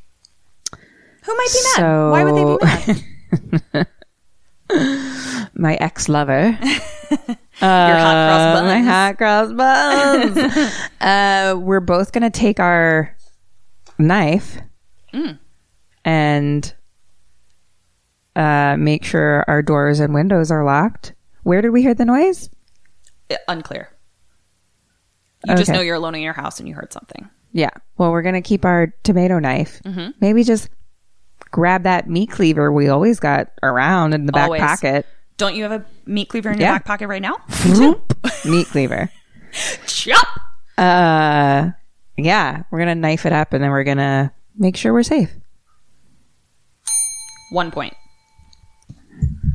Who 1.24 1.36
might 1.36 1.50
be 1.52 1.82
mad? 1.82 2.10
Why 2.12 2.24
would 2.24 2.36
they 2.36 2.46
be 2.46 2.58
mad? 3.74 3.88
My 4.70 5.76
ex 5.80 6.10
lover. 6.10 6.58
Your 7.62 7.98
hot 7.98 8.28
cross 8.28 8.60
buns. 8.60 8.68
my 8.68 8.80
hot 8.82 9.18
cross 9.18 9.52
buns. 9.54 10.74
uh, 11.02 11.56
we're 11.60 11.80
both 11.80 12.12
gonna 12.12 12.30
take 12.30 12.60
our 12.60 13.16
knife 13.98 14.58
Mm. 15.14 15.40
and 16.04 16.76
uh, 18.36 18.76
make 18.78 19.06
sure 19.06 19.46
our 19.48 19.62
doors 19.62 20.02
and 20.02 20.14
windows 20.14 20.52
are 20.52 20.66
locked. 20.66 21.14
Where 21.44 21.62
did 21.62 21.70
we 21.70 21.82
hear 21.82 21.94
the 21.94 22.04
noise? 22.04 22.50
Uh, 23.30 23.36
Unclear. 23.48 23.90
You 25.48 25.56
just 25.56 25.72
know 25.72 25.80
you're 25.80 25.96
alone 25.96 26.16
in 26.16 26.22
your 26.22 26.34
house 26.34 26.60
and 26.60 26.68
you 26.68 26.76
heard 26.76 26.92
something. 26.92 27.30
Yeah. 27.54 27.70
Well, 27.98 28.12
we're 28.12 28.24
gonna 28.24 28.42
keep 28.42 28.66
our 28.66 28.94
tomato 29.04 29.40
knife. 29.40 29.80
Mm-hmm. 29.86 30.10
Maybe 30.20 30.44
just 30.44 30.68
grab 31.56 31.84
that 31.84 32.10
meat 32.10 32.30
cleaver 32.30 32.69
we 32.69 32.90
always 32.90 33.18
got 33.18 33.48
around 33.64 34.14
in 34.14 34.26
the 34.26 34.34
back 34.34 34.48
Always. 34.48 34.60
pocket. 34.61 35.06
Don't 35.38 35.56
you 35.56 35.64
have 35.64 35.72
a 35.72 35.86
meat 36.06 36.27
cleaver 36.27 36.49
in 36.52 36.57
your 36.60 36.68
Yeah. 36.68 36.73
back 36.73 36.84
pocket 36.84 37.07
right 37.07 37.22
now? 37.22 37.38
meat 38.45 38.68
cleaver. 38.68 39.10
Chop! 39.88 40.27
Uh, 40.77 41.72
yeah, 42.18 42.64
we're 42.72 42.80
gonna 42.80 42.94
knife 42.94 43.26
it 43.26 43.32
up 43.32 43.53
and 43.53 43.64
then 43.64 43.72
we're 43.72 43.86
gonna 43.86 44.34
make 44.57 44.76
sure 44.76 44.91
we're 44.91 45.02
safe. 45.03 45.32
One 47.52 47.72
point. 47.72 47.94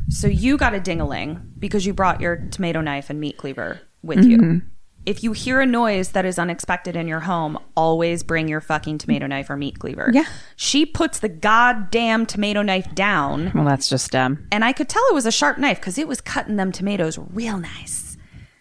So 0.09 0.27
you 0.27 0.57
got 0.57 0.73
a 0.73 0.79
ding-a-ling 0.79 1.53
because 1.59 1.85
you 1.85 1.93
brought 1.93 2.19
your 2.19 2.35
tomato 2.49 2.81
knife 2.81 3.11
and 3.11 3.19
meat 3.19 3.37
cleaver 3.37 3.79
with 4.01 4.25
you. 4.25 4.63
If 5.03 5.23
you 5.23 5.31
hear 5.31 5.59
a 5.59 5.65
noise 5.65 6.09
that 6.09 6.25
is 6.25 6.37
unexpected 6.37 6.95
in 6.95 7.07
your 7.07 7.21
home, 7.21 7.57
always 7.75 8.21
bring 8.21 8.47
your 8.47 8.61
fucking 8.61 8.99
tomato 8.99 9.25
knife 9.25 9.49
or 9.49 9.57
meat 9.57 9.79
cleaver. 9.79 10.11
Yeah. 10.13 10.25
She 10.55 10.85
puts 10.85 11.19
the 11.19 11.29
goddamn 11.29 12.27
tomato 12.27 12.61
knife 12.61 12.93
down, 12.93 13.51
Well, 13.55 13.65
that's 13.65 13.89
just 13.89 14.15
um. 14.15 14.47
and 14.51 14.63
I 14.63 14.73
could 14.73 14.89
tell 14.89 15.01
it 15.09 15.13
was 15.15 15.25
a 15.25 15.31
sharp 15.31 15.57
knife 15.57 15.79
because 15.79 15.97
it 15.97 16.07
was 16.07 16.21
cutting 16.21 16.55
them 16.55 16.71
tomatoes 16.71 17.17
real 17.17 17.57
nice. 17.57 18.15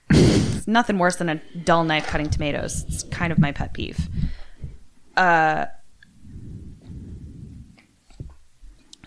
It's 0.08 0.66
nothing 0.66 0.98
worse 0.98 1.16
than 1.16 1.28
a 1.28 1.36
dull 1.64 1.84
knife 1.84 2.06
cutting 2.06 2.30
tomatoes. 2.30 2.84
It's 2.88 3.02
kind 3.04 3.32
of 3.32 3.38
my 3.38 3.52
pet 3.52 3.74
peeve. 3.74 4.08
Uh, 5.16 5.66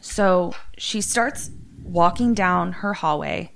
so 0.02 0.54
she 0.78 1.02
starts 1.02 1.50
walking 1.84 2.34
down 2.34 2.72
her 2.74 2.94
hallway, 2.94 3.52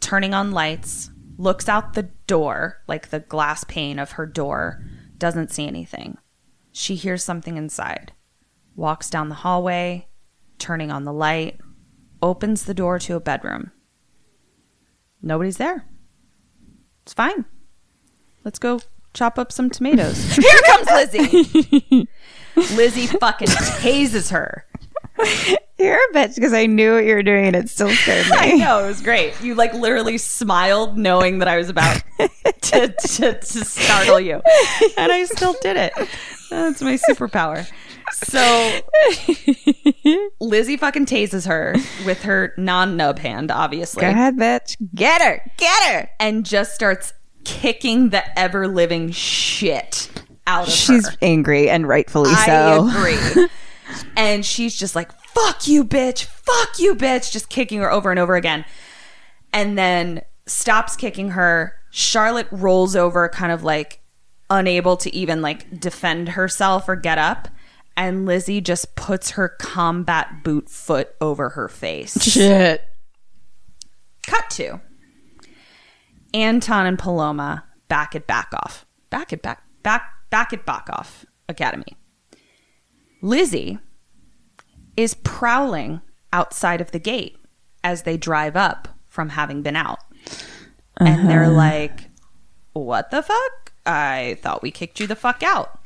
turning 0.00 0.34
on 0.34 0.50
lights, 0.52 1.10
looks 1.36 1.68
out 1.68 1.94
the 1.94 2.10
door, 2.26 2.82
like 2.86 3.08
the 3.08 3.20
glass 3.20 3.64
pane 3.64 3.98
of 3.98 4.12
her 4.12 4.26
door, 4.26 4.84
doesn't 5.18 5.50
see 5.50 5.66
anything. 5.66 6.18
She 6.72 6.96
hears 6.96 7.22
something 7.22 7.56
inside, 7.56 8.12
walks 8.74 9.10
down 9.10 9.28
the 9.28 9.36
hallway, 9.36 10.08
turning 10.58 10.90
on 10.90 11.04
the 11.04 11.12
light, 11.12 11.60
opens 12.22 12.64
the 12.64 12.74
door 12.74 12.98
to 13.00 13.16
a 13.16 13.20
bedroom. 13.20 13.70
Nobody's 15.22 15.56
there. 15.56 15.86
It's 17.02 17.14
fine. 17.14 17.44
Let's 18.44 18.58
go 18.58 18.80
chop 19.14 19.38
up 19.38 19.52
some 19.52 19.70
tomatoes. 19.70 20.36
Here 20.36 20.60
comes 20.66 20.90
Lizzie. 20.90 22.08
Lizzie 22.74 23.06
fucking 23.06 23.48
tases 23.48 24.30
her. 24.30 24.66
You're 25.78 25.96
a 25.96 26.14
bitch 26.14 26.36
because 26.36 26.52
I 26.52 26.66
knew 26.66 26.94
what 26.94 27.04
you 27.04 27.14
were 27.14 27.22
doing 27.22 27.46
and 27.46 27.56
it 27.56 27.68
still 27.68 27.90
scared 27.90 28.26
me. 28.30 28.36
I 28.36 28.52
know, 28.52 28.84
it 28.84 28.86
was 28.86 29.02
great. 29.02 29.40
You 29.40 29.54
like 29.56 29.74
literally 29.74 30.18
smiled 30.18 30.96
knowing 30.96 31.38
that 31.40 31.48
I 31.48 31.56
was 31.56 31.68
about 31.68 32.00
to, 32.18 32.88
to, 32.88 33.38
to 33.40 33.64
startle 33.64 34.20
you. 34.20 34.40
And 34.96 35.10
I 35.10 35.24
still 35.24 35.54
did 35.60 35.76
it. 35.76 35.92
That's 36.50 36.80
my 36.80 36.94
superpower. 36.94 37.68
So 38.12 38.80
Lizzie 40.40 40.76
fucking 40.76 41.06
tases 41.06 41.46
her 41.48 41.74
with 42.06 42.22
her 42.22 42.54
non 42.56 42.96
nub 42.96 43.18
hand, 43.18 43.50
obviously. 43.50 44.02
Go 44.02 44.10
ahead, 44.10 44.36
bitch. 44.36 44.76
Get 44.94 45.20
her. 45.22 45.50
Get 45.56 45.92
her. 45.92 46.10
and 46.20 46.46
just 46.46 46.74
starts 46.74 47.12
kicking 47.44 48.10
the 48.10 48.38
ever 48.38 48.68
living 48.68 49.10
shit 49.10 50.08
out 50.46 50.62
of 50.62 50.68
her. 50.68 50.70
She's 50.70 51.08
her. 51.08 51.16
angry 51.20 51.68
and 51.68 51.88
rightfully 51.88 52.30
I 52.32 52.46
so. 52.46 52.88
I 52.90 52.98
agree. 52.98 53.48
And 54.16 54.44
she's 54.44 54.76
just 54.76 54.94
like, 54.94 55.12
fuck 55.28 55.66
you, 55.66 55.84
bitch. 55.84 56.24
Fuck 56.24 56.78
you, 56.78 56.94
bitch. 56.94 57.32
Just 57.32 57.48
kicking 57.48 57.80
her 57.80 57.90
over 57.90 58.10
and 58.10 58.18
over 58.18 58.36
again. 58.36 58.64
And 59.52 59.78
then 59.78 60.22
stops 60.46 60.96
kicking 60.96 61.30
her. 61.30 61.74
Charlotte 61.90 62.48
rolls 62.50 62.96
over, 62.96 63.28
kind 63.28 63.52
of 63.52 63.62
like 63.62 64.00
unable 64.50 64.96
to 64.96 65.14
even 65.14 65.42
like 65.42 65.80
defend 65.80 66.30
herself 66.30 66.88
or 66.88 66.96
get 66.96 67.18
up. 67.18 67.48
And 67.96 68.26
Lizzie 68.26 68.60
just 68.60 68.96
puts 68.96 69.32
her 69.32 69.48
combat 69.48 70.42
boot 70.42 70.68
foot 70.68 71.14
over 71.20 71.50
her 71.50 71.68
face. 71.68 72.20
Shit. 72.20 72.82
Cut 74.26 74.50
to 74.50 74.80
Anton 76.32 76.86
and 76.86 76.98
Paloma 76.98 77.64
back 77.88 78.16
at 78.16 78.26
Bachoff. 78.26 78.84
Back 79.10 79.32
at 79.32 79.42
back 79.42 79.62
back 79.82 80.02
back 80.30 80.52
at 80.52 80.66
Bachoff 80.66 81.24
Academy. 81.48 81.96
Lizzie 83.24 83.78
is 84.98 85.14
prowling 85.14 86.02
outside 86.30 86.82
of 86.82 86.90
the 86.90 86.98
gate 86.98 87.38
as 87.82 88.02
they 88.02 88.18
drive 88.18 88.54
up 88.54 88.86
from 89.06 89.30
having 89.30 89.62
been 89.62 89.76
out. 89.76 90.00
And 90.98 91.30
they're 91.30 91.44
uh-huh. 91.44 91.52
like, 91.52 92.10
What 92.74 93.10
the 93.10 93.22
fuck? 93.22 93.72
I 93.86 94.36
thought 94.42 94.62
we 94.62 94.70
kicked 94.70 95.00
you 95.00 95.06
the 95.06 95.16
fuck 95.16 95.42
out. 95.42 95.80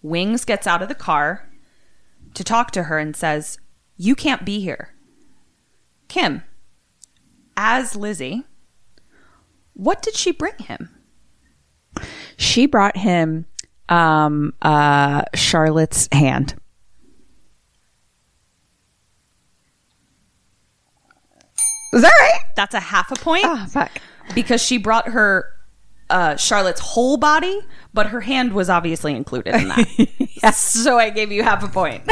Wings 0.00 0.46
gets 0.46 0.66
out 0.66 0.80
of 0.80 0.88
the 0.88 0.94
car 0.94 1.50
to 2.32 2.42
talk 2.42 2.70
to 2.70 2.84
her 2.84 2.98
and 2.98 3.14
says, 3.14 3.58
You 3.98 4.14
can't 4.14 4.46
be 4.46 4.60
here. 4.60 4.94
Kim, 6.08 6.44
as 7.58 7.94
Lizzie, 7.94 8.44
what 9.74 10.00
did 10.00 10.14
she 10.14 10.32
bring 10.32 10.56
him? 10.56 10.88
she 12.38 12.64
brought 12.64 12.96
him 12.96 13.44
um, 13.92 14.54
uh, 14.62 15.22
Charlotte's 15.34 16.08
hand. 16.12 16.54
Is 21.92 22.00
that 22.02 22.12
right? 22.20 22.40
That's 22.56 22.74
a 22.74 22.80
half 22.80 23.10
a 23.12 23.16
point 23.16 23.44
Oh, 23.44 23.66
fuck. 23.68 23.90
because 24.34 24.62
she 24.62 24.78
brought 24.78 25.08
her 25.08 25.46
uh, 26.08 26.36
Charlotte's 26.36 26.80
whole 26.80 27.16
body, 27.18 27.60
but 27.92 28.06
her 28.08 28.20
hand 28.22 28.54
was 28.54 28.70
obviously 28.70 29.14
included 29.14 29.54
in 29.54 29.68
that. 29.68 29.86
yes. 30.42 30.58
So 30.58 30.98
I 30.98 31.10
gave 31.10 31.30
you 31.32 31.42
half 31.42 31.62
a 31.62 31.68
point. 31.68 32.02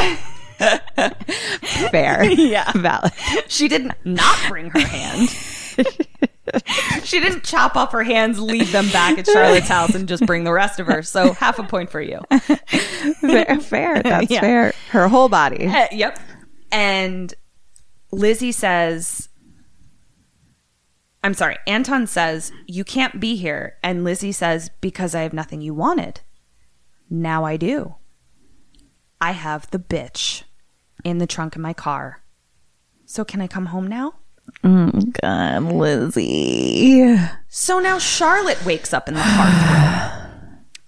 Fair. 1.91 2.25
Yeah. 2.31 2.71
Valid. 2.73 3.13
She 3.49 3.69
didn't 3.69 3.93
not 4.05 4.37
bring 4.49 4.69
her 4.71 4.81
hand. 4.81 5.35
she 7.05 7.21
didn't 7.21 7.45
chop 7.45 7.77
off 7.77 7.93
her 7.93 8.03
hands, 8.03 8.39
leave 8.41 8.73
them 8.73 8.89
back 8.91 9.19
at 9.19 9.27
Charlotte's 9.27 9.69
house, 9.69 9.95
and 9.95 10.09
just 10.09 10.25
bring 10.27 10.45
the 10.45 10.53
rest 10.53 10.81
of 10.81 10.87
her. 10.87 11.03
So 11.03 11.33
half 11.33 11.59
a 11.59 11.63
point 11.65 11.91
for 11.91 12.01
you. 12.01 12.21
fair. 13.21 13.61
Fair. 13.61 14.03
That's 14.03 14.31
Yeah. 14.31 14.41
fair. 14.41 14.75
Her 14.91 15.09
whole 15.09 15.29
body. 15.29 15.67
Uh, 15.67 15.87
yep. 15.93 16.19
And 16.73 17.33
Lizzie 18.13 18.53
says, 18.53 19.29
I'm 21.23 21.35
sorry, 21.35 21.57
Anton 21.67 22.07
says, 22.07 22.53
You 22.67 22.85
can't 22.85 23.21
be 23.21 23.37
here. 23.37 23.77
And 23.83 24.05
Lizzie 24.05 24.33
says, 24.33 24.71
Because 24.81 25.15
I 25.15 25.23
have 25.23 25.33
nothing 25.33 25.61
you 25.61 25.75
wanted. 25.75 26.21
Now 27.09 27.45
I 27.45 27.57
do. 27.57 27.97
I 29.21 29.33
have 29.33 29.71
the 29.71 29.79
bitch 29.79 30.45
in 31.05 31.19
the 31.19 31.27
trunk 31.27 31.57
of 31.57 31.63
my 31.63 31.73
car. 31.73 32.23
So 33.05 33.25
can 33.25 33.41
I 33.41 33.47
come 33.49 33.67
home 33.67 33.87
now? 33.89 34.15
God, 34.63 35.63
Lizzie. 35.63 37.17
So 37.49 37.79
now 37.79 37.99
Charlotte 37.99 38.65
wakes 38.65 38.93
up 38.93 39.09
in 39.09 39.15
the 39.15 39.21
hearth 39.23 40.21
room. 40.21 40.27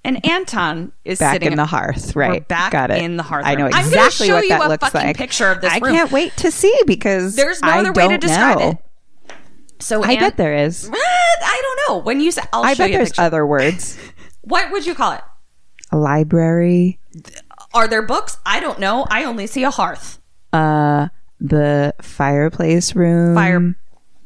And 0.05 0.27
Anton 0.27 0.91
is 1.05 1.21
Back 1.21 1.35
sitting 1.35 1.53
in 1.53 1.57
the 1.57 1.65
hearth, 1.67 2.17
We're 2.17 2.23
right? 2.23 2.49
back 2.49 2.73
Got 2.73 2.91
it. 2.91 3.03
in 3.03 3.17
the 3.17 3.23
hearth 3.23 3.45
I 3.47 3.55
know 3.55 3.65
room. 3.67 3.73
I'm 3.75 3.87
exactly 3.87 4.27
show 4.27 4.35
what 4.35 4.43
you 4.43 4.49
that 4.49 4.67
a 4.67 4.69
looks 4.69 4.93
like. 4.95 5.17
picture 5.17 5.49
of 5.49 5.61
this 5.61 5.73
I 5.73 5.79
room. 5.79 5.95
can't 5.95 6.11
wait 6.11 6.37
to 6.39 6.51
see 6.51 6.75
because 6.87 7.37
There's 7.37 7.63
no 7.63 7.69
I 7.69 7.79
other 7.79 7.93
way 7.93 8.09
to 8.09 8.19
describe 8.19 8.59
know. 8.59 8.71
it. 8.71 8.79
So 9.79 10.03
I 10.03 10.17
bet 10.17 10.37
there 10.37 10.55
is. 10.57 10.91
I 10.93 11.63
don't 11.63 11.81
know. 11.89 11.99
When 12.05 12.21
you 12.21 12.33
say, 12.33 12.43
I'll 12.53 12.65
I 12.65 12.75
show 12.75 12.79
bet 12.85 12.91
you 12.91 12.97
there's 12.99 13.11
picture. 13.11 13.23
other 13.23 13.47
words. 13.47 13.97
what 14.43 14.73
would 14.73 14.87
you 14.87 14.95
call 14.97 15.13
it? 15.13 15.21
A 15.93 15.97
library. 15.97 16.99
Are 17.75 17.87
there 17.87 18.03
books? 18.03 18.39
I 18.45 18.59
don't 18.61 18.81
know. 18.81 19.07
I 19.09 19.25
only 19.25 19.47
see 19.47 19.63
a 19.63 19.71
hearth, 19.71 20.19
Uh, 20.53 21.09
the 21.43 21.95
fireplace 22.01 22.95
room. 22.95 23.35
fire, 23.35 23.75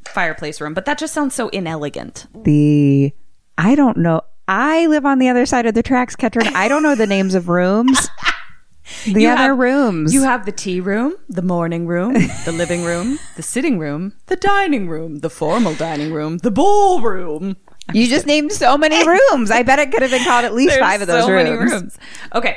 fireplace 0.07 0.61
room. 0.61 0.75
But 0.75 0.85
that 0.85 0.99
just 0.99 1.15
sounds 1.15 1.35
so 1.35 1.49
inelegant. 1.49 2.27
the 2.45 3.13
I 3.59 3.75
don't 3.75 3.97
know. 3.99 4.21
I 4.49 4.87
live 4.87 5.07
on 5.07 5.19
the 5.19 5.29
other 5.29 5.47
side 5.47 5.67
of 5.67 5.75
the 5.75 5.83
tracks, 5.83 6.15
Ketrin. 6.15 6.53
I 6.55 6.69
don't 6.69 6.83
know 6.83 6.95
the 6.95 7.07
names 7.07 7.35
of 7.35 7.49
rooms. 7.49 8.09
The 9.05 9.23
You 9.23 9.29
other 9.31 9.39
have- 9.49 9.59
rooms. 9.59 10.15
You 10.15 10.23
have 10.23 10.47
the 10.47 10.53
tea 10.53 10.79
room, 10.81 11.15
the 11.29 11.43
morning 11.43 11.89
room, 11.89 12.13
the 12.45 12.53
living 12.53 12.85
room, 12.85 13.19
the 13.35 13.43
sitting 13.43 13.81
room, 13.81 14.13
the 14.27 14.37
dining 14.37 14.89
room, 14.89 15.19
the 15.19 15.29
formal 15.31 15.75
dining 15.75 16.13
room, 16.13 16.39
the 16.39 16.53
ballroom. 16.53 17.57
You 17.93 18.07
just 18.07 18.27
named 18.27 18.53
so 18.53 18.79
many 18.79 19.05
rooms. 19.05 19.51
I 19.51 19.65
bet 19.65 19.81
it 19.81 19.91
could 19.91 20.03
have 20.03 20.13
been 20.13 20.23
called 20.23 20.45
at 20.45 20.55
least 20.55 20.71
There's 20.71 20.81
five 20.81 21.01
of 21.01 21.09
those 21.09 21.25
so 21.25 21.33
rooms. 21.33 21.45
many 21.51 21.57
rooms. 21.57 21.99
Okay. 22.33 22.57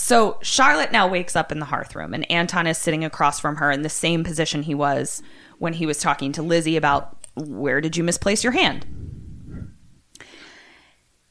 So 0.00 0.38
Charlotte 0.42 0.92
now 0.92 1.08
wakes 1.08 1.34
up 1.34 1.50
in 1.50 1.58
the 1.58 1.66
hearth 1.66 1.96
room, 1.96 2.14
and 2.14 2.30
Anton 2.30 2.68
is 2.68 2.78
sitting 2.78 3.04
across 3.04 3.40
from 3.40 3.56
her 3.56 3.72
in 3.72 3.82
the 3.82 3.88
same 3.88 4.22
position 4.22 4.62
he 4.62 4.74
was 4.74 5.24
when 5.58 5.72
he 5.72 5.86
was 5.86 5.98
talking 5.98 6.30
to 6.32 6.42
Lizzie 6.42 6.76
about 6.76 7.26
where 7.34 7.80
did 7.80 7.96
you 7.96 8.04
misplace 8.04 8.44
your 8.44 8.52
hand. 8.52 8.86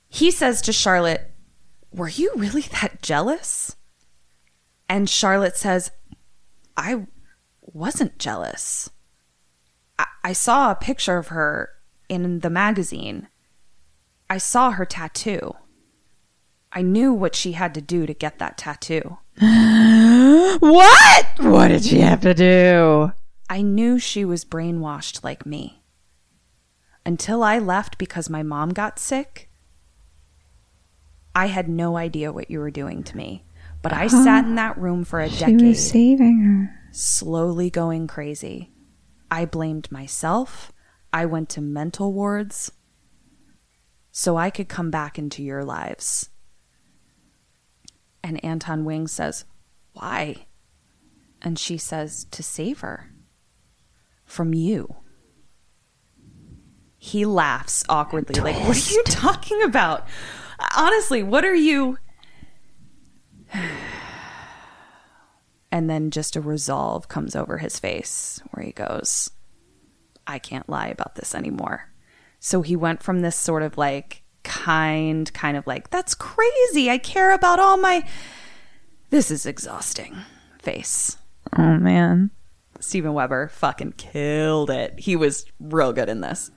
He 0.09 0.29
says 0.31 0.61
to 0.63 0.73
Charlotte, 0.73 1.31
Were 1.93 2.09
you 2.09 2.33
really 2.35 2.63
that 2.81 3.01
jealous? 3.01 3.77
And 4.89 5.09
Charlotte 5.09 5.55
says, 5.55 5.89
I 6.75 7.07
wasn't 7.61 8.19
jealous. 8.19 8.89
I, 9.97 10.07
I 10.25 10.33
saw 10.33 10.71
a 10.71 10.75
picture 10.75 11.17
of 11.17 11.29
her 11.29 11.69
in 12.09 12.41
the 12.41 12.49
magazine. 12.49 13.29
I 14.29 14.39
saw 14.39 14.71
her 14.71 14.85
tattoo. 14.85 15.55
I 16.77 16.83
knew 16.83 17.11
what 17.11 17.33
she 17.33 17.53
had 17.53 17.73
to 17.73 17.81
do 17.81 18.05
to 18.05 18.13
get 18.13 18.37
that 18.37 18.55
tattoo. 18.55 19.17
What? 20.59 21.25
What 21.39 21.69
did 21.69 21.83
she 21.85 21.99
have 22.01 22.21
to 22.21 22.35
do? 22.35 23.11
I 23.49 23.63
knew 23.63 23.97
she 23.97 24.23
was 24.23 24.45
brainwashed 24.45 25.23
like 25.23 25.43
me. 25.43 25.81
Until 27.03 27.41
I 27.41 27.57
left 27.57 27.97
because 27.97 28.29
my 28.29 28.43
mom 28.43 28.69
got 28.69 28.99
sick, 28.99 29.49
I 31.33 31.47
had 31.47 31.67
no 31.67 31.97
idea 31.97 32.31
what 32.31 32.51
you 32.51 32.59
were 32.59 32.69
doing 32.71 33.01
to 33.05 33.17
me. 33.17 33.43
But 33.81 33.93
I 33.93 34.05
sat 34.25 34.45
in 34.45 34.53
that 34.55 34.77
room 34.77 35.03
for 35.03 35.19
a 35.19 35.29
She 35.31 35.39
decade, 35.39 35.61
was 35.61 35.89
saving 35.89 36.41
her. 36.43 36.79
slowly 36.91 37.71
going 37.71 38.05
crazy. 38.05 38.71
I 39.31 39.45
blamed 39.45 39.91
myself. 39.91 40.71
I 41.11 41.25
went 41.25 41.49
to 41.49 41.61
mental 41.61 42.13
wards 42.13 42.71
so 44.11 44.37
I 44.37 44.51
could 44.51 44.69
come 44.69 44.91
back 44.91 45.17
into 45.17 45.41
your 45.41 45.63
lives. 45.65 46.29
And 48.23 48.43
Anton 48.43 48.85
Wing 48.85 49.07
says, 49.07 49.45
Why? 49.93 50.47
And 51.41 51.57
she 51.57 51.77
says, 51.77 52.25
To 52.31 52.43
save 52.43 52.79
her 52.79 53.11
from 54.25 54.53
you. 54.53 54.97
He 56.97 57.25
laughs 57.25 57.83
awkwardly, 57.87 58.41
like, 58.41 58.55
What 58.67 58.77
are 58.77 58.93
you 58.93 59.03
talking 59.03 59.61
about? 59.63 60.07
Honestly, 60.75 61.23
what 61.23 61.45
are 61.45 61.55
you? 61.55 61.97
And 65.71 65.89
then 65.89 66.11
just 66.11 66.35
a 66.35 66.41
resolve 66.41 67.07
comes 67.07 67.35
over 67.35 67.59
his 67.59 67.77
face 67.77 68.41
where 68.51 68.65
he 68.65 68.71
goes, 68.71 69.29
I 70.25 70.39
can't 70.39 70.69
lie 70.69 70.87
about 70.87 71.15
this 71.15 71.35
anymore. 71.35 71.91
So 72.39 72.61
he 72.61 72.75
went 72.75 73.03
from 73.03 73.21
this 73.21 73.35
sort 73.35 73.63
of 73.63 73.77
like 73.77 74.23
kind, 74.47 75.31
kind 75.33 75.57
of 75.57 75.67
like, 75.67 75.89
that's 75.91 76.15
crazy. 76.15 76.89
I 76.89 76.97
care 76.97 77.31
about 77.31 77.59
all 77.59 77.77
my. 77.77 78.07
This 79.09 79.29
is 79.29 79.45
exhausting 79.45 80.15
face. 80.59 81.17
Oh 81.55 81.77
man. 81.77 82.31
Steven 82.79 83.13
Weber 83.13 83.47
fucking 83.49 83.93
killed 83.93 84.69
it. 84.69 84.99
He 84.99 85.15
was 85.15 85.45
real 85.59 85.93
good 85.93 86.09
in 86.09 86.21
this. 86.21 86.51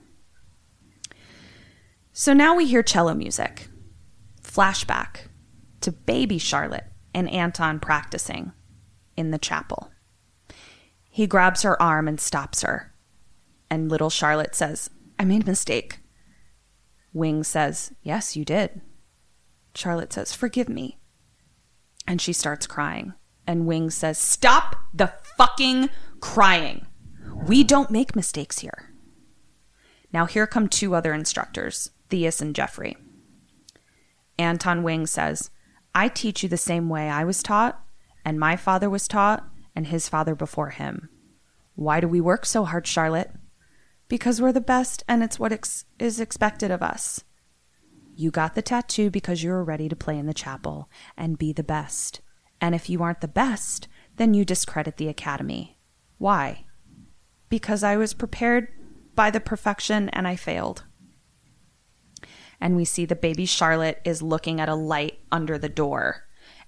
So 2.13 2.33
now 2.33 2.55
we 2.55 2.65
hear 2.65 2.83
cello 2.83 3.13
music. 3.13 3.67
Flashback 4.41 5.27
to 5.81 5.91
baby 5.91 6.37
Charlotte 6.37 6.85
and 7.13 7.29
Anton 7.29 7.79
practicing 7.79 8.51
in 9.17 9.31
the 9.31 9.39
chapel. 9.39 9.91
He 11.09 11.27
grabs 11.27 11.63
her 11.63 11.81
arm 11.81 12.07
and 12.07 12.19
stops 12.19 12.61
her. 12.61 12.93
And 13.69 13.89
little 13.89 14.09
Charlotte 14.09 14.55
says, 14.55 14.89
I 15.17 15.25
made 15.25 15.43
a 15.43 15.47
mistake. 15.47 16.00
Wing 17.13 17.43
says, 17.43 17.91
Yes, 18.01 18.35
you 18.35 18.45
did. 18.45 18.81
Charlotte 19.75 20.13
says, 20.13 20.33
Forgive 20.33 20.69
me. 20.69 20.97
And 22.07 22.21
she 22.21 22.33
starts 22.33 22.67
crying. 22.67 23.13
And 23.47 23.65
Wing 23.65 23.89
says, 23.89 24.17
Stop 24.17 24.75
the 24.93 25.13
fucking 25.37 25.89
crying. 26.19 26.87
We 27.47 27.63
don't 27.63 27.91
make 27.91 28.15
mistakes 28.15 28.59
here. 28.59 28.93
Now, 30.13 30.25
here 30.25 30.45
come 30.45 30.67
two 30.67 30.93
other 30.93 31.13
instructors, 31.13 31.91
Theus 32.09 32.41
and 32.41 32.55
Jeffrey. 32.55 32.97
Anton 34.37 34.83
Wing 34.83 35.07
says, 35.07 35.49
I 35.95 36.07
teach 36.07 36.43
you 36.43 36.49
the 36.49 36.57
same 36.57 36.89
way 36.89 37.09
I 37.09 37.23
was 37.23 37.43
taught, 37.43 37.81
and 38.25 38.39
my 38.39 38.55
father 38.55 38.89
was 38.89 39.07
taught, 39.07 39.45
and 39.75 39.87
his 39.87 40.09
father 40.09 40.35
before 40.35 40.69
him. 40.69 41.09
Why 41.75 41.99
do 41.99 42.07
we 42.07 42.21
work 42.21 42.45
so 42.45 42.65
hard, 42.65 42.85
Charlotte? 42.85 43.31
Because 44.11 44.41
we're 44.41 44.51
the 44.51 44.59
best, 44.59 45.05
and 45.07 45.23
it's 45.23 45.39
what 45.39 45.53
ex- 45.53 45.85
is 45.97 46.19
expected 46.19 46.69
of 46.69 46.81
us. 46.81 47.23
You 48.13 48.29
got 48.29 48.55
the 48.55 48.61
tattoo 48.61 49.09
because 49.09 49.41
you 49.41 49.51
were 49.51 49.63
ready 49.63 49.87
to 49.87 49.95
play 49.95 50.17
in 50.17 50.25
the 50.25 50.33
chapel 50.33 50.89
and 51.15 51.37
be 51.37 51.53
the 51.53 51.63
best. 51.63 52.19
And 52.59 52.75
if 52.75 52.89
you 52.89 53.01
aren't 53.01 53.21
the 53.21 53.29
best, 53.29 53.87
then 54.17 54.33
you 54.33 54.43
discredit 54.43 54.97
the 54.97 55.07
academy. 55.07 55.79
Why? 56.17 56.65
Because 57.47 57.83
I 57.85 57.95
was 57.95 58.13
prepared 58.13 58.67
by 59.15 59.31
the 59.31 59.39
perfection 59.39 60.09
and 60.09 60.27
I 60.27 60.35
failed. 60.35 60.83
And 62.59 62.75
we 62.75 62.83
see 62.83 63.05
the 63.05 63.15
baby 63.15 63.45
Charlotte 63.45 64.01
is 64.03 64.21
looking 64.21 64.59
at 64.59 64.67
a 64.67 64.75
light 64.75 65.19
under 65.31 65.57
the 65.57 65.69
door. 65.69 66.25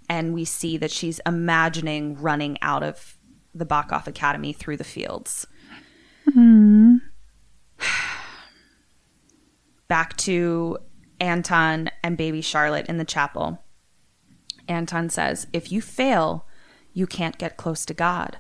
And 0.08 0.34
we 0.34 0.46
see 0.46 0.78
that 0.78 0.92
she's 0.92 1.20
imagining 1.26 2.16
running 2.16 2.58
out 2.62 2.84
of 2.84 3.18
the 3.54 3.66
Bachoff 3.66 4.08
Academy 4.08 4.54
through 4.54 4.78
the 4.78 4.86
fields. 4.86 5.46
Mm-hmm. 6.26 7.03
Back 9.88 10.18
to 10.18 10.78
Anton 11.20 11.90
and 12.04 12.18
baby 12.18 12.42
Charlotte 12.42 12.88
in 12.88 12.98
the 12.98 13.06
chapel. 13.06 13.64
Anton 14.68 15.10
says, 15.10 15.48
If 15.54 15.72
you 15.72 15.82
fail, 15.82 16.46
you 16.94 17.08
can't 17.08 17.38
get 17.38 17.58
close 17.58 17.86
to 17.86 17.94
God. 17.94 18.38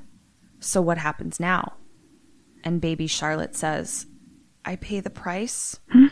So 0.59 0.81
what 0.81 0.97
happens 0.97 1.39
now? 1.39 1.73
And 2.63 2.79
baby 2.79 3.07
Charlotte 3.07 3.55
says, 3.55 4.07
I 4.63 4.77
pay 4.77 4.99
the 4.99 5.09
price. 5.09 5.79
Hmm? 5.91 6.07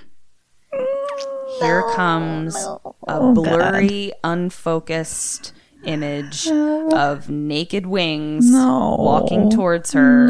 Here 1.60 1.84
comes 1.93 2.56
a 2.56 2.80
oh, 3.07 3.34
blurry, 3.34 4.11
unfocused 4.23 5.53
image 5.84 6.48
of 6.48 7.30
naked 7.30 7.86
wings 7.86 8.45
walking 8.52 9.49
towards 9.49 9.91
her 9.94 10.26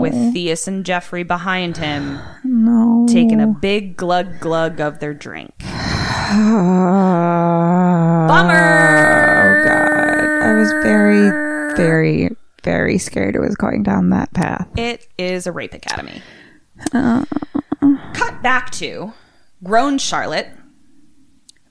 with 0.00 0.12
Theus 0.34 0.68
and 0.68 0.84
Jeffrey 0.84 1.22
behind 1.22 1.76
him 1.76 2.18
taking 3.08 3.40
a 3.40 3.46
big 3.46 3.96
glug 3.96 4.40
glug 4.40 4.80
of 4.80 4.98
their 4.98 5.14
drink. 5.14 5.52
Oh, 6.34 8.26
Bummer. 8.26 8.54
Oh 8.54 9.64
God, 9.68 10.42
I 10.42 10.54
was 10.58 10.70
very, 10.82 11.28
very, 11.76 12.30
very 12.64 12.96
scared 12.96 13.36
it 13.36 13.40
was 13.40 13.54
going 13.54 13.82
down 13.82 14.08
that 14.10 14.32
path. 14.32 14.66
It 14.78 15.06
is 15.18 15.46
a 15.46 15.52
rape 15.52 15.74
academy. 15.74 16.22
Uh. 16.94 17.26
Cut 18.14 18.42
back 18.42 18.70
to 18.72 19.12
grown 19.62 19.98
Charlotte 19.98 20.48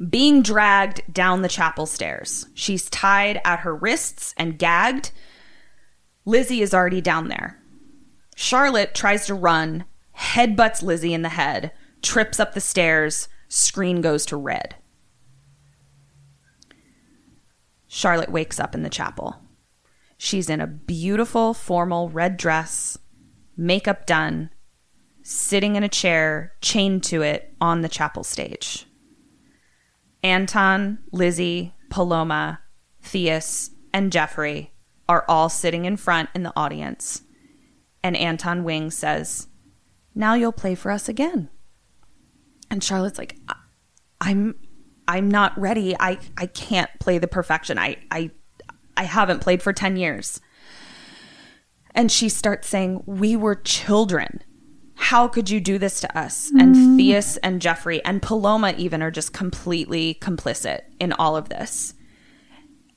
being 0.09 0.41
dragged 0.41 1.01
down 1.11 1.41
the 1.41 1.47
chapel 1.47 1.85
stairs. 1.85 2.47
She's 2.53 2.89
tied 2.89 3.39
at 3.45 3.59
her 3.59 3.75
wrists 3.75 4.33
and 4.37 4.57
gagged. 4.57 5.11
Lizzie 6.25 6.61
is 6.61 6.73
already 6.73 7.01
down 7.01 7.27
there. 7.27 7.59
Charlotte 8.35 8.95
tries 8.95 9.25
to 9.27 9.33
run, 9.33 9.85
headbutts 10.17 10.81
Lizzie 10.81 11.13
in 11.13 11.21
the 11.21 11.29
head, 11.29 11.71
trips 12.01 12.39
up 12.39 12.53
the 12.53 12.61
stairs, 12.61 13.27
screen 13.47 14.01
goes 14.01 14.25
to 14.27 14.37
red. 14.37 14.75
Charlotte 17.87 18.31
wakes 18.31 18.59
up 18.59 18.73
in 18.73 18.83
the 18.83 18.89
chapel. 18.89 19.41
She's 20.17 20.49
in 20.49 20.61
a 20.61 20.67
beautiful 20.67 21.53
formal 21.53 22.09
red 22.09 22.37
dress, 22.37 22.97
makeup 23.57 24.05
done, 24.05 24.49
sitting 25.23 25.75
in 25.75 25.83
a 25.83 25.89
chair, 25.89 26.53
chained 26.61 27.03
to 27.05 27.21
it 27.21 27.53
on 27.59 27.81
the 27.81 27.89
chapel 27.89 28.23
stage. 28.23 28.87
Anton, 30.23 30.99
Lizzie, 31.11 31.73
Paloma, 31.89 32.59
Theus, 33.03 33.71
and 33.93 34.11
Jeffrey 34.11 34.71
are 35.09 35.25
all 35.27 35.49
sitting 35.49 35.85
in 35.85 35.97
front 35.97 36.29
in 36.35 36.43
the 36.43 36.53
audience. 36.55 37.23
And 38.03 38.15
Anton 38.15 38.63
Wing 38.63 38.91
says, 38.91 39.47
Now 40.15 40.33
you'll 40.33 40.51
play 40.51 40.75
for 40.75 40.91
us 40.91 41.09
again. 41.09 41.49
And 42.69 42.83
Charlotte's 42.83 43.17
like, 43.17 43.37
"I- 43.49 43.55
I'm 44.21 44.55
I'm 45.07 45.29
not 45.29 45.59
ready. 45.59 45.95
I, 45.99 46.19
I 46.37 46.45
can't 46.45 46.89
play 46.99 47.17
the 47.17 47.27
perfection. 47.27 47.77
I, 47.77 47.97
I 48.09 48.31
I 48.95 49.03
haven't 49.03 49.41
played 49.41 49.61
for 49.61 49.73
10 49.73 49.97
years. 49.97 50.39
And 51.93 52.11
she 52.11 52.29
starts 52.29 52.67
saying, 52.69 53.03
We 53.05 53.35
were 53.35 53.55
children. 53.55 54.41
How 55.01 55.27
could 55.27 55.49
you 55.49 55.59
do 55.59 55.79
this 55.79 55.99
to 56.01 56.17
us? 56.17 56.51
And 56.51 56.75
mm. 56.75 56.95
Theus 56.95 57.39
and 57.41 57.59
Jeffrey 57.59 58.05
and 58.05 58.21
Paloma 58.21 58.75
even 58.77 59.01
are 59.01 59.09
just 59.09 59.33
completely 59.33 60.19
complicit 60.21 60.81
in 60.99 61.11
all 61.11 61.35
of 61.35 61.49
this. 61.49 61.95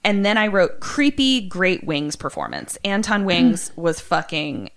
And 0.05 0.25
then 0.25 0.37
I 0.37 0.49
wrote 0.49 0.81
creepy 0.81 1.49
great 1.49 1.83
wings 1.85 2.15
performance. 2.15 2.77
Anton 2.85 3.23
mm. 3.23 3.27
Wings 3.27 3.73
was 3.75 4.01
fucking 4.01 4.69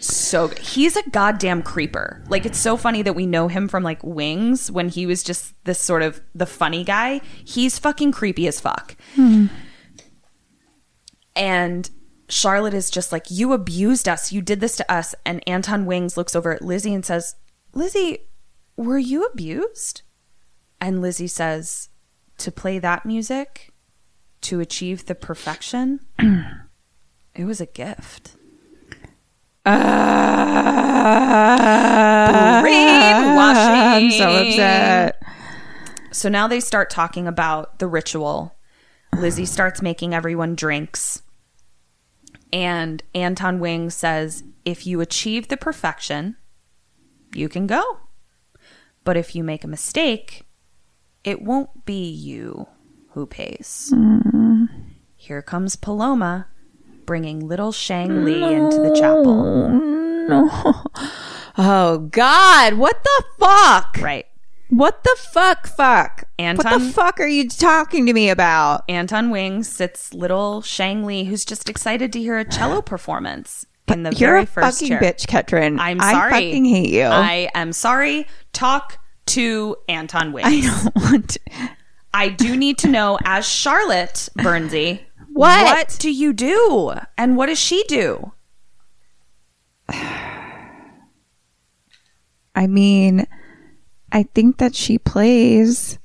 so 0.00 0.48
good. 0.48 0.58
He's 0.58 0.96
a 0.96 1.08
goddamn 1.10 1.62
creeper. 1.62 2.20
Like 2.28 2.44
it's 2.44 2.58
so 2.58 2.76
funny 2.76 3.02
that 3.02 3.14
we 3.14 3.26
know 3.26 3.46
him 3.46 3.68
from 3.68 3.84
like 3.84 4.02
Wings 4.02 4.68
when 4.68 4.88
he 4.88 5.06
was 5.06 5.22
just 5.22 5.54
this 5.62 5.78
sort 5.78 6.02
of 6.02 6.20
the 6.34 6.46
funny 6.46 6.82
guy. 6.82 7.20
He's 7.44 7.78
fucking 7.78 8.10
creepy 8.10 8.48
as 8.48 8.58
fuck. 8.58 8.96
Hmm. 9.14 9.46
And 11.36 11.88
Charlotte 12.32 12.72
is 12.72 12.90
just 12.90 13.12
like, 13.12 13.30
You 13.30 13.52
abused 13.52 14.08
us. 14.08 14.32
You 14.32 14.40
did 14.40 14.60
this 14.60 14.74
to 14.76 14.90
us. 14.90 15.14
And 15.26 15.46
Anton 15.46 15.84
Wings 15.84 16.16
looks 16.16 16.34
over 16.34 16.52
at 16.52 16.62
Lizzie 16.62 16.94
and 16.94 17.04
says, 17.04 17.36
Lizzie, 17.74 18.20
were 18.74 18.96
you 18.96 19.24
abused? 19.26 20.00
And 20.80 21.02
Lizzie 21.02 21.26
says, 21.26 21.90
To 22.38 22.50
play 22.50 22.78
that 22.78 23.04
music, 23.04 23.70
to 24.40 24.60
achieve 24.60 25.04
the 25.04 25.14
perfection, 25.14 26.00
it 27.34 27.44
was 27.44 27.60
a 27.60 27.66
gift. 27.66 28.36
Brainwashing. 29.66 29.76
I'm 33.76 34.10
so 34.10 34.30
upset. 34.30 35.22
So 36.12 36.30
now 36.30 36.48
they 36.48 36.60
start 36.60 36.88
talking 36.88 37.26
about 37.26 37.78
the 37.78 37.86
ritual. 37.86 38.56
Lizzie 39.14 39.44
starts 39.44 39.82
making 39.82 40.14
everyone 40.14 40.54
drinks. 40.54 41.22
And 42.52 43.02
Anton 43.14 43.60
Wing 43.60 43.90
says, 43.90 44.44
if 44.64 44.86
you 44.86 45.00
achieve 45.00 45.48
the 45.48 45.56
perfection, 45.56 46.36
you 47.34 47.48
can 47.48 47.66
go. 47.66 47.82
But 49.04 49.16
if 49.16 49.34
you 49.34 49.42
make 49.42 49.64
a 49.64 49.68
mistake, 49.68 50.44
it 51.24 51.42
won't 51.42 51.84
be 51.84 52.08
you 52.08 52.68
who 53.10 53.26
pays. 53.26 53.90
Hmm. 53.94 54.66
Here 55.16 55.42
comes 55.42 55.76
Paloma 55.76 56.48
bringing 57.06 57.46
little 57.46 57.72
Shang 57.72 58.24
Li 58.24 58.42
into 58.42 58.80
the 58.80 58.94
chapel. 58.94 59.90
Oh 61.58 61.98
God, 61.98 62.74
what 62.74 63.04
the 63.04 63.24
fuck? 63.38 63.98
Right. 64.00 64.24
What 64.74 65.04
the 65.04 65.14
fuck? 65.18 65.66
Fuck. 65.66 66.24
Anton, 66.38 66.64
what 66.72 66.78
the 66.80 66.92
fuck 66.92 67.20
are 67.20 67.26
you 67.26 67.46
talking 67.46 68.06
to 68.06 68.12
me 68.14 68.30
about? 68.30 68.84
Anton 68.88 69.28
Wing 69.30 69.62
sits 69.62 70.14
little 70.14 70.62
Shang 70.62 71.04
Li, 71.04 71.24
who's 71.24 71.44
just 71.44 71.68
excited 71.68 72.10
to 72.14 72.18
hear 72.20 72.38
a 72.38 72.44
cello 72.44 72.80
performance 72.82 73.66
in 73.88 74.02
the 74.02 74.14
You're 74.14 74.30
very 74.30 74.42
a 74.44 74.46
first 74.46 74.78
fucking 74.80 74.88
chair. 74.88 75.00
bitch, 75.00 75.26
Ketrin. 75.26 75.78
I'm 75.78 76.00
I 76.00 76.12
sorry. 76.12 76.30
fucking 76.30 76.64
hate 76.64 76.88
you. 76.88 77.02
I 77.04 77.50
am 77.54 77.74
sorry. 77.74 78.26
Talk 78.54 78.98
to 79.26 79.76
Anton 79.90 80.32
Wing. 80.32 80.46
I 80.46 80.60
don't 80.62 80.96
want. 80.96 81.28
To. 81.30 81.40
I 82.14 82.30
do 82.30 82.56
need 82.56 82.78
to 82.78 82.88
know, 82.88 83.18
as 83.24 83.46
Charlotte 83.46 84.30
Bernsey, 84.38 85.00
What? 85.34 85.64
what 85.64 85.96
do 85.98 86.10
you 86.10 86.32
do, 86.32 86.94
and 87.18 87.36
what 87.36 87.46
does 87.46 87.58
she 87.58 87.84
do? 87.88 88.32
I 92.54 92.66
mean, 92.66 93.26
I 94.12 94.24
think 94.34 94.58
that 94.58 94.74
she 94.74 94.98
plays. 94.98 95.98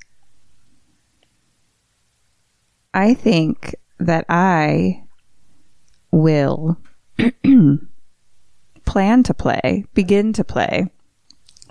I 2.94 3.14
think 3.14 3.74
that 3.98 4.24
I 4.28 5.04
will 6.10 6.78
plan 8.84 9.22
to 9.24 9.34
play, 9.34 9.84
begin 9.94 10.32
to 10.32 10.44
play, 10.44 10.90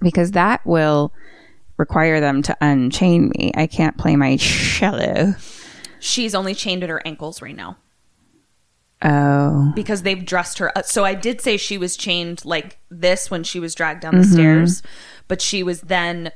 because 0.01 0.31
that 0.31 0.65
will 0.65 1.11
require 1.77 2.19
them 2.19 2.41
to 2.43 2.57
unchain 2.61 3.29
me. 3.37 3.51
I 3.55 3.67
can't 3.67 3.97
play 3.97 4.15
my 4.15 4.37
cello. 4.37 5.33
She's 5.99 6.35
only 6.35 6.53
chained 6.53 6.83
at 6.83 6.89
her 6.89 7.01
ankles 7.05 7.41
right 7.41 7.55
now 7.55 7.77
Oh. 9.03 9.71
because 9.75 10.01
they've 10.03 10.23
dressed 10.25 10.57
her. 10.59 10.71
So 10.83 11.03
I 11.05 11.13
did 11.15 11.41
say 11.41 11.57
she 11.57 11.77
was 11.77 11.97
chained 11.97 12.45
like 12.45 12.77
this 12.89 13.29
when 13.31 13.43
she 13.43 13.59
was 13.59 13.73
dragged 13.75 14.01
down 14.01 14.13
Mm-hmm. 14.13 14.21
the 14.21 14.27
stairs, 14.27 14.83
but 15.27 15.41
she 15.41 15.63
was 15.63 15.81
then, 15.81 16.31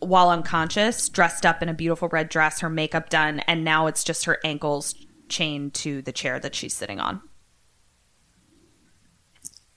while 0.00 0.30
unconscious, 0.30 1.08
dressed 1.08 1.44
up 1.46 1.62
in 1.62 1.68
a 1.68 1.74
beautiful 1.74 2.08
red 2.08 2.28
dress, 2.28 2.60
her 2.60 2.70
makeup 2.70 3.08
done, 3.10 3.40
and 3.40 3.64
now 3.64 3.86
it's 3.86 4.04
just 4.04 4.24
her 4.26 4.38
ankles 4.44 4.94
chained 5.28 5.74
to 5.74 6.02
the 6.02 6.12
chair 6.12 6.38
that 6.40 6.54
she's 6.54 6.74
sitting 6.74 7.00
on. 7.00 7.20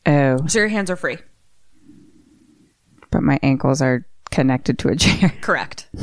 Oh. 0.06 0.45
So 0.47 0.60
your 0.60 0.68
hands 0.69 0.89
are 0.89 0.95
free. 0.95 1.18
But 3.11 3.23
my 3.23 3.39
ankles 3.41 3.81
are 3.81 4.06
connected 4.31 4.77
to 4.80 4.89
a 4.89 4.95
chair. 4.95 5.34
Correct. 5.41 5.88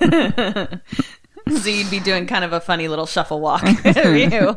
so 0.00 1.68
you'd 1.68 1.90
be 1.90 2.00
doing 2.00 2.26
kind 2.26 2.44
of 2.44 2.52
a 2.52 2.60
funny 2.60 2.88
little 2.88 3.06
shuffle 3.06 3.40
walk. 3.40 3.62
you. 3.84 4.56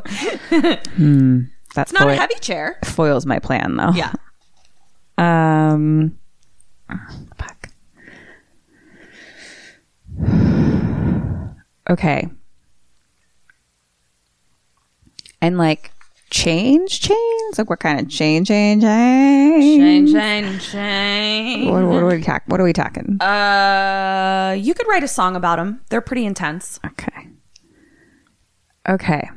That's 1.74 1.92
It's 1.92 2.00
not 2.00 2.08
a 2.08 2.16
heavy 2.16 2.38
chair. 2.40 2.78
foils 2.84 3.26
my 3.26 3.38
plan 3.38 3.76
though. 3.76 3.92
Yeah. 3.92 4.12
Um. 5.18 6.18
Fuck. 7.36 7.68
Okay. 11.88 12.28
And 15.40 15.58
like 15.58 15.92
change 16.30 17.00
change. 17.00 17.58
Like 17.58 17.70
what 17.70 17.80
kind 17.80 18.00
of 18.00 18.08
change, 18.08 18.48
change, 18.48 18.82
change, 18.82 20.12
change, 20.12 20.70
change. 20.70 21.70
What, 21.70 21.84
what 21.84 22.02
are 22.02 22.06
we 22.06 22.22
talking? 22.22 22.46
What 22.46 22.60
are 22.60 22.64
we 22.64 22.72
talking? 22.72 23.20
Uh, 23.20 24.56
you 24.58 24.74
could 24.74 24.88
write 24.88 25.02
a 25.02 25.08
song 25.08 25.36
about 25.36 25.56
them. 25.56 25.80
They're 25.90 26.00
pretty 26.00 26.26
intense. 26.26 26.80
okay. 26.84 27.28
Okay. 28.88 29.28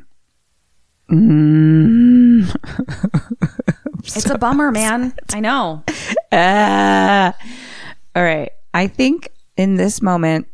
Mm. 1.12 2.56
It's 4.16 4.30
a 4.30 4.38
bummer, 4.38 4.72
man. 4.72 5.14
I 5.34 5.40
know. 5.40 5.84
Ah. 6.32 7.36
all 8.16 8.24
right. 8.24 8.52
I 8.74 8.88
think 8.88 9.30
in 9.58 9.76
this 9.76 10.02
moment, 10.02 10.48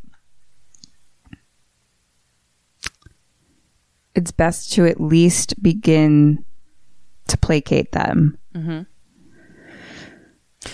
it's 4.15 4.31
best 4.31 4.71
to 4.73 4.85
at 4.85 4.99
least 4.99 5.61
begin 5.61 6.45
to 7.27 7.37
placate 7.37 7.91
them. 7.91 8.37
Mm-hmm. 8.55 8.81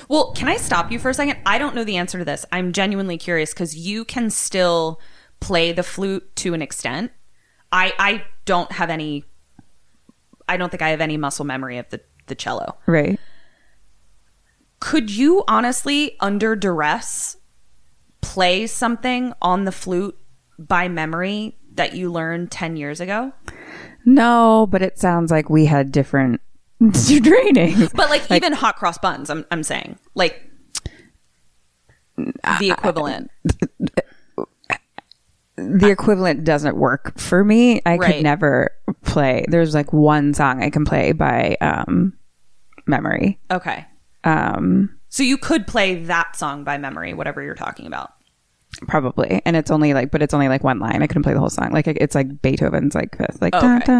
Well, 0.07 0.31
can 0.33 0.47
I 0.47 0.57
stop 0.57 0.91
you 0.91 0.99
for 0.99 1.09
a 1.09 1.13
second? 1.13 1.37
I 1.45 1.57
don't 1.57 1.75
know 1.75 1.83
the 1.83 1.97
answer 1.97 2.17
to 2.17 2.25
this. 2.25 2.45
I'm 2.51 2.71
genuinely 2.71 3.17
curious 3.17 3.53
because 3.53 3.75
you 3.75 4.05
can 4.05 4.29
still 4.29 5.01
play 5.39 5.71
the 5.71 5.83
flute 5.83 6.35
to 6.37 6.53
an 6.53 6.61
extent. 6.61 7.11
I 7.71 7.93
I 7.99 8.23
don't 8.45 8.71
have 8.71 8.89
any. 8.89 9.25
I 10.47 10.57
don't 10.57 10.69
think 10.69 10.81
I 10.81 10.89
have 10.89 11.01
any 11.01 11.17
muscle 11.17 11.45
memory 11.45 11.77
of 11.77 11.89
the 11.89 12.01
the 12.27 12.35
cello. 12.35 12.77
Right. 12.85 13.19
Could 14.81 15.09
you 15.09 15.43
honestly, 15.47 16.17
under 16.19 16.55
duress, 16.57 17.37
play 18.19 18.67
something 18.67 19.31
on 19.41 19.63
the 19.63 19.71
flute 19.71 20.17
by 20.59 20.89
memory 20.89 21.55
that 21.75 21.93
you 21.95 22.11
learned 22.11 22.51
ten 22.51 22.75
years 22.75 22.99
ago? 22.99 23.31
No, 24.05 24.67
but 24.69 24.81
it 24.81 24.99
sounds 24.99 25.31
like 25.31 25.49
we 25.49 25.65
had 25.67 25.91
different 25.91 26.41
training. 26.93 27.87
But 27.93 28.09
like, 28.09 28.29
even 28.31 28.51
hot 28.53 28.75
cross 28.75 28.97
buns, 28.97 29.29
I'm 29.29 29.45
I'm 29.51 29.63
saying 29.63 29.97
like 30.15 30.43
the 32.59 32.71
equivalent. 32.71 33.29
the 35.57 35.89
equivalent 35.89 36.43
doesn't 36.43 36.75
work 36.75 37.17
for 37.19 37.43
me. 37.43 37.81
I 37.85 37.97
Right. 37.97 38.15
could 38.15 38.23
never 38.23 38.71
play. 39.03 39.45
There's 39.47 39.73
like 39.75 39.93
one 39.93 40.33
song 40.33 40.63
I 40.63 40.69
can 40.71 40.85
play 40.85 41.11
by 41.11 41.55
um 41.61 42.13
memory. 42.87 43.39
Okay. 43.51 43.85
Um, 44.23 44.97
so 45.09 45.23
you 45.23 45.37
could 45.37 45.67
play 45.67 46.03
that 46.03 46.35
song 46.35 46.63
by 46.63 46.77
memory, 46.77 47.13
whatever 47.13 47.41
you're 47.41 47.55
talking 47.55 47.85
about. 47.85 48.13
Probably, 48.87 49.41
and 49.45 49.57
it's 49.57 49.69
only 49.69 49.93
like, 49.93 50.11
but 50.11 50.21
it's 50.21 50.33
only 50.33 50.47
like 50.47 50.63
one 50.63 50.79
line. 50.79 51.03
I 51.03 51.07
couldn't 51.07 51.23
play 51.23 51.33
the 51.33 51.39
whole 51.39 51.49
song. 51.49 51.71
Like 51.71 51.87
it's 51.87 52.15
like 52.15 52.41
Beethoven's 52.41 52.95
like 52.95 53.17
fifth, 53.17 53.41
like. 53.41 53.53
Oh, 53.53 53.59
okay. 53.59 53.75
okay. 53.75 53.91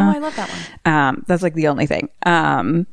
Oh, 0.00 0.10
I 0.10 0.18
love 0.18 0.34
that 0.36 0.48
one. 0.48 0.94
Um, 0.94 1.24
that's 1.28 1.42
like 1.42 1.52
the 1.54 1.68
only 1.68 1.86
thing. 1.86 2.08
Um, 2.24 2.86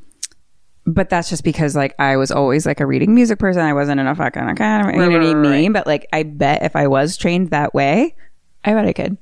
but 0.85 1.09
that's 1.09 1.29
just 1.29 1.43
because 1.45 1.75
like 1.75 1.95
I 1.99 2.17
was 2.17 2.31
always 2.31 2.65
like 2.65 2.79
a 2.81 2.85
reading 2.85 3.15
music 3.15 3.39
person. 3.39 3.61
I 3.61 3.73
wasn't 3.73 3.99
in 4.01 4.07
a 4.07 4.15
fucking 4.15 4.41
academy. 4.49 4.93
You 4.93 5.09
know 5.09 5.19
what 5.19 5.25
I 5.25 5.33
mean? 5.33 5.73
But 5.73 5.87
like 5.87 6.07
I 6.11 6.23
bet 6.23 6.63
if 6.63 6.75
I 6.75 6.87
was 6.87 7.15
trained 7.17 7.51
that 7.51 7.73
way, 7.73 8.15
I 8.63 8.73
bet 8.73 8.85
I 8.85 8.93
could. 8.93 9.17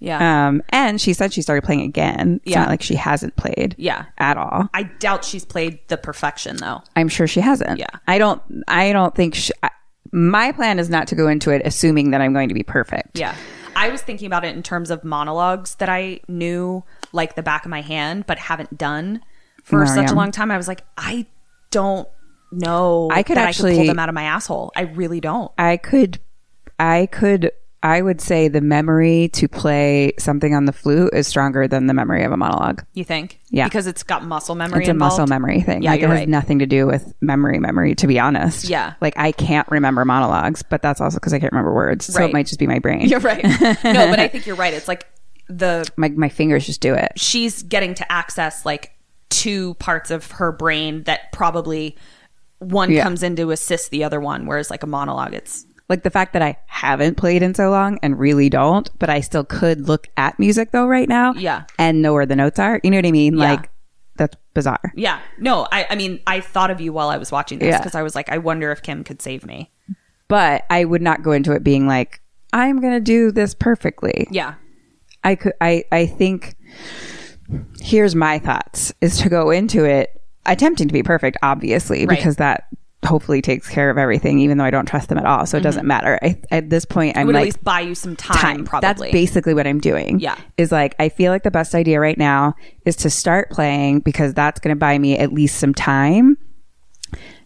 Yeah. 0.00 0.48
Um, 0.48 0.62
and 0.70 1.00
she 1.00 1.12
said 1.12 1.32
she 1.32 1.42
started 1.42 1.62
playing 1.62 1.82
again. 1.82 2.40
It's 2.44 2.52
Yeah. 2.52 2.60
not 2.60 2.68
like 2.70 2.82
she 2.82 2.94
hasn't 2.94 3.36
played. 3.36 3.74
Yeah. 3.78 4.06
At 4.18 4.36
all. 4.38 4.68
I 4.74 4.84
doubt 4.84 5.24
she's 5.24 5.44
played 5.44 5.78
the 5.88 5.96
perfection 5.98 6.56
though. 6.56 6.82
I'm 6.96 7.08
sure 7.08 7.26
she 7.26 7.40
hasn't. 7.40 7.78
Yeah. 7.78 7.86
I 8.08 8.18
don't. 8.18 8.40
I 8.66 8.92
don't 8.92 9.14
think. 9.14 9.34
She, 9.34 9.52
I, 9.62 9.70
my 10.12 10.52
plan 10.52 10.78
is 10.78 10.90
not 10.90 11.06
to 11.08 11.14
go 11.14 11.28
into 11.28 11.50
it 11.50 11.62
assuming 11.64 12.10
that 12.12 12.20
I'm 12.20 12.32
going 12.32 12.48
to 12.48 12.54
be 12.54 12.62
perfect. 12.62 13.18
Yeah. 13.18 13.34
I 13.76 13.90
was 13.90 14.02
thinking 14.02 14.26
about 14.26 14.44
it 14.44 14.56
in 14.56 14.62
terms 14.62 14.90
of 14.90 15.04
monologues 15.04 15.76
that 15.76 15.88
I 15.88 16.20
knew 16.28 16.82
like 17.12 17.36
the 17.36 17.42
back 17.42 17.64
of 17.64 17.70
my 17.70 17.80
hand, 17.82 18.26
but 18.26 18.38
haven't 18.38 18.76
done 18.76 19.20
for 19.62 19.80
No, 19.80 19.84
such 19.84 20.08
yeah. 20.08 20.12
a 20.12 20.16
long 20.16 20.32
time. 20.32 20.50
I 20.50 20.56
was 20.56 20.66
like, 20.66 20.82
I 20.98 21.26
don't 21.70 22.08
know 22.50 23.08
I 23.12 23.22
could 23.22 23.36
that 23.36 23.46
I 23.46 23.48
actually- 23.50 23.72
could 23.72 23.78
pull 23.78 23.86
them 23.86 23.98
out 23.98 24.08
of 24.08 24.14
my 24.14 24.24
asshole. 24.24 24.72
I 24.74 24.82
really 24.82 25.20
don't. 25.20 25.52
I 25.56 25.76
could, 25.76 26.18
I 26.78 27.06
could, 27.06 27.52
I 27.82 28.02
would 28.02 28.20
say 28.20 28.48
the 28.48 28.60
memory 28.60 29.28
to 29.32 29.48
play 29.48 30.12
something 30.18 30.54
on 30.54 30.66
the 30.66 30.72
flute 30.72 31.14
is 31.14 31.26
stronger 31.26 31.66
than 31.66 31.86
the 31.86 31.94
memory 31.94 32.24
of 32.24 32.32
a 32.32 32.36
monologue. 32.36 32.84
You 32.92 33.04
think? 33.04 33.40
Yeah. 33.48 33.64
Because 33.64 33.86
it's 33.86 34.02
got 34.02 34.22
muscle 34.24 34.54
memory. 34.54 34.80
It's 34.80 34.88
a 34.88 34.90
involved? 34.90 35.12
muscle 35.12 35.26
memory 35.26 35.62
thing. 35.62 35.82
Yeah, 35.82 35.92
like 35.92 36.02
it 36.02 36.08
has 36.08 36.18
right. 36.18 36.28
nothing 36.28 36.58
to 36.58 36.66
do 36.66 36.86
with 36.86 37.14
memory 37.22 37.58
memory, 37.58 37.94
to 37.94 38.06
be 38.06 38.18
honest. 38.18 38.68
Yeah. 38.68 38.94
Like 39.00 39.14
I 39.16 39.32
can't 39.32 39.66
remember 39.70 40.04
monologues, 40.04 40.62
but 40.62 40.82
that's 40.82 41.00
also 41.00 41.16
because 41.16 41.32
I 41.32 41.38
can't 41.38 41.52
remember 41.52 41.72
words. 41.72 42.04
So 42.04 42.22
it 42.22 42.32
might 42.34 42.46
just 42.46 42.58
be 42.60 42.66
my 42.66 42.80
brain. 42.80 43.08
You're 43.08 43.20
right. 43.20 43.42
no, 43.62 44.08
but 44.10 44.18
I 44.20 44.28
think 44.28 44.46
you're 44.46 44.56
right. 44.56 44.74
It's 44.74 44.88
like 44.88 45.06
the 45.48 45.90
My 45.96 46.10
my 46.10 46.28
fingers 46.28 46.66
just 46.66 46.80
do 46.82 46.92
it. 46.94 47.12
she's 47.16 47.62
getting 47.62 47.94
to 47.94 48.12
access 48.12 48.66
like 48.66 48.92
two 49.30 49.72
parts 49.74 50.10
of 50.10 50.30
her 50.32 50.52
brain 50.52 51.04
that 51.04 51.32
probably 51.32 51.96
one 52.58 52.90
Yeah. 52.90 53.02
comes 53.04 53.22
in 53.22 53.36
to 53.36 53.50
assist 53.52 53.90
the 53.90 54.04
other 54.04 54.20
one, 54.20 54.44
whereas 54.46 54.70
like 54.70 54.82
a 54.82 54.86
monologue, 54.86 55.32
it's 55.32 55.64
Like 55.90 56.04
the 56.04 56.10
fact 56.10 56.32
that 56.32 56.40
I 56.40 56.56
haven't 56.66 57.16
played 57.16 57.42
in 57.42 57.54
so 57.54 57.68
long 57.70 57.98
and 58.02 58.18
really 58.18 58.48
don't, 58.48 58.88
but 58.98 59.10
I 59.10 59.20
still 59.20 59.44
could 59.44 59.86
look 59.88 60.08
at 60.16 60.38
music 60.38 60.70
though 60.70 60.86
right 60.86 61.08
now. 61.08 61.34
Yeah. 61.34 61.64
And 61.78 62.00
know 62.00 62.14
where 62.14 62.24
the 62.26 62.36
notes 62.36 62.58
are. 62.58 62.80
You 62.82 62.90
know 62.90 62.96
what 62.96 63.04
I 63.06 63.10
mean? 63.12 63.36
Yeah. 63.36 63.50
Like 63.50 63.70
that's 64.16 64.36
bizarre. 64.54 64.92
yeah. 64.96 65.18
No, 65.38 65.66
I, 65.72 65.86
I 65.90 65.94
mean, 65.96 66.20
I 66.26 66.40
thought 66.40 66.70
of 66.70 66.80
you 66.80 66.92
while 66.92 67.08
I 67.08 67.16
was 67.18 67.32
watching 67.32 67.58
this 67.58 67.68
Yeah. 67.68 67.78
because 67.78 67.94
I 67.94 68.02
was 68.02 68.14
like, 68.14 68.28
I 68.30 68.38
wonder 68.38 68.70
if 68.72 68.82
Kim 68.82 69.02
could 69.04 69.20
save 69.20 69.44
me. 69.44 69.70
But 70.28 70.64
I 70.70 70.84
would 70.84 71.02
not 71.02 71.22
go 71.22 71.32
into 71.32 71.52
it 71.52 71.64
being 71.64 71.86
like, 71.86 72.20
I'm 72.52 72.80
gonna 72.80 73.00
do 73.00 73.30
this 73.32 73.54
perfectly. 73.54 74.26
Yeah. 74.30 74.54
I 75.24 75.34
could 75.34 75.52
I 75.60 75.84
I 75.92 76.06
think 76.06 76.54
here's 77.80 78.14
my 78.14 78.38
thoughts 78.38 78.92
is 79.00 79.18
to 79.18 79.28
go 79.28 79.50
into 79.50 79.84
it 79.84 80.10
attempting 80.46 80.86
to 80.88 80.92
be 80.94 81.02
perfect 81.02 81.36
obviously 81.42 82.06
Right. 82.06 82.16
because 82.16 82.36
that 82.36 82.64
hopefully 83.04 83.40
takes 83.40 83.66
care 83.68 83.88
of 83.88 83.96
everything 83.96 84.38
even 84.40 84.58
though 84.58 84.64
I 84.64 84.70
don't 84.70 84.84
trust 84.86 85.08
them 85.08 85.16
at 85.16 85.24
all 85.24 85.46
so 85.46 85.56
it 85.56 85.62
doesn't 85.62 85.86
matter 85.86 86.18
I, 86.22 86.38
at 86.50 86.68
this 86.68 86.84
point 86.84 87.16
I'm 87.16 87.26
would 87.26 87.34
like 87.34 87.40
at 87.42 87.44
least 87.46 87.64
buy 87.64 87.80
you 87.80 87.94
some 87.94 88.14
time, 88.14 88.64
probably. 88.66 88.86
that's 88.86 89.00
basically 89.12 89.54
what 89.54 89.66
I'm 89.66 89.80
doing 89.80 90.20
Yeah. 90.20 90.36
is 90.58 90.70
like 90.70 90.96
I 90.98 91.08
feel 91.08 91.32
like 91.32 91.42
the 91.42 91.50
best 91.50 91.74
idea 91.74 91.98
right 91.98 92.18
now 92.18 92.54
is 92.84 92.96
to 92.96 93.08
start 93.10 93.50
playing 93.50 94.00
because 94.00 94.34
that's 94.34 94.60
going 94.60 94.74
to 94.74 94.78
buy 94.78 94.98
me 94.98 95.16
at 95.16 95.32
least 95.32 95.56
some 95.58 95.72
time 95.72 96.36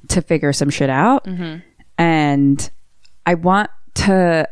to 0.08 0.20
figure 0.22 0.52
some 0.52 0.70
shit 0.70 0.90
out 0.90 1.24
Mm-hmm. 1.24 1.58
and 1.98 2.70
I 3.26 3.34
want 3.34 3.70
to 3.94 4.48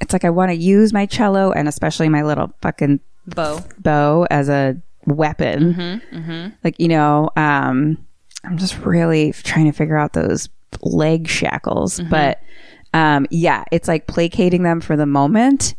it's 0.00 0.12
like 0.12 0.24
I 0.24 0.30
want 0.30 0.50
to 0.50 0.56
use 0.56 0.92
my 0.92 1.06
cello 1.06 1.50
and 1.52 1.66
especially 1.68 2.08
my 2.08 2.22
little 2.22 2.52
fucking 2.62 3.00
Bow. 3.26 3.62
bow 3.80 4.26
as 4.30 4.48
a 4.48 4.80
weapon. 5.06 6.52
Like, 6.64 6.78
you 6.78 6.88
know, 6.88 7.30
um, 7.36 7.98
I'm 8.44 8.56
just 8.58 8.78
really 8.78 9.32
trying 9.32 9.66
to 9.66 9.72
figure 9.72 9.96
out 9.96 10.12
those 10.12 10.48
leg 10.82 11.28
shackles. 11.28 12.00
But 12.00 12.40
um, 12.94 13.26
yeah, 13.30 13.64
it's 13.70 13.88
like 13.88 14.06
placating 14.06 14.62
them 14.62 14.80
for 14.80 14.96
the 14.96 15.06
moment, 15.06 15.74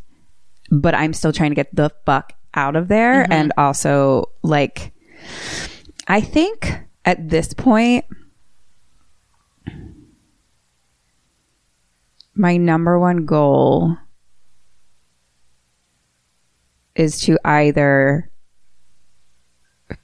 but 0.70 0.96
I'm 0.96 1.14
still 1.14 1.34
trying 1.34 1.52
to 1.52 1.56
get 1.56 1.74
the 1.76 1.92
fuck 2.06 2.34
out 2.54 2.76
of 2.76 2.88
there. 2.88 3.26
And 3.32 3.52
also, 3.58 4.26
like, 4.44 4.94
I 6.08 6.22
think 6.22 6.80
at 7.06 7.30
this 7.30 7.54
point, 7.54 8.06
my 12.34 12.58
number 12.58 13.00
one 13.00 13.26
goal 13.26 13.98
is 16.96 17.22
to 17.22 17.38
either 17.46 18.30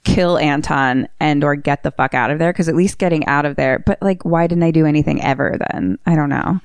kill 0.04 0.38
Anton 0.38 1.08
and 1.20 1.44
or 1.44 1.54
get 1.56 1.82
the 1.82 1.90
fuck 1.90 2.14
out 2.14 2.30
of 2.30 2.38
there 2.38 2.52
because 2.52 2.68
at 2.68 2.74
least 2.74 2.98
getting 2.98 3.26
out 3.26 3.44
of 3.46 3.56
there 3.56 3.78
but 3.86 4.00
like 4.02 4.24
why 4.24 4.46
didn't 4.46 4.64
I 4.64 4.70
do 4.70 4.86
anything 4.86 5.22
ever 5.22 5.56
then 5.72 5.98
I 6.06 6.14
don't 6.14 6.28
know 6.28 6.60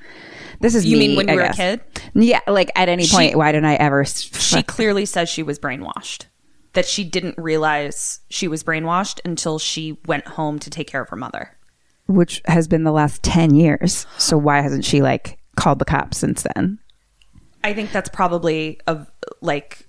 this 0.59 0.75
is 0.75 0.85
You 0.85 0.97
me, 0.97 1.07
mean 1.09 1.17
when 1.17 1.29
I 1.29 1.33
you 1.33 1.39
were 1.39 1.45
a 1.45 1.53
kid? 1.53 1.81
yeah 2.13 2.39
like 2.47 2.71
at 2.75 2.89
any 2.89 3.03
She- 3.05 3.15
point 3.15 3.35
why 3.35 3.51
didn't 3.51 3.65
I 3.65 3.75
ever 3.75 4.05
She 4.05 4.63
clearly 4.63 5.05
says 5.05 5.29
she 5.29 5.43
was 5.43 5.59
brainwashed. 5.59 6.25
That 6.73 6.85
she 6.87 7.03
didn't 7.03 7.37
realize 7.37 8.21
she 8.29 8.47
was 8.47 8.63
brainwashed 8.63 9.19
until 9.23 9.59
she 9.59 9.99
went 10.07 10.25
home 10.29 10.57
to 10.59 10.69
take 10.71 10.87
care 10.87 11.01
of 11.03 11.09
her 11.09 11.15
mother. 11.15 11.51
which 12.07 12.41
has 12.45 12.67
been 12.67 12.83
the 12.83 12.91
last 12.91 13.21
10 13.23 13.53
years 13.55 14.05
so 14.17 14.37
why 14.37 14.61
hasn't 14.61 14.83
she 14.85 15.01
like 15.01 15.37
called 15.55 15.79
the 15.79 15.85
cops 15.85 16.17
since 16.17 16.45
then 16.55 16.79
I 17.63 17.73
think 17.73 17.91
that's 17.91 18.09
probably 18.09 18.79
a 18.87 19.05
like 19.41 19.82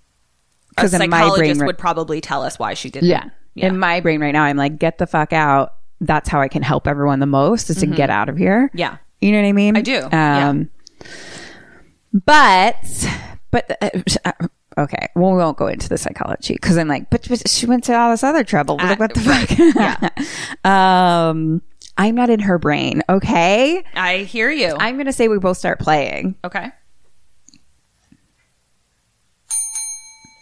a 0.77 0.81
'Cause 0.81 0.95
in 0.95 1.09
my 1.11 1.21
psychologist 1.21 1.59
brain- 1.59 1.67
would 1.67 1.79
probably 1.79 2.21
tell 2.21 2.43
us 2.43 2.59
why 2.59 2.75
she 2.75 2.91
didn't. 2.91 3.09
Yeah. 3.09 3.25
In 3.57 3.79
my 3.79 4.01
brain 4.01 4.21
right 4.21 4.33
now, 4.33 4.43
I'm 4.45 4.57
like, 4.57 4.79
get 4.79 4.99
the 4.99 5.07
fuck 5.07 5.33
out. 5.33 5.75
That's 6.01 6.29
how 6.29 6.41
I 6.41 6.49
can 6.49 6.63
help 6.63 6.87
everyone 6.89 7.21
the 7.21 7.27
most 7.27 7.71
is 7.71 7.77
to 7.79 7.87
get 7.87 8.11
out 8.11 8.29
of 8.29 8.37
here. 8.37 8.69
Mm-hmm. 8.69 8.79
Yeah. 8.79 8.97
You 9.21 9.33
know 9.33 9.41
what 9.43 9.49
I 9.49 9.53
mean? 9.53 9.77
I 9.77 9.81
do, 9.81 10.09
yeah. 10.13 10.49
Um, 10.49 10.71
But, 12.27 13.09
but, 13.51 13.77
uh, 13.83 14.33
okay. 14.79 15.09
Well, 15.17 15.33
we 15.33 15.39
won't 15.39 15.57
go 15.57 15.67
into 15.67 15.89
the 15.89 15.99
psychology 15.99 16.55
because 16.55 16.77
I'm 16.79 16.89
like, 16.89 17.11
but, 17.11 17.27
but 17.29 17.49
she 17.49 17.67
went 17.67 17.85
to 17.85 17.95
all 17.97 18.11
this 18.11 18.23
other 18.23 18.45
trouble. 18.45 18.77
Like, 18.77 19.01
what 19.01 19.15
the 19.15 19.21
fuck? 19.21 20.15
Yeah. 20.65 21.29
um, 21.31 21.63
I'm 21.97 22.15
not 22.15 22.31
in 22.31 22.41
her 22.41 22.59
brain. 22.59 23.03
Okay. 23.09 23.83
I 23.95 24.19
hear 24.19 24.51
you. 24.51 24.77
I'm 24.79 24.97
going 24.97 25.07
to 25.07 25.13
say 25.13 25.29
we 25.29 25.39
both 25.39 25.57
start 25.59 25.79
playing. 25.81 26.35
okay. 26.45 26.71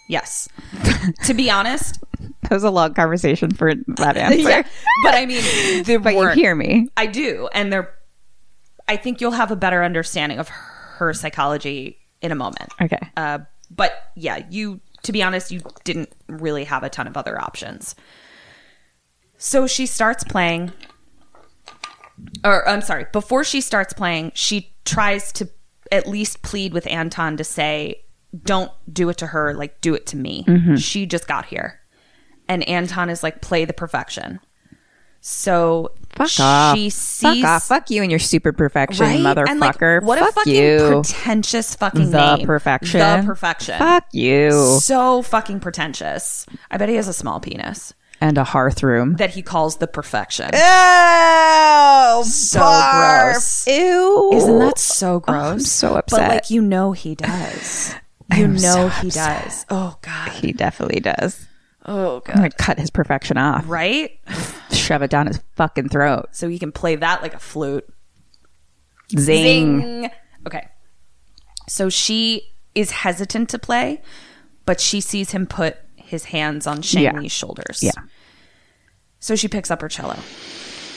Yes. 0.08 0.48
to 1.24 1.34
be 1.34 1.50
honest, 1.50 1.98
That 2.42 2.50
was 2.52 2.64
a 2.64 2.70
long 2.70 2.94
conversation 2.94 3.50
for 3.52 3.74
that 3.74 4.16
answer. 4.16 4.36
yeah. 4.38 4.62
But 5.04 5.14
I 5.14 5.26
mean, 5.26 5.42
the 5.84 5.96
But 6.02 6.14
you 6.14 6.28
hear 6.30 6.54
me. 6.54 6.88
I 6.96 7.06
do, 7.06 7.48
and 7.54 7.72
they're. 7.72 7.94
I 8.88 8.96
think 8.96 9.20
you'll 9.20 9.30
have 9.32 9.50
a 9.50 9.56
better 9.56 9.82
understanding 9.84 10.38
of 10.38 10.48
her 10.48 11.12
psychology 11.14 11.98
in 12.20 12.32
a 12.32 12.34
moment. 12.34 12.72
Okay. 12.80 12.98
Uh, 13.16 13.38
but 13.70 14.10
yeah, 14.16 14.44
you. 14.50 14.80
To 15.04 15.12
be 15.12 15.22
honest, 15.22 15.50
you 15.50 15.60
didn't 15.84 16.12
really 16.28 16.62
have 16.64 16.82
a 16.84 16.88
ton 16.88 17.06
of 17.08 17.16
other 17.16 17.40
options. 17.40 17.94
So 19.36 19.66
she 19.66 19.86
starts 19.86 20.22
playing. 20.24 20.72
Or 22.44 22.68
I'm 22.68 22.82
sorry. 22.82 23.06
Before 23.12 23.42
she 23.42 23.60
starts 23.60 23.92
playing, 23.92 24.30
she 24.34 24.72
tries 24.84 25.32
to 25.32 25.48
at 25.90 26.06
least 26.06 26.42
plead 26.42 26.72
with 26.72 26.86
Anton 26.86 27.36
to 27.36 27.42
say, 27.44 28.04
"Don't 28.44 28.72
do 28.92 29.09
it 29.09 29.18
to 29.18 29.26
her. 29.28 29.54
Like, 29.54 29.80
do 29.80 29.94
it 29.94 30.06
to 30.09 30.16
me. 30.16 30.44
Mm-hmm. 30.46 30.76
She 30.76 31.06
just 31.06 31.26
got 31.28 31.46
here." 31.46 31.80
And 32.48 32.66
Anton 32.68 33.09
is 33.09 33.22
like, 33.22 33.40
play 33.40 33.64
the 33.64 33.72
perfection. 33.72 34.40
So 35.20 35.92
Fuck 36.16 36.40
off. 36.40 36.76
she 36.76 36.90
sees 36.90 37.20
Fuck 37.42 37.44
off. 37.44 37.62
Fuck 37.68 37.90
you 37.90 38.02
and 38.02 38.10
your 38.10 38.18
super 38.18 38.52
perfection, 38.52 39.06
right? 39.06 39.20
motherfucker. 39.20 40.00
Like, 40.00 40.02
what 40.09 40.18
Fuck 40.18 40.28
a 40.30 40.32
fucking 40.32 40.54
you. 40.54 40.78
pretentious 40.88 41.74
fucking 41.76 42.10
the 42.10 42.36
name. 42.38 42.46
perfection. 42.46 42.98
The 42.98 43.22
perfection. 43.24 43.78
Fuck 43.78 44.06
you. 44.12 44.50
So 44.82 45.22
fucking 45.22 45.60
pretentious. 45.60 46.44
I 46.72 46.76
bet 46.76 46.88
he 46.88 46.96
has 46.96 47.06
a 47.06 47.12
small 47.12 47.38
penis 47.38 47.94
And 48.20 48.36
a 48.36 48.42
hearth 48.44 48.82
room. 48.82 49.14
that 49.16 49.30
he 49.30 49.42
calls 49.42 49.76
the 49.76 49.86
perfection. 49.86 50.50
Oh, 50.54 52.24
so 52.26 52.59
gross. 52.60 53.66
Ew. 53.68 54.30
Isn't 54.34 54.59
that 54.59 54.78
so 54.78 55.14
oh, 55.14 55.20
gross? 55.20 55.52
I'm 55.52 55.60
so 55.60 55.94
upset. 55.96 56.20
But 56.20 56.28
like 56.34 56.50
you 56.50 56.60
know 56.60 56.92
he 56.92 57.14
does. 57.14 57.94
You 58.36 58.48
know 58.48 58.59
so 58.59 58.88
he 58.88 59.09
upset. 59.09 59.44
does. 59.44 59.66
Oh 59.70 59.96
god. 60.02 60.28
He 60.32 60.52
definitely 60.52 61.00
does. 61.00 61.46
Oh 61.84 62.20
God. 62.20 62.30
I'm 62.30 62.36
gonna 62.42 62.50
cut 62.50 62.78
his 62.78 62.90
perfection 62.90 63.36
off. 63.36 63.64
Right? 63.68 64.18
Shove 64.70 65.02
it 65.02 65.10
down 65.10 65.26
his 65.26 65.40
fucking 65.56 65.88
throat. 65.88 66.28
So 66.32 66.48
he 66.48 66.59
can 66.59 66.72
play 66.72 66.96
that 66.96 67.22
like 67.22 67.34
a 67.34 67.38
flute. 67.38 67.86
Zing. 69.18 69.80
Zing. 69.80 70.10
Okay. 70.46 70.68
So 71.68 71.88
she 71.88 72.52
is 72.74 72.90
hesitant 72.90 73.48
to 73.50 73.59
play, 73.59 74.00
but 74.64 74.80
she 74.80 75.00
sees 75.00 75.30
him 75.32 75.46
put 75.46 75.76
his 75.96 76.24
hands 76.24 76.66
on 76.66 76.82
Shang 76.82 77.02
Yeah. 77.22 77.28
Shoulders. 77.28 77.80
Yeah. 77.82 77.92
So 79.18 79.36
she 79.36 79.48
picks 79.48 79.70
up 79.70 79.80
her 79.82 79.88
cello 79.88 80.16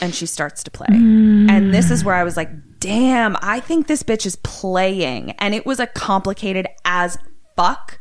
and 0.01 0.13
she 0.15 0.25
starts 0.25 0.63
to 0.63 0.71
play. 0.71 0.87
Mm. 0.89 1.49
And 1.49 1.73
this 1.73 1.91
is 1.91 2.03
where 2.03 2.15
I 2.15 2.23
was 2.23 2.35
like, 2.37 2.49
damn, 2.85 3.35
I 3.41 3.59
think 3.59 3.87
this 3.87 4.03
bitch 4.03 4.25
is 4.25 4.35
playing. 4.37 5.31
And 5.31 5.55
it 5.55 5.65
was 5.65 5.79
a 5.79 5.87
complicated 5.87 6.67
as 6.85 7.17
fuck 7.55 7.99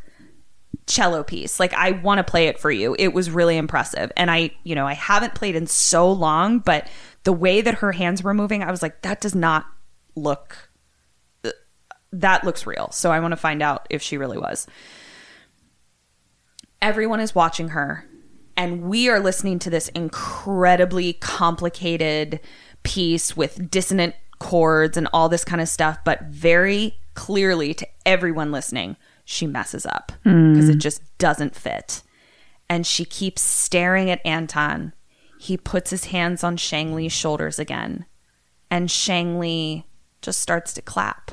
cello 0.86 1.22
piece. 1.22 1.58
Like, 1.58 1.72
I 1.72 1.92
want 1.92 2.18
to 2.18 2.24
play 2.24 2.48
it 2.48 2.58
for 2.58 2.70
you. 2.70 2.94
It 2.98 3.14
was 3.14 3.30
really 3.30 3.56
impressive. 3.56 4.12
And 4.16 4.30
I, 4.30 4.50
you 4.62 4.74
know, 4.74 4.86
I 4.86 4.92
haven't 4.92 5.34
played 5.34 5.56
in 5.56 5.66
so 5.66 6.10
long, 6.12 6.58
but 6.58 6.88
the 7.24 7.32
way 7.32 7.62
that 7.62 7.76
her 7.76 7.92
hands 7.92 8.22
were 8.22 8.34
moving, 8.34 8.62
I 8.62 8.70
was 8.70 8.82
like, 8.82 9.00
that 9.02 9.20
does 9.20 9.34
not 9.34 9.64
look. 10.14 10.70
Uh, 11.42 11.50
that 12.12 12.44
looks 12.44 12.66
real. 12.66 12.90
So 12.92 13.10
I 13.10 13.20
want 13.20 13.32
to 13.32 13.36
find 13.36 13.62
out 13.62 13.86
if 13.88 14.02
she 14.02 14.18
really 14.18 14.36
was. 14.36 14.66
Everyone 16.82 17.20
is 17.20 17.34
watching 17.34 17.68
her 17.68 18.06
and 18.56 18.82
we 18.82 19.08
are 19.08 19.20
listening 19.20 19.58
to 19.60 19.70
this 19.70 19.88
incredibly 19.88 21.14
complicated 21.14 22.40
piece 22.82 23.36
with 23.36 23.70
dissonant 23.70 24.14
chords 24.44 24.96
and 24.96 25.08
all 25.12 25.28
this 25.28 25.44
kind 25.44 25.60
of 25.60 25.68
stuff 25.68 25.98
but 26.04 26.22
very 26.24 26.98
clearly 27.14 27.72
to 27.72 27.86
everyone 28.04 28.52
listening 28.52 28.96
she 29.24 29.46
messes 29.46 29.86
up 29.86 30.12
because 30.22 30.68
it 30.68 30.78
just 30.78 31.02
doesn't 31.18 31.54
fit 31.54 32.02
and 32.68 32.86
she 32.86 33.04
keeps 33.04 33.40
staring 33.40 34.10
at 34.10 34.24
anton 34.24 34.92
he 35.38 35.56
puts 35.56 35.90
his 35.90 36.06
hands 36.06 36.42
on 36.42 36.56
Zhang 36.56 36.94
Li's 36.94 37.12
shoulders 37.12 37.58
again 37.58 38.06
and 38.70 38.90
shang 38.90 39.38
li 39.38 39.86
just 40.20 40.40
starts 40.40 40.72
to 40.74 40.82
clap 40.82 41.32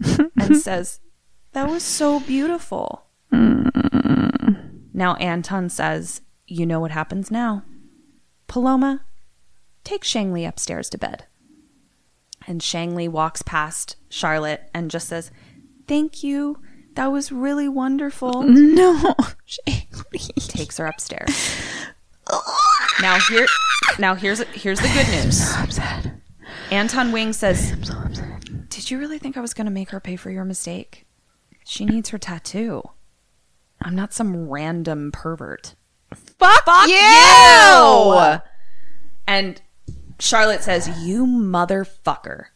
and 0.38 0.56
says 0.56 1.00
that 1.52 1.68
was 1.68 1.82
so 1.82 2.20
beautiful 2.20 3.04
now 4.94 5.16
Anton 5.16 5.68
says, 5.68 6.22
You 6.46 6.64
know 6.64 6.78
what 6.78 6.92
happens 6.92 7.30
now. 7.30 7.64
Paloma, 8.46 9.04
take 9.82 10.02
Zhang 10.02 10.32
Li 10.32 10.44
upstairs 10.44 10.88
to 10.90 10.98
bed. 10.98 11.26
And 12.46 12.60
Zhang 12.60 12.94
Li 12.94 13.08
walks 13.08 13.42
past 13.42 13.96
Charlotte 14.08 14.68
and 14.74 14.90
just 14.90 15.08
says, 15.08 15.30
Thank 15.86 16.22
you. 16.22 16.60
That 16.94 17.10
was 17.10 17.32
really 17.32 17.68
wonderful. 17.68 18.42
No. 18.42 19.14
He 19.66 20.32
takes 20.40 20.78
her 20.78 20.86
upstairs. 20.86 21.30
now 23.02 23.18
here 23.28 23.46
now 23.98 24.14
here's 24.14 24.40
here's 24.52 24.80
the 24.80 24.88
good 24.88 25.08
news. 25.08 25.40
I'm 25.54 25.70
so 25.70 25.82
upset. 25.82 26.14
Anton 26.70 27.12
Wing 27.12 27.32
says, 27.32 27.72
I'm 27.72 27.84
so 27.84 27.94
upset. 27.94 28.68
Did 28.70 28.90
you 28.90 28.98
really 28.98 29.18
think 29.18 29.36
I 29.36 29.40
was 29.40 29.54
gonna 29.54 29.70
make 29.70 29.90
her 29.90 30.00
pay 30.00 30.16
for 30.16 30.30
your 30.30 30.44
mistake? 30.44 31.06
She 31.64 31.84
needs 31.84 32.10
her 32.10 32.18
tattoo. 32.18 32.82
I'm 33.82 33.94
not 33.94 34.12
some 34.12 34.48
random 34.48 35.10
pervert. 35.12 35.74
Fuck, 36.14 36.88
you! 36.88 38.38
And 39.26 39.60
Charlotte 40.24 40.62
says, 40.62 40.88
You 41.04 41.26
motherfucker. 41.26 42.46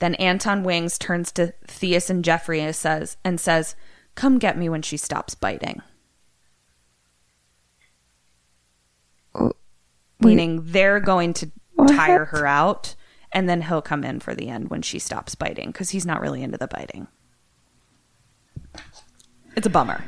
Then 0.00 0.16
Anton 0.16 0.64
Wings 0.64 0.98
turns 0.98 1.30
to 1.32 1.54
Theus 1.68 2.10
and 2.10 2.24
Jeffrey 2.24 2.60
and 2.60 2.74
says, 2.74 3.16
and 3.24 3.40
says, 3.40 3.76
Come 4.16 4.38
get 4.38 4.58
me 4.58 4.68
when 4.68 4.82
she 4.82 4.96
stops 4.96 5.34
biting. 5.34 5.82
Oh, 9.34 9.52
Meaning 10.20 10.62
they're 10.64 11.00
going 11.00 11.32
to 11.34 11.52
tire 11.88 12.26
her 12.26 12.46
out 12.46 12.96
and 13.32 13.48
then 13.48 13.62
he'll 13.62 13.82
come 13.82 14.04
in 14.04 14.20
for 14.20 14.34
the 14.34 14.48
end 14.48 14.68
when 14.68 14.82
she 14.82 14.98
stops 14.98 15.34
biting 15.34 15.68
because 15.68 15.90
he's 15.90 16.06
not 16.06 16.20
really 16.20 16.42
into 16.42 16.58
the 16.58 16.68
biting. 16.68 17.06
It's 19.56 19.66
a 19.66 19.70
bummer. 19.70 20.04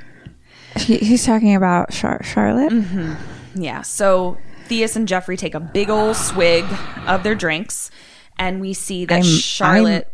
He, 0.76 0.98
he's 0.98 1.24
talking 1.24 1.54
about 1.54 1.90
Char- 1.90 2.22
Charlotte. 2.24 2.72
Mm-hmm. 2.72 3.62
Yeah. 3.62 3.82
So 3.82 4.36
Theus 4.68 4.96
and 4.96 5.06
Jeffrey 5.08 5.36
take 5.36 5.54
a 5.54 5.60
big 5.60 5.90
old 5.90 6.16
swig 6.16 6.64
of 7.06 7.22
their 7.22 7.34
drinks, 7.34 7.90
and 8.38 8.60
we 8.60 8.72
see 8.74 9.04
that 9.06 9.14
I'm- 9.14 9.24
Charlotte. 9.24 10.12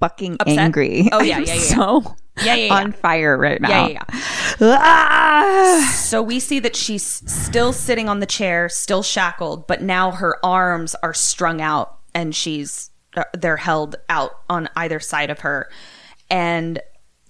Fucking 0.00 0.36
Upset? 0.40 0.58
angry. 0.58 1.08
Oh, 1.12 1.20
yeah, 1.22 1.36
I'm 1.36 1.44
yeah, 1.44 1.54
yeah. 1.54 1.60
So 1.60 2.02
Yeah, 2.42 2.54
yeah, 2.56 2.66
yeah. 2.66 2.74
on 2.74 2.90
fire 2.92 3.36
right 3.38 3.60
now. 3.60 3.86
yeah, 3.86 4.02
yeah. 4.10 4.18
Ah! 4.60 5.92
So 5.96 6.20
we 6.22 6.40
see 6.40 6.58
that 6.58 6.74
she's 6.74 7.04
still 7.04 7.72
sitting 7.72 8.08
on 8.08 8.18
the 8.18 8.26
chair, 8.26 8.68
still 8.68 9.04
shackled, 9.04 9.68
but 9.68 9.80
now 9.80 10.10
her 10.10 10.44
arms 10.44 10.96
are 11.04 11.14
strung 11.14 11.60
out, 11.60 11.98
and 12.14 12.34
she's 12.34 12.90
uh, 13.16 13.24
they're 13.34 13.58
held 13.58 13.94
out 14.08 14.32
on 14.50 14.68
either 14.74 14.98
side 14.98 15.30
of 15.30 15.40
her, 15.40 15.68
and 16.30 16.80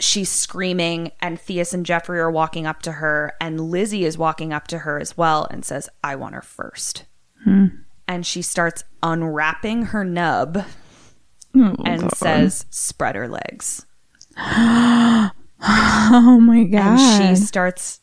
she's 0.02 0.28
screaming. 0.28 1.12
And 1.20 1.38
Theus 1.38 1.72
and 1.72 1.86
Jeffrey 1.86 2.18
are 2.18 2.30
walking 2.30 2.66
up 2.66 2.82
to 2.82 2.92
her, 2.92 3.34
and 3.40 3.60
Lizzie 3.60 4.04
is 4.04 4.18
walking 4.18 4.52
up 4.52 4.66
to 4.68 4.78
her 4.78 4.98
as 4.98 5.16
well, 5.16 5.46
and 5.50 5.64
says, 5.64 5.88
"I 6.02 6.16
want 6.16 6.34
her 6.34 6.42
first. 6.42 7.04
Hmm. 7.44 7.66
And 8.08 8.26
she 8.26 8.42
starts 8.42 8.84
unwrapping 9.02 9.86
her 9.86 10.04
nub. 10.04 10.64
Oh, 11.54 11.76
and 11.84 12.12
says, 12.12 12.66
"Spread 12.70 13.14
her 13.14 13.28
legs." 13.28 13.86
Oh 15.64 16.40
my 16.40 16.64
god. 16.64 16.98
And 16.98 17.38
she 17.38 17.44
starts 17.44 18.00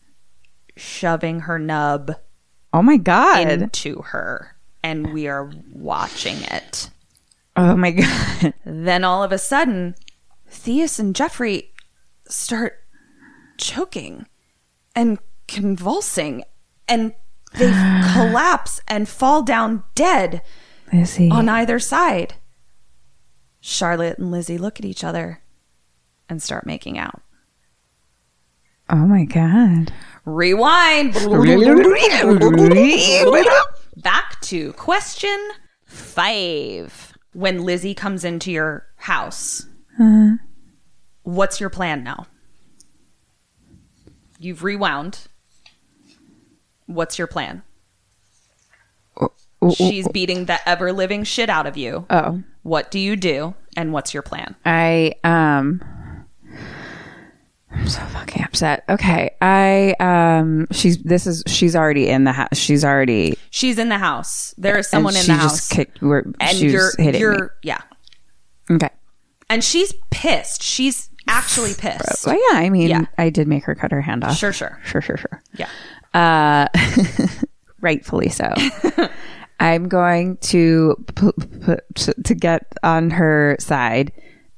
shoving 0.77 1.41
her 1.41 1.59
nub 1.59 2.13
oh 2.71 2.81
my 2.81 2.95
god. 2.95 3.49
into 3.49 4.01
her, 4.01 4.55
and 4.81 5.13
we 5.13 5.27
are 5.27 5.51
watching 5.73 6.37
it. 6.43 6.89
oh 7.57 7.75
my 7.75 7.91
god. 8.41 8.53
Then 8.65 9.03
all 9.03 9.23
of 9.23 9.33
a 9.33 9.37
sudden, 9.37 9.95
Theus 10.49 10.99
and 10.99 11.13
Jeffrey 11.13 11.73
start 12.29 12.79
choking 13.57 14.25
and 14.95 15.19
convulsing, 15.47 16.43
and 16.87 17.13
they 17.53 17.71
collapse 18.13 18.79
and 18.87 19.09
fall 19.09 19.43
down 19.43 19.83
dead 19.95 20.41
Lizzie. 20.93 21.29
on 21.29 21.49
either 21.49 21.79
side. 21.79 22.35
Charlotte 23.59 24.17
and 24.17 24.31
Lizzie 24.31 24.57
look 24.57 24.79
at 24.79 24.85
each 24.85 25.03
other 25.03 25.41
and 26.29 26.41
start 26.41 26.65
making 26.65 26.97
out. 26.97 27.21
oh 28.89 28.95
my 28.95 29.25
god. 29.25 29.91
Rewind. 30.25 31.13
Back 33.97 34.39
to 34.41 34.73
question 34.73 35.49
five. 35.85 37.13
When 37.33 37.63
Lizzie 37.63 37.93
comes 37.93 38.23
into 38.23 38.51
your 38.51 38.87
house, 38.95 39.67
uh-huh. 39.99 40.37
What's 41.23 41.59
your 41.59 41.69
plan 41.69 42.03
now? 42.03 42.27
You've 44.39 44.63
rewound. 44.63 45.27
What's 46.85 47.17
your 47.17 47.27
plan? 47.27 47.63
She's 49.75 50.07
beating 50.07 50.45
the 50.45 50.57
ever 50.67 50.93
living 50.93 51.25
shit 51.25 51.49
out 51.49 51.67
of 51.67 51.75
you. 51.75 52.05
Oh. 52.09 52.41
What 52.63 52.91
do 52.91 52.99
you 52.99 53.15
do? 53.17 53.55
And 53.75 53.91
what's 53.91 54.13
your 54.13 54.23
plan? 54.23 54.55
I 54.65 55.13
um 55.25 55.81
I'm 57.71 57.87
so 57.87 57.99
fucking 58.05 58.43
upset. 58.43 58.85
Okay. 58.87 59.31
I 59.41 59.95
um 59.99 60.67
she's 60.71 60.97
this 61.03 61.27
is 61.27 61.43
she's 61.45 61.75
already 61.75 62.07
in 62.07 62.23
the 62.23 62.31
house. 62.31 62.57
She's 62.57 62.85
already 62.85 63.37
She's 63.49 63.77
in 63.77 63.89
the 63.89 63.97
house. 63.97 64.53
There 64.57 64.77
is 64.77 64.87
someone 64.87 65.15
in 65.15 65.23
she 65.23 65.31
the 65.33 65.37
just 65.37 65.43
house. 65.43 65.67
kicked 65.67 66.01
and 66.01 66.59
you're 66.59 66.91
hitting 66.97 67.19
you're 67.19 67.53
yeah. 67.61 67.81
Okay. 68.71 68.89
And 69.49 69.61
she's 69.63 69.93
pissed. 70.09 70.63
She's 70.63 71.08
actually 71.29 71.73
pissed. 71.75 72.25
Well, 72.25 72.35
yeah, 72.35 72.59
I 72.59 72.69
mean, 72.69 72.89
Yeah. 72.89 73.05
I 73.17 73.29
did 73.29 73.47
make 73.47 73.63
her 73.65 73.75
cut 73.75 73.91
her 73.91 74.01
hand 74.01 74.23
off. 74.23 74.35
Sure, 74.37 74.51
sure. 74.53 74.79
Sure, 74.83 75.01
sure, 75.01 75.17
sure. 75.17 75.41
Yeah. 75.55 75.69
Uh, 76.13 76.67
rightfully 77.81 78.29
so. 78.29 78.51
I'm 79.59 79.89
going 79.89 80.37
to 80.37 80.95
p- 81.15 81.31
p- 81.65 81.75
to 81.95 82.13
to 82.23 82.33
get 82.33 82.65
on 82.81 83.09
her 83.11 83.57
side 83.59 84.11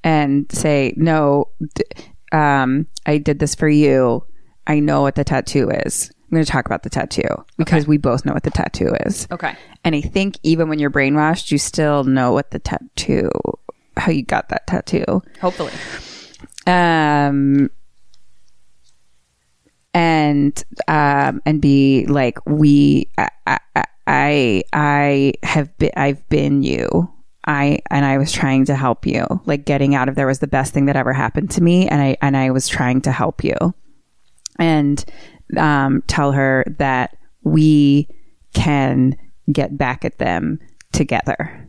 and 0.04 0.52
say, 0.52 0.94
no, 0.96 1.48
d- 1.76 1.84
um, 2.32 2.88
I 3.06 3.18
did 3.18 3.40
this 3.40 3.56
for 3.56 3.68
you. 3.68 4.24
I 4.68 4.80
know 4.80 5.02
what 5.02 5.16
the 5.16 5.24
tattoo 5.24 5.70
is. 5.72 6.12
I'm 6.30 6.36
going 6.36 6.46
to 6.46 6.52
talk 6.52 6.66
about 6.66 6.84
the 6.84 6.90
tattoo 6.90 7.28
because 7.58 7.88
we 7.88 7.98
both 7.98 8.26
know 8.26 8.34
what 8.34 8.44
the 8.44 8.52
tattoo 8.52 8.94
is. 9.06 9.28
Okay. 9.32 9.54
And 9.84 9.96
I 9.96 10.02
think 10.02 10.38
even 10.44 10.70
when 10.70 10.80
you're 10.80 10.92
brainwashed, 10.92 11.52
you 11.52 11.58
still 11.58 12.04
know 12.06 12.32
what 12.32 12.52
the 12.52 12.60
tattoo, 12.60 13.30
how 13.98 14.12
you 14.12 14.24
got 14.24 14.48
that 14.50 14.66
tattoo. 14.68 15.24
Hopefully. 15.42 15.72
Um, 16.68 17.70
and 19.94 20.64
um, 20.88 21.42
and 21.46 21.62
be 21.62 22.06
like, 22.06 22.38
we, 22.46 23.10
I, 23.18 23.60
I, 24.08 24.64
I, 24.74 25.34
have 25.44 25.78
been, 25.78 25.92
I've 25.98 26.28
been 26.30 26.64
you. 26.64 27.12
I 27.48 27.80
and 27.90 28.06
I 28.06 28.18
was 28.18 28.32
trying 28.32 28.66
to 28.66 28.76
help 28.76 29.06
you. 29.06 29.26
Like 29.46 29.66
getting 29.66 29.96
out 29.96 30.08
of 30.08 30.16
there 30.16 30.28
was 30.28 30.40
the 30.40 30.48
best 30.48 30.74
thing 30.74 30.86
that 30.86 30.96
ever 30.96 31.12
happened 31.12 31.50
to 31.52 31.64
me, 31.64 31.88
and 31.88 32.02
I 32.02 32.18
and 32.22 32.38
I 32.38 32.52
was 32.52 32.68
trying 32.68 33.02
to 33.02 33.12
help 33.12 33.44
you. 33.44 33.56
And 34.60 35.04
um, 35.58 36.04
tell 36.08 36.34
her 36.34 36.64
that 36.78 37.18
we 37.44 38.08
can 38.54 39.18
get 39.52 39.78
back 39.78 40.06
at 40.06 40.20
them 40.20 40.60
together. 40.92 41.68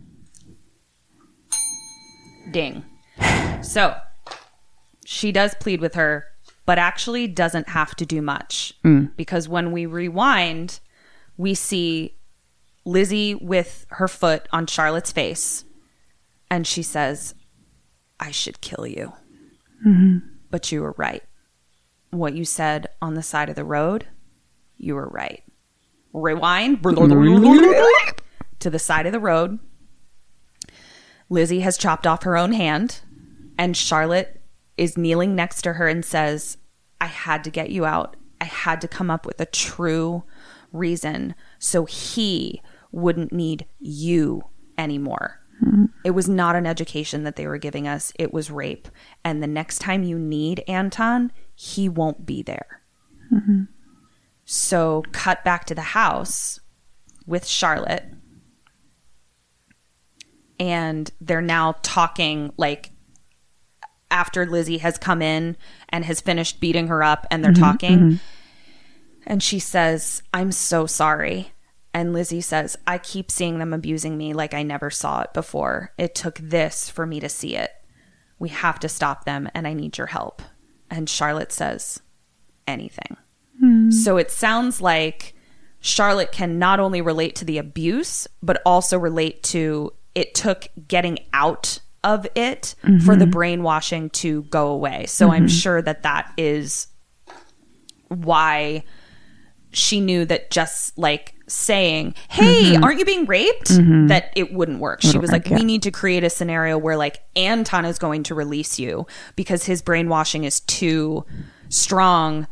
Ding. 2.50 2.84
So 3.62 3.94
she 5.12 5.30
does 5.30 5.54
plead 5.60 5.80
with 5.80 5.94
her, 5.94 6.26
but 6.64 6.78
actually 6.78 7.28
doesn't 7.28 7.68
have 7.68 7.94
to 7.96 8.06
do 8.06 8.22
much 8.22 8.72
mm. 8.82 9.14
because 9.14 9.46
when 9.46 9.70
we 9.70 9.84
rewind, 9.84 10.80
we 11.36 11.54
see 11.54 12.16
Lizzie 12.86 13.34
with 13.34 13.84
her 13.90 14.08
foot 14.08 14.48
on 14.52 14.66
Charlotte's 14.66 15.12
face, 15.12 15.64
and 16.50 16.66
she 16.66 16.82
says, 16.82 17.34
I 18.18 18.30
should 18.30 18.62
kill 18.62 18.86
you. 18.86 19.12
Mm-hmm. 19.86 20.28
But 20.50 20.72
you 20.72 20.80
were 20.80 20.94
right. 20.96 21.22
What 22.10 22.34
you 22.34 22.46
said 22.46 22.86
on 23.02 23.12
the 23.12 23.22
side 23.22 23.50
of 23.50 23.54
the 23.54 23.64
road, 23.64 24.06
you 24.78 24.94
were 24.94 25.08
right. 25.08 25.42
Rewind 26.14 26.82
to 28.60 28.70
the 28.70 28.78
side 28.78 29.04
of 29.04 29.12
the 29.12 29.20
road. 29.20 29.58
Lizzie 31.28 31.60
has 31.60 31.76
chopped 31.76 32.06
off 32.06 32.22
her 32.22 32.36
own 32.36 32.52
hand, 32.52 33.00
and 33.58 33.76
Charlotte 33.76 34.41
is 34.82 34.98
kneeling 34.98 35.34
next 35.36 35.62
to 35.62 35.74
her 35.74 35.86
and 35.86 36.04
says, 36.04 36.58
I 37.00 37.06
had 37.06 37.44
to 37.44 37.50
get 37.50 37.70
you 37.70 37.84
out. 37.84 38.16
I 38.40 38.44
had 38.44 38.80
to 38.80 38.88
come 38.88 39.10
up 39.10 39.24
with 39.24 39.40
a 39.40 39.46
true 39.46 40.24
reason 40.72 41.36
so 41.58 41.84
he 41.84 42.60
wouldn't 42.90 43.32
need 43.32 43.66
you 43.78 44.42
anymore. 44.76 45.40
It 46.04 46.10
was 46.10 46.28
not 46.28 46.56
an 46.56 46.66
education 46.66 47.22
that 47.22 47.36
they 47.36 47.46
were 47.46 47.58
giving 47.58 47.86
us, 47.86 48.12
it 48.18 48.32
was 48.32 48.50
rape. 48.50 48.88
And 49.24 49.40
the 49.40 49.46
next 49.46 49.78
time 49.78 50.02
you 50.02 50.18
need 50.18 50.64
Anton, 50.66 51.30
he 51.54 51.88
won't 51.88 52.26
be 52.26 52.42
there. 52.42 52.82
So, 54.44 55.04
cut 55.12 55.44
back 55.44 55.64
to 55.66 55.74
the 55.74 55.82
house 55.82 56.58
with 57.26 57.46
Charlotte 57.46 58.12
and 60.62 61.10
they're 61.20 61.40
now 61.40 61.74
talking 61.82 62.52
like 62.56 62.91
after 64.12 64.46
Lizzie 64.46 64.78
has 64.78 64.98
come 64.98 65.22
in 65.22 65.56
and 65.88 66.04
has 66.04 66.20
finished 66.20 66.60
beating 66.60 66.86
her 66.86 67.02
up 67.02 67.26
and 67.30 67.42
they're 67.42 67.52
mm-hmm, 67.52 67.62
talking. 67.62 67.98
Mm-hmm. 67.98 68.16
And 69.26 69.42
she 69.42 69.58
says, 69.58 70.22
I'm 70.32 70.52
so 70.52 70.86
sorry. 70.86 71.52
And 71.94 72.12
Lizzie 72.12 72.40
says, 72.40 72.76
I 72.86 72.98
keep 72.98 73.30
seeing 73.30 73.58
them 73.58 73.72
abusing 73.72 74.16
me 74.16 74.34
like 74.34 74.54
I 74.54 74.62
never 74.62 74.90
saw 74.90 75.22
it 75.22 75.32
before. 75.32 75.92
It 75.98 76.14
took 76.14 76.38
this 76.38 76.88
for 76.88 77.06
me 77.06 77.20
to 77.20 77.28
see 77.28 77.56
it. 77.56 77.70
We 78.38 78.50
have 78.50 78.78
to 78.80 78.88
stop 78.88 79.24
them 79.24 79.48
and 79.54 79.66
I 79.66 79.72
need 79.72 79.98
your 79.98 80.08
help. 80.08 80.42
And 80.90 81.08
Charlotte 81.08 81.52
says, 81.52 82.00
anything. 82.66 83.16
Hmm. 83.58 83.90
So 83.90 84.16
it 84.16 84.30
sounds 84.30 84.80
like 84.80 85.34
Charlotte 85.80 86.32
can 86.32 86.58
not 86.58 86.80
only 86.80 87.00
relate 87.00 87.36
to 87.36 87.44
the 87.44 87.58
abuse, 87.58 88.26
but 88.42 88.60
also 88.66 88.98
relate 88.98 89.42
to 89.44 89.92
it 90.14 90.34
took 90.34 90.68
getting 90.88 91.18
out 91.32 91.80
of 92.04 92.26
it 92.34 92.74
for 93.04 93.14
the 93.16 93.24
mm-hmm. 93.24 93.30
brainwashing 93.30 94.10
to 94.10 94.42
go 94.44 94.68
away. 94.68 95.06
So 95.06 95.30
I'm 95.30 95.46
mm-hmm. 95.46 95.56
sure 95.56 95.82
that 95.82 96.02
that 96.02 96.32
is 96.36 96.88
why 98.08 98.84
she 99.72 100.00
knew 100.00 100.24
that 100.26 100.50
just 100.50 100.96
like 100.98 101.34
saying, 101.46 102.14
Hey, 102.28 102.72
mm-hmm. 102.72 102.84
aren't 102.84 102.98
you 102.98 103.04
being 103.04 103.26
raped? 103.26 103.68
That 104.08 104.32
it 104.36 104.52
wouldn't 104.52 104.80
work. 104.80 105.02
She 105.02 105.18
was 105.18 105.30
like, 105.30 105.46
We 105.48 105.64
need 105.64 105.82
to 105.82 105.90
create 105.90 106.24
a 106.24 106.30
scenario 106.30 106.76
where 106.78 106.96
like 106.96 107.20
Anton 107.36 107.84
is 107.84 107.98
going 107.98 108.24
to 108.24 108.34
release 108.34 108.78
you 108.78 109.06
because 109.36 109.64
his 109.64 109.82
brainwashing 109.82 110.44
is 110.44 110.60
too 110.60 111.24
strong. 111.68 112.46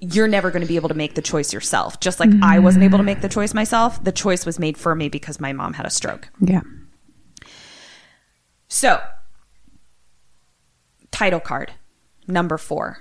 You're 0.00 0.28
never 0.28 0.50
going 0.50 0.62
to 0.62 0.68
be 0.68 0.76
able 0.76 0.90
to 0.90 0.94
make 0.94 1.14
the 1.14 1.22
choice 1.22 1.52
yourself. 1.52 2.00
Just 2.00 2.20
like 2.20 2.30
I 2.42 2.58
wasn't 2.58 2.84
able 2.84 2.98
to 2.98 3.04
make 3.04 3.22
the 3.22 3.28
choice 3.28 3.54
myself, 3.54 4.02
the 4.04 4.12
choice 4.12 4.44
was 4.44 4.58
made 4.58 4.76
for 4.76 4.94
me 4.94 5.08
because 5.08 5.40
my 5.40 5.52
mom 5.52 5.72
had 5.72 5.86
a 5.86 5.90
stroke. 5.90 6.28
Yeah. 6.40 6.60
So, 8.68 9.00
title 11.10 11.40
card 11.40 11.72
number 12.26 12.58
four 12.58 12.98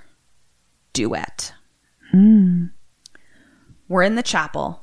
duet. 0.93 1.53
Hmm. 2.11 2.65
We're 3.87 4.03
in 4.03 4.15
the 4.15 4.23
chapel. 4.23 4.81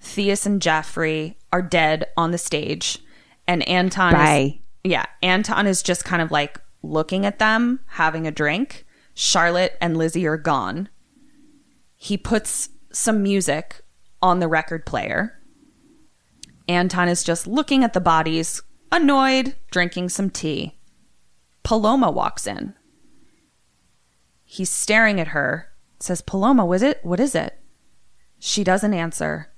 Theus 0.00 0.46
and 0.46 0.62
Jeffrey 0.62 1.36
are 1.52 1.62
dead 1.62 2.06
on 2.16 2.30
the 2.30 2.38
stage, 2.38 2.98
and 3.46 3.66
Anton 3.68 4.14
is, 4.14 4.18
Bye. 4.18 4.60
yeah, 4.84 5.06
Anton 5.22 5.66
is 5.66 5.82
just 5.82 6.04
kind 6.04 6.22
of 6.22 6.30
like 6.30 6.60
looking 6.82 7.26
at 7.26 7.38
them, 7.40 7.80
having 7.86 8.26
a 8.26 8.30
drink. 8.30 8.86
Charlotte 9.14 9.76
and 9.80 9.96
Lizzie 9.96 10.26
are 10.26 10.36
gone. 10.36 10.88
He 11.96 12.16
puts 12.16 12.68
some 12.92 13.22
music 13.22 13.82
on 14.22 14.38
the 14.38 14.46
record 14.46 14.86
player. 14.86 15.34
Anton 16.68 17.08
is 17.08 17.24
just 17.24 17.46
looking 17.48 17.82
at 17.82 17.92
the 17.94 18.00
bodies, 18.00 18.62
annoyed, 18.90 19.54
drinking 19.70 20.08
some 20.08 20.30
tea. 20.30 20.78
Paloma 21.62 22.10
walks 22.10 22.46
in. 22.46 22.74
He's 24.44 24.70
staring 24.70 25.20
at 25.20 25.28
her, 25.28 25.68
says, 26.00 26.22
Paloma, 26.22 26.64
was 26.64 26.82
it? 26.82 27.00
What 27.02 27.20
is 27.20 27.34
it? 27.34 27.60
She 28.38 28.64
doesn't 28.64 28.94
answer. 28.94 29.52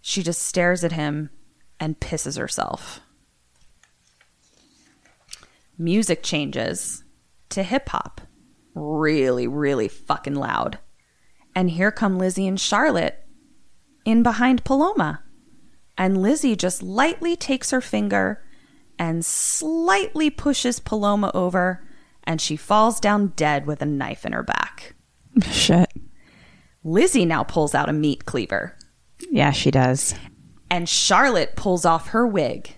She 0.00 0.22
just 0.22 0.42
stares 0.42 0.82
at 0.82 0.92
him 0.92 1.30
and 1.78 2.00
pisses 2.00 2.38
herself. 2.38 3.00
Music 5.76 6.22
changes 6.22 7.04
to 7.50 7.62
hip 7.62 7.88
hop. 7.90 8.20
Really, 8.74 9.46
really 9.46 9.88
fucking 9.88 10.34
loud. 10.34 10.78
And 11.54 11.70
here 11.70 11.92
come 11.92 12.18
Lizzie 12.18 12.48
and 12.48 12.58
Charlotte 12.58 13.24
in 14.04 14.22
behind 14.22 14.64
Paloma. 14.64 15.22
And 15.96 16.20
Lizzie 16.20 16.56
just 16.56 16.82
lightly 16.82 17.36
takes 17.36 17.70
her 17.70 17.80
finger 17.80 18.42
and 18.98 19.24
slightly 19.24 20.30
pushes 20.30 20.80
Paloma 20.80 21.30
over, 21.34 21.84
and 22.24 22.40
she 22.40 22.56
falls 22.56 23.00
down 23.00 23.28
dead 23.36 23.66
with 23.66 23.80
a 23.82 23.86
knife 23.86 24.24
in 24.26 24.32
her 24.32 24.42
back. 24.42 24.94
Shit. 25.50 25.92
Lizzie 26.84 27.24
now 27.26 27.42
pulls 27.44 27.74
out 27.74 27.88
a 27.88 27.92
meat 27.92 28.24
cleaver, 28.24 28.76
Yeah, 29.30 29.50
she 29.52 29.70
does. 29.70 30.14
and 30.70 30.88
Charlotte 30.88 31.56
pulls 31.56 31.84
off 31.84 32.08
her 32.08 32.26
wig. 32.26 32.74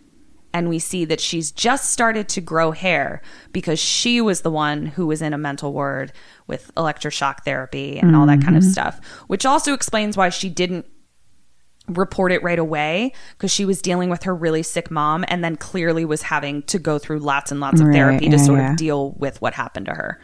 And 0.52 0.68
we 0.68 0.80
see 0.80 1.04
that 1.04 1.20
she's 1.20 1.52
just 1.52 1.90
started 1.90 2.28
to 2.30 2.40
grow 2.40 2.72
hair 2.72 3.22
because 3.52 3.78
she 3.78 4.20
was 4.20 4.40
the 4.40 4.50
one 4.50 4.86
who 4.86 5.06
was 5.06 5.22
in 5.22 5.32
a 5.32 5.38
mental 5.38 5.72
ward 5.72 6.12
with 6.48 6.72
electroshock 6.74 7.44
therapy 7.44 8.00
and 8.00 8.16
all 8.16 8.26
that 8.26 8.42
kind 8.42 8.56
of 8.56 8.64
mm-hmm. 8.64 8.72
stuff, 8.72 9.00
which 9.28 9.46
also 9.46 9.74
explains 9.74 10.16
why 10.16 10.28
she 10.28 10.48
didn't 10.48 10.86
report 11.90 12.32
it 12.32 12.42
right 12.42 12.58
away 12.58 13.12
because 13.32 13.50
she 13.50 13.64
was 13.64 13.82
dealing 13.82 14.10
with 14.10 14.22
her 14.24 14.34
really 14.34 14.62
sick 14.62 14.90
mom 14.90 15.24
and 15.28 15.44
then 15.44 15.56
clearly 15.56 16.04
was 16.04 16.22
having 16.22 16.62
to 16.64 16.78
go 16.78 16.98
through 16.98 17.18
lots 17.18 17.50
and 17.50 17.60
lots 17.60 17.80
of 17.80 17.86
Right, 17.86 17.94
therapy 17.94 18.28
to 18.28 18.36
yeah, 18.36 18.42
sort 18.42 18.58
yeah. 18.60 18.70
of 18.72 18.76
deal 18.76 19.12
with 19.12 19.40
what 19.40 19.54
happened 19.54 19.86
to 19.86 19.92
her. 19.92 20.20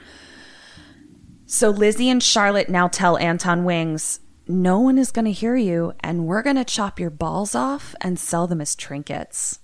So 1.47 1.71
Lizzie 1.71 2.11
and 2.11 2.23
Charlotte 2.23 2.69
now 2.69 2.89
tell 2.89 3.17
Anton 3.19 3.65
Wings, 3.65 4.21
no 4.49 4.81
one 4.81 4.99
is 4.99 5.13
going 5.13 5.25
to 5.25 5.33
hear 5.33 5.57
you 5.57 5.93
and 6.01 6.27
we're 6.27 6.43
going 6.43 6.57
to 6.57 6.65
chop 6.65 6.99
your 7.01 7.11
balls 7.11 7.55
off 7.55 7.95
and 8.01 8.19
sell 8.19 8.47
them 8.47 8.61
as 8.61 8.75
trinkets. 8.75 9.61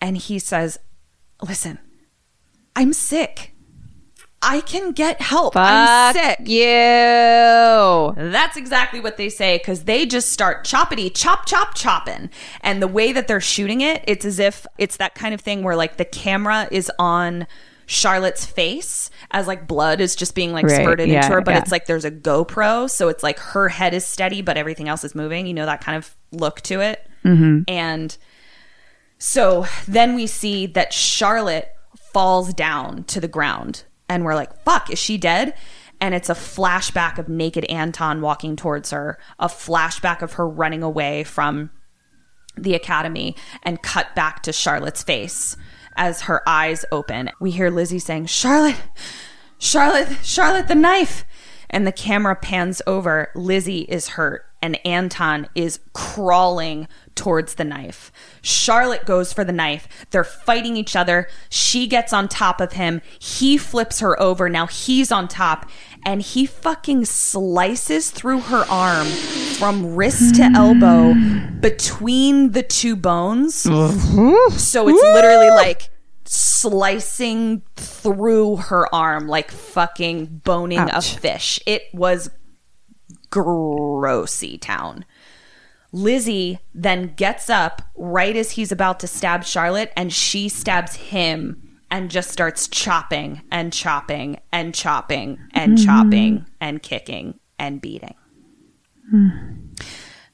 And 0.00 0.16
he 0.16 0.38
says, 0.38 0.78
listen, 1.42 1.78
I'm 2.76 2.92
sick. 2.92 3.54
I 4.40 4.60
can 4.60 4.92
get 4.92 5.20
help. 5.20 5.54
I'm 5.56 6.14
sick. 6.14 6.40
You. 6.40 8.14
That's 8.16 8.56
exactly 8.56 9.00
what 9.00 9.16
they 9.16 9.28
say 9.28 9.58
because 9.58 9.84
they 9.84 10.06
just 10.06 10.30
start 10.30 10.64
choppity 10.64 11.10
chop 11.12 11.46
chop 11.46 11.74
chopping. 11.74 12.30
And 12.60 12.80
the 12.80 12.88
way 12.88 13.12
that 13.12 13.26
they're 13.26 13.40
shooting 13.40 13.80
it, 13.80 14.04
it's 14.06 14.24
as 14.24 14.38
if 14.38 14.66
it's 14.78 14.96
that 14.98 15.14
kind 15.14 15.34
of 15.34 15.40
thing 15.40 15.64
where 15.64 15.74
like 15.74 15.96
the 15.96 16.04
camera 16.04 16.68
is 16.70 16.90
on 17.00 17.46
Charlotte's 17.86 18.46
face 18.46 19.10
as 19.30 19.46
like 19.48 19.66
blood 19.66 20.00
is 20.00 20.14
just 20.14 20.34
being 20.34 20.52
like 20.52 20.66
Right, 20.66 20.82
spurted 20.82 21.08
yeah, 21.08 21.16
into 21.16 21.34
her, 21.34 21.40
but 21.40 21.52
yeah. 21.52 21.58
it's 21.58 21.72
like 21.72 21.86
there's 21.86 22.04
a 22.04 22.10
GoPro, 22.10 22.88
so 22.88 23.08
it's 23.08 23.22
like 23.22 23.38
her 23.40 23.68
head 23.68 23.92
is 23.94 24.06
steady, 24.06 24.42
but 24.42 24.56
everything 24.56 24.88
else 24.88 25.02
is 25.04 25.14
moving. 25.14 25.46
You 25.46 25.54
know 25.54 25.66
that 25.66 25.80
kind 25.80 25.96
of 25.96 26.14
look 26.30 26.60
to 26.62 26.80
it. 26.80 27.08
Mm-hmm. 27.24 27.62
And 27.66 28.16
so 29.18 29.66
then 29.88 30.14
we 30.14 30.28
see 30.28 30.66
that 30.66 30.92
Charlotte 30.92 31.74
falls 32.12 32.54
down 32.54 33.04
to 33.04 33.20
the 33.20 33.28
ground 33.28 33.84
and 34.08 34.24
we're 34.24 34.34
like, 34.34 34.64
fuck, 34.64 34.90
is 34.90 34.98
she 34.98 35.18
dead? 35.18 35.54
and 36.00 36.14
it's 36.14 36.30
a 36.30 36.34
flashback 36.34 37.18
of 37.18 37.28
naked 37.28 37.64
Anton 37.64 38.20
walking 38.20 38.56
towards 38.56 38.90
her, 38.90 39.18
a 39.38 39.48
flashback 39.48 40.22
of 40.22 40.34
her 40.34 40.48
running 40.48 40.82
away 40.82 41.24
from 41.24 41.70
the 42.56 42.74
academy, 42.74 43.36
and 43.62 43.82
cut 43.82 44.14
back 44.14 44.42
to 44.42 44.52
Charlotte's 44.52 45.02
face 45.02 45.56
as 45.96 46.22
her 46.22 46.48
eyes 46.48 46.84
open. 46.92 47.30
We 47.40 47.50
hear 47.50 47.70
Lizzie 47.70 47.98
saying, 47.98 48.26
Charlotte, 48.26 48.80
Charlotte, 49.58 50.18
Charlotte, 50.22 50.68
the 50.68 50.74
knife. 50.74 51.24
And 51.70 51.86
the 51.86 51.92
camera 51.92 52.34
pans 52.34 52.80
over. 52.86 53.28
Lizzie 53.34 53.82
is 53.82 54.08
hurt, 54.08 54.46
and 54.60 54.84
Anton 54.86 55.48
is 55.54 55.80
crawling 55.92 56.88
towards 57.14 57.54
the 57.54 57.64
knife. 57.64 58.12
Charlotte 58.42 59.04
goes 59.04 59.32
for 59.32 59.44
the 59.44 59.52
knife. 59.52 59.88
They're 60.10 60.24
fighting 60.24 60.76
each 60.76 60.94
other. 60.94 61.28
She 61.48 61.86
gets 61.86 62.12
on 62.12 62.28
top 62.28 62.60
of 62.60 62.72
him. 62.72 63.00
He 63.18 63.56
flips 63.56 64.00
her 64.00 64.20
over. 64.20 64.48
Now 64.48 64.66
he's 64.66 65.10
on 65.10 65.28
top, 65.28 65.68
and 66.04 66.22
he 66.22 66.46
fucking 66.46 67.04
slices 67.06 68.10
through 68.10 68.40
her 68.40 68.64
arm 68.70 69.06
from 69.06 69.96
wrist 69.96 70.36
to 70.36 70.50
elbow 70.54 71.14
between 71.60 72.52
the 72.52 72.62
two 72.62 72.94
bones. 72.96 73.54
So 73.54 74.88
it's 74.88 75.02
literally 75.02 75.50
like 75.50 75.90
slicing 76.24 77.62
through 77.76 78.56
her 78.56 78.94
arm, 78.94 79.26
like 79.28 79.50
fucking 79.50 80.42
boning 80.44 80.78
Ouch. 80.78 81.16
a 81.16 81.18
fish. 81.18 81.58
It 81.66 81.82
was 81.92 82.30
grossy 83.30 84.60
town. 84.60 85.04
Lizzie 85.92 86.58
then 86.74 87.14
gets 87.16 87.48
up 87.48 87.82
right 87.96 88.36
as 88.36 88.52
he's 88.52 88.72
about 88.72 89.00
to 89.00 89.06
stab 89.06 89.44
Charlotte, 89.44 89.92
and 89.96 90.12
she 90.12 90.48
stabs 90.48 90.96
him 90.96 91.68
and 91.90 92.10
just 92.10 92.30
starts 92.30 92.68
chopping 92.68 93.42
and 93.50 93.72
chopping 93.72 94.38
and 94.52 94.74
chopping 94.74 95.38
and 95.52 95.78
mm-hmm. 95.78 95.84
chopping 95.86 96.46
and 96.60 96.82
kicking 96.82 97.40
and 97.58 97.80
beating. 97.80 98.14
Hmm. 99.10 99.28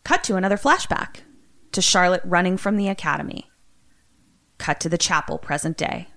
Cut 0.03 0.25
to 0.25 0.37
another 0.37 0.57
flashback 0.57 1.19
to 1.73 1.81
Charlotte 1.81 2.23
running 2.25 2.57
from 2.57 2.77
the 2.77 2.89
academy. 2.89 3.51
Cut 4.59 4.81
to 4.81 4.89
the 4.89 4.99
chapel, 4.99 5.39
present 5.39 5.77
day. 5.77 6.09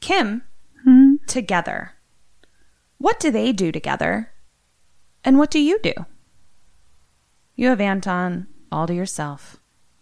Kim, 0.00 0.42
hmm. 0.84 1.14
together. 1.26 1.92
What 2.98 3.18
do 3.18 3.30
they 3.30 3.52
do 3.52 3.72
together? 3.72 4.33
And 5.24 5.38
what 5.38 5.50
do 5.50 5.58
you 5.58 5.78
do? 5.82 5.94
You 7.56 7.68
have 7.68 7.80
Anton 7.80 8.46
all 8.70 8.86
to 8.86 8.94
yourself. 8.94 9.56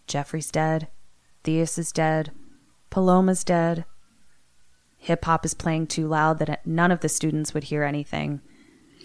Jeffrey's 0.07 0.51
dead. 0.51 0.89
Theus 1.45 1.79
is 1.79 1.93
dead. 1.93 2.33
Paloma's 2.91 3.45
dead. 3.45 3.85
Hip 4.99 5.25
hop 5.25 5.45
is 5.45 5.55
playing 5.55 5.89
too 5.89 6.07
loud 6.07 6.39
that 6.39 6.67
none 6.67 6.91
of 6.93 7.01
the 7.01 7.09
students 7.09 7.55
would 7.55 7.65
hear 7.65 7.83
anything. 7.83 8.41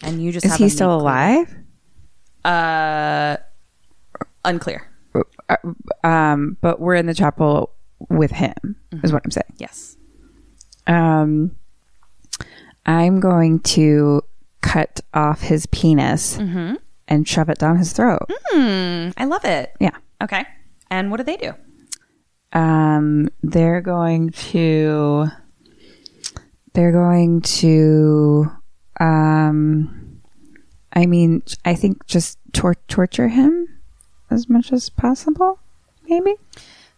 And 0.01 0.21
you 0.21 0.31
just 0.31 0.45
Is 0.45 0.51
have 0.51 0.59
he 0.59 0.65
a 0.65 0.69
still 0.69 0.95
alive? 0.95 1.55
Uh, 2.45 3.37
unclear. 4.45 4.89
Um, 6.03 6.57
but 6.61 6.79
we're 6.79 6.95
in 6.95 7.07
the 7.07 7.13
chapel 7.13 7.71
with 8.09 8.31
him, 8.31 8.75
is 9.03 9.11
what 9.11 9.23
I'm 9.25 9.31
saying. 9.31 9.53
Yes. 9.57 9.97
Um, 10.85 11.55
I'm 12.85 13.19
going 13.19 13.59
to 13.61 14.21
cut 14.67 14.99
off 15.13 15.41
his 15.41 15.65
penis 15.67 16.37
and 17.07 17.27
shove 17.27 17.49
it 17.49 17.57
down 17.57 17.77
his 17.77 17.93
throat. 17.93 18.29
Hmm, 18.49 19.09
I 19.17 19.25
love 19.25 19.45
it. 19.45 19.73
Yeah. 19.79 19.95
Okay. 20.21 20.45
And 20.89 21.09
what 21.11 21.17
do 21.17 21.23
they 21.23 21.37
do? 21.37 21.53
Um, 22.53 23.29
they're 23.43 23.81
going 23.81 24.29
to. 24.31 25.27
They're 26.73 26.91
going 26.91 27.41
to. 27.41 28.51
Um, 28.99 30.21
I 30.93 31.05
mean, 31.05 31.43
I 31.65 31.75
think 31.75 32.05
just 32.07 32.37
tor- 32.53 32.75
torture 32.87 33.27
him 33.27 33.67
as 34.29 34.49
much 34.49 34.71
as 34.73 34.89
possible. 34.89 35.59
Maybe. 36.09 36.35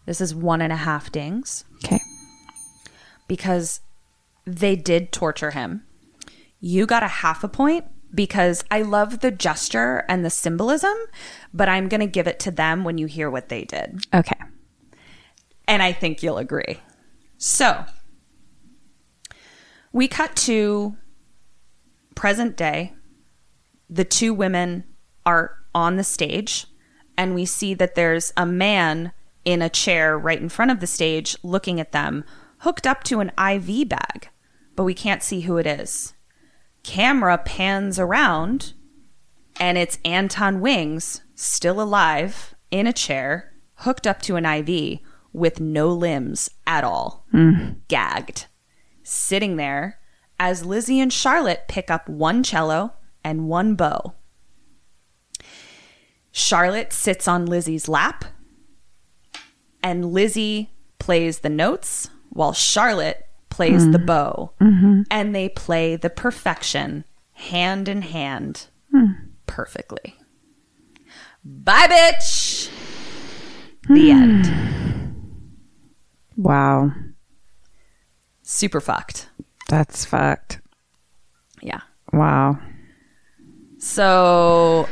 This 0.05 0.21
is 0.21 0.33
one 0.33 0.61
and 0.61 0.71
a 0.73 0.77
half 0.77 1.11
dings 1.11 1.65
Okay. 1.83 1.99
because 3.27 3.81
they 4.45 4.75
did 4.75 5.11
torture 5.11 5.51
him. 5.51 5.83
You 6.59 6.85
got 6.85 7.03
a 7.03 7.07
half 7.07 7.43
a 7.43 7.47
point 7.47 7.85
because 8.13 8.63
I 8.71 8.81
love 8.81 9.19
the 9.19 9.31
gesture 9.31 10.05
and 10.09 10.25
the 10.25 10.29
symbolism, 10.29 10.95
but 11.53 11.69
I'm 11.69 11.87
going 11.87 12.01
to 12.01 12.07
give 12.07 12.27
it 12.27 12.39
to 12.39 12.51
them 12.51 12.83
when 12.83 12.97
you 12.97 13.05
hear 13.05 13.29
what 13.29 13.49
they 13.49 13.63
did. 13.63 14.05
Okay. 14.13 14.37
And 15.67 15.83
I 15.83 15.91
think 15.91 16.23
you'll 16.23 16.39
agree. 16.39 16.79
So, 17.37 17.85
we 19.91 20.07
cut 20.07 20.35
to 20.37 20.95
present 22.15 22.57
day. 22.57 22.93
The 23.89 24.05
two 24.05 24.33
women 24.33 24.83
are 25.25 25.55
on 25.73 25.95
the 25.95 26.03
stage, 26.03 26.67
and 27.17 27.33
we 27.33 27.45
see 27.45 27.73
that 27.75 27.95
there's 27.95 28.33
a 28.35 28.45
man 28.45 29.13
in 29.45 29.61
a 29.61 29.69
chair 29.69 30.17
right 30.17 30.41
in 30.41 30.49
front 30.49 30.71
of 30.71 30.79
the 30.79 30.87
stage 30.87 31.37
looking 31.43 31.79
at 31.79 31.91
them, 31.91 32.23
hooked 32.59 32.85
up 32.85 33.03
to 33.05 33.19
an 33.19 33.31
IV 33.39 33.89
bag, 33.89 34.29
but 34.75 34.83
we 34.83 34.93
can't 34.93 35.23
see 35.23 35.41
who 35.41 35.57
it 35.57 35.65
is. 35.65 36.13
Camera 36.89 37.37
pans 37.37 37.99
around, 37.99 38.73
and 39.59 39.77
it's 39.77 39.99
Anton 40.03 40.59
Wings, 40.59 41.21
still 41.35 41.79
alive, 41.79 42.55
in 42.71 42.87
a 42.87 42.93
chair, 42.93 43.53
hooked 43.75 44.07
up 44.07 44.23
to 44.23 44.37
an 44.37 44.45
IV 44.45 44.97
with 45.31 45.59
no 45.59 45.89
limbs 45.89 46.49
at 46.65 46.83
all, 46.83 47.27
hmm. 47.29 47.73
gagged, 47.89 48.47
sitting 49.03 49.55
there 49.55 49.99
as 50.39 50.65
Lizzie 50.65 50.99
and 50.99 51.13
Charlotte 51.13 51.65
pick 51.67 51.91
up 51.91 52.09
one 52.09 52.41
cello 52.41 52.93
and 53.23 53.47
one 53.47 53.75
bow. 53.75 54.15
Charlotte 56.31 56.91
sits 56.91 57.27
on 57.27 57.45
Lizzie's 57.45 57.87
lap, 57.87 58.25
and 59.83 60.11
Lizzie 60.11 60.71
plays 60.97 61.39
the 61.39 61.49
notes 61.49 62.09
while 62.31 62.53
Charlotte 62.53 63.28
plays 63.59 63.91
the 63.91 63.97
mm-hmm. 63.97 64.05
bow. 64.05 64.53
Mm-hmm. 64.61 65.01
And 65.11 65.35
they 65.35 65.49
play 65.49 65.97
the 65.97 66.09
perfection 66.09 67.03
hand 67.33 67.89
in 67.89 68.03
hand 68.03 68.67
hmm. 68.89 69.11
perfectly. 69.47 70.15
Bye, 71.43 71.87
bitch. 71.87 72.69
The 73.89 74.11
hmm. 74.11 74.23
end. 74.23 75.45
Wow. 76.37 76.91
Super 78.43 78.79
fucked. 78.79 79.27
That's 79.67 80.05
fucked. 80.05 80.61
Yeah. 81.61 81.81
Wow. 82.13 82.59
So 83.77 84.87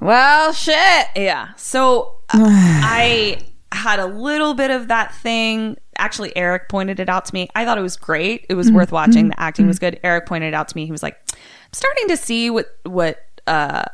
Well, 0.00 0.52
shit. 0.52 1.06
Yeah. 1.14 1.50
So 1.54 2.16
uh, 2.34 2.40
I 2.42 3.49
had 3.72 3.98
a 4.00 4.06
little 4.06 4.54
bit 4.54 4.70
of 4.70 4.88
that 4.88 5.14
thing. 5.14 5.76
Actually, 5.98 6.36
Eric 6.36 6.68
pointed 6.68 7.00
it 7.00 7.08
out 7.08 7.24
to 7.26 7.34
me. 7.34 7.48
I 7.54 7.64
thought 7.64 7.78
it 7.78 7.82
was 7.82 7.96
great. 7.96 8.46
It 8.48 8.54
was 8.54 8.70
worth 8.70 8.88
mm-hmm. 8.88 8.94
watching. 8.94 9.28
The 9.28 9.34
mm-hmm. 9.34 9.42
acting 9.42 9.66
was 9.66 9.78
mm-hmm. 9.78 9.96
good. 9.96 10.00
Eric 10.02 10.26
pointed 10.26 10.48
it 10.48 10.54
out 10.54 10.68
to 10.68 10.76
me. 10.76 10.86
He 10.86 10.92
was 10.92 11.02
like, 11.02 11.16
"I'm 11.32 11.72
starting 11.72 12.08
to 12.08 12.16
see 12.16 12.50
what 12.50 12.66
what 12.84 13.18
uh, 13.46 13.84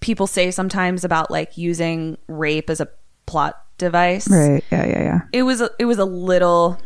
people 0.00 0.26
say 0.26 0.50
sometimes 0.50 1.04
about 1.04 1.30
like 1.30 1.56
using 1.56 2.18
rape 2.28 2.68
as 2.68 2.80
a 2.80 2.88
plot 3.26 3.62
device." 3.78 4.28
Right. 4.28 4.64
Yeah. 4.70 4.86
Yeah. 4.86 5.02
Yeah. 5.02 5.20
It 5.32 5.42
was 5.44 5.60
a, 5.60 5.70
it 5.78 5.84
was 5.84 5.98
a 5.98 6.04
little 6.04 6.78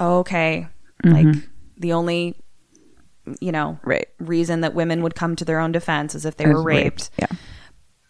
okay. 0.00 0.68
Like 1.04 1.36
the 1.76 1.92
only 1.92 2.36
you 3.40 3.52
know 3.52 3.78
Right. 3.84 4.08
reason 4.18 4.62
that 4.62 4.74
women 4.74 5.02
would 5.02 5.14
come 5.14 5.36
to 5.36 5.44
their 5.44 5.60
own 5.60 5.72
defense 5.72 6.14
is 6.14 6.24
if 6.24 6.36
they 6.36 6.46
were 6.46 6.60
As 6.60 6.64
raped 6.64 7.10
Yeah. 7.18 7.26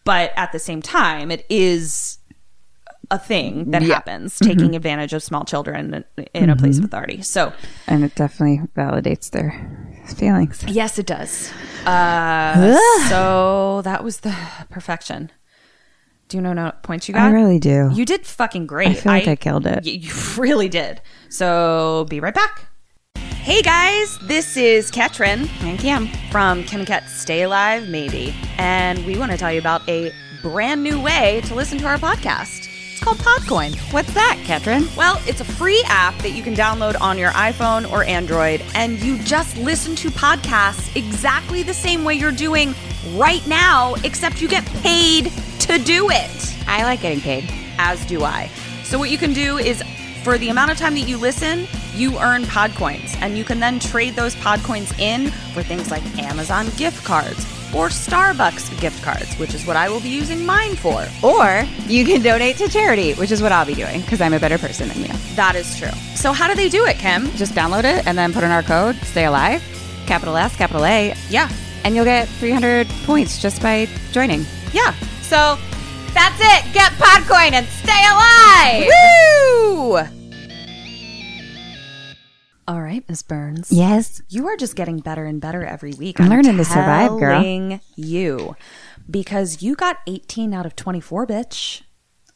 but 0.05 0.31
at 0.35 0.51
the 0.51 0.59
same 0.59 0.81
time 0.81 1.29
it 1.29 1.45
is 1.49 2.18
a 3.11 3.17
thing 3.19 3.71
that 3.71 3.81
Yeah. 3.81 3.95
happens 3.95 4.37
taking 4.37 4.75
advantage 4.75 5.13
of 5.13 5.23
small 5.23 5.43
children 5.43 6.05
in, 6.17 6.25
in 6.33 6.49
a 6.49 6.55
place 6.55 6.77
of 6.77 6.83
authority 6.85 7.21
so 7.23 7.53
And 7.87 8.03
it 8.03 8.13
definitely 8.15 8.61
validates 8.77 9.31
their 9.31 9.51
feelings. 10.15 10.63
yes 10.67 10.99
it 10.99 11.05
does. 11.07 11.51
Uh, 11.85 12.77
so 13.09 13.81
that 13.83 14.03
was 14.03 14.19
the 14.19 14.35
perfection. 14.69 15.31
Do 16.27 16.37
you 16.37 16.41
know 16.43 16.53
what 16.53 16.83
points 16.83 17.07
you 17.07 17.15
got? 17.15 17.23
I 17.23 17.31
really 17.31 17.57
do. 17.57 17.89
you 17.93 18.05
did 18.05 18.27
fucking 18.27 18.67
great. 18.67 18.89
I 18.89 18.93
feel 18.93 19.11
like 19.11 19.27
I 19.27 19.35
killed 19.35 19.65
it. 19.65 19.83
Y- 19.85 19.91
you 20.01 20.11
really 20.37 20.69
did. 20.69 21.01
So 21.29 22.05
be 22.09 22.19
right 22.19 22.33
back. 22.35 22.67
Hey 23.15 23.63
guys, 23.63 24.19
this 24.27 24.55
is 24.55 24.91
Ketrin 24.91 25.49
and 25.63 25.79
Cam 25.79 26.05
from 26.29 26.63
Kim 26.65 26.81
and 26.81 26.87
Kat 26.87 27.09
Stay 27.09 27.41
Alive 27.43 27.89
Maybe, 27.89 28.35
and 28.59 29.03
we 29.07 29.17
want 29.17 29.31
to 29.31 29.37
tell 29.39 29.51
you 29.51 29.57
about 29.59 29.81
a 29.89 30.11
brand 30.43 30.83
new 30.83 31.01
way 31.01 31.41
to 31.45 31.55
listen 31.55 31.79
to 31.79 31.87
our 31.87 31.97
podcast. 31.97 32.68
It's 32.99 33.05
called 33.05 33.19
Podcoin. 33.19 33.77
What's 33.93 34.13
that, 34.13 34.41
Katrin? 34.43 34.85
Well, 34.97 35.21
it's 35.25 35.39
a 35.39 35.45
free 35.45 35.81
app 35.85 36.17
that 36.17 36.31
you 36.31 36.43
can 36.43 36.53
download 36.53 36.99
on 36.99 37.17
your 37.17 37.31
iPhone 37.31 37.89
or 37.89 38.03
Android, 38.03 38.61
and 38.75 38.99
you 38.99 39.17
just 39.19 39.55
listen 39.55 39.95
to 39.95 40.09
podcasts 40.09 40.93
exactly 40.97 41.63
the 41.63 41.73
same 41.73 42.03
way 42.03 42.15
you're 42.15 42.33
doing 42.33 42.75
right 43.13 43.47
now, 43.47 43.95
except 44.03 44.41
you 44.41 44.49
get 44.49 44.65
paid 44.83 45.31
to 45.59 45.77
do 45.77 46.09
it. 46.09 46.57
I 46.67 46.83
like 46.83 46.99
getting 46.99 47.21
paid. 47.21 47.49
As 47.77 48.05
do 48.05 48.25
I. 48.25 48.49
So, 48.83 48.99
what 48.99 49.09
you 49.09 49.17
can 49.17 49.31
do 49.31 49.57
is 49.57 49.81
for 50.29 50.37
the 50.37 50.49
amount 50.49 50.69
of 50.69 50.77
time 50.77 50.93
that 50.93 51.07
you 51.07 51.17
listen, 51.17 51.65
you 51.95 52.15
earn 52.19 52.45
pod 52.45 52.69
coins, 52.75 53.15
and 53.19 53.35
you 53.35 53.43
can 53.43 53.59
then 53.59 53.79
trade 53.79 54.13
those 54.15 54.35
pod 54.35 54.59
coins 54.59 54.93
in 54.99 55.31
for 55.55 55.63
things 55.63 55.89
like 55.89 56.03
Amazon 56.19 56.67
gift 56.77 57.03
cards 57.03 57.39
or 57.73 57.87
Starbucks 57.87 58.79
gift 58.79 59.01
cards, 59.01 59.33
which 59.39 59.55
is 59.55 59.65
what 59.65 59.75
I 59.75 59.89
will 59.89 59.99
be 59.99 60.09
using 60.09 60.45
mine 60.45 60.75
for. 60.75 61.03
Or 61.23 61.63
you 61.87 62.05
can 62.05 62.21
donate 62.21 62.57
to 62.57 62.67
charity, 62.67 63.13
which 63.13 63.31
is 63.31 63.41
what 63.41 63.51
I'll 63.51 63.65
be 63.65 63.73
doing 63.73 64.01
because 64.01 64.21
I'm 64.21 64.33
a 64.35 64.39
better 64.39 64.59
person 64.59 64.87
than 64.89 64.99
you. 64.99 65.07
That 65.35 65.55
is 65.55 65.75
true. 65.75 65.89
So, 66.13 66.31
how 66.31 66.47
do 66.47 66.53
they 66.53 66.69
do 66.69 66.85
it, 66.85 66.97
Kim? 66.97 67.25
Just 67.31 67.53
download 67.53 67.85
it 67.85 68.05
and 68.05 68.15
then 68.15 68.31
put 68.31 68.43
in 68.43 68.51
our 68.51 68.61
code, 68.61 68.97
stay 68.97 69.25
alive, 69.25 69.63
capital 70.05 70.37
S, 70.37 70.55
capital 70.55 70.85
A, 70.85 71.15
Yeah. 71.29 71.49
and 71.83 71.95
you'll 71.95 72.05
get 72.05 72.27
300 72.27 72.87
points 73.07 73.41
just 73.41 73.63
by 73.63 73.87
joining. 74.11 74.45
Yeah. 74.73 74.93
So, 75.23 75.57
that's 76.13 76.39
it. 76.39 76.71
Get 76.71 76.91
Podcoin 76.99 77.53
and 77.53 77.65
stay 77.67 78.05
alive. 78.05 78.91
Woo! 80.05 80.18
All 82.69 82.83
right, 82.83 83.03
Miss 83.09 83.23
Burns. 83.23 83.71
Yes. 83.71 84.21
You 84.29 84.47
are 84.47 84.55
just 84.55 84.75
getting 84.75 84.99
better 84.99 85.25
and 85.25 85.41
better 85.41 85.65
every 85.65 85.91
week. 85.93 86.21
I'm 86.21 86.29
learning 86.29 86.55
to 86.57 86.63
survive, 86.63 87.19
girl. 87.19 87.41
You, 87.95 88.55
because 89.09 89.63
you 89.63 89.73
got 89.73 89.97
18 90.05 90.53
out 90.53 90.67
of 90.67 90.75
24, 90.75 91.25
bitch. 91.25 91.81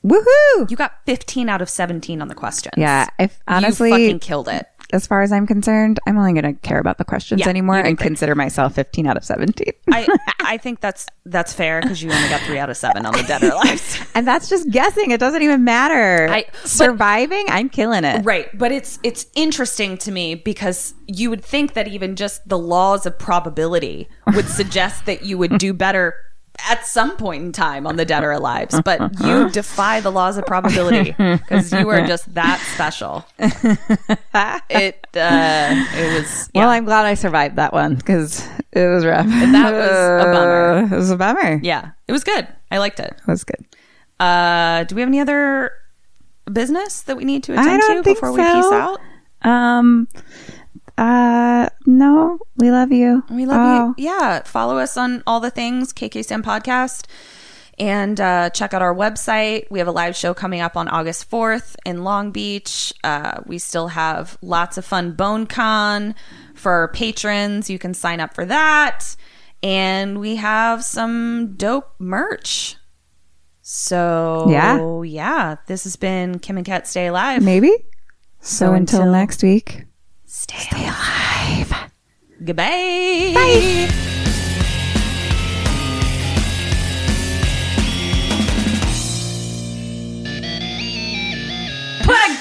Woohoo! 0.04 0.72
You 0.72 0.76
got 0.76 1.06
15 1.06 1.50
out 1.50 1.62
of 1.62 1.70
17 1.70 2.20
on 2.20 2.30
the 2.30 2.34
questions. 2.34 2.74
Yeah, 2.78 3.10
if 3.20 3.34
you 3.34 3.44
honestly, 3.48 3.92
fucking 3.92 4.22
killed 4.22 4.48
it. 4.48 4.66
As 4.94 5.06
far 5.08 5.22
as 5.24 5.32
I'm 5.32 5.46
concerned, 5.48 6.00
I'm 6.08 6.18
only 6.18 6.34
going 6.40 6.56
to 6.56 6.60
care 6.62 6.80
about 6.80 6.98
the 6.98 7.04
questions 7.06 7.42
Yeah, 7.42 7.50
anymore 7.50 7.78
and 7.78 7.86
think. 7.88 8.00
consider 8.00 8.36
myself 8.36 8.76
15 8.76 9.08
out 9.08 9.18
of 9.18 9.24
17. 9.26 9.68
I 9.92 10.08
I 10.46 10.58
think 10.58 10.80
that's 10.82 11.06
that's 11.26 11.52
fair 11.54 11.82
because 11.82 12.02
you 12.04 12.12
only 12.12 12.30
got 12.30 12.42
three 12.42 12.60
out 12.60 12.70
of 12.70 12.78
seven 12.78 13.06
on 13.06 13.14
the 13.14 13.24
dead 13.24 13.44
or 13.44 13.50
alive. 13.52 14.12
and 14.16 14.28
that's 14.28 14.50
just 14.50 14.70
guessing. 14.70 15.12
It 15.12 15.20
doesn't 15.20 15.42
even 15.42 15.64
matter. 15.64 16.28
I- 16.30 16.46
but- 16.52 16.68
Surviving, 16.70 17.46
I'm 17.50 17.70
killing 17.70 18.04
it. 18.04 18.24
Right, 18.24 18.56
but 18.58 18.72
it's 18.72 19.00
it's 19.04 19.26
interesting 19.36 19.98
to 20.00 20.12
me 20.12 20.36
because 20.36 20.94
you 21.08 21.30
would 21.30 21.44
think 21.44 21.74
that 21.74 21.88
even 21.88 22.16
just 22.16 22.48
the 22.48 22.58
laws 22.58 23.06
of 23.06 23.18
probability 23.18 24.08
would 24.36 24.48
suggest 24.48 25.06
that 25.06 25.24
you 25.26 25.38
would 25.38 25.58
do 25.58 25.74
better 25.74 26.14
at 26.70 26.86
some 26.86 27.18
point 27.18 27.44
in 27.44 27.52
time 27.52 27.86
on 27.88 27.96
the 27.96 28.06
dead 28.06 28.24
or 28.24 28.30
alives, 28.30 28.82
but 28.84 29.00
you 29.26 29.50
defy 29.52 30.00
the 30.00 30.12
laws 30.12 30.38
of 30.38 30.46
probability 30.46 31.12
because 31.18 31.72
you 31.74 31.90
are 31.90 32.06
just 32.06 32.34
that 32.36 32.60
special. 32.74 33.26
It 34.70 35.06
uh, 35.16 35.86
it 35.96 36.20
was 36.22 36.50
Well. 36.56 36.70
I'm 36.70 36.86
glad 36.86 37.06
I 37.06 37.14
survived 37.14 37.56
that 37.58 37.74
one 37.74 37.96
because 37.96 38.48
it 38.72 38.88
was 38.88 39.06
rough. 39.06 39.28
That 39.28 39.72
was 39.74 39.90
a 40.28 40.32
bummer. 40.34 40.88
It 40.92 40.98
was 40.98 41.12
a 41.12 41.18
bummer. 41.18 41.60
yeah, 41.64 41.92
it 42.08 42.12
was 42.12 42.24
good. 42.24 42.48
I 42.72 42.78
liked 42.80 43.00
it. 43.00 43.14
It 43.18 43.28
was 43.28 43.44
good. 43.44 43.64
Uh, 44.20 44.84
do 44.86 44.96
we 44.96 45.02
have 45.02 45.10
any 45.10 45.20
other 45.20 45.72
business 46.52 47.02
that 47.04 47.16
we 47.18 47.26
need 47.26 47.44
to 47.44 47.54
attend 47.54 47.82
to 47.84 48.04
before 48.04 48.32
we 48.32 48.40
peace 48.42 48.66
out? 48.72 49.00
Um, 49.44 50.08
uh, 50.98 51.70
no, 51.86 52.40
we 52.58 52.72
love 52.72 52.92
you. 52.92 53.24
We 53.30 53.46
love 53.46 53.58
Oh. 53.60 53.94
you. 53.98 54.06
Yeah. 54.06 54.44
Follow 54.44 54.78
us 54.78 54.96
on 54.98 55.24
all 55.28 55.40
the 55.40 55.50
things, 55.52 55.92
KK 55.94 56.24
Sam 56.26 56.44
Podcast. 56.44 57.06
And 57.80 58.22
uh, 58.22 58.52
check 58.52 58.74
out 58.76 58.84
our 58.84 58.94
website. 58.94 59.66
We 59.72 59.80
have 59.80 59.88
a 59.88 59.92
live 59.92 60.16
show 60.16 60.36
coming 60.36 60.62
up 60.62 60.78
on 60.78 60.88
August 60.88 61.30
4th 61.32 61.76
in 61.86 62.04
Long 62.04 62.32
Beach. 62.32 62.94
Uh, 63.04 63.42
we 63.48 63.58
still 63.58 63.88
have 63.88 64.38
lots 64.44 64.78
of 64.78 64.86
fun 64.86 65.14
Bone 65.14 65.48
Con 65.48 66.14
for 66.54 66.72
our 66.72 66.88
patrons. 66.90 67.72
You 67.72 67.80
can 67.80 67.96
sign 67.96 68.20
up 68.20 68.36
for 68.36 68.46
that. 68.46 69.16
And 69.64 70.20
we 70.20 70.36
have 70.36 70.84
some 70.84 71.56
dope 71.58 71.90
merch. 71.98 72.76
So, 73.62 74.48
Yeah. 74.50 75.02
yeah, 75.04 75.56
this 75.68 75.86
has 75.86 75.96
been 75.96 76.38
Kim 76.40 76.58
and 76.58 76.66
Kat 76.66 76.86
Stay 76.88 77.08
Alive. 77.08 77.42
Maybe. 77.42 77.72
So, 78.42 78.68
So 78.68 78.74
until, 78.74 79.00
until- 79.02 79.12
next 79.14 79.42
week. 79.42 79.86
Stay, 80.44 80.68
alive. 80.76 81.74
Goodbye. 82.44 83.32
Bye. 83.34 83.90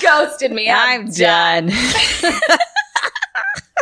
ghosted 0.02 0.50
me. 0.50 0.68
I'm 0.68 1.08
done. 1.10 1.70